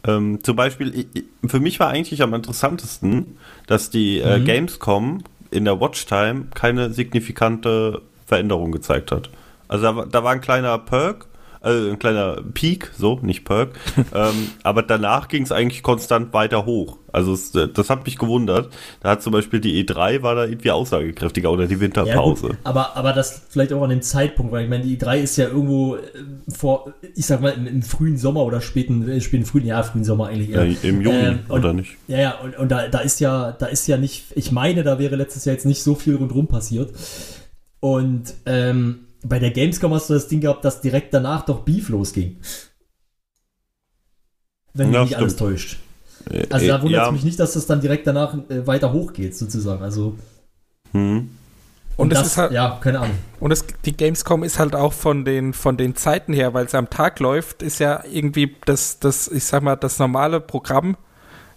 ähm, 0.06 0.44
zum 0.44 0.56
Beispiel, 0.56 1.06
für 1.46 1.60
mich 1.60 1.80
war 1.80 1.90
eigentlich 1.90 2.22
am 2.22 2.34
interessantesten, 2.34 3.38
dass 3.68 3.90
die 3.90 4.20
äh, 4.20 4.40
Mhm. 4.40 4.46
Gamescom 4.46 5.24
in 5.52 5.66
der 5.66 5.80
Watchtime 5.80 6.46
keine 6.54 6.92
signifikante 6.92 8.02
Veränderung 8.26 8.72
gezeigt 8.72 9.12
hat. 9.12 9.30
Also 9.68 9.84
da, 9.84 9.96
war- 9.96 10.06
da 10.08 10.24
war 10.24 10.32
ein 10.34 10.42
kleiner 10.42 10.78
Perk, 10.78 11.26
also 11.64 11.90
ein 11.90 11.98
kleiner 11.98 12.42
Peak, 12.54 12.92
so, 12.96 13.20
nicht 13.24 13.46
Perk, 13.46 13.72
ähm, 14.14 14.50
aber 14.64 14.84
danach 14.84 15.28
ging 15.30 15.44
es 15.44 15.52
eigentlich 15.52 15.82
konstant 15.82 16.34
weiter 16.34 16.66
hoch. 16.66 16.98
Also 17.12 17.34
es, 17.34 17.52
das 17.52 17.90
hat 17.92 18.06
mich 18.06 18.18
gewundert. 18.18 18.74
Da 19.02 19.12
hat 19.12 19.22
zum 19.22 19.34
Beispiel 19.34 19.60
die 19.60 19.84
E3 19.86 20.24
war 20.24 20.34
da 20.36 20.46
irgendwie 20.46 20.72
aussagekräftiger 20.72 21.52
oder 21.52 21.68
die 21.68 21.76
Ja, 21.76 21.80
Winterpause. 21.82 22.48
gut, 22.48 22.58
aber, 22.64 22.98
aber 22.98 23.14
das 23.14 23.44
vielleicht 23.50 23.72
auch 23.72 23.84
an 23.84 23.92
dem 23.92 24.02
Zeitpunkt, 24.02 24.52
weil 24.52 24.64
ich 24.64 24.70
meine, 24.70 24.84
die 24.84 24.98
E3 24.98 25.20
ist 25.20 25.38
ja 25.38 25.48
irgendwo 25.48 25.96
äh, 25.96 26.00
vor, 26.50 26.94
ich 27.16 27.26
sag 27.26 27.40
mal, 27.42 27.52
im, 27.52 27.66
im 27.68 27.82
frühen 27.84 28.18
Sommer 28.18 28.44
oder 28.44 28.62
späten, 28.62 29.08
äh, 29.08 29.22
späten 29.22 29.46
frühen, 29.46 29.66
ja, 29.66 29.84
frühen 29.84 30.04
Sommer 30.04 30.28
eigentlich 30.28 30.50
Ja. 30.50 30.64
Im 30.64 31.02
Juni, 31.02 31.18
Ähm, 31.18 31.40
und- 31.48 31.60
oder 31.60 31.72
nicht? 31.74 31.96
Ja, 32.08 32.18
ja, 32.20 32.40
und, 32.40 32.58
und 32.58 32.70
da, 32.72 32.88
da 32.88 33.00
ist 33.00 33.20
ja, 33.20 33.52
da 33.54 33.68
ist 33.68 33.88
ja 33.88 33.98
nicht, 33.98 34.26
ich 34.36 34.52
meine, 34.52 34.84
da 34.84 35.00
wäre 35.00 35.16
letztes 35.16 35.46
Jahr 35.46 35.54
jetzt 35.54 35.66
nicht 35.66 35.84
so 35.84 35.96
viel 35.96 36.16
rundherum 36.16 36.48
passiert. 36.48 36.92
Und 37.80 38.34
ähm, 38.46 39.03
bei 39.24 39.40
der 39.40 39.52
Gamescom 39.52 39.94
hast 39.94 40.10
du 40.10 40.14
das 40.14 40.28
Ding 40.28 40.42
gehabt, 40.42 40.66
dass 40.66 40.82
direkt 40.82 41.14
danach 41.14 41.46
doch 41.46 41.62
Beef 41.62 41.90
losging. 41.90 42.40
Wenn 44.74 44.90
mich 44.90 44.96
Ja, 44.96 45.04
nicht 45.04 45.18
alles 45.18 45.36
täuscht. 45.36 45.80
Also 46.50 46.66
Äh, 46.66 46.68
da 46.68 46.82
wundert 46.82 47.02
es 47.02 47.08
ja, 47.08 47.12
mich 47.12 47.24
nicht, 47.24 47.40
dass 47.40 47.54
das 47.54 47.66
dann 47.66 47.82
direkt 47.82 48.08
danach 48.08 48.34
äh, 48.50 48.66
weiter 48.66 48.94
hochgeht, 48.94 49.36
sozusagen. 49.36 49.84
Also, 49.84 50.18
hm. 50.92 51.30
Und, 51.96 52.12
es 52.12 52.20
das, 52.20 52.28
ist 52.28 52.38
halt, 52.38 52.52
ja, 52.54 52.80
keine 52.82 53.00
Ahnung. 53.02 53.18
und 53.40 53.52
es, 53.52 53.66
die 53.86 53.96
Gamescom 53.96 54.44
ist 54.44 54.58
halt 54.58 54.76
auch 54.76 54.94
von 54.94 55.26
den, 55.26 55.54
von 55.54 55.78
den 55.78 55.96
Zeiten 55.96 56.34
her, 56.34 56.54
weil 56.54 56.66
es 56.66 56.74
am 56.74 56.90
Tag 56.90 57.20
läuft, 57.20 57.62
ist 57.62 57.80
ja 57.80 58.04
irgendwie 58.06 58.56
das, 58.66 59.00
das, 59.00 59.28
ich 59.28 59.44
sag 59.44 59.62
mal, 59.62 59.76
das 59.76 60.00
normale 60.00 60.40
Programm, 60.40 60.98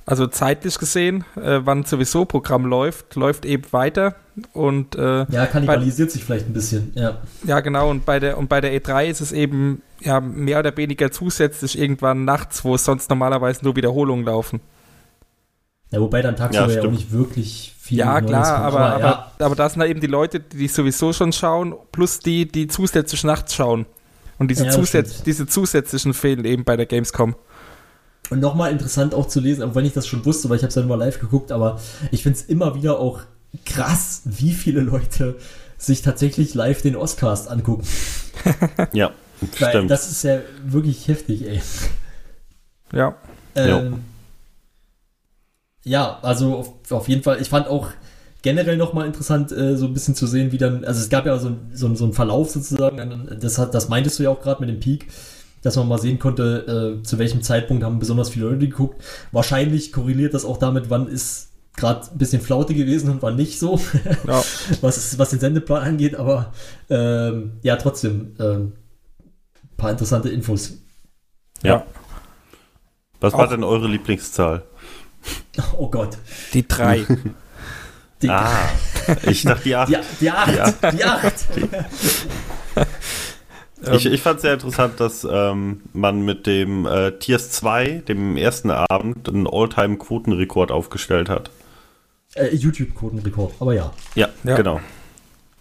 also 0.07 0.27
zeitlich 0.29 0.79
gesehen, 0.79 1.25
äh, 1.35 1.61
wann 1.65 1.85
sowieso 1.85 2.25
Programm 2.25 2.65
läuft, 2.67 3.17
läuft 3.17 3.45
eben 3.45 3.65
weiter. 3.73 4.15
Und 4.53 4.95
äh, 4.95 5.27
Ja, 5.31 5.47
kannibalisiert 5.47 6.11
sich 6.13 6.25
vielleicht 6.25 6.47
ein 6.49 6.53
bisschen, 6.53 6.93
ja. 6.95 7.19
Ja, 7.45 7.61
genau. 7.61 7.91
Und 7.91 8.07
bei 8.07 8.21
der 8.21 8.39
und 8.39 8.49
bei 8.49 8.61
der 8.61 8.73
E3 8.81 9.07
ist 9.07 9.21
es 9.21 9.33
eben 9.33 9.83
ja 10.01 10.21
mehr 10.21 10.61
oder 10.61 10.77
weniger 10.77 11.11
zusätzlich 11.11 11.79
irgendwann 11.79 12.25
nachts, 12.25 12.65
wo 12.65 12.75
es 12.77 12.85
sonst 12.85 13.11
normalerweise 13.11 13.65
nur 13.65 13.75
Wiederholungen 13.77 14.25
laufen. 14.25 14.61
Ja, 15.91 16.01
wobei 16.01 16.23
dann 16.23 16.37
tagsüber 16.37 16.69
Ja, 16.69 16.81
ja, 16.81 16.83
auch 16.83 16.91
nicht 16.91 17.13
wirklich 17.13 17.75
viel 17.81 17.99
ja, 17.99 18.21
Neues 18.21 18.27
klar, 18.27 18.55
kommt. 18.57 18.67
aber, 18.67 18.81
aber, 18.95 19.01
ja, 19.41 19.47
aber 19.47 19.55
da 19.55 19.69
sind 19.69 19.81
halt 19.81 19.91
eben 19.91 20.01
die 20.01 20.07
Leute, 20.09 20.41
die 20.41 20.69
sowieso 20.69 21.13
schon 21.13 21.33
schauen, 21.33 21.75
plus 21.93 22.19
die, 22.21 22.47
die 22.47 22.67
zusätzlich 22.69 23.25
nachts 23.25 23.55
schauen. 23.55 23.87
Und 24.39 24.51
diese, 24.51 24.67
Ja, 24.67 24.85
stimmt. 24.85 25.27
diese 25.27 25.47
zusätzlichen 25.47 26.13
fehlen 26.13 26.45
eben 26.45 26.65
bei 26.65 26.77
der 26.77 26.87
Gamescom. 26.87 27.37
Und 28.31 28.41
nochmal 28.41 28.73
interessant 28.73 29.15
auch 29.15 29.29
zu 29.29 29.41
lesen, 29.41 29.63
auch 29.63 29.75
wenn 29.75 29.85
ich 29.85 29.93
das 29.93 30.07
schon 30.07 30.25
wusste, 30.25 30.49
weil 30.49 30.57
ich 30.57 30.63
habe 30.63 30.69
es 30.69 30.75
ja 30.75 30.83
nur 30.83 30.97
mal 30.97 31.05
live 31.05 31.21
geguckt, 31.21 31.53
aber 31.53 31.81
ich 32.11 32.23
finde 32.23 32.39
es 32.39 32.45
immer 32.47 32.75
wieder 32.75 32.99
auch 32.99 33.21
krass, 33.65 34.23
wie 34.25 34.53
viele 34.53 34.81
Leute 34.81 35.37
sich 35.79 36.03
tatsächlich 36.03 36.55
live 36.55 36.83
den 36.83 36.97
Oscars 36.97 37.49
angucken. 37.49 37.87
Ja, 38.93 39.11
Weil 39.59 39.71
stimmt. 39.71 39.91
das 39.91 40.11
ist 40.11 40.23
ja 40.23 40.41
wirklich 40.65 41.09
heftig, 41.09 41.49
ey. 41.49 41.61
Ja. 42.93 43.17
Ähm, 43.57 44.05
ja, 45.83 46.19
also 46.23 46.57
auf, 46.57 46.93
auf 46.93 47.09
jeden 47.09 47.23
Fall, 47.23 47.41
ich 47.41 47.49
fand 47.49 47.67
auch 47.67 47.89
generell 48.43 48.77
nochmal 48.77 49.07
interessant, 49.07 49.51
äh, 49.51 49.77
so 49.77 49.87
ein 49.87 49.95
bisschen 49.95 50.15
zu 50.15 50.27
sehen, 50.27 50.53
wie 50.53 50.59
dann, 50.59 50.85
also 50.85 51.01
es 51.01 51.09
gab 51.09 51.27
ja 51.27 51.39
so, 51.39 51.57
so, 51.73 51.93
so 51.97 52.05
einen 52.05 52.13
Verlauf 52.13 52.51
sozusagen, 52.51 53.29
das, 53.41 53.59
hat, 53.59 53.75
das 53.75 53.89
meintest 53.89 54.19
du 54.19 54.25
ja 54.25 54.31
auch 54.31 54.41
gerade 54.41 54.61
mit 54.61 54.69
dem 54.69 54.81
Peak, 54.81 55.09
dass 55.67 55.75
man 55.75 55.89
mal 55.89 55.99
sehen 55.99 56.21
konnte, 56.21 57.01
äh, 57.01 57.03
zu 57.03 57.19
welchem 57.19 57.43
Zeitpunkt 57.43 57.83
haben 57.83 57.99
besonders 57.99 58.29
viele 58.29 58.47
Leute 58.47 58.69
geguckt. 58.69 59.03
Wahrscheinlich 59.33 59.93
korreliert 59.93 60.33
das 60.33 60.45
auch 60.45 60.59
damit, 60.59 60.91
wann 60.91 61.09
ist 61.09 61.51
gerade 61.77 62.07
ein 62.09 62.19
bisschen 62.19 62.41
Flaute 62.41 62.73
gewesen 62.73 63.11
und 63.11 63.21
wann 63.21 63.35
nicht 63.35 63.59
so, 63.59 63.81
ja. 64.29 64.45
was, 64.81 65.19
was 65.19 65.31
den 65.31 65.41
Sendeplan 65.41 65.83
angeht, 65.83 66.15
aber 66.15 66.53
ähm, 66.89 67.55
ja, 67.63 67.75
trotzdem 67.75 68.37
ähm, 68.39 68.75
paar 69.77 69.91
interessante 69.91 70.29
Infos. 70.29 70.75
Ja. 71.65 71.75
ja. 71.75 71.87
Was 73.19 73.35
auch. 73.35 73.39
war 73.39 73.49
denn 73.49 73.65
eure 73.65 73.89
Lieblingszahl? 73.89 74.63
Oh 75.79 75.89
Gott. 75.89 76.19
Die 76.53 76.69
drei. 76.69 77.05
Die 78.23 78.29
ah, 78.29 78.69
ich 79.23 79.43
dachte 79.43 79.65
die 79.65 79.75
acht. 79.75 79.91
Die, 79.91 79.97
die 80.21 80.31
acht. 80.31 80.93
Die, 80.93 80.97
die 80.97 81.05
acht. 81.05 81.35
Ich, 83.95 84.07
ich 84.07 84.23
fand 84.23 84.37
es 84.37 84.43
sehr 84.43 84.55
interessant, 84.55 85.01
dass 85.01 85.27
ähm, 85.31 85.83
man 85.93 86.23
mit 86.25 86.47
dem 86.47 86.87
äh, 86.87 87.13
Tiers 87.13 87.51
2, 87.51 88.03
dem 88.09 88.37
ersten 88.37 88.71
Abend, 88.71 89.29
einen 89.29 89.47
All-Time-Quotenrekord 89.47 90.71
aufgestellt 90.71 91.29
hat. 91.29 91.51
Äh, 92.35 92.55
YouTube-Quotenrekord, 92.55 93.55
aber 93.61 93.75
ja. 93.75 93.93
ja. 94.15 94.29
Ja, 94.45 94.57
genau 94.57 94.81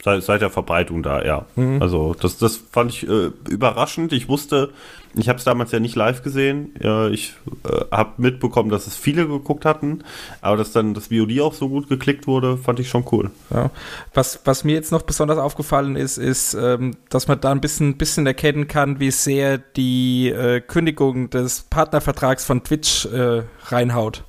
seit, 0.06 0.24
seit 0.24 0.42
der 0.42 0.50
Verbreitung 0.50 1.04
da, 1.04 1.26
ja. 1.26 1.46
Mhm. 1.56 1.82
Also 1.82 2.16
das, 2.18 2.38
das 2.38 2.56
fand 2.72 2.92
ich 2.92 3.10
äh, 3.10 3.32
überraschend. 3.50 4.14
Ich 4.14 4.30
wusste, 4.30 4.70
ich 5.18 5.30
habe 5.30 5.38
es 5.40 5.46
damals 5.46 5.72
ja 5.72 5.80
nicht 5.80 5.96
live 5.96 6.22
gesehen. 6.24 6.74
Ich 7.12 7.34
äh, 7.64 7.86
habe 7.92 8.14
mitbekommen, 8.18 8.70
dass 8.70 8.88
es 8.88 8.96
viele 8.96 9.28
geguckt 9.28 9.66
hatten, 9.66 10.04
aber 10.42 10.58
dass 10.58 10.72
dann 10.72 10.94
das 10.94 11.08
VOD 11.08 11.40
auch 11.42 11.54
so 11.54 11.70
gut 11.70 11.90
geklickt 11.90 12.28
wurde, 12.28 12.58
fand 12.58 12.80
ich 12.80 12.90
schon 12.90 13.06
cool. 13.12 13.32
Ja. 13.54 13.72
Was, 14.14 14.42
was 14.46 14.64
mir 14.64 14.74
jetzt 14.74 14.92
noch 14.92 15.04
besonders 15.04 15.38
aufgefallen 15.38 15.96
ist, 15.96 16.18
ist, 16.18 16.54
ähm, 16.54 16.96
dass 17.10 17.28
man 17.28 17.40
da 17.40 17.52
ein 17.52 17.62
bisschen, 17.62 17.98
bisschen 17.98 18.26
erkennen 18.28 18.68
kann, 18.68 19.00
wie 19.00 19.12
sehr 19.12 19.58
die 19.58 20.30
äh, 20.30 20.62
Kündigung 20.62 21.30
des 21.30 21.64
Partnervertrags 21.64 22.46
von 22.46 22.64
Twitch 22.64 23.06
äh, 23.06 23.44
reinhaut. 23.68 24.24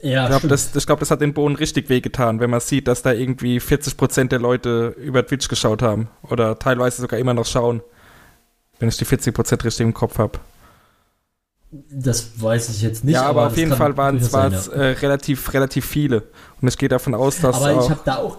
Ja, 0.00 0.24
ich 0.24 0.28
glaube, 0.28 0.48
das, 0.48 0.86
glaub, 0.86 1.00
das 1.00 1.10
hat 1.10 1.20
den 1.22 1.32
Bohnen 1.32 1.56
richtig 1.56 1.88
wehgetan, 1.88 2.38
wenn 2.38 2.50
man 2.50 2.60
sieht, 2.60 2.86
dass 2.86 3.02
da 3.02 3.12
irgendwie 3.12 3.58
40% 3.58 4.28
der 4.28 4.38
Leute 4.38 4.94
über 4.98 5.26
Twitch 5.26 5.48
geschaut 5.48 5.82
haben. 5.82 6.08
Oder 6.22 6.58
teilweise 6.58 7.00
sogar 7.00 7.18
immer 7.18 7.34
noch 7.34 7.46
schauen. 7.46 7.80
Wenn 8.78 8.88
ich 8.88 8.96
die 8.96 9.06
40% 9.06 9.64
richtig 9.64 9.84
im 9.84 9.94
Kopf 9.94 10.18
habe. 10.18 10.38
Das 11.90 12.40
weiß 12.40 12.68
ich 12.70 12.82
jetzt 12.82 13.04
nicht. 13.04 13.14
Ja, 13.14 13.22
aber, 13.22 13.42
aber 13.42 13.46
auf 13.48 13.56
jeden 13.56 13.74
Fall 13.74 13.96
waren 13.96 14.16
es 14.16 14.32
ja. 14.32 14.48
äh, 14.72 14.92
relativ, 14.92 15.52
relativ 15.52 15.84
viele. 15.86 16.22
Und 16.60 16.68
ich 16.68 16.78
gehe 16.78 16.88
davon 16.88 17.14
aus, 17.14 17.40
dass. 17.40 17.56
Aber 17.56 17.82
ich 17.82 17.90
habe 17.90 18.00
da 18.04 18.16
auch. 18.16 18.38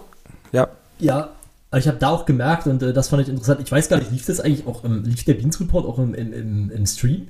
Ja. 0.52 0.68
Ja, 0.98 1.30
aber 1.70 1.78
ich 1.78 1.86
habe 1.86 1.98
da 1.98 2.08
auch 2.08 2.24
gemerkt, 2.24 2.66
und 2.66 2.82
äh, 2.82 2.92
das 2.92 3.08
fand 3.08 3.22
ich 3.22 3.28
interessant, 3.28 3.60
ich 3.62 3.70
weiß 3.70 3.88
gar 3.88 3.98
nicht, 3.98 4.10
lief 4.10 4.26
das 4.26 4.40
eigentlich 4.40 4.66
auch 4.66 4.84
im, 4.84 5.04
lief 5.04 5.24
der 5.24 5.34
Beans 5.34 5.60
Report 5.60 5.86
auch 5.86 5.98
im, 5.98 6.14
im, 6.14 6.70
im 6.70 6.86
Stream? 6.86 7.28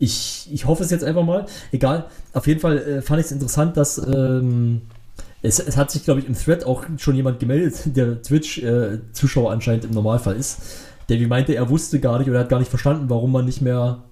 ich, 0.00 0.48
ich 0.50 0.66
hoffe 0.66 0.82
es 0.82 0.90
jetzt 0.90 1.04
einfach 1.04 1.22
mal. 1.24 1.46
Egal. 1.70 2.06
Auf 2.32 2.46
jeden 2.46 2.58
Fall 2.58 2.78
äh, 2.78 3.02
fand 3.02 3.20
ich 3.20 3.26
es 3.26 3.32
interessant, 3.32 3.76
dass 3.76 3.98
ähm, 3.98 4.80
es, 5.42 5.60
es 5.60 5.76
hat 5.76 5.90
sich, 5.90 6.04
glaube 6.04 6.20
ich, 6.20 6.26
im 6.26 6.34
Thread 6.34 6.64
auch 6.64 6.84
schon 6.96 7.14
jemand 7.14 7.38
gemeldet, 7.38 7.82
der 7.96 8.20
Twitch-Zuschauer 8.22 9.50
äh, 9.50 9.52
anscheinend 9.52 9.84
im 9.84 9.92
Normalfall 9.92 10.36
ist. 10.36 10.58
Der 11.10 11.20
wie 11.20 11.26
meinte, 11.26 11.54
er 11.54 11.68
wusste 11.68 12.00
gar 12.00 12.18
nicht 12.18 12.30
oder 12.30 12.38
hat 12.38 12.48
gar 12.48 12.60
nicht 12.60 12.70
verstanden, 12.70 13.10
warum 13.10 13.32
man 13.32 13.44
nicht 13.44 13.60
mehr 13.60 14.04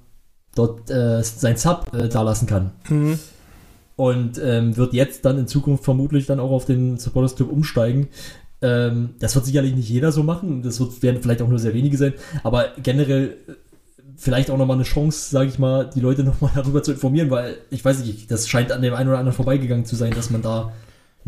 dort 0.55 0.91
äh, 0.91 1.23
sein 1.23 1.57
Sub 1.57 1.87
äh, 1.95 2.09
da 2.09 2.23
lassen 2.23 2.47
kann. 2.47 2.73
Mhm. 2.89 3.19
Und 3.97 4.41
ähm, 4.45 4.77
wird 4.77 4.93
jetzt 4.93 5.25
dann 5.25 5.39
in 5.39 5.47
Zukunft 5.47 5.85
vermutlich 5.85 6.27
dann 6.27 6.41
auch 6.41 6.51
auf 6.51 6.67
den 6.67 6.99
Supporters 6.99 7.37
Club 7.37 7.51
umsteigen. 7.51 8.09
Ähm, 8.61 9.11
das 9.21 9.35
wird 9.35 9.45
sicherlich 9.45 9.75
nicht 9.75 9.89
jeder 9.89 10.13
so 10.13 10.23
machen. 10.23 10.63
Das 10.63 10.81
wird, 10.81 11.03
werden 11.03 11.23
vielleicht 11.23 11.41
auch 11.43 11.49
nur 11.49 11.59
sehr 11.59 11.75
wenige 11.75 11.97
sein. 11.97 12.15
Aber 12.43 12.67
generell 12.83 13.37
vielleicht 14.17 14.51
auch 14.51 14.59
nochmal 14.59 14.77
eine 14.77 14.85
Chance, 14.85 15.31
sage 15.31 15.49
ich 15.49 15.59
mal, 15.59 15.89
die 15.89 16.01
Leute 16.01 16.25
nochmal 16.25 16.51
darüber 16.57 16.83
zu 16.83 16.93
informieren, 16.93 17.31
weil 17.31 17.57
ich 17.71 17.85
weiß 17.85 18.05
nicht, 18.05 18.31
das 18.31 18.49
scheint 18.49 18.73
an 18.73 18.83
dem 18.83 18.95
einen 18.95 19.09
oder 19.09 19.19
anderen 19.19 19.37
vorbeigegangen 19.37 19.85
zu 19.87 19.97
sein, 19.97 20.13
dass 20.13 20.31
man 20.31 20.43
da 20.43 20.73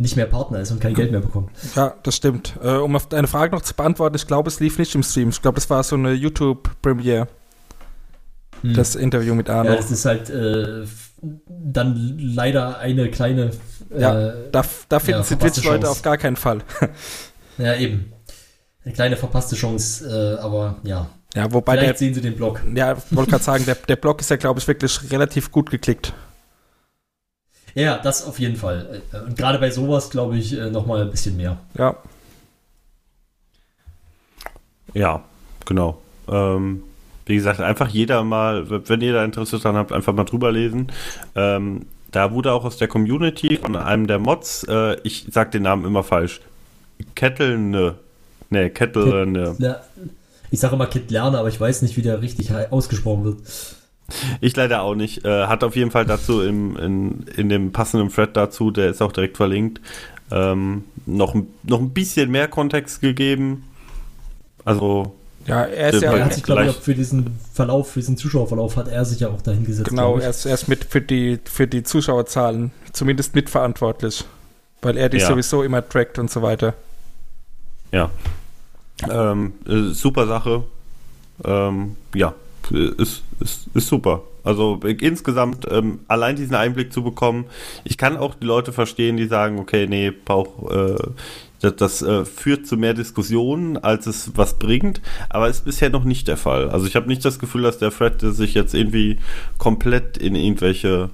nicht 0.00 0.16
mehr 0.16 0.26
Partner 0.26 0.60
ist 0.60 0.70
und 0.70 0.80
kein 0.80 0.94
Geld 0.94 1.10
mehr 1.10 1.20
bekommt. 1.20 1.50
Ja, 1.76 1.94
das 2.02 2.16
stimmt. 2.16 2.54
Äh, 2.62 2.76
um 2.76 2.96
auf 2.96 3.08
deine 3.08 3.26
Frage 3.26 3.54
noch 3.54 3.62
zu 3.62 3.74
beantworten, 3.74 4.16
ich 4.16 4.26
glaube, 4.26 4.48
es 4.48 4.58
lief 4.60 4.78
nicht 4.78 4.94
im 4.94 5.02
Stream. 5.02 5.28
Ich 5.28 5.42
glaube, 5.42 5.56
das 5.56 5.68
war 5.68 5.82
so 5.82 5.96
eine 5.96 6.12
YouTube-Premiere. 6.12 7.28
Hm. 8.62 8.74
Das 8.74 8.94
Interview 8.94 9.34
mit 9.34 9.50
Arno. 9.50 9.70
Ja, 9.70 9.76
das 9.76 9.90
ist 9.90 10.04
halt 10.04 10.30
äh, 10.30 10.84
dann 11.22 12.18
leider 12.18 12.78
eine 12.78 13.10
kleine. 13.10 13.50
Äh, 13.90 14.00
ja, 14.00 14.32
da, 14.52 14.64
da 14.88 14.98
finden 14.98 15.20
ja, 15.20 15.24
sie 15.24 15.36
Twitch-Leute 15.36 15.88
auf 15.88 16.02
gar 16.02 16.16
keinen 16.16 16.36
Fall. 16.36 16.62
ja, 17.58 17.76
eben. 17.76 18.12
Eine 18.84 18.94
kleine 18.94 19.16
verpasste 19.16 19.56
Chance, 19.56 20.08
äh, 20.08 20.40
aber 20.40 20.76
ja. 20.82 21.10
Ja, 21.34 21.52
wobei 21.52 21.74
Vielleicht 21.74 21.90
der, 21.90 21.96
sehen 21.98 22.14
Sie 22.14 22.22
den 22.22 22.34
Blog. 22.34 22.60
Ja, 22.74 22.96
wollte 23.10 23.30
gerade 23.30 23.44
sagen, 23.44 23.64
der, 23.64 23.76
der 23.76 23.96
Blog 23.96 24.20
ist 24.20 24.30
ja, 24.30 24.36
glaube 24.36 24.58
ich, 24.58 24.66
wirklich 24.66 25.12
relativ 25.12 25.52
gut 25.52 25.70
geklickt. 25.70 26.12
Ja, 27.74 27.98
das 27.98 28.24
auf 28.24 28.38
jeden 28.38 28.56
Fall. 28.56 29.02
Äh, 29.12 29.18
und 29.20 29.36
gerade 29.36 29.58
bei 29.58 29.70
sowas, 29.70 30.10
glaube 30.10 30.36
ich, 30.36 30.56
äh, 30.56 30.70
nochmal 30.70 31.02
ein 31.02 31.10
bisschen 31.10 31.36
mehr. 31.36 31.58
Ja. 31.76 31.96
Ja, 34.92 35.22
genau. 35.66 36.00
Ähm, 36.28 36.82
wie 37.26 37.36
gesagt, 37.36 37.60
einfach 37.60 37.88
jeder 37.88 38.24
mal, 38.24 38.68
wenn 38.88 39.00
ihr 39.00 39.12
da 39.12 39.24
Interesse 39.24 39.58
dran 39.58 39.76
habt, 39.76 39.92
einfach 39.92 40.12
mal 40.12 40.24
drüber 40.24 40.50
lesen. 40.50 40.90
Ähm, 41.36 41.86
da 42.10 42.32
wurde 42.32 42.52
auch 42.52 42.64
aus 42.64 42.76
der 42.76 42.88
Community 42.88 43.56
von 43.56 43.76
einem 43.76 44.08
der 44.08 44.18
Mods, 44.18 44.64
äh, 44.68 44.96
ich 45.04 45.26
sag 45.30 45.52
den 45.52 45.62
Namen 45.62 45.84
immer 45.84 46.02
falsch, 46.02 46.40
Kettelne. 47.14 47.94
Ne, 48.50 48.68
Kettelne. 48.70 49.56
Ich 50.50 50.58
sage 50.58 50.74
immer 50.74 50.86
Kit 50.86 51.10
Lerner, 51.12 51.38
aber 51.38 51.48
ich 51.48 51.60
weiß 51.60 51.82
nicht, 51.82 51.96
wie 51.96 52.02
der 52.02 52.20
richtig 52.20 52.50
ausgesprochen 52.70 53.24
wird. 53.24 53.38
Ich 54.40 54.56
leider 54.56 54.82
auch 54.82 54.94
nicht. 54.94 55.24
Äh, 55.24 55.46
hat 55.46 55.64
auf 55.64 55.76
jeden 55.76 55.90
Fall 55.90 56.06
dazu 56.06 56.42
im, 56.42 56.76
in, 56.76 57.26
in 57.36 57.48
dem 57.48 57.72
passenden 57.72 58.10
Thread 58.10 58.36
dazu, 58.36 58.70
der 58.70 58.90
ist 58.90 59.02
auch 59.02 59.12
direkt 59.12 59.36
verlinkt, 59.36 59.80
ähm, 60.30 60.84
noch, 61.06 61.34
noch 61.62 61.80
ein 61.80 61.90
bisschen 61.90 62.30
mehr 62.30 62.48
Kontext 62.48 63.00
gegeben. 63.00 63.64
Also. 64.64 65.14
Ja, 65.46 65.62
er 65.62 65.92
ist 65.92 66.02
ja. 66.02 66.12
Er 66.12 66.24
hat 66.26 66.34
sich, 66.34 66.42
glaube 66.42 66.66
ich, 66.66 66.76
für 66.76 66.94
diesen 66.94 67.38
Verlauf, 67.52 67.90
für 67.90 68.00
diesen 68.00 68.16
Zuschauerverlauf 68.16 68.76
hat 68.76 68.88
er 68.88 69.04
sich 69.04 69.20
ja 69.20 69.28
auch 69.28 69.40
dahin 69.40 69.64
gesetzt. 69.64 69.88
Genau, 69.88 70.18
er 70.18 70.30
ist, 70.30 70.44
er 70.44 70.54
ist 70.54 70.68
mit 70.68 70.84
für 70.84 71.00
die, 71.00 71.40
für 71.44 71.66
die 71.66 71.82
Zuschauerzahlen 71.82 72.72
zumindest 72.92 73.34
mitverantwortlich. 73.34 74.24
Weil 74.82 74.96
er 74.96 75.08
die 75.08 75.18
ja. 75.18 75.26
sowieso 75.26 75.62
immer 75.62 75.86
trackt 75.86 76.18
und 76.18 76.30
so 76.30 76.40
weiter. 76.40 76.74
Ja, 77.92 78.10
ähm, 79.08 79.54
äh, 79.66 79.92
super 79.92 80.26
Sache. 80.26 80.64
Ähm, 81.44 81.96
ja, 82.14 82.34
ist, 82.70 83.22
ist, 83.40 83.66
ist 83.74 83.88
super. 83.88 84.22
Also 84.42 84.80
insgesamt 84.82 85.66
ähm, 85.70 86.00
allein 86.08 86.36
diesen 86.36 86.54
Einblick 86.54 86.92
zu 86.92 87.02
bekommen. 87.02 87.46
Ich 87.84 87.98
kann 87.98 88.16
auch 88.16 88.34
die 88.34 88.46
Leute 88.46 88.72
verstehen, 88.72 89.16
die 89.16 89.26
sagen, 89.26 89.58
okay, 89.58 89.86
nee, 89.86 90.10
brauch, 90.10 90.70
äh, 90.70 90.96
das, 91.60 91.76
das 91.76 92.02
äh, 92.02 92.24
führt 92.24 92.66
zu 92.66 92.76
mehr 92.76 92.94
Diskussionen, 92.94 93.76
als 93.76 94.06
es 94.06 94.32
was 94.34 94.58
bringt, 94.58 95.00
aber 95.28 95.48
ist 95.48 95.64
bisher 95.64 95.90
noch 95.90 96.04
nicht 96.04 96.26
der 96.26 96.38
Fall. 96.38 96.70
Also 96.70 96.86
ich 96.86 96.96
habe 96.96 97.06
nicht 97.06 97.24
das 97.24 97.38
Gefühl, 97.38 97.62
dass 97.62 97.78
der 97.78 97.90
Fred 97.90 98.20
sich 98.20 98.54
jetzt 98.54 98.74
irgendwie 98.74 99.18
komplett 99.58 100.16
in 100.16 100.34
irgendwelche 100.34 101.10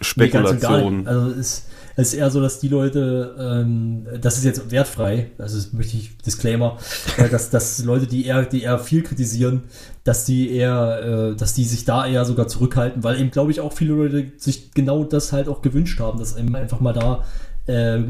Spekulationen. 0.00 1.04
Nee, 1.04 1.08
also 1.08 1.30
es, 1.30 1.66
es 1.96 2.08
ist 2.08 2.14
eher 2.14 2.30
so, 2.30 2.40
dass 2.40 2.58
die 2.58 2.68
Leute, 2.68 3.34
ähm, 3.38 4.06
das 4.20 4.38
ist 4.38 4.44
jetzt 4.44 4.70
wertfrei, 4.70 5.30
also 5.38 5.56
das 5.56 5.72
möchte 5.72 5.96
ich 5.96 6.16
Disclaimer, 6.18 6.78
äh, 7.16 7.28
dass, 7.28 7.50
dass 7.50 7.82
Leute, 7.84 8.06
die 8.06 8.26
eher, 8.26 8.44
die 8.44 8.62
eher 8.62 8.78
viel 8.78 9.02
kritisieren, 9.02 9.64
dass 10.04 10.24
die 10.24 10.50
eher, 10.50 11.32
äh, 11.32 11.36
dass 11.36 11.54
die 11.54 11.64
sich 11.64 11.84
da 11.84 12.06
eher 12.06 12.24
sogar 12.24 12.48
zurückhalten, 12.48 13.04
weil 13.04 13.20
eben 13.20 13.30
glaube 13.30 13.50
ich 13.50 13.60
auch 13.60 13.72
viele 13.72 13.94
Leute 13.94 14.32
sich 14.36 14.72
genau 14.72 15.04
das 15.04 15.32
halt 15.32 15.48
auch 15.48 15.62
gewünscht 15.62 16.00
haben, 16.00 16.18
dass 16.18 16.36
eben 16.36 16.54
einfach 16.54 16.80
mal 16.80 16.92
da 16.92 17.24
äh, 17.66 18.02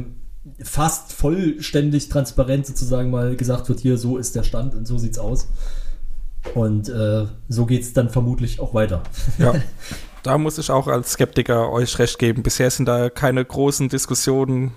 fast 0.62 1.12
vollständig 1.12 2.08
transparent 2.08 2.66
sozusagen 2.66 3.10
mal 3.10 3.36
gesagt 3.36 3.68
wird, 3.68 3.80
hier 3.80 3.96
so 3.96 4.16
ist 4.16 4.34
der 4.34 4.42
Stand 4.42 4.74
und 4.74 4.86
so 4.86 4.98
sieht's 4.98 5.18
aus. 5.18 5.48
Und 6.54 6.88
äh, 6.88 7.26
so 7.48 7.66
geht's 7.66 7.92
dann 7.92 8.10
vermutlich 8.10 8.58
auch 8.58 8.74
weiter. 8.74 9.02
Ja. 9.38 9.54
da 10.22 10.38
muss 10.38 10.58
ich 10.58 10.70
auch 10.70 10.86
als 10.86 11.12
Skeptiker 11.12 11.70
euch 11.70 11.98
recht 11.98 12.18
geben. 12.18 12.42
Bisher 12.42 12.70
sind 12.70 12.86
da 12.86 13.10
keine 13.10 13.44
großen 13.44 13.88
Diskussionen 13.88 14.72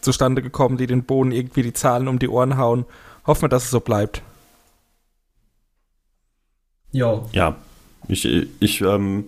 zustande 0.00 0.42
gekommen, 0.42 0.76
die 0.76 0.86
den 0.86 1.04
Boden 1.04 1.32
irgendwie 1.32 1.62
die 1.62 1.72
Zahlen 1.72 2.08
um 2.08 2.18
die 2.18 2.28
Ohren 2.28 2.56
hauen. 2.56 2.84
Hoffen 3.26 3.42
wir, 3.42 3.48
dass 3.48 3.64
es 3.64 3.70
so 3.70 3.80
bleibt. 3.80 4.22
Ja. 6.92 7.22
Ja, 7.32 7.56
ich, 8.08 8.26
ich 8.60 8.80
ähm, 8.80 9.26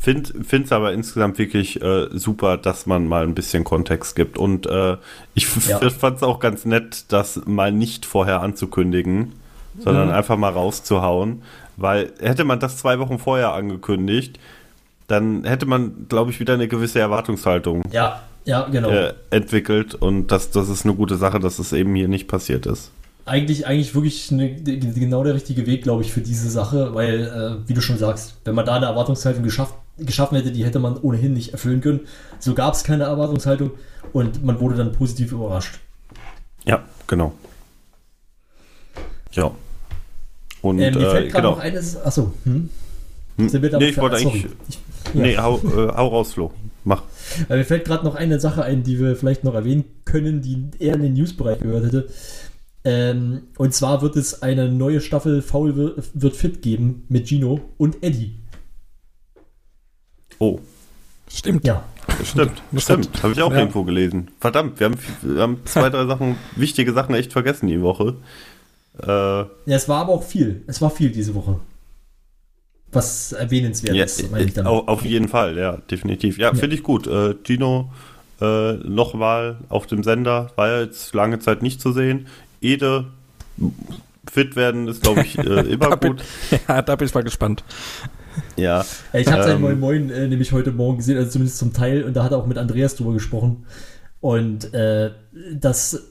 finde 0.00 0.64
es 0.64 0.72
aber 0.72 0.92
insgesamt 0.92 1.38
wirklich 1.38 1.80
äh, 1.82 2.08
super, 2.10 2.56
dass 2.56 2.86
man 2.86 3.06
mal 3.08 3.24
ein 3.24 3.34
bisschen 3.34 3.64
Kontext 3.64 4.16
gibt. 4.16 4.38
Und 4.38 4.66
äh, 4.66 4.96
ich 5.34 5.48
ja. 5.66 5.78
fand 5.90 6.16
es 6.16 6.22
auch 6.22 6.38
ganz 6.40 6.64
nett, 6.64 7.06
das 7.08 7.42
mal 7.46 7.72
nicht 7.72 8.06
vorher 8.06 8.40
anzukündigen, 8.40 9.32
sondern 9.78 10.08
mhm. 10.08 10.14
einfach 10.14 10.36
mal 10.36 10.52
rauszuhauen. 10.52 11.42
Weil 11.76 12.12
hätte 12.20 12.44
man 12.44 12.60
das 12.60 12.76
zwei 12.76 12.98
Wochen 12.98 13.18
vorher 13.18 13.52
angekündigt, 13.52 14.38
dann 15.12 15.44
hätte 15.44 15.66
man, 15.66 16.06
glaube 16.08 16.32
ich, 16.32 16.40
wieder 16.40 16.54
eine 16.54 16.66
gewisse 16.66 16.98
Erwartungshaltung. 16.98 17.82
Ja, 17.92 18.22
Ja, 18.44 18.66
genau. 18.68 18.88
äh, 18.90 19.14
entwickelt 19.30 19.94
und 19.94 20.32
das, 20.32 20.50
das 20.50 20.68
ist 20.68 20.84
eine 20.84 20.94
gute 20.94 21.16
Sache, 21.16 21.38
dass 21.38 21.60
es 21.60 21.72
eben 21.72 21.94
hier 21.94 22.08
nicht 22.08 22.26
passiert 22.26 22.66
ist. 22.66 22.90
eigentlich, 23.24 23.66
eigentlich 23.68 23.94
wirklich 23.94 24.32
eine, 24.32 24.50
genau 24.56 25.22
der 25.22 25.34
richtige 25.34 25.64
Weg, 25.66 25.84
glaube 25.84 26.02
ich, 26.02 26.12
für 26.12 26.22
diese 26.22 26.50
Sache, 26.50 26.92
weil, 26.94 27.20
äh, 27.64 27.68
wie 27.68 27.74
du 27.74 27.80
schon 27.80 27.96
sagst, 27.98 28.34
wenn 28.44 28.56
man 28.56 28.66
da 28.66 28.74
eine 28.74 28.86
Erwartungshaltung 28.86 29.44
geschafft, 29.44 29.74
geschaffen 29.98 30.36
hätte, 30.36 30.50
die 30.50 30.64
hätte 30.64 30.80
man 30.80 30.96
ohnehin 30.96 31.34
nicht 31.34 31.52
erfüllen 31.52 31.80
können. 31.80 32.00
So 32.40 32.54
gab 32.54 32.74
es 32.74 32.82
keine 32.82 33.04
Erwartungshaltung 33.04 33.70
und 34.12 34.42
man 34.44 34.58
wurde 34.58 34.74
dann 34.74 34.90
positiv 34.92 35.30
überrascht. 35.30 35.78
Ja, 36.64 36.82
genau. 37.06 37.32
Ja. 39.32 39.52
Und 40.62 40.80
Äh, 40.80 40.90
mir 40.90 41.00
äh, 41.06 41.10
fällt 41.10 41.30
gerade 41.32 41.42
genau. 41.42 41.50
noch 41.56 41.58
eines. 41.62 41.96
Achso, 42.04 42.32
hm? 42.44 42.70
Hm. 43.38 43.48
Sind 43.48 43.62
wir 43.62 43.70
da 43.70 43.78
Nee, 43.78 43.88
ich 43.88 43.98
wollte 43.98 44.18
sorry. 44.18 44.28
eigentlich. 44.38 44.52
Ich, 44.68 44.78
ja. 45.14 45.20
Nee, 45.22 45.36
hau, 45.38 45.58
äh, 45.58 45.88
hau 45.96 46.08
raus, 46.08 46.34
Flo. 46.34 46.52
Mach. 46.84 47.02
Weil 47.48 47.58
mir 47.58 47.64
fällt 47.64 47.84
gerade 47.84 48.04
noch 48.04 48.14
eine 48.14 48.40
Sache 48.40 48.64
ein, 48.64 48.82
die 48.82 48.98
wir 48.98 49.14
vielleicht 49.16 49.44
noch 49.44 49.54
erwähnen 49.54 49.84
können, 50.04 50.42
die 50.42 50.66
eher 50.78 50.94
in 50.94 51.02
den 51.02 51.14
Newsbereich 51.14 51.60
gehört 51.60 51.84
hätte. 51.84 52.08
Ähm, 52.84 53.42
und 53.58 53.72
zwar 53.74 54.02
wird 54.02 54.16
es 54.16 54.42
eine 54.42 54.68
neue 54.68 55.00
Staffel 55.00 55.40
Foul 55.42 55.76
wird, 56.14 56.36
fit 56.36 56.62
geben 56.62 57.04
mit 57.08 57.28
Gino 57.28 57.60
und 57.78 58.02
Eddie. 58.02 58.36
Oh, 60.38 60.58
Stimmt. 61.34 61.64
Ja, 61.66 61.84
stimmt. 62.24 62.60
Stimmt. 62.76 62.82
stimmt. 63.06 63.22
Habe 63.22 63.32
ich 63.32 63.40
auch 63.40 63.52
Ja. 63.52 63.60
irgendwo 63.60 63.84
gelesen. 63.84 64.28
Verdammt, 64.38 64.78
wir 64.80 64.86
haben, 64.86 64.98
wir 65.22 65.40
haben 65.40 65.60
zwei, 65.64 65.88
drei 65.88 66.04
Sachen, 66.06 66.36
wichtige 66.56 66.92
Sachen 66.92 67.14
echt 67.14 67.32
vergessen 67.32 67.68
die 67.68 67.80
Woche. 67.80 68.16
Äh, 69.00 69.06
Ja, 69.06 69.46
es 69.66 69.88
war 69.88 70.02
aber 70.02 70.12
auch 70.12 70.22
viel. 70.24 70.62
Es 70.66 70.82
war 70.82 70.90
viel 70.90 71.10
diese 71.10 71.34
Woche. 71.34 71.58
Was 72.92 73.32
erwähnenswert 73.32 73.96
ja, 73.96 74.04
ist, 74.04 74.30
meine 74.30 74.44
ich 74.44 74.50
äh, 74.52 74.62
damit. 74.62 74.88
auf, 74.88 75.04
jeden 75.04 75.28
Fall, 75.28 75.56
ja, 75.56 75.78
definitiv. 75.90 76.38
Ja, 76.38 76.48
Ja. 76.48 76.54
finde 76.54 76.76
ich 76.76 76.82
gut. 76.82 77.06
Äh, 77.06 77.34
Gino 77.42 77.90
äh, 78.40 78.72
nochmal 78.74 79.56
auf 79.68 79.86
dem 79.86 80.02
Sender, 80.02 80.50
war 80.56 80.68
ja 80.68 80.80
jetzt 80.82 81.14
lange 81.14 81.38
Zeit 81.38 81.62
nicht 81.62 81.80
zu 81.80 81.92
sehen. 81.92 82.26
Ede 82.60 83.06
fit 84.30 84.56
werden 84.56 84.88
ist, 84.88 85.02
glaube 85.02 85.22
ich, 85.22 85.38
äh, 85.38 85.60
immer 85.72 85.96
bin, 85.96 86.12
gut. 86.12 86.24
ja, 86.68 86.82
da 86.82 86.96
bin 86.96 87.06
ich 87.08 87.14
mal 87.14 87.22
gespannt. 87.22 87.64
Ja, 88.56 88.84
Ja, 89.12 89.20
ich 89.20 89.30
habe 89.30 89.42
sein 89.42 89.56
ähm, 89.56 89.62
Moin 89.62 89.80
Moin 89.80 90.10
äh, 90.10 90.26
nämlich 90.28 90.52
heute 90.52 90.72
Morgen 90.72 90.98
gesehen, 90.98 91.18
also 91.18 91.30
zumindest 91.30 91.58
zum 91.58 91.72
Teil, 91.72 92.02
und 92.04 92.14
da 92.14 92.24
hat 92.24 92.32
er 92.32 92.38
auch 92.38 92.46
mit 92.46 92.58
Andreas 92.58 92.96
drüber 92.96 93.12
gesprochen. 93.12 93.66
Und 94.20 94.72
äh, 94.74 95.10
das, 95.54 96.02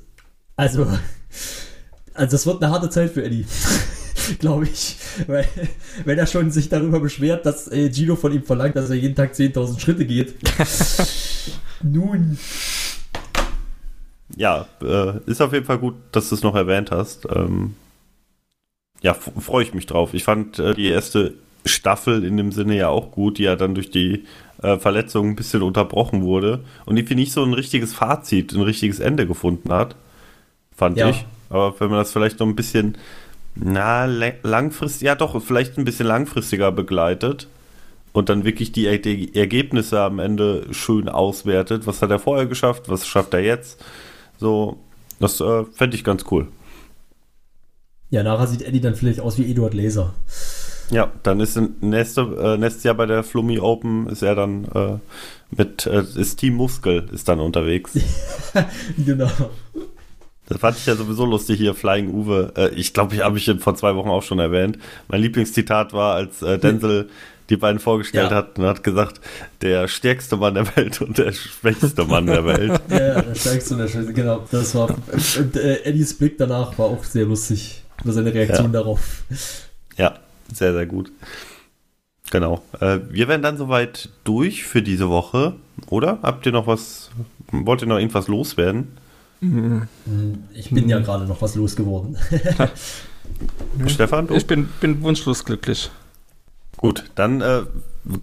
also, 0.56 0.86
also 2.14 2.32
das 2.32 2.46
wird 2.46 2.64
eine 2.64 2.72
harte 2.72 2.90
Zeit 2.90 3.12
für 3.12 3.24
Eddie, 3.24 3.46
glaube 4.40 4.66
ich. 4.66 4.98
Weil, 5.28 5.48
wenn 6.06 6.18
er 6.18 6.28
schon 6.28 6.52
sich 6.52 6.70
darüber 6.70 7.00
beschwert, 7.00 7.46
dass 7.46 7.72
äh, 7.72 7.92
Gino 7.92 8.16
von 8.16 8.32
ihm 8.34 8.44
verlangt, 8.44 8.76
dass 8.76 8.90
er 8.90 8.96
jeden 8.96 9.16
Tag 9.16 9.34
10.000 9.34 9.80
Schritte 9.80 10.06
geht. 10.06 10.36
Nun, 11.84 12.38
ja, 14.36 14.68
äh, 14.82 15.14
ist 15.26 15.42
auf 15.42 15.54
jeden 15.54 15.66
Fall 15.66 15.80
gut, 15.80 15.96
dass 16.12 16.30
du 16.30 16.36
es 16.36 16.44
noch 16.44 16.56
erwähnt 16.56 16.92
hast. 16.92 17.28
Ähm, 17.34 17.76
ja, 19.02 19.14
freue 19.14 19.64
ich 19.64 19.74
mich 19.74 19.88
drauf. 19.88 20.14
Ich 20.14 20.24
fand 20.24 20.60
äh, 20.60 20.74
die 20.74 20.88
erste 20.88 21.34
Staffel 21.66 22.24
in 22.24 22.38
dem 22.38 22.52
Sinne 22.52 22.76
ja 22.78 22.88
auch 22.90 23.12
gut, 23.12 23.38
die 23.38 23.44
ja 23.44 23.56
dann 23.56 23.76
durch 23.76 23.90
die 23.92 24.26
äh, 24.62 24.78
Verletzung 24.78 25.30
ein 25.30 25.36
bisschen 25.36 25.62
unterbrochen 25.64 26.22
wurde 26.24 26.64
und 26.86 26.96
die 26.96 27.04
für 27.04 27.16
nicht 27.16 27.34
so 27.34 27.44
ein 27.44 27.54
richtiges 27.54 27.94
Fazit, 27.94 28.54
ein 28.54 28.62
richtiges 28.62 29.00
Ende 29.00 29.28
gefunden 29.28 29.72
hat, 29.72 29.96
fand 30.76 30.98
Ja. 30.98 31.10
ich. 31.10 31.26
Aber 31.50 31.78
wenn 31.80 31.90
man 31.90 32.00
das 32.00 32.12
vielleicht 32.14 32.40
noch 32.40 32.48
ein 32.48 32.56
bisschen, 32.56 32.98
na, 33.56 34.06
langfristig, 34.06 35.06
ja 35.06 35.16
doch, 35.16 35.42
vielleicht 35.42 35.78
ein 35.78 35.86
bisschen 35.86 36.08
langfristiger 36.08 36.72
begleitet 36.72 37.48
und 38.14 38.30
dann 38.30 38.46
wirklich 38.46 38.72
die, 38.72 39.02
die 39.02 39.36
Ergebnisse 39.36 40.00
am 40.02 40.20
Ende 40.20 40.68
schön 40.72 41.10
auswertet, 41.10 41.88
was 41.88 42.02
hat 42.02 42.12
er 42.12 42.20
vorher 42.20 42.46
geschafft, 42.46 42.90
was 42.90 43.08
schafft 43.08 43.34
er 43.34 43.42
jetzt, 43.42 43.84
so, 44.38 44.80
das 45.20 45.40
äh, 45.42 45.66
fände 45.74 45.96
ich 45.96 46.04
ganz 46.04 46.26
cool. 46.32 46.48
ja, 48.10 48.24
nachher 48.24 48.48
sieht 48.48 48.62
Eddie 48.62 48.82
dann 48.82 48.96
vielleicht 48.96 49.20
aus 49.20 49.38
wie 49.38 49.50
Eduard 49.50 49.74
Laser. 49.74 50.14
Ja, 50.92 51.10
dann 51.24 51.40
ist 51.40 51.58
nächste, 51.82 52.22
äh, 52.22 52.58
nächstes 52.58 52.84
Jahr 52.84 52.96
bei 52.96 53.06
der 53.06 53.24
Flummi 53.24 53.60
Open 53.60 54.08
ist 54.08 54.24
er 54.24 54.36
dann 54.36 54.66
äh, 54.66 54.98
mit 55.56 55.88
äh, 55.88 56.04
das 56.04 56.36
Team 56.36 56.56
Muskel 56.56 57.08
ist 57.14 57.30
dann 57.30 57.40
unterwegs. 57.40 57.94
genau. 58.98 59.32
Das 60.52 60.60
fand 60.60 60.78
ich 60.78 60.86
ja 60.86 60.96
sowieso 60.96 61.26
lustig 61.26 61.58
hier, 61.58 61.74
Flying 61.74 62.10
Uwe. 62.10 62.52
Äh, 62.58 62.70
ich 62.76 62.94
glaube, 62.94 63.16
ich 63.16 63.22
habe 63.22 63.38
ich 63.38 63.50
vor 63.60 63.76
zwei 63.76 63.96
Wochen 63.96 64.10
auch 64.10 64.22
schon 64.24 64.40
erwähnt. 64.40 64.78
Mein 65.08 65.22
Lieblingszitat 65.22 65.94
war, 65.94 66.16
als 66.16 66.42
äh, 66.42 66.60
Denzel 66.60 67.10
die 67.50 67.56
beiden 67.56 67.80
vorgestellt 67.80 68.32
Ja. 68.32 68.38
hat 68.38 68.60
und 68.60 68.66
hat 68.66 68.84
gesagt, 68.84 69.22
der 69.62 69.88
stärkste 69.88 70.36
Mann 70.36 70.56
der 70.56 70.76
Welt 70.76 71.02
und 71.02 71.18
der 71.18 71.32
schwächste 71.32 72.04
Mann 72.04 72.26
der 72.26 72.46
Welt. 72.46 72.82
Ja, 72.90 72.98
ja, 73.16 73.22
der 73.22 73.36
stärkste 73.36 73.76
und 73.76 73.80
der 73.80 73.88
schwächste, 73.88 74.14
genau. 74.14 74.46
Das 74.52 74.76
war, 74.76 74.90
und 74.90 75.56
äh, 75.56 75.84
Eddies 75.84 76.18
Blick 76.18 76.38
danach 76.38 76.78
war 76.78 76.88
auch 76.88 77.04
sehr 77.06 77.26
lustig. 77.26 77.82
Oder 78.04 78.14
seine 78.14 78.34
Reaktion 78.34 78.74
darauf. 78.74 79.24
Ja, 79.96 80.16
sehr, 80.52 80.74
sehr 80.74 80.86
gut. 80.86 81.12
Genau. 82.30 82.62
Äh, 82.80 83.00
wir 83.10 83.28
wären 83.28 83.42
dann 83.42 83.58
soweit 83.58 84.10
durch 84.26 84.64
für 84.64 84.82
diese 84.82 85.08
Woche, 85.10 85.54
oder? 85.88 86.20
Habt 86.24 86.46
ihr 86.46 86.52
noch 86.52 86.68
was, 86.68 87.10
wollt 87.52 87.82
ihr 87.82 87.88
noch 87.88 88.00
irgendwas 88.00 88.28
loswerden? 88.28 88.98
Ich 90.54 90.70
bin 90.70 90.88
ja 90.88 91.00
gerade 91.00 91.26
noch 91.26 91.42
was 91.42 91.56
losgeworden. 91.56 92.18
Stefan, 93.88 94.28
du? 94.28 94.36
Ich 94.36 94.46
bin, 94.46 94.70
bin 94.80 95.02
wunschlos 95.02 95.46
glücklich. 95.46 95.90
Gut, 96.78 97.10
dann 97.16 97.42
äh, 97.42 97.64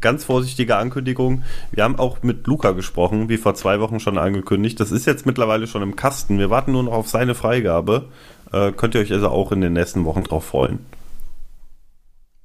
ganz 0.00 0.24
vorsichtige 0.24 0.76
Ankündigung. 0.76 1.42
Wir 1.72 1.84
haben 1.84 1.98
auch 1.98 2.22
mit 2.22 2.46
Luca 2.46 2.70
gesprochen, 2.72 3.28
wie 3.28 3.36
vor 3.36 3.54
zwei 3.54 3.80
Wochen 3.80 4.00
schon 4.00 4.18
angekündigt. 4.18 4.78
Das 4.80 4.90
ist 4.90 5.06
jetzt 5.06 5.26
mittlerweile 5.26 5.66
schon 5.66 5.82
im 5.82 5.96
Kasten. 5.96 6.38
Wir 6.38 6.50
warten 6.50 6.72
nur 6.72 6.84
noch 6.84 6.92
auf 6.92 7.08
seine 7.08 7.34
Freigabe. 7.34 8.06
Äh, 8.52 8.72
könnt 8.72 8.94
ihr 8.94 9.00
euch 9.00 9.12
also 9.12 9.28
auch 9.28 9.52
in 9.52 9.60
den 9.60 9.72
nächsten 9.74 10.04
Wochen 10.04 10.24
drauf 10.24 10.44
freuen, 10.44 10.78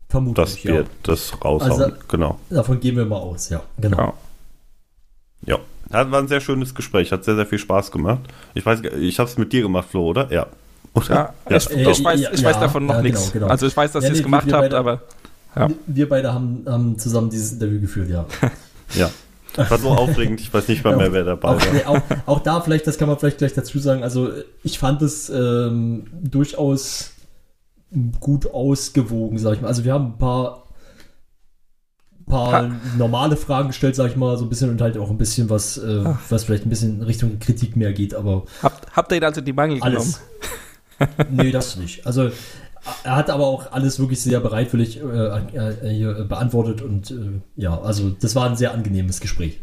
Vermutlich, 0.10 0.36
dass 0.36 0.64
wir 0.64 0.74
ja. 0.76 0.84
das 1.04 1.34
raushauen. 1.44 1.82
Also- 1.82 1.96
genau. 2.08 2.40
Davon 2.50 2.80
gehen 2.80 2.96
wir 2.96 3.06
mal 3.06 3.18
aus, 3.18 3.50
ja. 3.50 3.62
Genau. 3.78 3.98
Ja. 3.98 4.14
Ja. 5.46 5.60
Das 5.94 6.12
war 6.12 6.20
ein 6.20 6.28
sehr 6.28 6.42
schönes 6.42 6.76
Gespräch, 6.76 7.12
hat 7.12 7.24
sehr, 7.24 7.36
sehr 7.36 7.46
viel 7.46 7.60
Spaß 7.60 7.92
gemacht. 7.92 8.20
Ich 8.54 8.66
weiß, 8.66 8.82
ich 9.00 9.20
habe 9.20 9.30
es 9.30 9.38
mit 9.38 9.54
dir 9.54 9.62
gemacht, 9.62 9.88
Flo, 9.90 10.08
oder? 10.08 10.32
Ja. 10.32 10.48
Oder? 10.96 11.34
Ja, 11.50 11.58
ich, 11.58 11.70
ich, 11.72 12.04
weiß, 12.04 12.20
ja, 12.20 12.30
ich 12.34 12.44
weiß 12.44 12.56
ja, 12.56 12.62
davon 12.62 12.86
noch 12.86 12.96
ja, 12.96 13.02
genau, 13.02 13.14
nichts. 13.18 13.32
genau. 13.32 13.48
Also 13.48 13.66
ich 13.66 13.76
weiß, 13.76 13.94
dass 13.94 14.04
Ja, 14.04 14.10
ihr 14.10 14.14
es 14.14 14.20
nee, 14.20 14.24
gemacht 14.26 14.44
habt, 14.52 14.62
beide- 14.62 14.78
aber 14.78 15.02
ja. 15.56 15.68
Wir 15.88 16.08
beide 16.10 16.32
haben, 16.34 16.64
haben 16.68 17.00
zusammen 17.00 17.32
dieses 17.32 17.54
Interview 17.54 17.80
geführt, 17.82 18.10
ja. 18.10 18.26
Ja. 18.96 19.10
War 19.70 19.78
so 19.80 19.90
aufregend, 19.90 20.40
ich 20.42 20.52
weiß 20.54 20.68
nicht 20.68 20.84
mal 20.84 20.96
mehr, 20.98 21.12
wer 21.14 21.24
dabei 21.24 21.48
Auch, 21.50 21.60
war. 21.66 21.74
nee, 21.74 21.84
auch, 21.86 22.00
auch 22.28 22.40
da 22.42 22.62
vielleicht, 22.62 22.86
das 22.88 22.98
kann 23.00 23.08
man 23.08 23.18
vielleicht 23.20 23.38
gleich 23.40 23.54
dazu 23.54 23.78
sagen, 23.80 24.04
also 24.04 24.30
ich 24.64 24.78
fand 24.80 25.02
es 25.04 25.30
ähm, 25.30 26.06
durchaus 26.24 27.12
gut 28.20 28.52
ausgewogen, 28.54 29.38
sag 29.38 29.54
ich 29.56 29.62
mal. 29.62 29.68
Also 29.68 29.84
wir 29.84 29.94
haben 29.94 30.14
ein 30.14 30.18
paar, 30.18 30.63
paar 32.34 32.72
normale 32.98 33.38
Fragen 33.38 33.70
gestellt, 33.70 33.96
sag 33.96 34.10
ich 34.10 34.16
mal, 34.16 34.38
so 34.38 34.46
ein 34.46 34.50
bisschen 34.50 34.70
und 34.70 34.82
halt 34.82 34.98
auch 34.98 35.10
ein 35.10 35.18
bisschen 35.18 35.50
was, 35.50 35.78
äh, 35.78 36.04
was 36.30 36.44
vielleicht 36.44 36.66
ein 36.66 36.70
bisschen 36.70 36.98
in 36.98 37.04
Richtung 37.04 37.40
Kritik 37.40 37.76
mehr 37.76 37.94
geht, 37.94 38.16
aber 38.16 38.46
Habt, 38.62 38.96
habt 38.96 39.12
ihr 39.12 39.18
ihn 39.18 39.24
also 39.24 39.42
die 39.42 39.54
Mangel 39.54 39.82
alles. 39.82 40.22
nee, 41.30 41.52
das 41.52 41.78
nicht. 41.78 42.06
Also 42.06 42.32
er 43.04 43.16
hat 43.16 43.30
aber 43.30 43.46
auch 43.46 43.72
alles 43.72 44.00
wirklich 44.00 44.22
sehr 44.22 44.40
bereitwillig 44.40 45.00
äh, 45.00 45.04
äh, 45.04 45.90
hier 45.90 46.26
beantwortet 46.26 46.82
und 46.82 47.12
äh, 47.12 47.42
ja, 47.56 47.80
also 47.80 48.10
das 48.10 48.36
war 48.36 48.50
ein 48.50 48.56
sehr 48.56 48.74
angenehmes 48.74 49.22
Gespräch. 49.22 49.60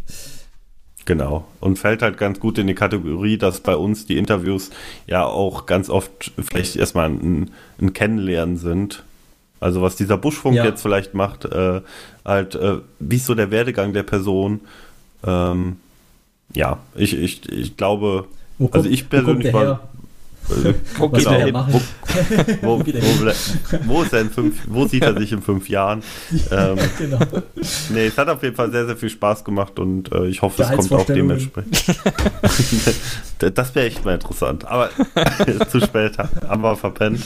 Genau. 1.06 1.44
Und 1.60 1.78
fällt 1.78 2.02
halt 2.02 2.18
ganz 2.18 2.38
gut 2.38 2.56
in 2.58 2.66
die 2.66 2.74
Kategorie, 2.74 3.36
dass 3.36 3.60
bei 3.60 3.74
uns 3.74 4.06
die 4.06 4.16
Interviews 4.16 4.70
ja 5.06 5.24
auch 5.24 5.66
ganz 5.66 5.90
oft 5.90 6.30
vielleicht 6.38 6.76
erstmal 6.76 7.10
ein, 7.10 7.50
ein 7.80 7.92
Kennenlernen 7.92 8.56
sind. 8.56 9.02
Also 9.60 9.82
was 9.82 9.94
dieser 9.96 10.16
Buschfunk 10.16 10.56
Ja. 10.56 10.64
jetzt 10.64 10.80
vielleicht 10.82 11.12
macht, 11.14 11.44
äh, 11.44 11.82
halt, 12.24 12.54
äh, 12.54 12.78
wie 12.98 13.16
ist 13.16 13.26
so 13.26 13.34
der 13.34 13.50
Werdegang 13.50 13.92
der 13.92 14.02
Person? 14.04 14.60
Ähm, 15.24 15.76
ja, 16.54 16.78
ich, 16.94 17.14
ich, 17.16 17.48
ich 17.52 17.76
glaube, 17.76 18.24
kommt, 18.58 18.74
Also 18.74 18.88
ich 18.88 19.08
persönlich 19.08 19.52
war- 19.52 19.72
äh, 19.74 19.84
Wo 20.98 21.06
machen? 21.52 21.80
wo, 22.62 22.78
wo, 22.84 22.84
wo, 23.86 24.02
ist 24.02 24.12
er 24.12 24.20
in 24.22 24.30
fünf, 24.30 24.56
wo 24.66 24.84
sieht 24.88 25.04
er 25.04 25.16
sich 25.16 25.30
in 25.30 25.42
fünf 25.42 25.68
Jahren? 25.68 26.02
Ähm, 26.50 26.76
genau. 26.98 27.18
Nee, 27.90 28.06
es 28.06 28.18
hat 28.18 28.28
auf 28.28 28.42
jeden 28.42 28.56
Fall 28.56 28.70
sehr, 28.72 28.86
sehr 28.86 28.96
viel 28.96 29.10
Spaß 29.10 29.44
gemacht 29.44 29.78
und 29.78 30.10
äh, 30.10 30.26
ich 30.26 30.42
hoffe, 30.42 30.62
es 30.62 30.70
kommt 30.72 30.92
auch 30.92 31.06
dementsprechend. 31.06 31.84
das 33.38 33.74
wäre 33.74 33.86
echt 33.86 34.04
mal 34.04 34.14
interessant. 34.14 34.66
Aber 34.66 34.90
zu 35.68 35.80
spät 35.80 36.18
haben 36.18 36.62
wir 36.62 36.76
verpennt. 36.76 37.20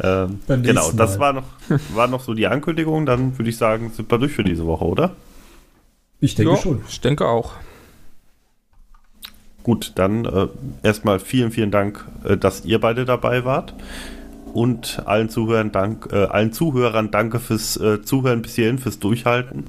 Ähm, 0.00 0.40
genau, 0.62 0.92
das 0.92 1.18
war 1.18 1.32
noch, 1.32 1.44
war 1.94 2.06
noch 2.06 2.20
so 2.22 2.34
die 2.34 2.46
Ankündigung. 2.46 3.06
Dann 3.06 3.36
würde 3.38 3.50
ich 3.50 3.56
sagen, 3.56 3.90
sind 3.94 4.10
wir 4.10 4.18
durch 4.18 4.32
für 4.32 4.44
diese 4.44 4.66
Woche, 4.66 4.84
oder? 4.84 5.16
Ich 6.20 6.34
denke 6.34 6.52
Ja, 6.52 6.58
schon. 6.58 6.82
ich 6.88 7.00
denke 7.00 7.26
auch. 7.26 7.52
Gut, 9.62 9.92
dann 9.96 10.24
äh, 10.24 10.46
erstmal 10.82 11.20
vielen, 11.20 11.50
vielen 11.50 11.70
Dank, 11.70 12.04
äh, 12.24 12.36
dass 12.36 12.64
ihr 12.64 12.80
beide 12.80 13.04
dabei 13.04 13.44
wart. 13.44 13.74
Und 14.54 15.02
allen 15.04 15.28
Zuhörern, 15.28 15.72
dank, 15.72 16.08
äh, 16.10 16.24
allen 16.24 16.52
Zuhörern 16.52 17.10
danke 17.10 17.38
fürs 17.38 17.76
äh, 17.76 18.02
Zuhören 18.02 18.40
bis 18.40 18.54
hierhin, 18.54 18.78
fürs 18.78 18.98
Durchhalten. 18.98 19.66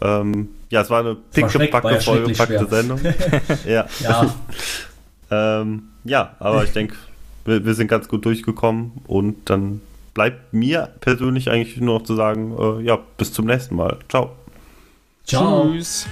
Ähm, 0.00 0.48
ja, 0.70 0.80
es 0.80 0.90
war 0.90 1.00
eine 1.00 1.16
schrecklich 1.32 2.04
vollgepackte. 2.04 2.66
Sendung. 2.68 3.00
ja. 3.66 3.86
Ja, 4.00 4.34
Ähm, 5.32 5.84
ja, 6.04 6.34
aber 6.40 6.62
ich 6.64 6.72
denke, 6.74 6.94
wir, 7.44 7.64
wir 7.64 7.74
sind 7.74 7.88
ganz 7.88 8.08
gut 8.08 8.24
durchgekommen 8.24 8.92
und 9.06 9.50
dann 9.50 9.80
bleibt 10.14 10.52
mir 10.52 10.90
persönlich 11.00 11.50
eigentlich 11.50 11.78
nur 11.78 11.98
noch 11.98 12.04
zu 12.04 12.14
sagen, 12.14 12.54
äh, 12.58 12.82
ja, 12.82 12.98
bis 13.16 13.32
zum 13.32 13.46
nächsten 13.46 13.76
Mal. 13.76 13.98
Ciao. 14.08 14.32
ciao. 15.24 15.70
Tschüss. 15.70 16.06